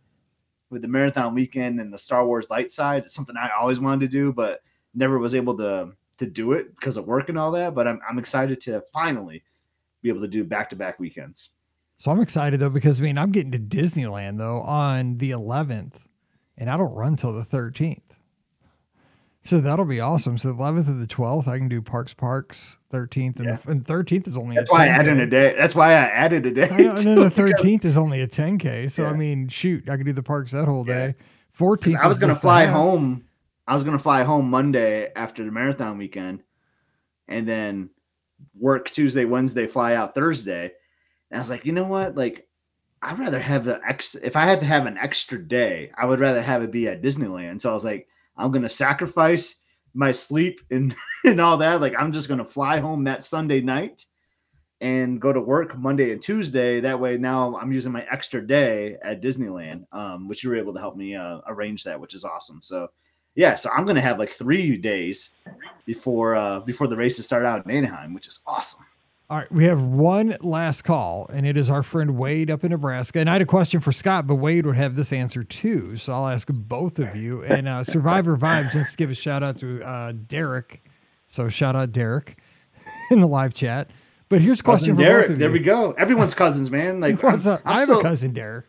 with 0.71 0.83
the 0.83 0.89
marathon 0.89 1.35
weekend 1.35 1.81
and 1.81 1.93
the 1.93 1.99
Star 1.99 2.27
Wars 2.27 2.49
light 2.51 2.71
side. 2.71 3.05
It's 3.05 3.15
something 3.15 3.37
I 3.37 3.51
always 3.59 3.81
wanted 3.81 4.01
to 4.01 4.09
do, 4.09 4.33
but 4.33 4.61
never 4.95 5.19
was 5.19 5.35
able 5.35 5.57
to 5.59 5.93
to 6.19 6.27
do 6.27 6.53
it 6.53 6.75
because 6.77 6.97
of 6.97 7.07
work 7.07 7.29
and 7.29 7.39
all 7.39 7.51
that. 7.53 7.75
But 7.75 7.89
I'm 7.89 8.01
I'm 8.09 8.19
excited 8.19 8.61
to 8.63 8.83
finally 8.93 9.43
be 10.03 10.09
able 10.09 10.21
to 10.21 10.29
do 10.29 10.45
back 10.45 10.71
to 10.71 10.77
back 10.77 10.99
weekends. 10.99 11.51
So 11.99 12.11
I'm 12.11 12.21
excited 12.21 12.61
though 12.61 12.71
because 12.71 13.01
I 13.01 13.05
mean 13.05 13.19
I'm 13.19 13.31
getting 13.31 13.53
to 13.53 13.59
Disneyland 13.59 14.39
though 14.39 14.61
on 14.61 15.19
the 15.19 15.31
11th, 15.31 15.97
and 16.57 16.71
I 16.71 16.77
don't 16.77 16.95
run 16.95 17.17
till 17.17 17.33
the 17.33 17.45
13th. 17.45 18.01
So 19.43 19.61
that'll 19.61 19.87
be 19.87 20.01
awesome. 20.01 20.37
So 20.37 20.49
the 20.49 20.55
11th 20.55 20.87
and 20.87 21.01
the 21.01 21.07
12th, 21.07 21.49
I 21.49 21.59
can 21.59 21.69
do 21.69 21.81
Parks 21.81 22.13
Parks. 22.13 22.79
13th 22.93 23.37
and, 23.37 23.47
yeah. 23.47 23.57
the, 23.57 23.71
and 23.71 23.85
13th 23.85 24.27
is 24.29 24.37
only. 24.37 24.57
That's 24.57 24.71
why 24.71 24.85
I 24.85 24.89
added 24.89 25.19
a 25.19 25.27
day. 25.27 25.55
That's 25.57 25.75
why 25.75 25.93
I 25.93 26.03
added 26.03 26.45
a 26.45 26.51
day. 26.51 26.69
Know, 26.69 26.97
and 26.97 26.99
then 26.99 27.15
the 27.21 27.31
13th 27.31 27.85
is 27.85 27.97
only 27.97 28.21
a 28.21 28.29
10k. 28.29 28.91
So 28.91 29.03
yeah. 29.03 29.11
I 29.11 29.13
mean, 29.15 29.49
shoot, 29.49 29.89
I 29.89 29.97
could 29.97 30.07
do 30.07 30.13
the 30.13 30.23
parks 30.23 30.51
that 30.53 30.67
whole 30.67 30.85
day. 30.85 31.15
14th. 31.59 31.97
I 31.97 32.07
was 32.07 32.19
gonna 32.19 32.35
fly 32.35 32.67
home 32.67 33.25
I 33.71 33.75
was 33.75 33.85
gonna 33.85 34.01
fly 34.01 34.25
home 34.25 34.51
Monday 34.51 35.13
after 35.15 35.45
the 35.45 35.53
marathon 35.53 35.97
weekend, 35.97 36.43
and 37.29 37.47
then 37.47 37.91
work 38.59 38.91
Tuesday, 38.91 39.25
Wednesday, 39.25 39.69
fly 39.69 39.95
out 39.95 40.13
Thursday. 40.13 40.73
And 41.31 41.39
I 41.39 41.39
was 41.39 41.51
like, 41.51 41.65
you 41.65 41.71
know 41.71 41.85
what? 41.85 42.17
Like, 42.17 42.49
I'd 43.01 43.21
rather 43.21 43.39
have 43.39 43.65
the 43.65 43.81
ex. 43.87 44.17
If 44.17 44.35
I 44.35 44.45
had 44.45 44.59
to 44.59 44.67
have 44.67 44.87
an 44.87 44.99
extra 44.99 45.39
day, 45.39 45.93
I 45.97 46.07
would 46.07 46.19
rather 46.19 46.43
have 46.43 46.65
it 46.65 46.73
be 46.73 46.89
at 46.89 47.01
Disneyland. 47.01 47.61
So 47.61 47.71
I 47.71 47.75
was 47.75 47.85
like, 47.85 48.09
I'm 48.41 48.51
gonna 48.51 48.69
sacrifice 48.69 49.57
my 49.95 50.13
sleep 50.13 50.61
and 50.71 50.95
and 51.25 51.41
all 51.41 51.57
that. 51.59 51.81
Like, 51.81 51.95
I'm 51.99 52.13
just 52.13 52.29
gonna 52.29 52.45
fly 52.45 52.79
home 52.79 53.05
that 53.05 53.23
Sunday 53.23 53.61
night 53.61 54.07
and 54.81 55.21
go 55.21 55.33
to 55.33 55.41
work 55.41 55.77
Monday 55.77 56.11
and 56.11 56.23
Tuesday. 56.23 56.81
That 56.81 56.99
way, 56.99 57.19
now 57.19 57.57
I'm 57.57 57.73
using 57.73 57.93
my 57.93 58.07
extra 58.11 58.47
day 58.47 58.97
at 59.03 59.23
Disneyland, 59.23 59.85
um, 59.93 60.27
which 60.27 60.43
you 60.43 60.51
were 60.51 60.57
able 60.57 60.73
to 60.73 60.81
help 60.81 60.97
me 60.97 61.15
uh, 61.15 61.41
arrange 61.47 61.85
that, 61.85 62.01
which 62.01 62.15
is 62.15 62.25
awesome. 62.25 62.61
So 62.63 62.89
yeah, 63.35 63.55
so 63.55 63.71
I'm 63.71 63.85
gonna 63.85 64.01
have 64.01 64.19
like 64.19 64.33
three 64.33 64.77
days 64.77 65.31
before 65.87 66.37
uh 66.37 66.61
before 66.61 66.89
the 66.89 66.97
races 66.97 67.27
start 67.27 67.45
out 67.45 67.65
in 67.65 67.71
Anaheim, 67.71 68.15
which 68.15 68.27
is 68.27 68.41
awesome. 68.47 68.85
All 69.31 69.37
right, 69.37 69.53
we 69.53 69.63
have 69.67 69.81
one 69.81 70.37
last 70.41 70.83
call, 70.83 71.31
and 71.33 71.47
it 71.47 71.57
is 71.57 71.71
our 71.71 71.85
friend 71.85 72.19
Wade 72.19 72.51
up 72.51 72.65
in 72.65 72.73
Nebraska. 72.73 73.21
And 73.21 73.31
I 73.31 73.35
had 73.35 73.43
a 73.43 73.47
question 73.47 73.79
for 73.79 73.93
Scott, 73.93 74.27
but 74.27 74.35
Wade 74.35 74.67
would 74.67 74.75
have 74.75 74.97
this 74.97 75.13
answer 75.13 75.45
too. 75.45 75.97
So 75.97 76.13
I'll 76.13 76.27
ask 76.27 76.49
both 76.51 76.99
of 76.99 77.15
you. 77.15 77.45
And 77.45 77.69
uh, 77.69 77.85
Survivor 77.85 78.37
Vibes, 78.37 78.75
let's 78.75 78.97
give 78.97 79.09
a 79.09 79.15
shout 79.15 79.45
out 79.45 79.57
to 79.59 79.89
uh, 79.89 80.15
Derek. 80.27 80.83
So 81.29 81.49
shout 81.49 81.77
out 81.77 81.93
Derek 81.93 82.39
in 83.13 83.21
the 83.21 83.29
live 83.29 83.55
chat. 83.55 83.89
But 84.29 84.41
here's 84.41 84.59
a 84.59 84.63
question 84.65 84.97
cousin 84.97 84.97
for 84.97 85.03
Derek. 85.09 85.27
both 85.27 85.35
of 85.35 85.39
there 85.39 85.51
you. 85.51 85.53
we 85.53 85.61
go. 85.61 85.93
Everyone's 85.93 86.35
cousins, 86.35 86.69
man. 86.69 86.99
Like 86.99 87.23
I'm, 87.25 87.35
I'm 87.35 87.59
I 87.65 87.73
have 87.75 87.83
still, 87.83 88.01
a 88.01 88.03
cousin 88.03 88.33
Derek. 88.33 88.67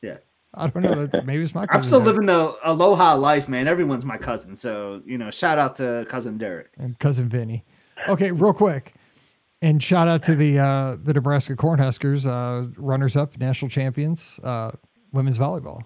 Yeah. 0.00 0.16
I 0.54 0.68
don't 0.68 0.84
know. 0.84 1.04
That's 1.04 1.22
maybe 1.26 1.42
it's 1.42 1.54
my. 1.54 1.66
I'm 1.68 1.82
still 1.82 2.00
living 2.00 2.24
the 2.24 2.56
aloha 2.64 3.14
life, 3.14 3.46
man. 3.46 3.68
Everyone's 3.68 4.06
my 4.06 4.16
cousin, 4.16 4.56
so 4.56 5.02
you 5.04 5.18
know. 5.18 5.30
Shout 5.30 5.58
out 5.58 5.76
to 5.76 6.06
cousin 6.08 6.38
Derek 6.38 6.70
and 6.78 6.98
cousin 6.98 7.28
Vinny. 7.28 7.66
Okay, 8.08 8.30
real 8.30 8.54
quick, 8.54 8.94
and 9.62 9.82
shout 9.82 10.08
out 10.08 10.22
to 10.24 10.34
the 10.34 10.58
uh, 10.58 10.96
the 11.02 11.14
Nebraska 11.14 11.56
Cornhuskers, 11.56 12.26
uh, 12.26 12.68
runners 12.76 13.16
up, 13.16 13.38
national 13.38 13.68
champions, 13.68 14.38
uh, 14.42 14.72
women's 15.12 15.38
volleyball, 15.38 15.82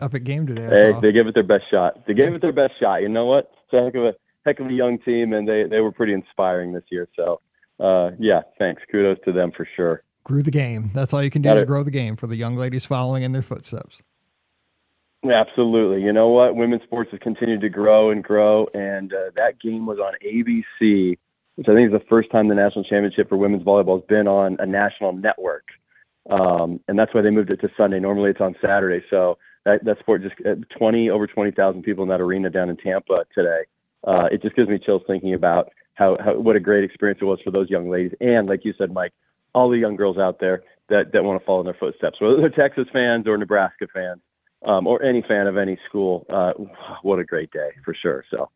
up 0.00 0.14
at 0.14 0.24
game 0.24 0.46
today. 0.46 0.68
hey, 0.68 0.92
they 1.00 1.12
gave 1.12 1.26
it 1.26 1.34
their 1.34 1.42
best 1.42 1.64
shot. 1.70 2.06
They 2.06 2.14
gave 2.14 2.34
it 2.34 2.42
their 2.42 2.52
best 2.52 2.74
shot. 2.80 3.02
You 3.02 3.08
know 3.08 3.26
what? 3.26 3.50
It's 3.64 3.74
a 3.74 3.84
heck 3.84 3.94
of 3.94 4.04
a 4.04 4.14
heck 4.44 4.60
of 4.60 4.66
a 4.66 4.72
young 4.72 4.98
team, 4.98 5.32
and 5.32 5.48
they 5.48 5.64
they 5.64 5.80
were 5.80 5.92
pretty 5.92 6.12
inspiring 6.12 6.72
this 6.72 6.84
year. 6.90 7.08
So, 7.16 7.40
uh, 7.80 8.10
yeah, 8.18 8.42
thanks. 8.58 8.82
Kudos 8.90 9.18
to 9.24 9.32
them 9.32 9.52
for 9.56 9.68
sure 9.76 10.02
grew 10.28 10.42
the 10.42 10.50
game. 10.50 10.90
That's 10.94 11.12
all 11.12 11.22
you 11.22 11.30
can 11.30 11.42
do 11.42 11.48
Got 11.48 11.56
is 11.56 11.62
it. 11.64 11.66
grow 11.66 11.82
the 11.82 11.90
game 11.90 12.14
for 12.14 12.26
the 12.26 12.36
young 12.36 12.54
ladies 12.54 12.84
following 12.84 13.22
in 13.22 13.32
their 13.32 13.42
footsteps. 13.42 14.00
Absolutely. 15.28 16.02
You 16.02 16.12
know 16.12 16.28
what? 16.28 16.54
Women's 16.54 16.82
sports 16.82 17.10
has 17.10 17.18
continued 17.20 17.62
to 17.62 17.68
grow 17.68 18.10
and 18.10 18.22
grow, 18.22 18.68
and 18.72 19.12
uh, 19.12 19.30
that 19.34 19.58
game 19.58 19.84
was 19.86 19.98
on 19.98 20.12
ABC, 20.24 21.18
which 21.58 21.66
I 21.68 21.74
think 21.74 21.88
is 21.88 21.92
the 21.92 22.06
first 22.08 22.30
time 22.30 22.46
the 22.46 22.54
national 22.54 22.84
championship 22.84 23.28
for 23.28 23.36
women's 23.36 23.64
volleyball 23.64 23.98
has 23.98 24.06
been 24.06 24.28
on 24.28 24.56
a 24.60 24.64
national 24.64 25.12
network. 25.12 25.64
Um, 26.30 26.78
and 26.86 26.96
that's 26.96 27.12
why 27.12 27.20
they 27.20 27.30
moved 27.30 27.50
it 27.50 27.60
to 27.62 27.68
Sunday. 27.76 27.98
Normally 27.98 28.30
it's 28.30 28.40
on 28.40 28.54
Saturday. 28.62 29.04
So 29.10 29.38
that, 29.64 29.84
that 29.84 29.98
sport 29.98 30.22
just 30.22 30.36
uh, 30.46 30.54
20 30.78 31.10
over 31.10 31.26
20,000 31.26 31.82
people 31.82 32.04
in 32.04 32.10
that 32.10 32.20
arena 32.20 32.48
down 32.48 32.70
in 32.70 32.76
Tampa 32.76 33.24
today. 33.34 33.62
Uh, 34.06 34.26
it 34.30 34.40
just 34.40 34.54
gives 34.54 34.68
me 34.68 34.78
chills 34.78 35.02
thinking 35.08 35.34
about 35.34 35.70
how, 35.94 36.16
how 36.24 36.38
what 36.38 36.54
a 36.54 36.60
great 36.60 36.84
experience 36.84 37.18
it 37.20 37.24
was 37.24 37.40
for 37.42 37.50
those 37.50 37.68
young 37.68 37.90
ladies. 37.90 38.12
And 38.20 38.46
like 38.48 38.64
you 38.64 38.72
said, 38.78 38.92
Mike, 38.92 39.12
all 39.52 39.68
the 39.68 39.78
young 39.78 39.96
girls 39.96 40.16
out 40.16 40.38
there 40.38 40.62
that, 40.90 41.10
that 41.12 41.24
want 41.24 41.40
to 41.40 41.44
follow 41.44 41.58
in 41.58 41.66
their 41.66 41.74
footsteps, 41.74 42.20
whether 42.20 42.36
they're 42.36 42.50
Texas 42.50 42.86
fans 42.92 43.26
or 43.26 43.36
Nebraska 43.36 43.88
fans. 43.92 44.20
um, 44.66 44.86
or 44.86 45.02
any 45.02 45.22
fan 45.22 45.46
of 45.46 45.56
any 45.56 45.78
school, 45.88 46.26
uh, 46.30 46.52
what 47.02 47.18
a 47.18 47.24
great 47.24 47.50
day 47.50 47.70
for 47.84 47.94
sure. 47.94 48.24
So 48.30 48.50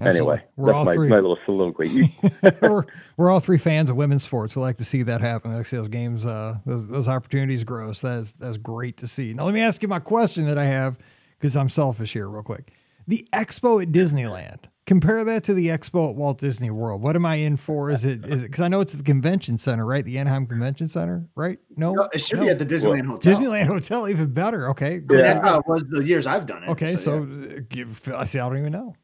Absolutely. 0.00 0.20
anyway, 0.20 0.44
we're 0.56 0.72
that's 0.72 0.84
my, 0.84 0.94
three, 0.94 1.08
my 1.08 1.16
little 1.16 1.38
soliloquy. 1.44 2.16
we're, 2.62 2.84
we're 3.16 3.30
all 3.30 3.40
three 3.40 3.58
fans 3.58 3.90
of 3.90 3.96
women's 3.96 4.22
sports. 4.22 4.54
We 4.54 4.62
like 4.62 4.76
to 4.76 4.84
see 4.84 5.02
that 5.02 5.20
happen. 5.20 5.50
I 5.50 5.56
like 5.56 5.64
to 5.64 5.68
see 5.68 5.76
those 5.76 5.88
games, 5.88 6.24
uh, 6.24 6.58
those, 6.64 6.86
those 6.86 7.08
opportunities 7.08 7.64
grow. 7.64 7.92
So 7.92 8.16
that's, 8.16 8.32
that's 8.32 8.56
great 8.56 8.96
to 8.98 9.08
see. 9.08 9.34
Now, 9.34 9.44
let 9.44 9.54
me 9.54 9.60
ask 9.60 9.82
you 9.82 9.88
my 9.88 9.98
question 9.98 10.46
that 10.46 10.56
I 10.56 10.64
have 10.64 10.98
because 11.38 11.56
I'm 11.56 11.68
selfish 11.68 12.12
here, 12.12 12.28
real 12.28 12.42
quick. 12.42 12.72
The 13.08 13.26
expo 13.32 13.82
at 13.82 13.90
Disneyland. 13.90 14.64
Compare 14.86 15.24
that 15.24 15.44
to 15.44 15.54
the 15.54 15.66
expo 15.66 16.10
at 16.10 16.16
Walt 16.16 16.38
Disney 16.38 16.70
World. 16.70 17.02
What 17.02 17.14
am 17.14 17.26
I 17.26 17.36
in 17.36 17.58
for? 17.58 17.90
Is 17.90 18.06
it 18.06 18.24
is 18.26 18.42
it 18.42 18.46
because 18.46 18.62
I 18.62 18.68
know 18.68 18.80
it's 18.80 18.94
the 18.94 19.02
convention 19.02 19.58
center, 19.58 19.84
right? 19.84 20.02
The 20.02 20.16
Anaheim 20.16 20.46
Convention 20.46 20.88
Center, 20.88 21.28
right? 21.34 21.58
No, 21.76 21.92
no 21.92 22.08
it 22.14 22.22
should 22.22 22.38
no. 22.38 22.46
be 22.46 22.50
at 22.50 22.58
the 22.58 22.64
Disneyland 22.64 23.02
well, 23.02 23.16
Hotel. 23.16 23.34
Disneyland 23.34 23.66
Hotel, 23.66 24.08
even 24.08 24.32
better. 24.32 24.70
Okay, 24.70 25.02
yeah. 25.10 25.20
that's 25.20 25.40
how 25.40 25.58
it 25.58 25.66
was 25.66 25.84
the 25.90 26.02
years 26.02 26.26
I've 26.26 26.46
done 26.46 26.64
it. 26.64 26.70
Okay, 26.70 26.96
so, 26.96 26.96
so 26.96 27.26
yeah. 27.26 27.58
give, 27.68 28.08
I 28.14 28.24
see. 28.24 28.38
I 28.38 28.48
don't 28.48 28.56
even 28.56 28.72
know. 28.72 28.94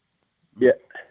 Yeah, 0.58 0.70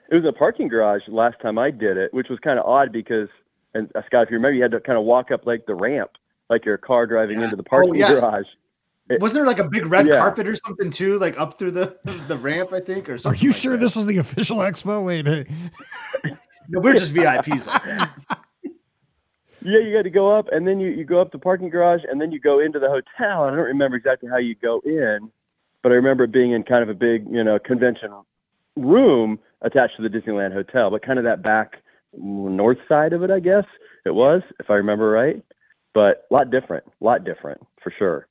it 0.09 0.15
was 0.15 0.25
a 0.25 0.33
parking 0.33 0.67
garage 0.67 1.01
last 1.07 1.39
time 1.41 1.57
I 1.57 1.71
did 1.71 1.97
it, 1.97 2.13
which 2.13 2.29
was 2.29 2.39
kind 2.39 2.59
of 2.59 2.65
odd 2.65 2.91
because, 2.91 3.29
and 3.73 3.89
uh, 3.95 4.01
Scott, 4.05 4.23
if 4.23 4.31
you 4.31 4.37
remember, 4.37 4.55
you 4.55 4.61
had 4.61 4.71
to 4.71 4.79
kind 4.79 4.97
of 4.97 5.05
walk 5.05 5.31
up 5.31 5.45
like 5.45 5.65
the 5.65 5.75
ramp, 5.75 6.11
like 6.49 6.65
your 6.65 6.77
car 6.77 7.07
driving 7.07 7.39
yeah. 7.39 7.45
into 7.45 7.55
the 7.55 7.63
parking 7.63 7.95
oh, 7.95 8.09
yes. 8.09 8.21
garage. 8.21 8.45
It, 9.09 9.19
Wasn't 9.19 9.35
there 9.35 9.45
like 9.45 9.59
a 9.59 9.67
big 9.67 9.85
red 9.87 10.07
yeah. 10.07 10.17
carpet 10.17 10.47
or 10.47 10.55
something 10.55 10.89
too, 10.89 11.19
like 11.19 11.37
up 11.37 11.59
through 11.59 11.71
the 11.71 11.97
the 12.27 12.37
ramp? 12.37 12.71
I 12.71 12.79
think, 12.79 13.09
or 13.09 13.17
something. 13.17 13.39
Are 13.39 13.43
you 13.43 13.51
like 13.51 13.61
sure 13.61 13.73
that. 13.73 13.79
this 13.79 13.95
was 13.95 14.05
the 14.05 14.17
official 14.17 14.57
expo? 14.57 15.03
Wait, 15.03 15.27
hey. 15.27 15.45
no, 16.69 16.79
we're 16.79 16.93
just 16.93 17.13
VIPs. 17.13 17.67
Like 17.67 18.09
yeah, 19.65 19.79
you 19.79 19.93
got 19.93 20.03
to 20.03 20.09
go 20.09 20.31
up, 20.37 20.47
and 20.51 20.67
then 20.67 20.79
you 20.79 20.89
you 20.89 21.05
go 21.05 21.19
up 21.19 21.31
the 21.31 21.39
parking 21.39 21.69
garage, 21.69 22.01
and 22.09 22.19
then 22.19 22.31
you 22.31 22.39
go 22.39 22.59
into 22.59 22.79
the 22.79 22.89
hotel. 22.89 23.43
I 23.43 23.49
don't 23.49 23.59
remember 23.59 23.97
exactly 23.97 24.29
how 24.29 24.37
you 24.37 24.55
go 24.55 24.81
in, 24.85 25.31
but 25.81 25.91
I 25.91 25.95
remember 25.95 26.27
being 26.27 26.51
in 26.51 26.63
kind 26.63 26.83
of 26.83 26.89
a 26.89 26.93
big, 26.93 27.25
you 27.29 27.43
know, 27.43 27.59
convention 27.59 28.11
room 28.75 29.39
attached 29.63 29.95
to 29.97 30.07
the 30.07 30.09
Disneyland 30.09 30.53
Hotel, 30.53 30.89
but 30.91 31.05
kind 31.05 31.19
of 31.19 31.25
that 31.25 31.41
back 31.41 31.77
north 32.15 32.77
side 32.87 33.13
of 33.13 33.23
it, 33.23 33.31
I 33.31 33.39
guess 33.39 33.65
it 34.05 34.13
was, 34.13 34.41
if 34.59 34.69
I 34.69 34.75
remember 34.75 35.09
right. 35.09 35.41
But 35.93 36.25
a 36.29 36.33
lot 36.33 36.49
different, 36.49 36.85
a 36.87 37.03
lot 37.03 37.23
different 37.23 37.61
for 37.81 37.93
sure. 37.97 38.27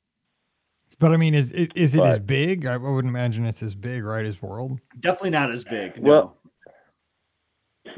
But 0.98 1.12
I 1.12 1.16
mean, 1.16 1.34
is 1.34 1.52
is 1.52 1.94
it 1.94 1.98
but, 1.98 2.08
as 2.08 2.18
big? 2.18 2.66
I 2.66 2.76
wouldn't 2.76 3.10
imagine 3.10 3.46
it's 3.46 3.62
as 3.62 3.74
big, 3.74 4.04
right? 4.04 4.26
As 4.26 4.40
World? 4.42 4.78
Definitely 5.00 5.30
not 5.30 5.50
as 5.50 5.64
big. 5.64 6.00
No. 6.02 6.10
Well, 6.10 6.36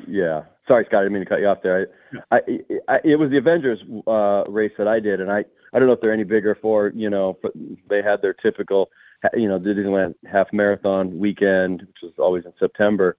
yeah. 0.07 0.43
Sorry, 0.69 0.85
Scott. 0.87 1.01
I 1.01 1.03
didn't 1.05 1.15
mean 1.15 1.25
to 1.25 1.29
cut 1.29 1.41
you 1.41 1.47
off 1.47 1.59
there. 1.63 1.89
I, 2.31 2.37
I, 2.37 2.41
I 2.89 3.01
it 3.05 3.19
was 3.19 3.31
the 3.31 3.39
Avengers 3.39 3.81
uh, 4.07 4.51
race 4.51 4.73
that 4.79 4.89
I 4.89 5.01
did, 5.01 5.21
and 5.21 5.31
I 5.31 5.45
I 5.73 5.79
don't 5.79 5.87
know 5.87 5.95
if 5.95 6.01
they're 6.01 6.13
any 6.13 6.25
bigger 6.25 6.57
for 6.61 6.93
you 6.95 7.11
know, 7.11 7.39
but 7.43 7.53
they 7.89 8.03
had 8.03 8.23
their 8.23 8.35
typical 8.35 8.91
you 9.33 9.49
know, 9.49 9.59
the 9.59 9.71
Disneyland 9.71 10.15
half 10.31 10.49
marathon 10.53 11.19
weekend, 11.19 11.83
which 11.83 11.97
was 12.03 12.13
always 12.19 12.45
in 12.45 12.53
September, 12.59 13.17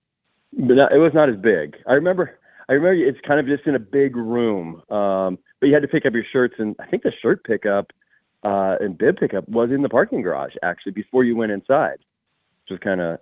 but 0.54 0.76
not, 0.76 0.91
it 0.91 0.98
was 0.98 1.14
not 1.14 1.30
as 1.30 1.36
big. 1.38 1.78
I 1.88 1.93
remember, 1.93 2.39
I 2.70 2.74
remember 2.74 2.93
it's 2.93 3.20
kind 3.28 3.39
of 3.39 3.46
just 3.46 3.68
in 3.68 3.76
a 3.76 3.80
big 3.80 4.16
room, 4.16 4.82
um, 4.89 5.38
but 5.60 5.68
you 5.68 5.74
had 5.74 5.82
to 5.82 5.88
pick 5.88 6.06
up 6.06 6.14
your 6.14 6.26
shirts, 6.32 6.56
and 6.58 6.76
I 6.80 6.86
think 6.88 7.04
the 7.04 7.12
shirt 7.22 7.43
pickup 7.43 7.91
uh, 8.43 8.76
and 8.80 8.98
bib 8.98 9.18
pickup 9.18 9.48
was 9.50 9.72
in 9.72 9.82
the 9.82 9.89
parking 9.89 10.22
garage 10.22 10.54
actually 10.64 10.91
before 10.91 11.24
you 11.24 11.36
went 11.36 11.52
inside, 11.52 11.98
which 12.64 12.72
was 12.72 12.80
kind 12.80 13.02
of 13.02 13.20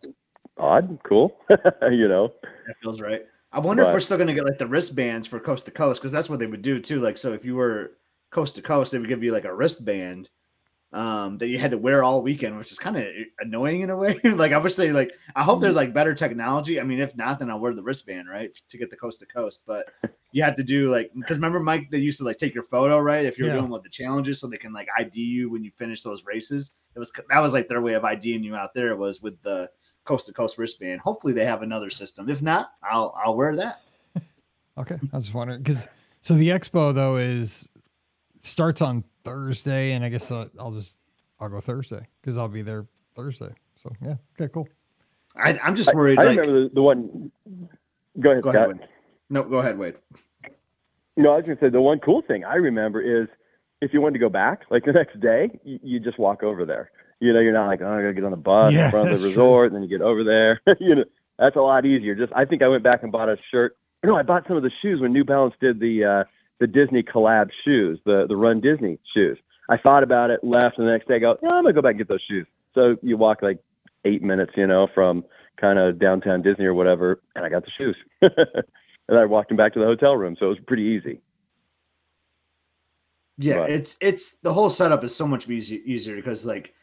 odd, 0.57 0.99
cool, 1.03 1.37
you 1.91 2.07
know. 2.07 2.33
That 2.67 2.75
feels 2.81 3.01
right. 3.01 3.25
I 3.51 3.59
wonder 3.59 3.83
but, 3.83 3.89
if 3.89 3.93
we're 3.93 3.99
still 3.99 4.17
going 4.17 4.27
to 4.27 4.33
get 4.33 4.45
like 4.45 4.57
the 4.57 4.67
wristbands 4.67 5.27
for 5.27 5.39
coast 5.39 5.65
to 5.65 5.71
coast 5.71 6.01
because 6.01 6.11
that's 6.11 6.29
what 6.29 6.39
they 6.39 6.47
would 6.47 6.61
do 6.61 6.79
too. 6.79 6.99
Like, 6.99 7.17
so 7.17 7.33
if 7.33 7.45
you 7.45 7.55
were 7.55 7.93
coast 8.31 8.55
to 8.55 8.61
coast, 8.61 8.91
they 8.91 8.99
would 8.99 9.07
give 9.07 9.23
you 9.23 9.31
like 9.31 9.45
a 9.45 9.53
wristband 9.53 10.29
um, 10.93 11.39
that 11.39 11.47
you 11.47 11.57
had 11.57 11.71
to 11.71 11.77
wear 11.77 12.03
all 12.03 12.21
weekend, 12.21 12.55
which 12.57 12.71
is 12.71 12.77
kind 12.77 12.95
of 12.95 13.07
annoying 13.39 13.81
in 13.81 13.89
a 13.89 13.97
way. 13.97 14.19
like 14.23 14.51
I 14.51 14.59
wish 14.59 14.75
they 14.75 14.91
like 14.91 15.11
I 15.35 15.43
hope 15.43 15.59
there's 15.59 15.73
like 15.73 15.93
better 15.93 16.13
technology. 16.13 16.79
I 16.79 16.83
mean, 16.83 16.99
if 16.99 17.15
not, 17.17 17.39
then 17.39 17.49
I'll 17.49 17.59
wear 17.59 17.73
the 17.73 17.81
wristband, 17.81 18.29
right? 18.29 18.51
To 18.67 18.77
get 18.77 18.91
the 18.91 18.95
coast 18.95 19.19
to 19.19 19.25
coast. 19.25 19.63
But 19.65 19.87
you 20.31 20.43
had 20.43 20.55
to 20.57 20.63
do 20.63 20.89
like 20.89 21.11
because 21.15 21.37
remember, 21.37 21.59
Mike, 21.59 21.89
they 21.89 21.97
used 21.97 22.19
to 22.19 22.23
like 22.23 22.37
take 22.37 22.53
your 22.53 22.63
photo, 22.63 22.99
right? 22.99 23.25
If 23.25 23.39
you're 23.39 23.47
yeah. 23.47 23.55
doing 23.55 23.71
like 23.71 23.83
the 23.83 23.89
challenges, 23.89 24.39
so 24.39 24.47
they 24.47 24.57
can 24.57 24.71
like 24.71 24.87
ID 24.97 25.19
you 25.19 25.49
when 25.49 25.63
you 25.63 25.71
finish 25.75 26.03
those 26.03 26.25
races. 26.25 26.71
It 26.95 26.99
was 26.99 27.11
that 27.29 27.39
was 27.39 27.53
like 27.53 27.67
their 27.67 27.81
way 27.81 27.93
of 27.93 28.05
IDing 28.05 28.43
you 28.43 28.55
out 28.55 28.75
there 28.75 28.95
was 28.95 29.21
with 29.21 29.41
the 29.41 29.69
coast 30.05 30.27
to 30.27 30.33
coast 30.33 30.59
wristband. 30.59 31.01
Hopefully 31.01 31.33
they 31.33 31.45
have 31.45 31.63
another 31.63 31.89
system. 31.89 32.29
If 32.29 32.43
not, 32.43 32.71
I'll 32.83 33.15
I'll 33.23 33.35
wear 33.35 33.55
that. 33.55 33.81
okay. 34.77 34.99
I 35.11 35.17
was 35.17 35.25
just 35.25 35.33
wondering 35.33 35.63
because 35.63 35.87
so 36.21 36.35
the 36.35 36.49
expo 36.49 36.93
though 36.93 37.17
is 37.17 37.67
starts 38.41 38.81
on 38.81 39.03
Thursday, 39.23 39.93
and 39.93 40.03
I 40.03 40.09
guess 40.09 40.31
I'll, 40.31 40.49
I'll 40.59 40.71
just 40.71 40.95
I'll 41.39 41.49
go 41.49 41.59
Thursday 41.59 42.07
because 42.21 42.37
I'll 42.37 42.47
be 42.47 42.61
there 42.61 42.85
Thursday. 43.15 43.53
So 43.81 43.91
yeah, 44.01 44.15
okay, 44.39 44.51
cool. 44.53 44.67
I, 45.35 45.57
am 45.63 45.75
just 45.75 45.93
worried. 45.93 46.19
I, 46.19 46.23
I 46.23 46.25
like, 46.25 46.39
remember 46.39 46.63
the, 46.63 46.75
the, 46.75 46.81
one. 46.81 47.31
Go 48.19 48.31
ahead. 48.31 48.43
Go 48.43 48.49
ahead. 48.49 48.67
Wade. 48.67 48.79
No, 49.29 49.43
go 49.43 49.57
ahead, 49.57 49.77
Wade. 49.77 49.95
No, 51.17 51.33
I 51.33 51.37
was 51.37 51.45
going 51.45 51.57
to 51.57 51.65
say 51.65 51.69
the 51.69 51.81
one 51.81 51.99
cool 51.99 52.21
thing 52.21 52.43
I 52.43 52.55
remember 52.55 53.01
is 53.01 53.27
if 53.81 53.93
you 53.93 54.01
wanted 54.01 54.13
to 54.13 54.19
go 54.19 54.29
back, 54.29 54.61
like 54.69 54.85
the 54.85 54.93
next 54.93 55.19
day, 55.19 55.59
you, 55.63 55.79
you 55.83 55.99
just 55.99 56.19
walk 56.19 56.43
over 56.43 56.65
there. 56.65 56.91
You 57.19 57.33
know, 57.33 57.39
you're 57.39 57.53
not 57.53 57.67
like, 57.67 57.81
oh, 57.81 57.87
I 57.87 58.01
gotta 58.01 58.13
get 58.13 58.25
on 58.25 58.31
the 58.31 58.37
bus 58.37 58.73
yeah, 58.73 58.85
in 58.85 58.91
front 58.91 59.11
of 59.11 59.19
the 59.19 59.27
resort, 59.27 59.69
true. 59.69 59.75
and 59.75 59.75
then 59.75 59.89
you 59.89 59.97
get 59.97 60.03
over 60.03 60.23
there. 60.23 60.61
you 60.79 60.95
know, 60.95 61.05
that's 61.39 61.55
a 61.55 61.61
lot 61.61 61.85
easier. 61.85 62.15
Just, 62.15 62.33
I 62.33 62.45
think 62.45 62.61
I 62.61 62.67
went 62.67 62.83
back 62.83 63.01
and 63.03 63.11
bought 63.11 63.29
a 63.29 63.37
shirt. 63.49 63.77
No, 64.03 64.15
I 64.17 64.23
bought 64.23 64.43
some 64.47 64.57
of 64.57 64.63
the 64.63 64.71
shoes 64.81 64.99
when 64.99 65.13
New 65.13 65.23
Balance 65.23 65.53
did 65.61 65.79
the 65.79 66.03
uh, 66.03 66.23
the 66.59 66.67
Disney 66.67 67.03
collab 67.03 67.49
shoes, 67.63 67.99
the 68.05 68.25
the 68.27 68.35
Run 68.35 68.61
Disney 68.61 68.99
shoes. 69.13 69.37
I 69.69 69.77
thought 69.77 70.03
about 70.03 70.29
it, 70.29 70.43
left, 70.43 70.77
and 70.77 70.87
the 70.87 70.91
next 70.91 71.07
day 71.07 71.15
I 71.15 71.19
go, 71.19 71.37
yeah, 71.41 71.49
I'm 71.49 71.63
gonna 71.63 71.73
go 71.73 71.81
back 71.81 71.91
and 71.91 71.99
get 71.99 72.07
those 72.07 72.23
shoes. 72.29 72.47
So 72.73 72.97
you 73.01 73.17
walk 73.17 73.41
like 73.41 73.59
eight 74.05 74.21
minutes, 74.21 74.53
you 74.55 74.67
know, 74.67 74.87
from 74.93 75.23
kind 75.59 75.79
of 75.79 75.99
downtown 75.99 76.41
Disney 76.41 76.65
or 76.65 76.73
whatever, 76.73 77.21
and 77.35 77.45
I 77.45 77.49
got 77.49 77.63
the 77.63 77.71
shoes. 77.77 77.95
and 78.21 79.17
I 79.17 79.25
walked 79.25 79.49
them 79.49 79.57
back 79.57 79.73
to 79.73 79.79
the 79.79 79.85
hotel 79.85 80.15
room, 80.15 80.35
so 80.39 80.47
it 80.47 80.49
was 80.49 80.59
pretty 80.67 80.83
easy. 80.83 81.21
Yeah, 83.37 83.59
but, 83.59 83.71
it's 83.71 83.97
it's 83.99 84.37
the 84.37 84.53
whole 84.53 84.69
setup 84.69 85.03
is 85.03 85.15
so 85.15 85.27
much 85.27 85.49
easier 85.49 85.79
easier 85.85 86.15
because 86.15 86.45
like 86.45 86.73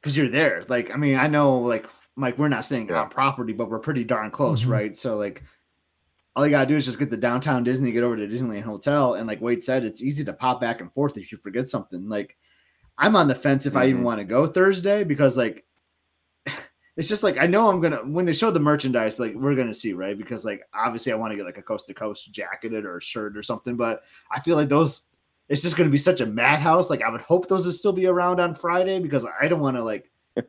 because 0.00 0.16
you're 0.16 0.28
there. 0.28 0.64
Like 0.68 0.90
I 0.92 0.96
mean, 0.96 1.16
I 1.16 1.28
know 1.28 1.58
like 1.58 1.86
Mike, 2.16 2.38
we're 2.38 2.48
not 2.48 2.64
staying 2.64 2.88
yeah. 2.88 3.02
on 3.02 3.08
property, 3.08 3.52
but 3.52 3.70
we're 3.70 3.78
pretty 3.78 4.04
darn 4.04 4.30
close, 4.30 4.62
mm-hmm. 4.62 4.72
right? 4.72 4.96
So 4.96 5.16
like 5.16 5.42
all 6.34 6.46
you 6.46 6.50
gotta 6.50 6.68
do 6.68 6.76
is 6.76 6.84
just 6.84 6.98
get 6.98 7.10
the 7.10 7.16
downtown 7.16 7.62
Disney, 7.62 7.92
get 7.92 8.02
over 8.02 8.16
to 8.16 8.26
Disneyland 8.26 8.62
Hotel, 8.62 9.14
and 9.14 9.26
like 9.26 9.40
Wade 9.40 9.62
said, 9.62 9.84
it's 9.84 10.02
easy 10.02 10.24
to 10.24 10.32
pop 10.32 10.60
back 10.60 10.80
and 10.80 10.92
forth 10.92 11.16
if 11.18 11.30
you 11.30 11.38
forget 11.38 11.68
something. 11.68 12.08
Like 12.08 12.36
I'm 12.98 13.16
on 13.16 13.28
the 13.28 13.34
fence 13.34 13.66
if 13.66 13.74
mm-hmm. 13.74 13.82
I 13.82 13.86
even 13.86 13.96
mm-hmm. 13.96 14.04
want 14.04 14.18
to 14.20 14.24
go 14.24 14.46
Thursday 14.46 15.04
because 15.04 15.36
like 15.36 15.64
it's 16.96 17.08
just 17.08 17.22
like 17.22 17.36
I 17.38 17.46
know 17.46 17.68
I'm 17.68 17.80
gonna 17.80 17.98
when 17.98 18.24
they 18.24 18.32
show 18.32 18.50
the 18.50 18.60
merchandise, 18.60 19.20
like 19.20 19.34
we're 19.34 19.54
gonna 19.54 19.74
see, 19.74 19.92
right? 19.92 20.16
Because 20.16 20.44
like 20.44 20.62
obviously 20.74 21.12
I 21.12 21.16
want 21.16 21.32
to 21.32 21.36
get 21.36 21.46
like 21.46 21.58
a 21.58 21.62
coast 21.62 21.86
to 21.88 21.94
coast 21.94 22.32
jacketed 22.32 22.86
or 22.86 22.96
a 22.96 23.02
shirt 23.02 23.36
or 23.36 23.42
something, 23.42 23.76
but 23.76 24.02
I 24.30 24.40
feel 24.40 24.56
like 24.56 24.70
those 24.70 25.04
it's 25.48 25.62
just 25.62 25.76
gonna 25.76 25.90
be 25.90 25.98
such 25.98 26.22
a 26.22 26.26
madhouse. 26.26 26.88
Like 26.88 27.02
I 27.02 27.10
would 27.10 27.20
hope 27.20 27.46
those 27.46 27.66
would 27.66 27.74
still 27.74 27.92
be 27.92 28.06
around 28.06 28.40
on 28.40 28.54
Friday 28.54 29.00
because 29.00 29.26
I 29.38 29.48
don't 29.48 29.60
want 29.60 29.76
to 29.76 29.84
like 29.84 30.10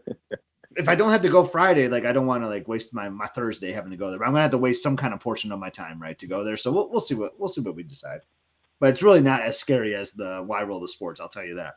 if 0.76 0.90
I 0.90 0.96
don't 0.96 1.10
have 1.10 1.22
to 1.22 1.30
go 1.30 1.44
Friday, 1.44 1.88
like 1.88 2.06
I 2.06 2.12
don't 2.12 2.26
want 2.26 2.44
to 2.44 2.48
like 2.48 2.68
waste 2.68 2.94
my 2.94 3.10
my 3.10 3.28
Thursday 3.28 3.72
having 3.72 3.92
to 3.92 3.98
go 3.98 4.10
there. 4.10 4.20
But 4.20 4.26
I'm 4.26 4.32
gonna 4.32 4.44
have 4.44 4.52
to 4.52 4.58
waste 4.58 4.84
some 4.84 4.98
kind 4.98 5.14
of 5.14 5.20
portion 5.20 5.52
of 5.52 5.60
my 5.60 5.70
time, 5.70 6.02
right, 6.02 6.18
to 6.20 6.28
go 6.28 6.44
there. 6.44 6.58
So 6.58 6.72
we'll 6.72 6.90
we'll 6.90 7.00
see 7.00 7.16
what 7.16 7.40
we'll 7.40 7.50
see 7.50 7.62
what 7.62 7.76
we 7.76 7.84
decide. 7.84 8.22
But 8.80 8.90
it's 8.90 9.04
really 9.04 9.22
not 9.22 9.42
as 9.42 9.58
scary 9.58 9.96
as 9.96 10.12
the 10.12 10.44
Wide 10.48 10.68
World 10.68 10.84
of 10.84 10.90
sports. 10.90 11.22
I'll 11.22 11.30
tell 11.30 11.46
you 11.46 11.56
that. 11.56 11.76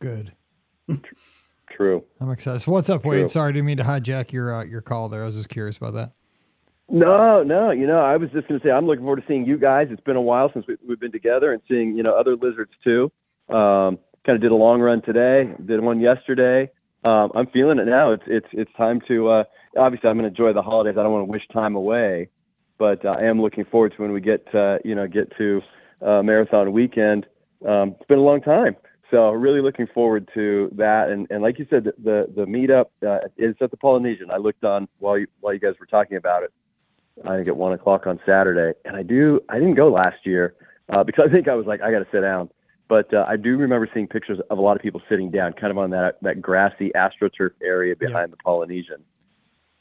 Good. 0.00 0.32
True. 1.70 2.04
I'm 2.20 2.30
excited. 2.30 2.60
So 2.60 2.72
what's 2.72 2.88
up, 2.88 3.02
True. 3.02 3.10
Wade? 3.12 3.30
Sorry, 3.30 3.50
I 3.50 3.52
didn't 3.52 3.66
mean 3.66 3.76
to 3.76 3.84
hijack 3.84 4.32
your 4.32 4.54
uh, 4.54 4.64
your 4.64 4.80
call 4.80 5.08
there. 5.08 5.22
I 5.22 5.26
was 5.26 5.36
just 5.36 5.48
curious 5.48 5.76
about 5.76 5.94
that. 5.94 6.12
No, 6.88 7.42
no. 7.42 7.72
You 7.72 7.86
know, 7.86 7.98
I 7.98 8.16
was 8.16 8.30
just 8.30 8.46
going 8.46 8.60
to 8.60 8.66
say 8.66 8.70
I'm 8.70 8.86
looking 8.86 9.04
forward 9.04 9.20
to 9.20 9.26
seeing 9.26 9.44
you 9.44 9.58
guys. 9.58 9.88
It's 9.90 10.00
been 10.02 10.16
a 10.16 10.22
while 10.22 10.52
since 10.52 10.66
we, 10.68 10.76
have 10.88 11.00
been 11.00 11.10
together 11.10 11.52
and 11.52 11.60
seeing 11.68 11.96
you 11.96 12.02
know 12.02 12.14
other 12.14 12.36
lizards 12.36 12.72
too. 12.82 13.10
Um, 13.48 13.98
kind 14.24 14.36
of 14.36 14.40
did 14.40 14.52
a 14.52 14.56
long 14.56 14.80
run 14.80 15.02
today. 15.02 15.52
Did 15.64 15.80
one 15.80 16.00
yesterday 16.00 16.70
um, 17.06 17.30
I'm 17.36 17.46
feeling 17.46 17.78
it 17.78 17.86
now. 17.86 18.10
It's 18.12 18.24
it's 18.26 18.48
it's 18.52 18.72
time 18.76 19.00
to. 19.06 19.28
Uh, 19.28 19.44
obviously, 19.78 20.10
I'm 20.10 20.18
to 20.18 20.26
enjoy 20.26 20.52
the 20.52 20.62
holidays. 20.62 20.96
I 20.98 21.04
don't 21.04 21.12
want 21.12 21.26
to 21.26 21.30
wish 21.30 21.46
time 21.52 21.76
away, 21.76 22.28
but 22.78 23.06
I 23.06 23.24
am 23.26 23.40
looking 23.40 23.64
forward 23.64 23.94
to 23.96 24.02
when 24.02 24.12
we 24.12 24.20
get 24.20 24.44
uh, 24.52 24.78
you 24.84 24.96
know 24.96 25.06
get 25.06 25.32
to 25.38 25.62
uh, 26.04 26.22
marathon 26.22 26.72
weekend. 26.72 27.26
Um, 27.66 27.94
it's 28.00 28.08
been 28.08 28.18
a 28.18 28.22
long 28.22 28.40
time, 28.40 28.74
so 29.12 29.30
really 29.30 29.60
looking 29.60 29.86
forward 29.94 30.28
to 30.34 30.68
that. 30.74 31.10
And 31.10 31.28
and 31.30 31.42
like 31.44 31.60
you 31.60 31.66
said, 31.70 31.84
the 31.84 31.92
the, 32.02 32.26
the 32.34 32.44
meetup 32.44 32.86
uh, 33.06 33.28
is 33.36 33.54
at 33.60 33.70
the 33.70 33.76
Polynesian. 33.76 34.32
I 34.32 34.38
looked 34.38 34.64
on 34.64 34.88
while 34.98 35.16
you 35.16 35.28
while 35.40 35.54
you 35.54 35.60
guys 35.60 35.74
were 35.78 35.86
talking 35.86 36.16
about 36.16 36.42
it. 36.42 36.52
I 37.24 37.36
think 37.36 37.46
at 37.46 37.56
one 37.56 37.72
o'clock 37.72 38.08
on 38.08 38.18
Saturday, 38.26 38.76
and 38.84 38.96
I 38.96 39.04
do. 39.04 39.40
I 39.48 39.60
didn't 39.60 39.74
go 39.74 39.92
last 39.92 40.26
year 40.26 40.54
uh, 40.88 41.04
because 41.04 41.28
I 41.30 41.32
think 41.32 41.46
I 41.46 41.54
was 41.54 41.66
like, 41.66 41.80
I 41.82 41.92
got 41.92 42.00
to 42.00 42.08
sit 42.10 42.22
down. 42.22 42.50
But 42.88 43.12
uh, 43.12 43.24
I 43.28 43.36
do 43.36 43.56
remember 43.56 43.88
seeing 43.92 44.06
pictures 44.06 44.38
of 44.48 44.58
a 44.58 44.60
lot 44.60 44.76
of 44.76 44.82
people 44.82 45.02
sitting 45.08 45.30
down, 45.30 45.54
kind 45.54 45.70
of 45.70 45.78
on 45.78 45.90
that 45.90 46.18
that 46.22 46.40
grassy 46.40 46.92
astroturf 46.94 47.50
area 47.62 47.96
behind 47.96 48.32
the 48.32 48.36
Polynesian. 48.36 49.02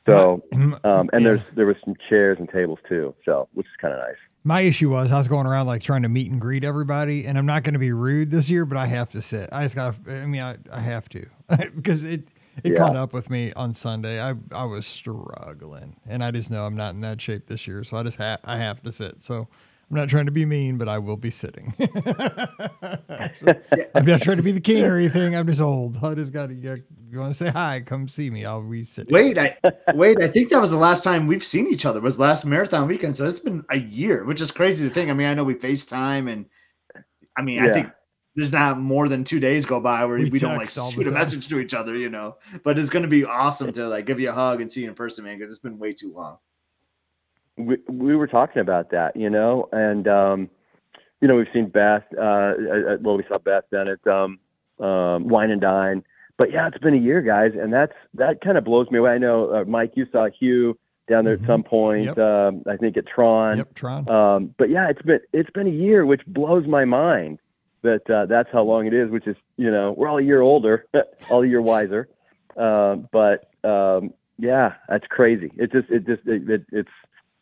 So, 0.08 0.44
um, 0.54 0.80
and 0.84 1.10
yeah. 1.14 1.20
there's 1.20 1.42
there 1.56 1.66
was 1.66 1.78
some 1.84 1.96
chairs 2.10 2.38
and 2.40 2.48
tables 2.50 2.80
too, 2.88 3.16
so 3.26 3.48
which 3.54 3.66
is 3.66 3.74
kind 3.82 3.94
of 3.94 4.00
nice. 4.00 4.18
My 4.44 4.62
issue 4.62 4.92
was 4.92 5.12
I 5.12 5.18
was 5.18 5.28
going 5.28 5.48
around 5.48 5.66
like 5.66 5.82
trying 5.82 6.04
to 6.04 6.10
meet 6.10 6.32
and 6.32 6.40
greet 6.40 6.64
everybody, 6.64 7.26
and 7.26 7.38
I'm 7.38 7.48
not 7.48 7.64
going 7.64 7.74
to 7.74 7.80
be 7.80 7.92
rude 7.92 8.30
this 8.30 8.50
year, 8.50 8.66
but 8.66 8.78
I 8.78 8.86
have 8.86 9.10
to 9.12 9.22
sit. 9.22 9.50
I 9.52 9.64
just 9.64 9.76
got. 9.76 9.96
I 10.08 10.26
mean, 10.26 10.42
I, 10.42 10.58
I 10.72 10.80
have 10.80 11.10
to 11.10 11.26
because 11.76 12.04
it 12.04 12.28
it 12.64 12.74
yeah. 12.74 12.78
caught 12.78 12.96
up 12.96 13.14
with 13.14 13.30
me 13.30 13.52
on 13.54 13.74
Sunday. 13.74 14.22
I 14.22 14.36
I 14.52 14.66
was 14.66 14.86
struggling, 14.86 15.96
and 16.08 16.24
I 16.24 16.32
just 16.32 16.52
know 16.52 16.66
I'm 16.66 16.76
not 16.76 16.94
in 16.94 17.02
that 17.02 17.20
shape 17.20 17.48
this 17.48 17.68
year, 17.68 17.84
so 17.84 17.98
I 17.98 18.04
just 18.04 18.18
ha- 18.18 18.38
I 18.44 18.58
have 18.58 18.84
to 18.84 18.92
sit. 18.92 19.24
So 19.24 19.48
I'm 19.90 19.98
not 19.98 20.10
trying 20.10 20.26
to 20.26 20.32
be 20.32 20.46
mean, 20.46 20.78
but 20.78 20.90
I 20.90 20.98
will 20.98 21.16
be 21.16 21.30
sitting. 21.30 21.74
so, 23.36 23.54
I'm 23.94 24.06
not 24.06 24.22
trying 24.22 24.38
to 24.38 24.44
be 24.44 24.52
the 24.52 24.62
king 24.62 24.84
or 24.84 24.98
anything. 24.98 25.36
I'm 25.36 25.46
just 25.46 25.62
old. 25.62 25.98
I 26.04 26.16
just 26.16 26.34
got 26.34 26.50
to. 26.50 26.56
You 26.56 27.20
want 27.20 27.32
to 27.32 27.38
say 27.38 27.52
hi? 27.52 27.82
Come 27.86 28.08
see 28.08 28.32
me. 28.32 28.46
I'll 28.46 28.64
be 28.64 28.84
sitting. 28.84 29.14
Wait, 29.14 29.38
I 29.38 29.56
wait. 29.94 30.20
I 30.22 30.28
think 30.28 30.50
that 30.50 30.60
was 30.60 30.72
the 30.72 30.78
last 30.78 31.04
time 31.04 31.28
we've 31.28 31.44
seen 31.44 31.68
each 31.68 31.86
other. 31.86 32.02
Was 32.02 32.18
last 32.18 32.46
marathon 32.46 32.88
weekend. 32.88 33.16
So 33.16 33.28
it's 33.28 33.40
been 33.40 33.64
a 33.70 33.78
year, 33.78 34.26
which 34.26 34.42
is 34.42 34.50
crazy 34.50 34.88
to 34.88 34.94
think. 34.94 35.12
I 35.12 35.14
mean, 35.14 35.28
I 35.28 35.36
know 35.36 35.44
we 35.44 35.54
FaceTime, 35.54 36.32
and 36.32 36.48
I 37.38 37.44
mean, 37.44 37.64
yeah. 37.64 37.70
I 37.70 37.74
think 37.74 37.92
there's 38.36 38.52
not 38.52 38.80
more 38.80 39.08
than 39.08 39.24
two 39.24 39.40
days 39.40 39.68
go 39.68 39.80
by 39.80 40.04
where 40.06 40.18
we, 40.18 40.32
we 40.32 40.40
don't 40.40 40.58
like 40.58 40.68
shoot 40.68 41.08
a 41.08 41.12
message 41.12 41.48
to 41.50 41.60
each 41.60 41.76
other, 41.76 41.96
you 41.96 42.10
know. 42.10 42.38
But 42.64 42.80
it's 42.80 42.90
going 42.90 43.04
to 43.04 43.10
be 43.10 43.24
awesome 43.24 43.72
to 43.74 43.88
like 43.88 44.08
give 44.08 44.20
you 44.20 44.30
a 44.30 44.34
hug 44.34 44.62
and 44.62 44.70
see 44.70 44.82
you 44.82 44.90
in 44.90 44.96
person, 44.96 45.26
man, 45.26 45.38
because 45.38 45.52
it's 45.52 45.62
been 45.62 45.78
way 45.78 45.94
too 45.94 46.12
long 46.12 46.40
we, 47.58 47.78
we 47.88 48.16
were 48.16 48.28
talking 48.28 48.62
about 48.62 48.92
that, 48.92 49.16
you 49.16 49.30
know, 49.30 49.70
and 49.72 50.08
um, 50.08 50.50
you 51.22 51.28
know 51.28 51.36
we've 51.36 51.48
seen 51.54 51.70
Beth. 51.70 52.04
Uh, 52.18 52.22
uh, 52.22 52.24
uh, 52.24 52.98
well, 53.02 53.18
we 53.18 53.24
saw 53.28 53.38
Beth 53.38 53.64
then 53.72 53.88
at 53.88 54.06
um, 54.08 54.40
um, 54.80 55.28
Wine 55.28 55.52
and 55.52 55.62
Dine, 55.62 56.04
but 56.38 56.52
yeah, 56.52 56.68
it's 56.68 56.78
been 56.78 56.94
a 56.94 56.98
year, 56.98 57.22
guys, 57.22 57.52
and 57.60 57.72
that's 57.72 57.94
that 58.16 58.42
kind 58.42 58.58
of 58.58 58.64
blows 58.64 58.90
me 58.92 59.00
away. 59.00 59.12
I 59.12 59.18
know, 59.18 59.54
uh, 59.54 59.64
Mike, 59.66 59.94
you 59.96 60.06
saw 60.12 60.28
Hugh 60.28 60.78
down 61.08 61.26
there 61.26 61.36
mm-hmm. 61.36 61.46
at 61.46 61.48
some 61.48 61.64
point. 61.64 62.06
Yep. 62.06 62.18
Um, 62.18 62.64
I 62.70 62.78
think 62.78 62.98
at 62.98 63.08
Tron. 63.08 63.58
Yep, 63.58 63.74
Tron. 63.76 64.10
Um, 64.10 64.56
but 64.58 64.70
yeah, 64.70 64.90
it's 64.90 65.02
been 65.02 65.20
it's 65.34 65.50
been 65.52 65.68
a 65.68 65.72
year, 65.72 66.06
which 66.06 66.26
blows 66.28 66.68
my 66.68 66.86
mind 66.86 67.40
that 67.84 68.10
uh, 68.10 68.26
that's 68.26 68.50
how 68.52 68.64
long 68.64 68.86
it 68.86 68.94
is. 68.94 69.10
Which 69.10 69.28
is, 69.28 69.38
you 69.58 69.72
know, 69.72 69.94
we're 69.96 70.08
all 70.08 70.18
a 70.18 70.24
year 70.24 70.42
older, 70.42 70.86
all 71.30 71.44
a 71.44 71.48
year 71.48 71.62
wiser. 71.62 72.10
Um, 72.58 73.08
but 73.12 73.50
um, 73.64 74.14
yeah, 74.38 74.74
that's 74.90 75.08
crazy. 75.08 75.52
It 75.56 75.72
just 75.72 75.90
it 75.90 76.06
just 76.06 76.28
it, 76.28 76.50
it, 76.50 76.66
it's 76.72 76.90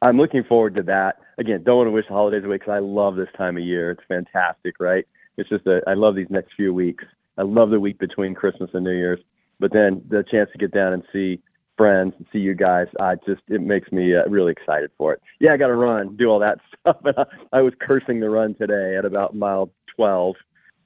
I'm 0.03 0.17
looking 0.17 0.43
forward 0.43 0.75
to 0.75 0.83
that. 0.83 1.19
Again, 1.37 1.63
don't 1.63 1.77
want 1.77 1.87
to 1.87 1.91
wish 1.91 2.07
the 2.09 2.13
holidays 2.13 2.43
away 2.43 2.57
because 2.57 2.73
I 2.73 2.79
love 2.79 3.15
this 3.15 3.29
time 3.37 3.55
of 3.55 3.63
year. 3.63 3.91
It's 3.91 4.03
fantastic, 4.09 4.75
right? 4.77 5.07
It's 5.37 5.47
just 5.47 5.63
that 5.63 5.83
I 5.87 5.93
love 5.93 6.15
these 6.15 6.29
next 6.29 6.53
few 6.55 6.73
weeks. 6.73 7.05
I 7.37 7.43
love 7.43 7.69
the 7.69 7.79
week 7.79 7.99
between 7.99 8.35
Christmas 8.35 8.69
and 8.73 8.83
New 8.83 8.91
Year's, 8.91 9.21
but 9.61 9.71
then 9.71 10.03
the 10.09 10.25
chance 10.29 10.49
to 10.51 10.57
get 10.57 10.71
down 10.71 10.91
and 10.91 11.03
see 11.13 11.39
friends 11.77 12.13
and 12.17 12.27
see 12.33 12.39
you 12.39 12.53
guys, 12.53 12.87
I 12.99 13.15
just 13.25 13.41
it 13.47 13.61
makes 13.61 13.93
me 13.93 14.13
uh, 14.13 14.25
really 14.27 14.51
excited 14.51 14.91
for 14.97 15.13
it. 15.13 15.21
Yeah, 15.39 15.53
I 15.53 15.57
got 15.57 15.67
to 15.67 15.75
run, 15.75 16.17
do 16.17 16.27
all 16.27 16.39
that 16.39 16.59
stuff. 16.81 16.97
And 17.05 17.15
I, 17.17 17.23
I 17.53 17.61
was 17.61 17.73
cursing 17.79 18.19
the 18.19 18.29
run 18.29 18.55
today 18.55 18.97
at 18.97 19.05
about 19.05 19.35
mile 19.35 19.71
12. 19.95 20.35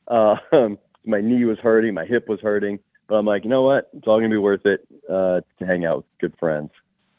Uh, 0.08 0.36
my 1.06 1.22
knee 1.22 1.44
was 1.46 1.58
hurting, 1.58 1.96
my 1.96 2.06
hip 2.06 2.30
was 2.30 2.40
hurting, 2.40 2.78
but 3.10 3.16
I'm 3.16 3.26
like, 3.26 3.46
you 3.46 3.50
know 3.50 3.64
what? 3.64 3.90
It's 3.94 4.08
all 4.08 4.20
gonna 4.20 4.30
be 4.30 4.38
worth 4.38 4.66
it 4.68 4.88
uh, 5.10 5.42
to 5.58 5.66
hang 5.66 5.86
out 5.86 5.98
with 5.98 6.06
good 6.22 6.34
friends. 6.40 6.70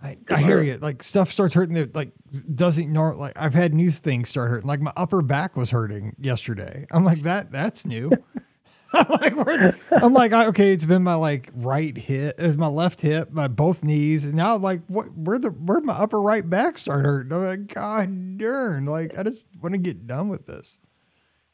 I, 0.01 0.17
I 0.31 0.41
hear 0.41 0.63
you. 0.63 0.77
Like 0.79 1.03
stuff 1.03 1.33
starts 1.33 1.55
hurting. 1.55 1.75
That 1.75 1.95
like 1.95 2.13
doesn't 2.55 2.93
nor 2.93 3.15
like 3.15 3.33
I've 3.37 3.55
had 3.55 3.75
new 3.75 3.91
things 3.91 4.29
start 4.29 4.51
hurting. 4.51 4.67
Like 4.69 4.81
my 4.81 4.93
upper 4.97 5.23
back 5.23 5.57
was 5.57 5.71
hurting 5.71 6.15
yesterday. 6.21 6.87
I'm 6.91 7.05
like 7.05 7.23
that. 7.23 7.51
That's 7.51 7.85
new. 7.85 8.11
I'm 8.95 9.37
like, 9.37 9.77
I'm 10.03 10.15
like, 10.15 10.33
I, 10.33 10.47
okay, 10.47 10.73
it's 10.73 10.85
been 10.85 11.03
my 11.03 11.15
like 11.15 11.51
right 11.55 11.97
hip, 11.97 12.37
it's 12.39 12.57
my 12.57 12.69
left 12.69 13.03
hip, 13.03 13.31
my 13.31 13.47
both 13.47 13.85
knees, 13.85 14.25
and 14.25 14.35
now 14.35 14.55
I'm 14.55 14.63
like, 14.63 14.81
what? 14.87 15.07
Where 15.15 15.39
the 15.39 15.51
where 15.51 15.81
my 15.81 15.93
upper 15.93 16.21
right 16.21 16.49
back 16.49 16.79
start 16.79 17.05
hurting? 17.05 17.33
I'm 17.33 17.45
like, 17.45 17.75
God 17.75 18.39
darn! 18.39 18.87
Like 18.87 19.19
I 19.19 19.25
just 19.25 19.47
want 19.61 19.75
to 19.75 19.79
get 19.79 20.07
done 20.07 20.29
with 20.29 20.47
this. 20.47 20.79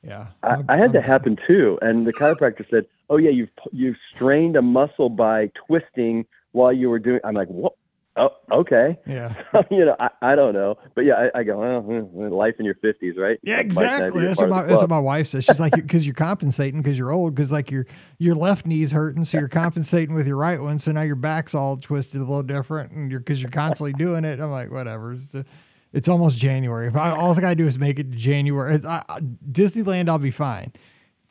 Yeah, 0.05 0.28
I, 0.42 0.62
I 0.68 0.76
had 0.76 0.92
that 0.92 1.05
happen 1.05 1.36
too, 1.47 1.78
and 1.82 2.07
the 2.07 2.12
chiropractor 2.12 2.68
said, 2.70 2.86
"Oh 3.11 3.16
yeah, 3.16 3.30
you've 3.30 3.51
you've 3.72 3.97
strained 4.14 4.55
a 4.55 4.62
muscle 4.62 5.09
by 5.09 5.51
twisting 5.66 6.26
while 6.53 6.72
you 6.72 6.88
were 6.88 7.01
doing." 7.01 7.20
I'm 7.24 7.34
like, 7.34 7.49
what? 7.49 7.72
Oh, 8.17 8.29
okay. 8.53 8.97
Yeah. 9.07 9.35
you 9.71 9.85
know, 9.85 9.97
I, 9.99 10.09
I 10.23 10.35
don't 10.37 10.55
know, 10.55 10.77
but 10.95 11.05
yeah, 11.05 11.15
I, 11.35 11.41
I 11.41 11.43
go, 11.43 11.59
well, 11.59 11.81
hmm, 11.81 12.33
life 12.33 12.55
in 12.61 12.65
your 12.65 12.77
fifties, 12.77 13.17
right? 13.19 13.41
Yeah, 13.43 13.59
exactly. 13.59 14.25
That's 14.25 14.41
what 14.41 14.51
my 14.51 14.62
that's 14.62 14.83
what 14.83 14.91
my 14.91 15.01
wife 15.01 15.27
says. 15.29 15.45
She's 15.45 15.59
like, 15.59 15.75
because 15.75 16.07
you're 16.07 16.15
compensating 16.15 16.81
because 16.81 16.97
you're 16.97 17.11
old, 17.11 17.35
because 17.35 17.51
like 17.51 17.73
your 17.73 17.87
your 18.19 18.37
left 18.37 18.67
knee's 18.67 18.93
hurting, 18.93 19.25
so 19.25 19.39
you're 19.39 19.49
compensating 19.49 20.15
with 20.15 20.29
your 20.29 20.37
right 20.37 20.62
one, 20.62 20.79
so 20.79 20.93
now 20.93 21.03
your 21.03 21.17
back's 21.17 21.57
all 21.57 21.77
twisted 21.77 22.21
a 22.21 22.25
little 22.25 22.45
different, 22.45 22.93
and 22.93 23.11
you're 23.11 23.19
because 23.19 23.43
you're 23.43 23.51
constantly 23.51 23.93
doing 23.95 24.25
it. 24.25 24.39
I'm 24.39 24.51
like, 24.51 24.71
whatever. 24.71 25.15
It's, 25.15 25.35
a, 25.35 25.45
it's 25.93 26.09
almost 26.09 26.39
January. 26.39 26.87
If 26.87 26.95
I, 26.95 27.11
all 27.11 27.37
I 27.37 27.41
gotta 27.41 27.57
do 27.57 27.67
is 27.67 27.81
make 27.81 27.99
it 27.99 28.12
to 28.12 28.17
January, 28.17 28.81
I, 28.87 29.03
Disneyland, 29.51 30.09
I'll 30.09 30.19
be 30.19 30.31
fine. 30.31 30.73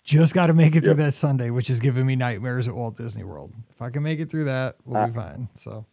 Just 0.04 0.34
got 0.34 0.48
to 0.48 0.54
make 0.54 0.76
it 0.76 0.82
through 0.82 0.96
yep. 0.96 0.98
that 0.98 1.14
Sunday, 1.14 1.50
which 1.50 1.70
is 1.70 1.80
giving 1.80 2.06
me 2.06 2.18
nightmares 2.18 2.68
at 2.68 2.76
Walt 2.76 2.98
Disney 2.98 3.24
World. 3.24 3.54
If 3.70 3.82
I 3.82 3.90
can 3.90 4.04
make 4.04 4.20
it 4.20 4.30
through 4.30 4.44
that, 4.46 4.76
we'll 4.84 5.02
uh, 5.02 5.08
be 5.08 5.14
fine. 5.14 5.48
So 5.56 5.86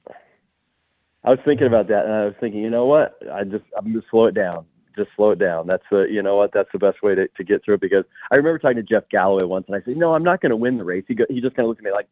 I 1.24 1.30
was 1.30 1.38
thinking 1.44 1.66
about 1.66 1.88
that, 1.88 2.04
and 2.04 2.14
I 2.14 2.24
was 2.24 2.34
thinking, 2.40 2.60
you 2.60 2.70
know 2.70 2.86
what? 2.86 3.18
I 3.32 3.44
just 3.44 3.64
I'm 3.76 3.92
gonna 3.92 4.04
slow 4.10 4.26
it 4.26 4.34
down. 4.34 4.64
Just 4.96 5.10
slow 5.16 5.30
it 5.30 5.38
down. 5.38 5.66
That's 5.66 5.82
the 5.90 6.06
you 6.10 6.22
know 6.22 6.36
what? 6.36 6.52
That's 6.52 6.68
the 6.72 6.78
best 6.78 7.02
way 7.02 7.14
to, 7.14 7.28
to 7.28 7.44
get 7.44 7.64
through 7.64 7.74
it 7.74 7.80
because 7.80 8.04
I 8.30 8.36
remember 8.36 8.58
talking 8.58 8.76
to 8.76 8.82
Jeff 8.82 9.08
Galloway 9.10 9.44
once, 9.44 9.66
and 9.68 9.76
I 9.76 9.82
said, 9.84 9.96
no, 9.96 10.14
I'm 10.14 10.24
not 10.24 10.40
going 10.40 10.50
to 10.50 10.56
win 10.56 10.78
the 10.78 10.84
race. 10.84 11.04
He 11.06 11.14
go, 11.14 11.24
he 11.28 11.40
just 11.40 11.54
kind 11.54 11.64
of 11.64 11.68
looked 11.68 11.80
at 11.80 11.84
me 11.84 11.92
like, 11.92 12.08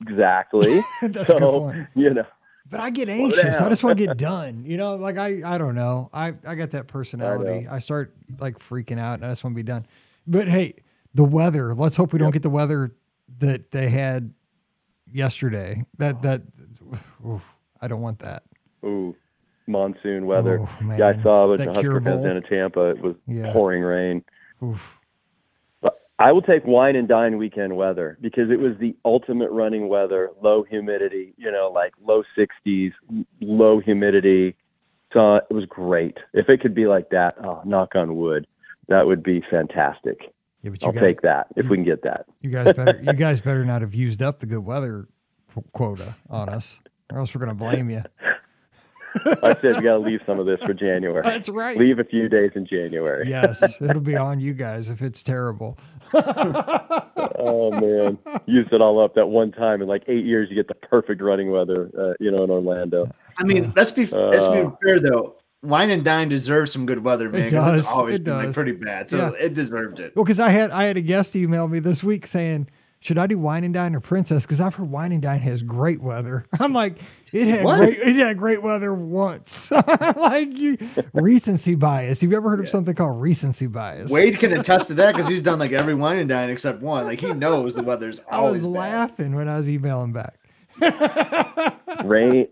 exactly. 0.00 0.82
That's 1.02 1.28
so, 1.28 1.38
good 1.38 1.74
point. 1.74 1.88
You 1.94 2.14
know. 2.14 2.26
But 2.70 2.80
I 2.80 2.90
get 2.90 3.08
anxious. 3.08 3.56
I 3.56 3.68
just 3.68 3.82
want 3.82 3.98
to 3.98 4.06
get 4.06 4.16
done. 4.18 4.64
You 4.64 4.76
know, 4.76 4.96
like 4.96 5.18
I 5.18 5.42
I 5.44 5.58
don't 5.58 5.74
know. 5.74 6.10
I 6.12 6.34
I 6.46 6.54
got 6.54 6.70
that 6.70 6.86
personality. 6.88 7.66
I, 7.66 7.76
I 7.76 7.78
start 7.80 8.14
like 8.38 8.58
freaking 8.58 8.98
out, 8.98 9.14
and 9.14 9.26
I 9.26 9.30
just 9.30 9.44
want 9.44 9.54
to 9.54 9.56
be 9.56 9.62
done. 9.62 9.86
But 10.26 10.48
hey, 10.48 10.74
the 11.14 11.24
weather. 11.24 11.74
Let's 11.74 11.96
hope 11.96 12.12
we 12.12 12.18
don't 12.18 12.30
get 12.30 12.42
the 12.42 12.50
weather 12.50 12.94
that 13.38 13.70
they 13.72 13.88
had 13.88 14.32
yesterday. 15.10 15.84
That 15.98 16.22
that. 16.22 16.42
Oof, 17.26 17.42
I 17.82 17.88
don't 17.88 18.00
want 18.00 18.20
that. 18.20 18.44
Ooh, 18.84 19.14
monsoon 19.66 20.26
weather. 20.26 20.60
Oh, 20.60 20.94
yeah, 20.96 21.08
I 21.08 21.22
saw 21.22 21.50
a 21.50 21.58
bunch 21.58 21.68
of 21.68 21.74
Husker 21.74 22.00
fans 22.00 22.24
down 22.24 22.36
in 22.36 22.42
Tampa. 22.44 22.90
It 22.90 23.02
was 23.02 23.16
yeah. 23.26 23.52
pouring 23.52 23.82
rain. 23.82 24.24
Oof. 24.62 24.98
But 25.80 26.00
I 26.20 26.30
will 26.30 26.42
take 26.42 26.64
wine 26.64 26.94
and 26.94 27.08
dine 27.08 27.38
weekend 27.38 27.76
weather 27.76 28.16
because 28.20 28.50
it 28.50 28.60
was 28.60 28.74
the 28.78 28.96
ultimate 29.04 29.50
running 29.50 29.88
weather. 29.88 30.30
Low 30.40 30.62
humidity, 30.62 31.34
you 31.36 31.50
know, 31.50 31.72
like 31.74 31.92
low 32.04 32.22
60s, 32.38 32.92
low 33.40 33.80
humidity. 33.80 34.54
So 35.12 35.36
it 35.36 35.52
was 35.52 35.64
great. 35.68 36.18
If 36.32 36.48
it 36.48 36.60
could 36.60 36.74
be 36.74 36.86
like 36.86 37.10
that, 37.10 37.34
oh, 37.44 37.62
knock 37.64 37.96
on 37.96 38.16
wood, 38.16 38.46
that 38.88 39.06
would 39.06 39.24
be 39.24 39.42
fantastic. 39.50 40.32
Yeah, 40.62 40.70
but 40.70 40.84
I'll 40.84 40.92
guys, 40.92 41.02
take 41.02 41.22
that 41.22 41.48
if 41.56 41.68
we 41.68 41.76
can 41.76 41.84
get 41.84 42.02
that. 42.04 42.26
You 42.40 42.50
guys 42.50 42.72
better. 42.72 43.00
you 43.02 43.12
guys 43.12 43.40
better 43.40 43.64
not 43.64 43.82
have 43.82 43.94
used 43.94 44.22
up 44.22 44.38
the 44.38 44.46
good 44.46 44.64
weather 44.64 45.08
quota 45.72 46.14
on 46.30 46.48
us 46.48 46.78
or 47.12 47.18
else 47.18 47.34
we're 47.34 47.44
going 47.44 47.48
to 47.50 47.54
blame 47.54 47.90
you. 47.90 48.02
I 49.42 49.54
said 49.54 49.76
we 49.76 49.82
got 49.82 49.94
to 49.94 49.98
leave 49.98 50.20
some 50.26 50.38
of 50.38 50.46
this 50.46 50.60
for 50.60 50.72
January. 50.72 51.22
That's 51.22 51.48
right. 51.48 51.76
Leave 51.76 51.98
a 51.98 52.04
few 52.04 52.28
days 52.28 52.52
in 52.54 52.66
January. 52.66 53.28
yes, 53.28 53.62
it'll 53.80 54.00
be 54.00 54.16
on 54.16 54.40
you 54.40 54.54
guys 54.54 54.88
if 54.88 55.02
it's 55.02 55.22
terrible. 55.22 55.78
oh 56.14 57.70
man, 57.72 58.18
used 58.46 58.72
it 58.72 58.80
all 58.80 59.02
up 59.02 59.14
that 59.14 59.26
one 59.26 59.52
time 59.52 59.82
in 59.82 59.88
like 59.88 60.04
eight 60.08 60.24
years. 60.24 60.48
You 60.48 60.56
get 60.56 60.68
the 60.68 60.74
perfect 60.74 61.20
running 61.20 61.50
weather, 61.50 61.90
uh, 61.98 62.14
you 62.20 62.30
know, 62.30 62.42
in 62.44 62.50
Orlando. 62.50 63.10
I 63.38 63.44
mean, 63.44 63.72
let's 63.76 63.90
be 63.90 64.10
uh, 64.10 64.28
let's 64.28 64.46
be 64.46 64.64
fair 64.82 64.98
though. 64.98 65.36
Wine 65.62 65.90
and 65.90 66.04
Dine 66.04 66.28
deserves 66.28 66.72
some 66.72 66.86
good 66.86 67.04
weather, 67.04 67.28
man. 67.28 67.44
Because 67.44 67.74
it 67.74 67.78
it's 67.80 67.88
always 67.88 68.16
it 68.16 68.24
been 68.24 68.34
like 68.34 68.52
pretty 68.52 68.72
bad, 68.72 69.10
so 69.10 69.18
yeah. 69.18 69.44
it 69.44 69.54
deserved 69.54 70.00
it. 70.00 70.16
Well, 70.16 70.24
because 70.24 70.40
I 70.40 70.48
had 70.48 70.70
I 70.70 70.84
had 70.84 70.96
a 70.96 71.02
guest 71.02 71.36
email 71.36 71.68
me 71.68 71.78
this 71.78 72.02
week 72.02 72.26
saying 72.26 72.68
should 73.02 73.18
I 73.18 73.26
do 73.26 73.36
Wine 73.36 73.64
and 73.64 73.74
Dine 73.74 73.96
or 73.96 74.00
Princess? 74.00 74.44
Because 74.44 74.60
I've 74.60 74.76
heard 74.76 74.88
Wine 74.88 75.10
and 75.10 75.20
Dine 75.20 75.40
has 75.40 75.60
great 75.64 76.00
weather. 76.00 76.46
I'm 76.60 76.72
like, 76.72 76.98
it 77.32 77.48
had 77.48 77.66
great, 77.66 77.98
it 77.98 78.14
had 78.14 78.38
great 78.38 78.62
weather 78.62 78.94
once. 78.94 79.72
like 80.16 80.56
you, 80.56 80.78
recency 81.12 81.74
bias. 81.74 82.22
You've 82.22 82.30
you 82.30 82.36
ever 82.36 82.48
heard 82.48 82.60
of 82.60 82.68
something 82.68 82.94
called 82.94 83.20
recency 83.20 83.66
bias? 83.66 84.12
Wade 84.12 84.38
can 84.38 84.52
attest 84.58 84.86
to 84.86 84.94
that 84.94 85.16
because 85.16 85.26
he's 85.26 85.42
done 85.42 85.58
like 85.58 85.72
every 85.72 85.96
Wine 85.96 86.18
and 86.18 86.28
Dine 86.28 86.48
except 86.48 86.80
one. 86.80 87.04
Like 87.04 87.18
he 87.18 87.32
knows 87.32 87.74
the 87.74 87.82
weather's 87.82 88.20
always. 88.30 88.62
I 88.62 88.66
was 88.66 88.72
bad. 88.72 88.92
laughing 88.92 89.34
when 89.34 89.48
I 89.48 89.56
was 89.56 89.68
emailing 89.68 90.12
back. 90.12 90.38
rain. 92.04 92.46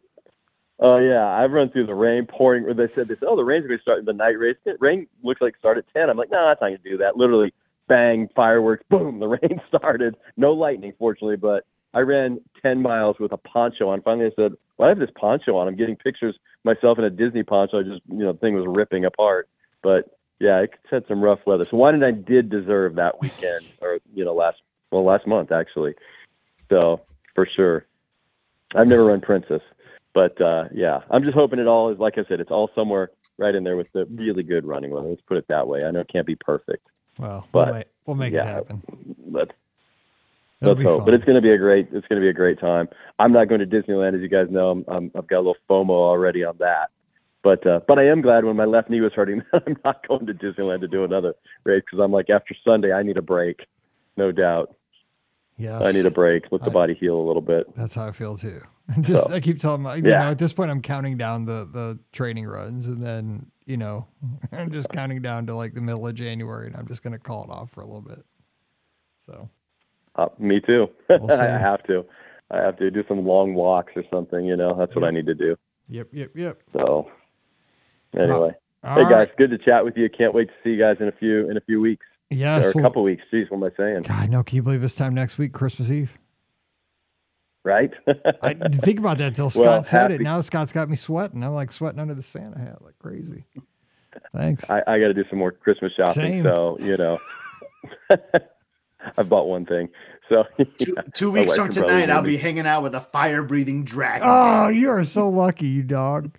Oh 0.80 0.98
yeah, 0.98 1.28
I've 1.28 1.52
run 1.52 1.70
through 1.70 1.86
the 1.86 1.94
rain 1.94 2.26
pouring. 2.26 2.64
Where 2.64 2.74
they 2.74 2.92
said 2.96 3.06
this, 3.06 3.18
oh, 3.22 3.36
the 3.36 3.44
rain's 3.44 3.68
going 3.68 3.78
to 3.78 3.82
start 3.82 4.04
the 4.04 4.12
night 4.12 4.36
race. 4.36 4.56
Rain 4.80 5.06
looks 5.22 5.40
like 5.40 5.56
start 5.58 5.78
at 5.78 5.84
ten. 5.94 6.10
I'm 6.10 6.16
like, 6.16 6.30
no, 6.32 6.38
nah, 6.38 6.48
that's 6.48 6.60
not 6.60 6.68
going 6.68 6.82
to 6.82 6.90
do 6.90 6.96
that. 6.98 7.16
Literally 7.16 7.54
bang, 7.90 8.28
fireworks, 8.34 8.84
boom, 8.88 9.18
the 9.18 9.26
rain 9.42 9.60
started. 9.68 10.16
No 10.38 10.52
lightning, 10.52 10.94
fortunately, 10.98 11.36
but 11.36 11.66
I 11.92 12.00
ran 12.00 12.40
10 12.62 12.80
miles 12.80 13.16
with 13.18 13.32
a 13.32 13.36
poncho 13.36 13.88
on. 13.90 14.00
Finally, 14.00 14.26
I 14.26 14.30
said, 14.36 14.52
well, 14.78 14.86
I 14.86 14.88
have 14.90 15.00
this 15.00 15.10
poncho 15.14 15.56
on? 15.56 15.66
I'm 15.66 15.76
getting 15.76 15.96
pictures 15.96 16.38
myself 16.64 16.98
in 16.98 17.04
a 17.04 17.10
Disney 17.10 17.42
poncho. 17.42 17.80
I 17.80 17.82
just, 17.82 18.00
you 18.08 18.24
know, 18.24 18.32
the 18.32 18.38
thing 18.38 18.54
was 18.54 18.64
ripping 18.66 19.04
apart. 19.04 19.48
But 19.82 20.16
yeah, 20.38 20.60
it 20.60 20.70
had 20.88 21.04
some 21.08 21.20
rough 21.20 21.40
weather. 21.46 21.66
So 21.68 21.76
why 21.76 21.90
did 21.90 22.04
I 22.04 22.12
did 22.12 22.48
deserve 22.48 22.94
that 22.94 23.20
weekend, 23.20 23.66
or 23.80 23.98
you 24.14 24.24
know, 24.24 24.34
last 24.34 24.58
well, 24.90 25.04
last 25.04 25.26
month 25.26 25.52
actually. 25.52 25.94
So 26.70 27.00
for 27.34 27.46
sure, 27.56 27.86
I've 28.74 28.86
never 28.86 29.04
run 29.04 29.20
Princess. 29.20 29.62
but 30.14 30.40
uh, 30.40 30.64
yeah, 30.72 31.00
I'm 31.10 31.24
just 31.24 31.34
hoping 31.34 31.58
it 31.58 31.66
all 31.66 31.90
is 31.92 31.98
like 31.98 32.18
I 32.18 32.24
said, 32.28 32.40
it's 32.40 32.50
all 32.50 32.70
somewhere 32.74 33.10
right 33.38 33.54
in 33.54 33.64
there 33.64 33.76
with 33.76 33.90
the 33.92 34.06
really 34.06 34.42
good 34.42 34.64
running 34.64 34.90
weather. 34.90 35.08
Let's 35.08 35.22
put 35.22 35.38
it 35.38 35.48
that 35.48 35.66
way. 35.66 35.80
I 35.84 35.90
know 35.90 36.00
it 36.00 36.10
can't 36.12 36.26
be 36.26 36.36
perfect. 36.36 36.86
Well, 37.18 37.46
but 37.52 37.66
we'll 37.66 37.74
make, 37.74 37.86
we'll 38.06 38.16
make 38.16 38.32
yeah, 38.32 38.42
it 38.42 38.46
happen. 38.46 38.82
Let's 39.30 39.52
It'll 40.60 40.74
let's 40.74 40.86
hope. 40.86 40.98
fun. 41.00 41.04
But 41.06 41.14
it's 41.14 41.24
going 41.24 41.36
to 41.36 41.42
be 41.42 41.52
a 41.52 41.58
great 41.58 41.88
it's 41.92 42.06
going 42.06 42.20
to 42.20 42.24
be 42.24 42.28
a 42.28 42.34
great 42.34 42.60
time. 42.60 42.88
I'm 43.18 43.32
not 43.32 43.48
going 43.48 43.60
to 43.60 43.66
Disneyland, 43.66 44.14
as 44.14 44.20
you 44.20 44.28
guys 44.28 44.48
know. 44.50 44.70
I'm, 44.70 44.84
I'm 44.88 45.10
I've 45.16 45.26
got 45.26 45.38
a 45.38 45.44
little 45.44 45.56
FOMO 45.68 45.90
already 45.90 46.44
on 46.44 46.56
that. 46.58 46.90
But 47.42 47.66
uh, 47.66 47.80
but 47.88 47.98
I 47.98 48.06
am 48.06 48.20
glad 48.20 48.44
when 48.44 48.56
my 48.56 48.66
left 48.66 48.90
knee 48.90 49.00
was 49.00 49.12
hurting 49.14 49.42
that 49.52 49.62
I'm 49.66 49.76
not 49.84 50.06
going 50.06 50.26
to 50.26 50.34
Disneyland 50.34 50.80
to 50.80 50.88
do 50.88 51.04
another 51.04 51.34
race 51.64 51.82
because 51.84 52.02
I'm 52.02 52.12
like 52.12 52.28
after 52.28 52.54
Sunday 52.64 52.92
I 52.92 53.02
need 53.02 53.16
a 53.16 53.22
break, 53.22 53.60
no 54.16 54.32
doubt. 54.32 54.74
Yes. 55.56 55.82
I 55.84 55.92
need 55.92 56.06
a 56.06 56.10
break, 56.10 56.44
let 56.50 56.62
the 56.62 56.70
I- 56.70 56.72
body 56.72 56.94
heal 56.94 57.16
a 57.16 57.26
little 57.26 57.42
bit. 57.42 57.74
That's 57.76 57.94
how 57.94 58.06
I 58.08 58.12
feel 58.12 58.36
too. 58.38 58.62
Just 59.00 59.26
So, 59.28 59.34
I 59.34 59.40
keep 59.40 59.58
telling 59.58 59.82
my, 59.82 59.96
you 59.96 60.02
yeah. 60.08 60.24
know, 60.24 60.30
at 60.30 60.38
this 60.38 60.52
point 60.52 60.70
I'm 60.70 60.80
counting 60.82 61.16
down 61.16 61.44
the 61.44 61.68
the 61.70 61.98
training 62.12 62.46
runs, 62.46 62.86
and 62.86 63.02
then 63.02 63.46
you 63.66 63.76
know 63.76 64.06
I'm 64.52 64.70
just 64.70 64.88
counting 64.90 65.22
down 65.22 65.46
to 65.46 65.54
like 65.54 65.74
the 65.74 65.80
middle 65.80 66.06
of 66.06 66.14
January, 66.14 66.66
and 66.66 66.76
I'm 66.76 66.88
just 66.88 67.02
gonna 67.02 67.18
call 67.18 67.44
it 67.44 67.50
off 67.50 67.70
for 67.70 67.82
a 67.82 67.86
little 67.86 68.00
bit. 68.00 68.24
So 69.26 69.48
Uh, 70.16 70.26
me 70.38 70.60
too. 70.60 70.88
We'll. 71.08 71.30
I 71.40 71.44
have 71.58 71.82
to. 71.84 72.04
I 72.50 72.58
have 72.58 72.76
to 72.78 72.90
do 72.90 73.04
some 73.06 73.24
long 73.26 73.54
walks 73.54 73.92
or 73.94 74.02
something. 74.12 74.44
You 74.44 74.56
know, 74.56 74.74
that's 74.76 74.94
what 74.96 75.04
I 75.04 75.10
need 75.12 75.26
to 75.26 75.34
do. 75.34 75.56
yep, 75.88 76.08
yep, 76.12 76.30
yep. 76.34 76.60
So 76.72 77.08
anyway, 78.18 78.52
All 78.82 78.94
hey 78.96 79.02
guys, 79.04 79.12
right. 79.12 79.36
good 79.36 79.50
to 79.50 79.58
chat 79.58 79.84
with 79.84 79.96
you. 79.96 80.08
Can't 80.10 80.34
wait 80.34 80.48
to 80.48 80.54
see 80.64 80.70
you 80.70 80.78
guys 80.78 80.96
in 81.00 81.06
a 81.08 81.12
few 81.12 81.48
in 81.50 81.56
a 81.56 81.60
few 81.60 81.80
weeks 81.80 82.04
Yes. 82.30 82.66
or 82.66 82.70
a 82.70 82.72
well- 82.74 82.84
couple 82.84 83.02
weeks. 83.04 83.22
Jeez, 83.32 83.50
what 83.50 83.58
am 83.58 83.64
I 83.64 83.70
saying? 83.76 84.02
God, 84.02 84.30
no, 84.30 84.42
can 84.42 84.56
you 84.56 84.62
believe 84.62 84.80
this 84.80 84.94
time 84.96 85.14
next 85.14 85.38
week, 85.38 85.52
Christmas 85.52 85.90
Eve? 85.90 86.18
Right? 87.62 87.92
I 88.42 88.54
didn't 88.54 88.80
think 88.80 88.98
about 88.98 89.18
that 89.18 89.28
until 89.28 89.50
Scott 89.50 89.64
Well, 89.64 89.84
said 89.84 90.12
it. 90.12 90.20
Now 90.20 90.40
Scott's 90.40 90.72
got 90.72 90.88
me 90.88 90.96
sweating. 90.96 91.44
I'm 91.44 91.54
like 91.54 91.72
sweating 91.72 92.00
under 92.00 92.14
the 92.14 92.22
Santa 92.22 92.58
hat 92.58 92.82
like 92.82 92.98
crazy. 92.98 93.44
Thanks. 94.34 94.68
I, 94.70 94.78
I 94.86 94.98
got 94.98 95.08
to 95.08 95.14
do 95.14 95.24
some 95.28 95.38
more 95.38 95.52
Christmas 95.52 95.92
shopping. 95.92 96.14
Same. 96.14 96.44
So 96.44 96.78
you 96.80 96.96
know, 96.96 97.18
I've 99.16 99.28
bought 99.28 99.46
one 99.46 99.66
thing. 99.66 99.88
So 100.28 100.44
Two, 100.78 100.94
yeah, 100.96 101.02
two 101.12 101.32
my 101.32 101.40
weeks 101.40 101.56
from 101.56 101.70
tonight, 101.70 102.08
I'll 102.08 102.22
be 102.22 102.36
hanging 102.36 102.66
out 102.66 102.82
with 102.82 102.94
a 102.94 103.00
fire 103.00 103.42
breathing 103.42 103.84
dragon. 103.84 104.28
Oh, 104.30 104.68
you 104.68 104.88
are 104.90 105.04
so 105.04 105.28
lucky, 105.28 105.66
you 105.66 105.82
dog. 105.82 106.30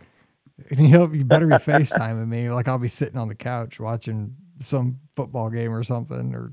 And 0.69 0.79
he'll 0.79 1.13
you 1.13 1.25
better 1.25 1.47
be 1.47 1.55
FaceTiming 1.55 2.27
me. 2.27 2.49
Like 2.49 2.67
I'll 2.67 2.77
be 2.77 2.87
sitting 2.87 3.17
on 3.17 3.27
the 3.27 3.35
couch 3.35 3.79
watching 3.79 4.35
some 4.59 4.99
football 5.15 5.49
game 5.49 5.73
or 5.73 5.83
something, 5.83 6.33
or 6.33 6.51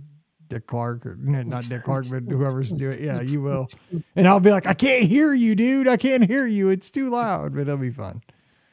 Dick 0.49 0.67
Clark, 0.67 1.05
or 1.07 1.17
not 1.17 1.69
Dick 1.69 1.85
Clark, 1.85 2.07
but 2.11 2.23
whoever's 2.29 2.71
doing 2.73 2.95
it. 2.95 3.01
Yeah, 3.01 3.21
you 3.21 3.41
will. 3.43 3.69
And 4.17 4.27
I'll 4.27 4.41
be 4.41 4.51
like, 4.51 4.67
I 4.67 4.75
can't 4.75 5.05
hear 5.05 5.33
you, 5.35 5.55
dude. 5.55 5.87
I 5.89 5.97
can't 5.97 6.25
hear 6.27 6.47
you. 6.47 6.69
It's 6.71 6.91
too 6.91 7.11
loud, 7.11 7.55
but 7.55 7.63
it'll 7.63 7.77
be 7.77 7.91
fun. 7.91 8.23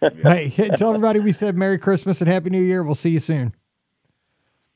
hey, 0.01 0.49
tell 0.77 0.89
everybody 0.89 1.19
we 1.19 1.31
said 1.31 1.55
Merry 1.57 1.77
Christmas 1.77 2.21
and 2.21 2.29
Happy 2.29 2.49
New 2.49 2.61
Year. 2.61 2.83
We'll 2.83 2.95
see 2.95 3.09
you 3.11 3.19
soon. 3.19 3.53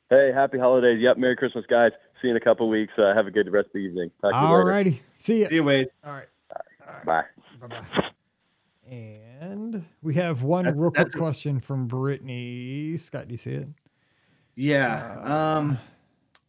Hey, 0.10 0.32
happy 0.34 0.58
holidays. 0.58 1.00
Yep, 1.02 1.18
Merry 1.18 1.36
Christmas, 1.36 1.66
guys. 1.70 1.92
See 2.22 2.28
you 2.28 2.32
in 2.32 2.38
a 2.38 2.40
couple 2.44 2.68
weeks. 2.68 2.94
Uh, 2.98 3.14
have 3.14 3.28
a 3.28 3.32
good 3.32 3.52
rest 3.52 3.68
of 3.68 3.74
the 3.74 3.80
evening. 3.80 4.10
Talk 4.22 4.32
to 4.32 4.38
you 4.40 4.44
All 4.46 4.64
righty. 4.64 5.02
See 5.20 5.42
ya. 5.42 5.50
See 5.50 5.56
you, 5.56 5.64
Wade. 5.64 5.88
All 6.04 6.14
right. 6.14 6.28
Bye. 7.06 7.24
Bye 7.62 7.68
bye. 7.68 8.10
And 8.90 9.86
we 10.02 10.16
have 10.16 10.42
one 10.44 10.66
That- 10.66 10.76
real 10.76 10.90
quick 10.90 10.98
that's- 11.10 11.16
question 11.16 11.60
from 11.60 11.88
Brittany. 11.88 12.98
Scott, 12.98 13.28
do 13.28 13.34
you 13.34 13.38
see 13.38 13.52
it? 13.52 13.68
Yeah. 14.56 15.20
Um, 15.58 15.78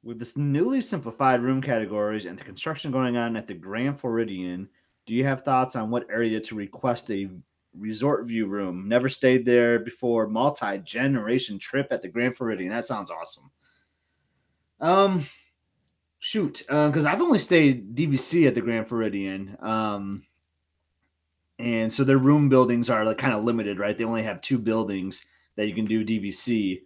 with 0.02 0.18
this 0.18 0.36
newly 0.36 0.80
simplified 0.80 1.42
room 1.42 1.60
categories 1.60 2.24
and 2.24 2.38
the 2.38 2.44
construction 2.44 2.90
going 2.90 3.16
on 3.16 3.36
at 3.36 3.46
the 3.46 3.54
Grand 3.54 4.00
Floridian, 4.00 4.68
do 5.06 5.14
you 5.14 5.24
have 5.24 5.42
thoughts 5.42 5.76
on 5.76 5.90
what 5.90 6.06
area 6.10 6.40
to 6.40 6.54
request 6.54 7.10
a 7.10 7.28
resort 7.76 8.26
view 8.26 8.46
room? 8.46 8.88
Never 8.88 9.08
stayed 9.08 9.44
there 9.44 9.78
before. 9.78 10.26
Multi 10.26 10.78
generation 10.78 11.58
trip 11.58 11.88
at 11.90 12.02
the 12.02 12.08
Grand 12.08 12.36
Floridian. 12.36 12.70
That 12.70 12.86
sounds 12.86 13.10
awesome. 13.10 13.50
Um, 14.80 15.26
shoot, 16.18 16.62
because 16.66 17.04
I've 17.04 17.20
only 17.20 17.38
stayed 17.38 17.94
DVC 17.94 18.46
at 18.46 18.54
the 18.54 18.62
Grand 18.62 18.88
Floridian. 18.88 19.56
Um, 19.60 20.22
and 21.58 21.92
so 21.92 22.04
their 22.04 22.18
room 22.18 22.48
buildings 22.48 22.88
are 22.88 23.04
like 23.04 23.18
kind 23.18 23.34
of 23.34 23.44
limited, 23.44 23.78
right? 23.78 23.96
They 23.96 24.04
only 24.04 24.22
have 24.22 24.40
two 24.40 24.58
buildings 24.58 25.26
that 25.56 25.68
you 25.68 25.74
can 25.74 25.84
do 25.84 26.04
DVC. 26.04 26.80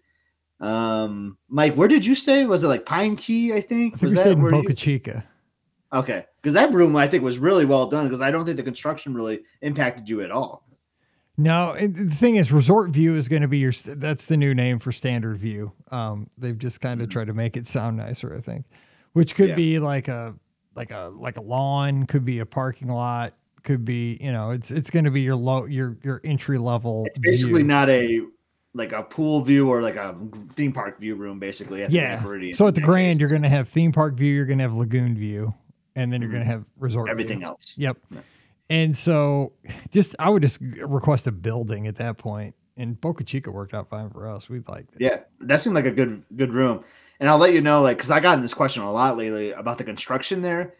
Um, 0.60 1.36
Mike, 1.48 1.74
where 1.74 1.88
did 1.88 2.06
you 2.06 2.14
stay? 2.14 2.44
Was 2.46 2.64
it 2.64 2.68
like 2.68 2.86
Pine 2.86 3.16
Key? 3.16 3.52
I 3.52 3.60
think. 3.60 3.94
I 3.94 3.98
think 3.98 4.02
was 4.02 4.12
we 4.12 4.18
stayed 4.18 4.38
in 4.38 4.48
Boca 4.50 4.68
you- 4.68 4.74
Chica. 4.74 5.24
Okay, 5.92 6.26
because 6.42 6.54
that 6.54 6.72
room 6.72 6.96
I 6.96 7.06
think 7.06 7.22
was 7.22 7.38
really 7.38 7.64
well 7.64 7.86
done. 7.88 8.06
Because 8.06 8.20
I 8.20 8.30
don't 8.30 8.44
think 8.44 8.56
the 8.56 8.62
construction 8.64 9.14
really 9.14 9.42
impacted 9.62 10.08
you 10.08 10.22
at 10.22 10.30
all. 10.30 10.66
No, 11.36 11.74
the 11.76 12.10
thing 12.10 12.36
is, 12.36 12.52
Resort 12.52 12.90
View 12.90 13.16
is 13.16 13.28
going 13.28 13.42
to 13.42 13.48
be 13.48 13.58
your. 13.58 13.72
That's 13.84 14.26
the 14.26 14.36
new 14.36 14.54
name 14.54 14.78
for 14.78 14.92
Standard 14.92 15.36
View. 15.36 15.72
Um, 15.90 16.30
they've 16.38 16.58
just 16.58 16.80
kind 16.80 17.00
of 17.00 17.08
tried 17.10 17.26
to 17.26 17.34
make 17.34 17.56
it 17.56 17.66
sound 17.66 17.96
nicer, 17.96 18.34
I 18.34 18.40
think, 18.40 18.66
which 19.14 19.34
could 19.34 19.50
Yeah. 19.50 19.54
be 19.56 19.78
like 19.80 20.08
a 20.08 20.34
like 20.76 20.90
a 20.92 21.12
like 21.14 21.36
a 21.36 21.40
lawn, 21.42 22.06
could 22.06 22.24
be 22.24 22.38
a 22.40 22.46
parking 22.46 22.88
lot, 22.88 23.34
could 23.64 23.84
be 23.84 24.16
you 24.20 24.30
know, 24.32 24.50
it's 24.50 24.70
it's 24.70 24.90
going 24.90 25.04
to 25.06 25.10
be 25.10 25.22
your 25.22 25.36
low 25.36 25.64
your 25.66 25.96
your 26.02 26.20
entry 26.24 26.58
level. 26.58 27.04
It's 27.06 27.18
basically 27.18 27.60
view. 27.62 27.68
not 27.68 27.88
a 27.90 28.20
like 28.74 28.92
a 28.92 29.02
pool 29.02 29.40
view 29.40 29.68
or 29.70 29.80
like 29.82 29.96
a 29.96 30.16
theme 30.54 30.72
park 30.72 30.98
view 31.00 31.14
room. 31.14 31.38
Basically, 31.38 31.82
at 31.82 31.90
the 31.90 31.96
Yeah. 31.96 32.20
Floridian 32.20 32.52
So 32.52 32.66
at 32.66 32.74
the 32.74 32.80
Grand, 32.80 33.14
case. 33.14 33.20
you're 33.20 33.28
going 33.28 33.42
to 33.42 33.48
have 33.48 33.68
theme 33.68 33.92
park 33.92 34.14
view, 34.14 34.34
you're 34.34 34.46
going 34.46 34.58
to 34.58 34.64
have 34.64 34.74
lagoon 34.74 35.16
view, 35.16 35.54
and 35.96 36.12
then 36.12 36.20
you're 36.20 36.30
going 36.30 36.42
to 36.42 36.46
have 36.48 36.64
resort. 36.78 37.06
Mm-hmm. 37.06 37.10
everything 37.12 37.38
view. 37.38 37.46
else. 37.48 37.74
Yep. 37.78 37.96
And 38.70 38.96
so, 38.96 39.52
just 39.90 40.16
I 40.18 40.28
would 40.30 40.42
just 40.42 40.58
request 40.60 41.26
a 41.26 41.32
building 41.32 41.86
at 41.86 41.96
that 41.96 42.16
point, 42.16 42.54
and 42.76 42.98
Boca 43.00 43.22
Chica 43.22 43.50
worked 43.50 43.74
out 43.74 43.90
fine 43.90 44.08
for 44.10 44.28
us. 44.28 44.48
We 44.48 44.60
liked 44.66 44.94
it. 44.94 45.02
Yeah, 45.02 45.20
that 45.40 45.60
seemed 45.60 45.74
like 45.76 45.86
a 45.86 45.90
good 45.90 46.22
good 46.34 46.52
room. 46.52 46.82
And 47.20 47.28
I'll 47.28 47.38
let 47.38 47.52
you 47.52 47.60
know, 47.60 47.80
like, 47.82 47.98
because 47.98 48.10
I 48.10 48.18
got 48.20 48.36
in 48.36 48.42
this 48.42 48.54
question 48.54 48.82
a 48.82 48.90
lot 48.90 49.16
lately 49.16 49.52
about 49.52 49.78
the 49.78 49.84
construction 49.84 50.42
there. 50.42 50.74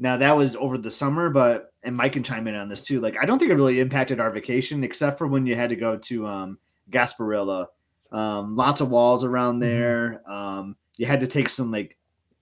Now 0.00 0.16
that 0.18 0.36
was 0.36 0.54
over 0.56 0.76
the 0.76 0.90
summer, 0.90 1.30
but 1.30 1.72
and 1.84 1.96
Mike 1.96 2.12
can 2.12 2.22
chime 2.24 2.46
in 2.48 2.54
on 2.56 2.68
this 2.68 2.82
too. 2.82 3.00
Like, 3.00 3.16
I 3.20 3.24
don't 3.24 3.38
think 3.38 3.50
it 3.50 3.54
really 3.54 3.80
impacted 3.80 4.20
our 4.20 4.30
vacation, 4.30 4.82
except 4.84 5.16
for 5.16 5.26
when 5.28 5.46
you 5.46 5.54
had 5.54 5.70
to 5.70 5.76
go 5.76 5.96
to 5.96 6.26
um, 6.26 6.58
Gasparilla. 6.90 7.66
Um, 8.10 8.56
lots 8.56 8.80
of 8.80 8.90
walls 8.90 9.24
around 9.24 9.58
there. 9.58 10.22
Um, 10.30 10.76
you 10.96 11.06
had 11.06 11.20
to 11.20 11.26
take 11.26 11.48
some 11.48 11.70
like 11.70 11.96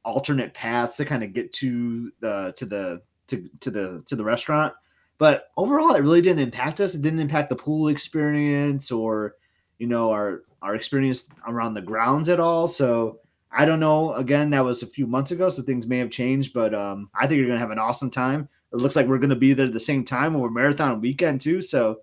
alternate 0.05 0.55
paths 0.55 0.97
to 0.97 1.05
kind 1.05 1.25
of 1.25 1.33
get 1.33 1.53
to 1.53 2.11
the 2.21 2.55
to 2.57 2.67
the 2.67 3.03
to, 3.27 3.49
to 3.61 3.71
the 3.71 4.03
to 4.07 4.17
the 4.17 4.25
restaurant. 4.25 4.73
But 5.19 5.49
overall, 5.57 5.95
it 5.95 6.03
really 6.03 6.21
didn't 6.21 6.43
impact 6.43 6.81
us. 6.81 6.95
It 6.95 7.03
didn't 7.03 7.21
impact 7.21 7.49
the 7.49 7.57
pool 7.57 7.89
experience 7.89 8.91
or 8.91 9.35
you 9.79 9.87
know 9.87 10.11
our 10.11 10.45
our 10.63 10.75
experience 10.75 11.29
around 11.47 11.75
the 11.75 11.83
grounds 11.83 12.29
at 12.29 12.41
all. 12.41 12.69
So 12.69 13.21
I 13.51 13.65
don't 13.65 13.81
know. 13.81 14.13
Again, 14.13 14.51
that 14.51 14.65
was 14.65 14.83
a 14.83 14.87
few 14.87 15.07
months 15.07 15.31
ago, 15.31 15.49
so 15.49 15.63
things 15.63 15.87
may 15.87 15.99
have 15.99 16.11
changed. 16.11 16.53
But 16.53 16.75
um, 16.75 17.11
I 17.15 17.27
think 17.27 17.39
you're 17.39 17.49
gonna 17.49 17.61
have 17.61 17.71
an 17.71 17.79
awesome 17.79 18.11
time. 18.11 18.49
It 18.73 18.81
looks 18.81 18.97
like 18.97 19.07
we're 19.07 19.19
gonna 19.19 19.37
be 19.37 19.53
there 19.53 19.67
at 19.67 19.73
the 19.73 19.81
same 19.81 20.05
time 20.05 20.37
over 20.37 20.51
marathon 20.51 21.01
weekend 21.01 21.41
too. 21.41 21.61
So 21.61 22.01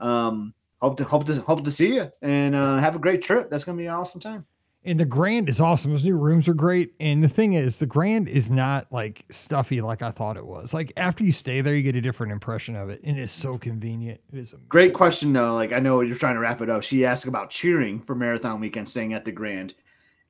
um, 0.00 0.52
hope 0.80 0.96
to 0.98 1.04
hope 1.04 1.24
to 1.26 1.40
hope 1.42 1.64
to 1.64 1.70
see 1.70 1.94
you 1.94 2.10
and 2.22 2.54
uh, 2.54 2.78
have 2.78 2.96
a 2.96 2.98
great 2.98 3.22
trip. 3.22 3.50
That's 3.50 3.64
gonna 3.64 3.78
be 3.78 3.86
an 3.86 3.92
awesome 3.94 4.20
time. 4.20 4.46
And 4.84 4.98
the 4.98 5.04
Grand 5.04 5.48
is 5.48 5.60
awesome. 5.60 5.90
Those 5.90 6.04
new 6.04 6.16
rooms 6.16 6.48
are 6.48 6.54
great. 6.54 6.94
And 7.00 7.22
the 7.22 7.28
thing 7.28 7.54
is, 7.54 7.76
the 7.78 7.84
Grand 7.86 8.28
is 8.28 8.50
not 8.50 8.90
like 8.92 9.24
stuffy 9.28 9.80
like 9.80 10.02
I 10.02 10.12
thought 10.12 10.36
it 10.36 10.46
was. 10.46 10.72
Like 10.72 10.92
after 10.96 11.24
you 11.24 11.32
stay 11.32 11.60
there, 11.60 11.74
you 11.74 11.82
get 11.82 11.96
a 11.96 12.00
different 12.00 12.32
impression 12.32 12.76
of 12.76 12.88
it. 12.88 13.00
And 13.02 13.18
it's 13.18 13.32
so 13.32 13.58
convenient. 13.58 14.20
It 14.32 14.38
is 14.38 14.52
amazing. 14.52 14.66
Great 14.68 14.94
question 14.94 15.32
though. 15.32 15.52
Like 15.54 15.72
I 15.72 15.80
know 15.80 16.00
you're 16.00 16.16
trying 16.16 16.34
to 16.34 16.40
wrap 16.40 16.60
it 16.62 16.70
up. 16.70 16.84
She 16.84 17.04
asked 17.04 17.26
about 17.26 17.50
cheering 17.50 18.00
for 18.00 18.14
marathon 18.14 18.60
weekend, 18.60 18.88
staying 18.88 19.14
at 19.14 19.24
the 19.24 19.32
Grand. 19.32 19.74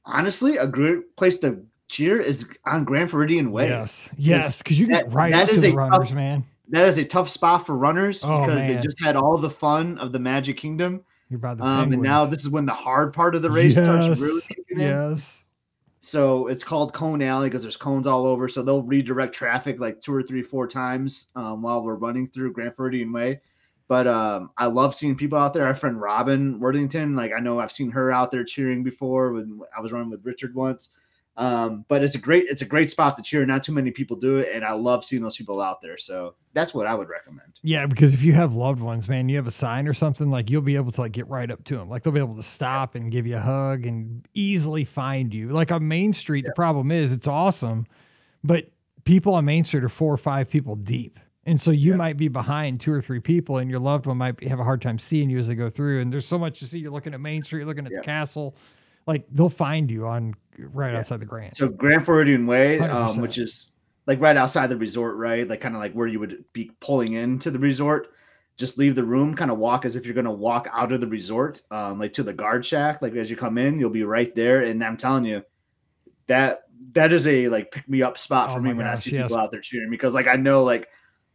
Honestly, 0.06 0.56
a 0.56 0.66
great 0.66 1.14
place 1.16 1.36
to 1.38 1.62
cheer 1.88 2.18
is 2.18 2.48
on 2.64 2.84
Grand 2.84 3.10
Floridian 3.10 3.52
Way. 3.52 3.68
Yes. 3.68 4.08
Yes. 4.16 4.62
Because 4.62 4.80
you 4.80 4.86
get 4.88 5.06
that- 5.08 5.14
right 5.14 5.32
that 5.32 5.44
up 5.44 5.48
is 5.50 5.56
to 5.60 5.66
the 5.68 5.72
a 5.72 5.76
runners, 5.76 6.08
tough- 6.08 6.14
man. 6.14 6.44
That 6.70 6.86
is 6.86 6.98
a 6.98 7.04
tough 7.04 7.28
spot 7.28 7.66
for 7.66 7.76
runners 7.76 8.22
Oh, 8.24 8.44
because 8.44 8.62
they 8.62 8.78
just 8.80 9.02
had 9.02 9.16
all 9.16 9.38
the 9.38 9.50
fun 9.50 9.98
of 9.98 10.12
the 10.12 10.18
Magic 10.18 10.56
Kingdom. 10.56 11.02
You're 11.30 11.40
the 11.40 11.64
Um, 11.64 11.92
and 11.92 12.02
now 12.02 12.24
this 12.24 12.40
is 12.40 12.50
when 12.50 12.66
the 12.66 12.72
hard 12.72 13.12
part 13.12 13.34
of 13.34 13.42
the 13.42 13.50
race 13.50 13.74
starts 13.74 14.06
Yes, 14.06 14.20
really 14.20 14.40
kicking 14.42 14.80
in. 14.80 14.80
Yes. 14.80 15.44
So 16.00 16.46
it's 16.46 16.64
called 16.64 16.94
Cone 16.94 17.22
Alley 17.22 17.48
because 17.48 17.62
there's 17.62 17.76
cones 17.76 18.06
all 18.06 18.24
over. 18.24 18.48
So 18.48 18.62
they'll 18.62 18.82
redirect 18.82 19.34
traffic 19.34 19.80
like 19.80 20.00
two 20.00 20.14
or 20.14 20.22
three, 20.22 20.42
four 20.42 20.66
times 20.66 21.26
um, 21.34 21.62
while 21.62 21.82
we're 21.82 21.96
running 21.96 22.28
through 22.28 22.52
Grand 22.52 22.76
Floridian 22.76 23.12
Way. 23.12 23.40
But 23.88 24.06
um, 24.06 24.50
I 24.56 24.66
love 24.66 24.94
seeing 24.94 25.16
people 25.16 25.38
out 25.38 25.54
there. 25.54 25.66
Our 25.66 25.74
friend 25.74 26.00
Robin 26.00 26.60
Worthington, 26.60 27.16
like 27.16 27.32
I 27.36 27.40
know 27.40 27.58
I've 27.58 27.72
seen 27.72 27.90
her 27.90 28.12
out 28.12 28.30
there 28.30 28.44
cheering 28.44 28.82
before 28.82 29.32
when 29.32 29.60
I 29.76 29.80
was 29.80 29.92
running 29.92 30.10
with 30.10 30.24
Richard 30.24 30.54
once. 30.54 30.90
Um, 31.38 31.84
but 31.86 32.02
it's 32.02 32.16
a 32.16 32.18
great, 32.18 32.46
it's 32.48 32.62
a 32.62 32.66
great 32.66 32.90
spot 32.90 33.16
to 33.16 33.22
cheer. 33.22 33.46
Not 33.46 33.62
too 33.62 33.70
many 33.70 33.92
people 33.92 34.16
do 34.16 34.38
it, 34.38 34.52
and 34.52 34.64
I 34.64 34.72
love 34.72 35.04
seeing 35.04 35.22
those 35.22 35.36
people 35.36 35.60
out 35.62 35.80
there. 35.80 35.96
So 35.96 36.34
that's 36.52 36.74
what 36.74 36.84
I 36.86 36.94
would 36.96 37.08
recommend. 37.08 37.52
Yeah, 37.62 37.86
because 37.86 38.12
if 38.12 38.24
you 38.24 38.32
have 38.32 38.54
loved 38.54 38.80
ones, 38.80 39.08
man, 39.08 39.28
you 39.28 39.36
have 39.36 39.46
a 39.46 39.52
sign 39.52 39.86
or 39.86 39.94
something, 39.94 40.30
like 40.30 40.50
you'll 40.50 40.62
be 40.62 40.74
able 40.74 40.90
to 40.90 41.00
like 41.00 41.12
get 41.12 41.28
right 41.28 41.48
up 41.48 41.62
to 41.66 41.76
them. 41.76 41.88
Like 41.88 42.02
they'll 42.02 42.12
be 42.12 42.18
able 42.18 42.34
to 42.34 42.42
stop 42.42 42.96
and 42.96 43.12
give 43.12 43.24
you 43.24 43.36
a 43.36 43.40
hug 43.40 43.86
and 43.86 44.26
easily 44.34 44.82
find 44.84 45.32
you. 45.32 45.50
Like 45.50 45.70
on 45.70 45.86
Main 45.86 46.12
Street, 46.12 46.44
the 46.44 46.52
problem 46.56 46.90
is 46.90 47.12
it's 47.12 47.28
awesome, 47.28 47.86
but 48.42 48.68
people 49.04 49.34
on 49.34 49.44
Main 49.44 49.62
Street 49.62 49.84
are 49.84 49.88
four 49.88 50.12
or 50.12 50.16
five 50.18 50.50
people 50.50 50.74
deep. 50.74 51.20
And 51.44 51.60
so 51.60 51.70
you 51.70 51.94
might 51.94 52.16
be 52.16 52.26
behind 52.26 52.80
two 52.80 52.92
or 52.92 53.00
three 53.00 53.20
people, 53.20 53.58
and 53.58 53.70
your 53.70 53.78
loved 53.78 54.06
one 54.06 54.18
might 54.18 54.36
be, 54.38 54.48
have 54.48 54.58
a 54.58 54.64
hard 54.64 54.82
time 54.82 54.98
seeing 54.98 55.30
you 55.30 55.38
as 55.38 55.46
they 55.46 55.54
go 55.54 55.70
through. 55.70 56.00
And 56.00 56.12
there's 56.12 56.26
so 56.26 56.36
much 56.36 56.58
to 56.58 56.66
see. 56.66 56.80
You're 56.80 56.90
looking 56.90 57.14
at 57.14 57.20
Main 57.20 57.44
Street, 57.44 57.60
you're 57.60 57.68
looking 57.68 57.86
at 57.86 57.92
Yeah. 57.92 57.98
the 58.00 58.04
castle. 58.04 58.56
Like 59.08 59.26
they'll 59.32 59.48
find 59.48 59.90
you 59.90 60.06
on 60.06 60.34
right 60.58 60.94
outside 60.94 61.20
the 61.20 61.26
Grand. 61.26 61.56
So 61.56 61.68
Grand 61.68 62.04
Floridian 62.04 62.46
Way, 62.46 62.78
um, 62.78 63.20
which 63.20 63.38
is 63.38 63.72
like 64.06 64.20
right 64.20 64.36
outside 64.36 64.68
the 64.68 64.76
resort, 64.76 65.16
right? 65.16 65.48
Like 65.48 65.60
kind 65.60 65.74
of 65.74 65.80
like 65.80 65.94
where 65.94 66.06
you 66.06 66.20
would 66.20 66.44
be 66.52 66.70
pulling 66.80 67.14
into 67.14 67.50
the 67.50 67.58
resort. 67.58 68.08
Just 68.56 68.76
leave 68.76 68.94
the 68.94 69.04
room, 69.04 69.34
kind 69.34 69.50
of 69.50 69.58
walk 69.58 69.84
as 69.84 69.96
if 69.96 70.04
you're 70.04 70.14
gonna 70.14 70.32
walk 70.32 70.68
out 70.72 70.92
of 70.92 71.00
the 71.00 71.06
resort, 71.06 71.62
um, 71.70 71.98
like 71.98 72.12
to 72.12 72.22
the 72.22 72.32
guard 72.32 72.66
shack. 72.66 73.00
Like 73.00 73.14
as 73.14 73.30
you 73.30 73.36
come 73.36 73.56
in, 73.56 73.80
you'll 73.80 73.90
be 73.90 74.04
right 74.04 74.34
there. 74.34 74.64
And 74.64 74.84
I'm 74.84 74.96
telling 74.96 75.24
you, 75.24 75.42
that 76.26 76.64
that 76.92 77.12
is 77.12 77.26
a 77.26 77.48
like 77.48 77.70
pick 77.70 77.88
me 77.88 78.02
up 78.02 78.18
spot 78.18 78.50
Oh 78.50 78.54
for 78.54 78.60
my 78.60 78.68
me 78.68 78.74
when 78.74 78.86
I 78.86 78.94
see 78.94 79.12
yes. 79.12 79.28
people 79.28 79.38
out 79.38 79.50
there 79.50 79.60
cheering 79.60 79.90
because 79.90 80.14
like 80.14 80.26
I 80.26 80.36
know 80.36 80.62
like 80.64 80.88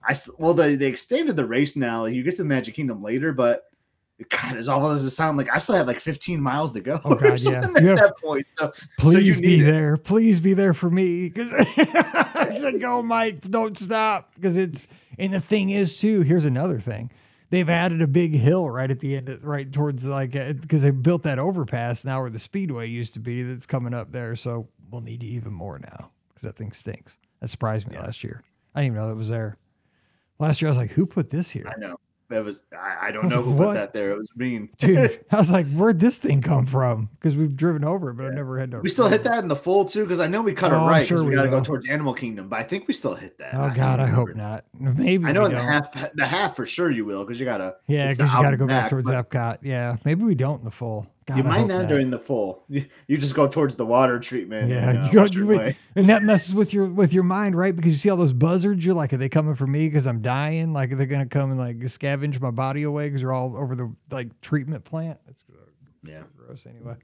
I 0.07 0.15
well 0.37 0.53
they 0.53 0.75
they 0.75 0.87
extended 0.87 1.35
the 1.35 1.45
race 1.45 1.75
now. 1.75 2.01
Like, 2.01 2.13
you 2.13 2.23
get 2.23 2.35
to 2.35 2.43
the 2.43 2.49
Magic 2.49 2.75
Kingdom 2.75 3.01
later, 3.01 3.33
but 3.33 3.63
God, 4.29 4.57
as 4.57 4.69
awful 4.69 4.91
as 4.91 5.03
it 5.03 5.09
sound, 5.11 5.37
like 5.37 5.49
I 5.53 5.57
still 5.57 5.75
have 5.75 5.87
like 5.87 5.99
15 5.99 6.41
miles 6.41 6.71
to 6.73 6.79
go. 6.79 6.99
Oh, 7.03 7.15
God, 7.15 7.39
yeah. 7.39 7.59
at 7.59 7.63
have- 7.63 7.97
that 7.97 8.17
point. 8.21 8.45
So, 8.57 8.71
so 8.75 8.85
Please 8.97 9.37
you 9.37 9.41
be 9.41 9.61
it. 9.61 9.65
there. 9.65 9.97
Please 9.97 10.39
be 10.39 10.53
there 10.53 10.73
for 10.73 10.89
me. 10.89 11.29
Because 11.29 11.53
it's 11.57 12.63
like, 12.63 12.79
go, 12.79 13.01
Mike, 13.03 13.41
don't 13.41 13.77
stop. 13.77 14.33
Because 14.35 14.57
it's, 14.57 14.87
and 15.17 15.33
the 15.33 15.39
thing 15.39 15.69
is, 15.69 15.97
too, 15.97 16.21
here's 16.21 16.45
another 16.45 16.79
thing. 16.79 17.11
They've 17.49 17.69
added 17.69 18.01
a 18.01 18.07
big 18.07 18.33
hill 18.33 18.69
right 18.69 18.89
at 18.89 18.99
the 18.99 19.15
end, 19.15 19.29
of, 19.29 19.45
right 19.45 19.71
towards 19.71 20.05
like, 20.05 20.35
uh, 20.35 20.53
because 20.53 20.81
they 20.81 20.89
built 20.89 21.23
that 21.23 21.37
overpass 21.37 22.03
now 22.03 22.21
where 22.21 22.31
the 22.31 22.39
speedway 22.39 22.87
used 22.87 23.13
to 23.13 23.19
be 23.19 23.43
that's 23.43 23.67
coming 23.67 23.93
up 23.93 24.11
there. 24.11 24.35
So 24.35 24.67
we'll 24.89 25.01
need 25.01 25.21
you 25.21 25.29
even 25.31 25.53
more 25.53 25.77
now 25.79 26.09
because 26.29 26.41
that 26.43 26.55
thing 26.55 26.71
stinks. 26.71 27.17
That 27.41 27.49
surprised 27.49 27.87
me 27.87 27.97
last 27.97 28.23
year. 28.23 28.41
I 28.73 28.81
didn't 28.81 28.93
even 28.93 29.01
know 29.03 29.09
that 29.09 29.15
was 29.15 29.29
there. 29.29 29.57
Last 30.39 30.61
year, 30.61 30.69
I 30.69 30.71
was 30.71 30.77
like, 30.79 30.91
who 30.91 31.05
put 31.05 31.29
this 31.29 31.51
here? 31.51 31.71
I 31.73 31.79
know. 31.79 31.97
That 32.33 32.43
was 32.43 32.63
I, 32.77 33.07
I 33.07 33.11
don't 33.11 33.25
was 33.25 33.33
know 33.33 33.39
like, 33.41 33.45
who 33.45 33.51
"What?" 33.51 33.65
put 33.67 33.73
that 33.75 33.93
there. 33.93 34.11
It 34.11 34.17
was 34.17 34.27
mean. 34.35 34.69
Dude, 34.79 35.23
I 35.31 35.37
was 35.37 35.51
like, 35.51 35.67
where'd 35.71 35.99
this 35.99 36.17
thing 36.17 36.41
come 36.41 36.65
from? 36.65 37.09
Because 37.13 37.37
we've 37.37 37.55
driven 37.55 37.83
over 37.83 38.09
it, 38.09 38.15
but 38.15 38.25
I've 38.25 38.33
never 38.33 38.59
had 38.59 38.71
to. 38.71 38.79
we 38.79 38.89
still 38.89 39.07
hit 39.07 39.23
that 39.23 39.39
in 39.39 39.47
the 39.47 39.55
full 39.55 39.85
too, 39.85 40.03
because 40.03 40.19
I 40.19 40.27
know 40.27 40.41
we 40.41 40.53
cut 40.53 40.73
Oh, 40.73 40.85
it 40.85 40.89
right 40.89 41.05
sure 41.05 41.23
we, 41.23 41.29
we 41.29 41.35
got 41.35 41.43
to 41.43 41.49
go 41.49 41.61
towards 41.61 41.87
Animal 41.87 42.13
Kingdom, 42.13 42.49
but 42.49 42.59
I 42.59 42.63
think 42.63 42.87
we 42.87 42.93
still 42.93 43.13
hit 43.15 43.37
that. 43.37 43.53
Oh 43.53 43.65
I 43.65 43.75
God, 43.75 43.99
I 43.99 44.07
hope 44.07 44.29
remember. 44.29 44.63
not. 44.79 44.97
Maybe 44.97 45.25
I 45.25 45.31
know 45.31 45.45
in 45.45 45.51
the 45.51 45.57
don't. 45.57 45.67
half, 45.67 46.13
the 46.15 46.25
half 46.25 46.55
for 46.55 46.65
sure 46.65 46.89
you 46.89 47.05
will, 47.05 47.23
because 47.23 47.39
you 47.39 47.45
gotta. 47.45 47.75
Yeah, 47.87 48.09
because 48.09 48.33
you 48.33 48.41
got 48.41 48.51
to 48.51 48.57
go 48.57 48.63
and 48.63 48.69
back 48.69 48.89
towards 48.89 49.07
but 49.07 49.29
Epcot. 49.29 49.59
Yeah, 49.61 49.97
maybe 50.03 50.23
we 50.23 50.35
don't 50.35 50.59
in 50.59 50.65
the 50.65 50.71
full. 50.71 51.07
God, 51.25 51.37
You 51.37 51.43
I 51.43 51.47
might 51.47 51.67
not 51.67 51.87
during 51.87 52.09
the 52.09 52.19
full. 52.19 52.63
You, 52.69 53.17
just 53.17 53.35
go 53.35 53.47
towards 53.47 53.75
the 53.75 53.85
water 53.85 54.19
treatment. 54.19 54.69
Yeah, 54.69 54.89
and, 54.89 54.99
uh, 54.99 55.05
you 55.05 55.11
go, 55.13 55.25
you 55.25 55.45
would- 55.47 55.75
and 55.95 56.07
that 56.09 56.23
messes 56.23 56.53
with 56.55 56.73
your 56.73 56.85
with 56.87 57.13
your 57.13 57.23
mind, 57.23 57.55
right? 57.55 57.75
Because 57.75 57.91
you 57.91 57.97
see 57.97 58.09
all 58.09 58.17
those 58.17 58.33
buzzards. 58.33 58.85
You're 58.85 58.95
like, 58.95 59.13
are 59.13 59.17
they 59.17 59.29
coming 59.29 59.55
for 59.55 59.67
me 59.67 59.87
because 59.87 60.05
I'm 60.07 60.21
dying? 60.21 60.73
Like, 60.73 60.91
are 60.91 60.95
they 60.95 61.05
gonna 61.05 61.25
come 61.25 61.51
and 61.51 61.59
like 61.59 61.77
scavenge 61.79 62.39
my 62.41 62.51
body 62.51 62.83
away 62.83 63.07
because 63.07 63.21
they're 63.21 63.33
all 63.33 63.55
over 63.57 63.75
the 63.75 63.93
like 64.11 64.39
treatment 64.41 64.83
plant? 64.85 65.19
That's 65.25 65.43
Yeah. 66.03 66.23
gross. 66.37 66.65
Anyway, 66.67 66.95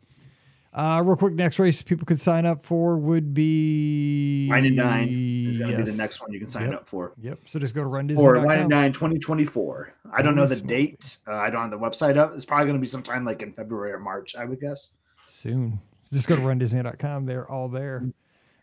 uh, 0.73 1.01
real 1.05 1.15
quick, 1.15 1.33
next 1.33 1.57
race 1.59 1.81
people 1.81 2.05
could 2.05 2.19
sign 2.19 2.45
up 2.45 2.65
for 2.65 2.97
would 2.97 3.33
be 3.33 4.47
Wine 4.49 4.65
and 4.65 4.77
Dine 4.77 5.07
is 5.49 5.57
going 5.57 5.71
to 5.71 5.77
be 5.77 5.83
the 5.83 5.97
next 5.97 6.21
one 6.21 6.31
you 6.31 6.39
can 6.39 6.47
sign 6.49 6.65
Yep. 6.71 6.73
up 6.81 6.87
for. 6.89 7.13
Yep. 7.21 7.39
So 7.47 7.59
just 7.59 7.73
go 7.73 7.81
to 7.83 7.87
Or 8.17 8.39
Wine 8.45 8.59
and. 8.59 8.69
Dine 8.69 8.93
2024. 8.93 9.93
I 10.13 10.21
don't 10.21 10.35
know 10.35 10.45
the 10.45 10.55
date. 10.61 11.17
Uh, 11.27 11.33
I 11.35 11.49
don't 11.49 11.61
have 11.61 11.71
the 11.71 11.79
website 11.79 12.17
up. 12.17 12.33
It's 12.35 12.45
probably 12.45 12.65
going 12.65 12.77
to 12.77 12.81
be 12.81 12.87
sometime 12.87 13.25
like 13.25 13.41
in 13.41 13.51
February 13.53 13.91
or 13.93 13.99
March, 13.99 14.35
I 14.35 14.45
would 14.45 14.59
guess. 14.61 14.93
soon. 15.27 15.79
Just 16.11 16.27
go 16.27 16.35
to 16.35 16.41
rundisney.com. 16.41 17.25
They're 17.25 17.49
all 17.49 17.67
there. 17.69 18.03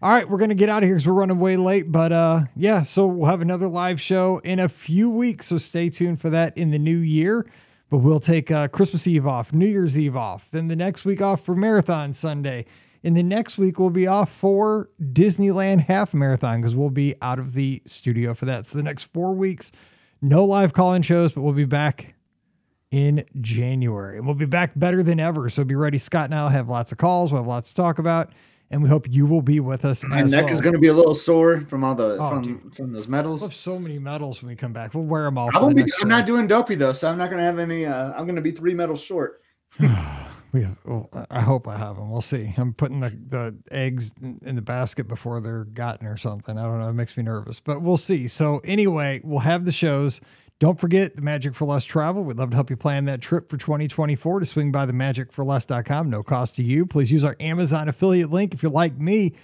All 0.02 0.10
right, 0.10 0.28
we're 0.28 0.36
gonna 0.38 0.54
get 0.54 0.68
out 0.68 0.82
of 0.82 0.88
here 0.88 0.96
because 0.96 1.06
we're 1.06 1.14
running 1.14 1.38
way 1.38 1.56
late. 1.56 1.90
But 1.90 2.12
uh, 2.12 2.40
yeah, 2.54 2.82
so 2.82 3.06
we'll 3.06 3.30
have 3.30 3.40
another 3.40 3.66
live 3.66 3.98
show 4.00 4.38
in 4.44 4.58
a 4.58 4.68
few 4.68 5.08
weeks. 5.08 5.46
So 5.46 5.56
stay 5.56 5.88
tuned 5.88 6.20
for 6.20 6.28
that 6.30 6.58
in 6.58 6.70
the 6.70 6.78
new 6.78 6.98
year. 6.98 7.46
But 7.88 7.98
we'll 7.98 8.20
take 8.20 8.50
uh, 8.50 8.68
Christmas 8.68 9.06
Eve 9.06 9.26
off, 9.26 9.52
New 9.52 9.66
Year's 9.66 9.96
Eve 9.96 10.16
off, 10.16 10.50
then 10.50 10.68
the 10.68 10.76
next 10.76 11.04
week 11.04 11.22
off 11.22 11.44
for 11.44 11.54
Marathon 11.54 12.12
Sunday. 12.12 12.66
And 13.04 13.16
the 13.16 13.22
next 13.22 13.58
week 13.58 13.78
we'll 13.78 13.90
be 13.90 14.08
off 14.08 14.30
for 14.32 14.90
Disneyland 15.00 15.84
Half 15.84 16.12
Marathon 16.12 16.60
because 16.60 16.74
we'll 16.74 16.90
be 16.90 17.14
out 17.22 17.38
of 17.38 17.52
the 17.52 17.80
studio 17.86 18.34
for 18.34 18.46
that. 18.46 18.66
So 18.66 18.76
the 18.76 18.82
next 18.82 19.04
four 19.04 19.32
weeks, 19.32 19.70
no 20.20 20.44
live 20.44 20.72
call-in 20.72 21.02
shows, 21.02 21.30
but 21.30 21.42
we'll 21.42 21.52
be 21.52 21.64
back 21.64 22.14
in 22.90 23.24
January. 23.40 24.16
And 24.16 24.26
we'll 24.26 24.34
be 24.34 24.46
back 24.46 24.72
better 24.74 25.04
than 25.04 25.20
ever. 25.20 25.48
So 25.48 25.62
be 25.62 25.76
ready. 25.76 25.98
Scott 25.98 26.24
and 26.24 26.34
I'll 26.34 26.48
have 26.48 26.68
lots 26.68 26.90
of 26.90 26.98
calls. 26.98 27.32
We'll 27.32 27.42
have 27.42 27.48
lots 27.48 27.68
to 27.68 27.74
talk 27.76 28.00
about. 28.00 28.32
And 28.70 28.82
we 28.82 28.88
hope 28.88 29.06
you 29.08 29.26
will 29.26 29.42
be 29.42 29.60
with 29.60 29.84
us 29.84 30.02
My 30.04 30.22
neck 30.22 30.44
well. 30.46 30.52
is 30.54 30.60
going 30.60 30.72
to 30.72 30.78
be 30.80 30.88
a 30.88 30.92
little 30.92 31.14
sore 31.14 31.60
from 31.60 31.84
all 31.84 31.94
the 31.94 32.16
Oh, 32.18 32.28
from 32.30 32.42
dude. 32.42 32.74
from 32.74 32.92
those 32.92 33.06
We'll 33.06 33.18
medals. 33.18 33.42
have 33.42 33.54
so 33.54 33.78
many 33.78 33.98
medals 33.98 34.42
when 34.42 34.48
we 34.48 34.56
come 34.56 34.72
back. 34.72 34.92
We'll 34.92 35.04
wear 35.04 35.22
them 35.24 35.38
all. 35.38 35.50
I 35.54 35.60
won't 35.60 35.76
be, 35.76 35.82
I'm 35.82 35.88
show. 36.00 36.06
not 36.06 36.26
doing 36.26 36.46
dopey 36.48 36.74
though, 36.74 36.92
so 36.92 37.08
I'm 37.08 37.16
not 37.16 37.26
going 37.30 37.38
to 37.38 37.44
have 37.44 37.58
any. 37.60 37.86
Uh, 37.86 38.12
I'm 38.14 38.24
going 38.24 38.34
to 38.36 38.42
be 38.42 38.50
three 38.50 38.74
medals 38.74 39.00
short. 39.00 39.40
We 40.52 40.62
have, 40.62 40.78
well, 40.86 41.10
I 41.30 41.42
hope 41.42 41.68
I 41.68 41.76
have 41.76 41.96
them. 41.96 42.10
We'll 42.10 42.22
see. 42.22 42.54
I'm 42.56 42.72
putting 42.72 43.00
the, 43.00 43.10
the 43.10 43.56
eggs 43.70 44.12
in 44.42 44.56
the 44.56 44.62
basket 44.62 45.06
before 45.06 45.40
they're 45.42 45.64
gotten 45.64 46.06
or 46.06 46.16
something. 46.16 46.56
I 46.56 46.62
don't 46.62 46.78
know. 46.78 46.88
It 46.88 46.94
makes 46.94 47.14
me 47.16 47.24
nervous, 47.24 47.60
but 47.60 47.82
we'll 47.82 47.98
see. 47.98 48.26
So 48.28 48.60
anyway, 48.64 49.20
we'll 49.22 49.40
have 49.40 49.66
the 49.66 49.72
shows. 49.72 50.18
Don't 50.58 50.80
forget 50.80 51.16
the 51.16 51.20
Magic 51.20 51.54
for 51.54 51.66
Less 51.66 51.84
travel. 51.84 52.24
We'd 52.24 52.38
love 52.38 52.48
to 52.48 52.56
help 52.56 52.70
you 52.70 52.78
plan 52.78 53.04
that 53.04 53.20
trip 53.20 53.50
for 53.50 53.58
2024 53.58 54.40
to 54.40 54.46
swing 54.46 54.72
by 54.72 54.86
the 54.86 54.92
magicforless.com. 54.94 56.08
No 56.08 56.22
cost 56.22 56.56
to 56.56 56.62
you. 56.62 56.86
Please 56.86 57.12
use 57.12 57.24
our 57.24 57.36
Amazon 57.40 57.90
affiliate 57.90 58.30
link. 58.30 58.54
If 58.54 58.62
you're 58.62 58.72
like 58.72 58.98
me, 58.98 59.34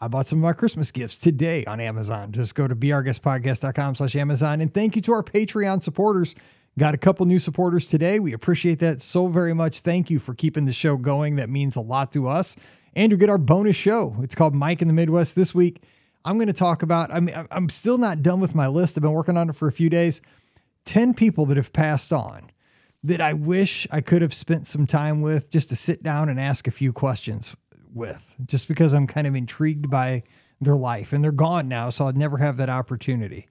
I 0.00 0.08
bought 0.08 0.26
some 0.26 0.40
of 0.40 0.42
my 0.42 0.54
Christmas 0.54 0.90
gifts 0.90 1.18
today 1.18 1.64
on 1.66 1.78
Amazon. 1.78 2.32
Just 2.32 2.56
go 2.56 2.66
to 2.66 2.74
beourguestpodcast.com 2.74 3.94
slash 3.94 4.16
Amazon. 4.16 4.60
And 4.60 4.74
thank 4.74 4.96
you 4.96 5.02
to 5.02 5.12
our 5.12 5.22
Patreon 5.22 5.84
supporters. 5.84 6.34
Got 6.76 6.94
a 6.94 6.98
couple 6.98 7.26
new 7.26 7.38
supporters 7.38 7.86
today. 7.86 8.18
We 8.18 8.32
appreciate 8.32 8.80
that 8.80 9.00
so 9.00 9.28
very 9.28 9.54
much. 9.54 9.80
Thank 9.80 10.10
you 10.10 10.18
for 10.18 10.34
keeping 10.34 10.64
the 10.64 10.72
show 10.72 10.96
going. 10.96 11.36
That 11.36 11.48
means 11.48 11.76
a 11.76 11.80
lot 11.80 12.10
to 12.12 12.28
us. 12.28 12.56
And 12.96 13.12
you 13.12 13.18
get 13.18 13.30
our 13.30 13.38
bonus 13.38 13.76
show. 13.76 14.16
It's 14.20 14.34
called 14.34 14.52
Mike 14.52 14.82
in 14.82 14.88
the 14.88 14.94
Midwest 14.94 15.36
this 15.36 15.54
week. 15.54 15.80
I'm 16.24 16.38
going 16.38 16.48
to 16.48 16.52
talk 16.52 16.82
about, 16.82 17.12
I 17.12 17.20
mean, 17.20 17.46
I'm 17.52 17.68
still 17.68 17.98
not 17.98 18.20
done 18.20 18.40
with 18.40 18.52
my 18.52 18.66
list. 18.66 18.98
I've 18.98 19.02
been 19.02 19.12
working 19.12 19.36
on 19.36 19.48
it 19.48 19.54
for 19.54 19.68
a 19.68 19.72
few 19.72 19.88
days. 19.88 20.20
10 20.86 21.14
people 21.14 21.46
that 21.46 21.56
have 21.56 21.72
passed 21.72 22.12
on 22.12 22.50
that 23.04 23.20
I 23.20 23.34
wish 23.34 23.86
I 23.92 24.00
could 24.00 24.22
have 24.22 24.34
spent 24.34 24.66
some 24.66 24.86
time 24.86 25.20
with 25.20 25.50
just 25.50 25.68
to 25.68 25.76
sit 25.76 26.02
down 26.02 26.28
and 26.28 26.40
ask 26.40 26.66
a 26.66 26.72
few 26.72 26.92
questions 26.92 27.54
with, 27.92 28.34
just 28.46 28.66
because 28.66 28.94
I'm 28.94 29.06
kind 29.06 29.26
of 29.26 29.34
intrigued 29.34 29.90
by 29.90 30.22
their 30.60 30.76
life 30.76 31.12
and 31.12 31.22
they're 31.22 31.32
gone 31.32 31.68
now. 31.68 31.90
So 31.90 32.06
I'd 32.06 32.16
never 32.16 32.38
have 32.38 32.56
that 32.56 32.68
opportunity. 32.68 33.46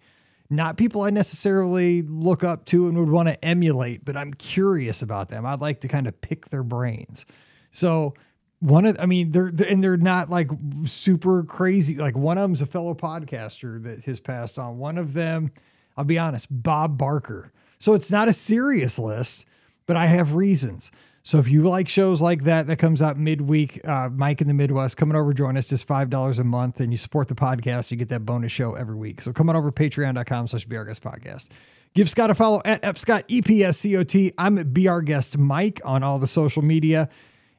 Not 0.50 0.78
people 0.78 1.02
I 1.02 1.10
necessarily 1.10 2.02
look 2.04 2.44
up 2.44 2.66
to 2.66 2.88
and 2.88 2.98
would 2.98 3.10
want 3.10 3.30
to 3.30 3.46
emulate, 3.46 4.06
but 4.06 4.16
I'm 4.16 4.34
curious 4.34 5.02
about 5.02 5.30
them. 5.30 5.46
I'd 5.46 5.62
like 5.62 5.82
to 5.82 5.88
kind 5.88 6.08
of 6.08 6.20
pick 6.22 6.50
their 6.50 6.64
brains. 6.64 7.26
So 7.72 8.14
one 8.60 8.86
of, 8.86 8.98
I 9.00 9.06
mean, 9.06 9.32
they're, 9.32 9.52
and 9.68 9.84
they're 9.84 9.98
not 9.98 10.30
like 10.30 10.50
super 10.86 11.44
crazy. 11.44 11.96
Like 11.96 12.16
one 12.16 12.38
of 12.38 12.44
them's 12.44 12.62
a 12.62 12.66
fellow 12.66 12.94
podcaster 12.94 13.82
that 13.84 14.06
has 14.06 14.20
passed 14.20 14.60
on. 14.60 14.78
One 14.78 14.98
of 14.98 15.14
them, 15.14 15.52
I'll 15.98 16.06
be 16.06 16.18
honest, 16.18 16.48
Bob 16.50 16.98
Barker. 16.98 17.52
So 17.80 17.94
it's 17.94 18.12
not 18.12 18.28
a 18.28 18.34
serious 18.34 18.98
list, 18.98 19.46
but 19.86 19.96
I 19.96 20.08
have 20.08 20.34
reasons. 20.34 20.92
So 21.24 21.40
if 21.40 21.50
you 21.50 21.64
like 21.64 21.90
shows 21.90 22.22
like 22.22 22.44
that, 22.44 22.68
that 22.68 22.78
comes 22.78 23.02
out 23.02 23.18
midweek, 23.18 23.82
uh, 23.88 24.10
Mike 24.10 24.42
in 24.42 24.48
the 24.48 24.54
Midwest, 24.54 24.96
coming 24.96 25.16
over, 25.16 25.34
join 25.34 25.58
us, 25.58 25.66
just 25.66 25.88
$5 25.88 26.40
a 26.40 26.44
month, 26.44 26.80
and 26.80 26.94
you 26.94 26.98
support 26.98 27.28
the 27.30 27.36
podcast, 27.36 27.90
you 27.90 27.98
get 27.98 28.10
that 28.10 28.26
bonus 28.26 28.52
show 28.52 28.76
every 28.76 28.96
week. 28.96 29.22
So 29.22 29.34
come 29.34 29.50
on 29.50 29.56
over 29.56 29.72
patreon.com 29.72 30.48
slash 30.48 30.66
Be 30.66 30.76
Guest 30.76 31.02
Podcast. 31.02 31.50
Give 31.96 32.08
Scott 32.08 32.30
a 32.30 32.36
follow 32.36 32.62
at 32.64 32.84
Epscott, 32.84 33.24
E-P-S-C-O-T. 33.28 34.34
I'm 34.38 34.60
at 34.60 34.72
Be 34.72 34.88
Guest 35.04 35.38
Mike 35.38 35.82
on 35.84 36.04
all 36.04 36.20
the 36.20 36.28
social 36.28 36.62
media. 36.62 37.10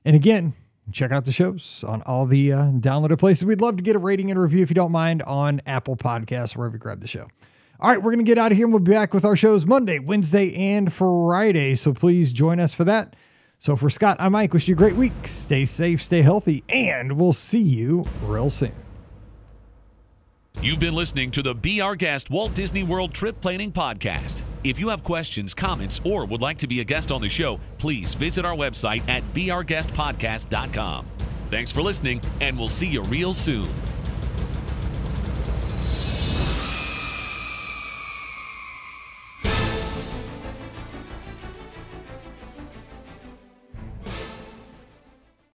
And 0.05 0.15
again, 0.15 0.53
check 0.93 1.11
out 1.11 1.25
the 1.25 1.33
shows 1.33 1.85
on 1.89 2.03
all 2.03 2.27
the 2.27 2.53
uh, 2.53 2.59
downloaded 2.67 3.19
places. 3.19 3.45
We'd 3.45 3.61
love 3.61 3.79
to 3.79 3.83
get 3.83 3.97
a 3.97 3.99
rating 3.99 4.31
and 4.31 4.41
review 4.41 4.63
if 4.63 4.71
you 4.71 4.75
don't 4.75 4.93
mind 4.93 5.23
on 5.23 5.61
Apple 5.67 5.97
Podcasts, 5.97 6.55
wherever 6.55 6.77
you 6.77 6.79
grab 6.79 7.01
the 7.01 7.09
show. 7.09 7.27
All 7.79 7.91
right, 7.91 8.03
we're 8.03 8.13
going 8.13 8.25
to 8.25 8.29
get 8.29 8.39
out 8.39 8.53
of 8.53 8.57
here 8.57 8.67
and 8.67 8.73
we'll 8.73 8.81
be 8.81 8.93
back 8.93 9.13
with 9.13 9.25
our 9.25 9.37
shows 9.37 9.67
Monday, 9.67 9.99
Wednesday, 9.99 10.55
and 10.55 10.91
Friday. 10.93 11.75
So 11.75 11.93
please 11.93 12.33
join 12.33 12.59
us 12.59 12.73
for 12.73 12.85
that. 12.85 13.15
So 13.59 13.77
for 13.77 13.91
Scott, 13.91 14.17
I'm 14.19 14.33
Mike. 14.33 14.53
Wish 14.55 14.69
you 14.69 14.75
a 14.75 14.79
great 14.79 14.97
week. 14.97 15.13
Stay 15.25 15.65
safe, 15.65 16.03
stay 16.03 16.23
healthy, 16.23 16.65
and 16.69 17.19
we'll 17.19 17.33
see 17.33 17.63
you 17.63 18.07
real 18.23 18.49
soon. 18.49 18.73
You've 20.63 20.79
been 20.79 20.95
listening 20.95 21.31
to 21.33 21.43
the 21.43 21.55
Be 21.55 21.83
Our 21.83 21.95
Guest 21.97 22.31
Walt 22.31 22.55
Disney 22.55 22.83
World 22.83 23.13
Trip 23.13 23.39
Planning 23.43 23.73
Podcast. 23.73 24.43
If 24.65 24.79
you 24.79 24.89
have 24.89 25.05
questions, 25.05 25.53
comments, 25.53 26.01
or 26.03 26.25
would 26.25 26.41
like 26.41 26.57
to 26.59 26.67
be 26.67 26.81
a 26.81 26.85
guest 26.85 27.13
on 27.13 27.21
the 27.21 27.29
show, 27.29 27.61
please 27.77 28.15
visit 28.15 28.47
our 28.47 28.55
website 28.57 29.07
at 29.07 29.23
beourguestpodcast.com. 29.35 31.07
Thanks 31.51 31.73
for 31.73 31.83
listening, 31.83 32.23
and 32.41 32.59
we'll 32.59 32.71
see 32.71 32.87
you 32.87 33.03
real 33.03 33.35
soon. 33.35 33.69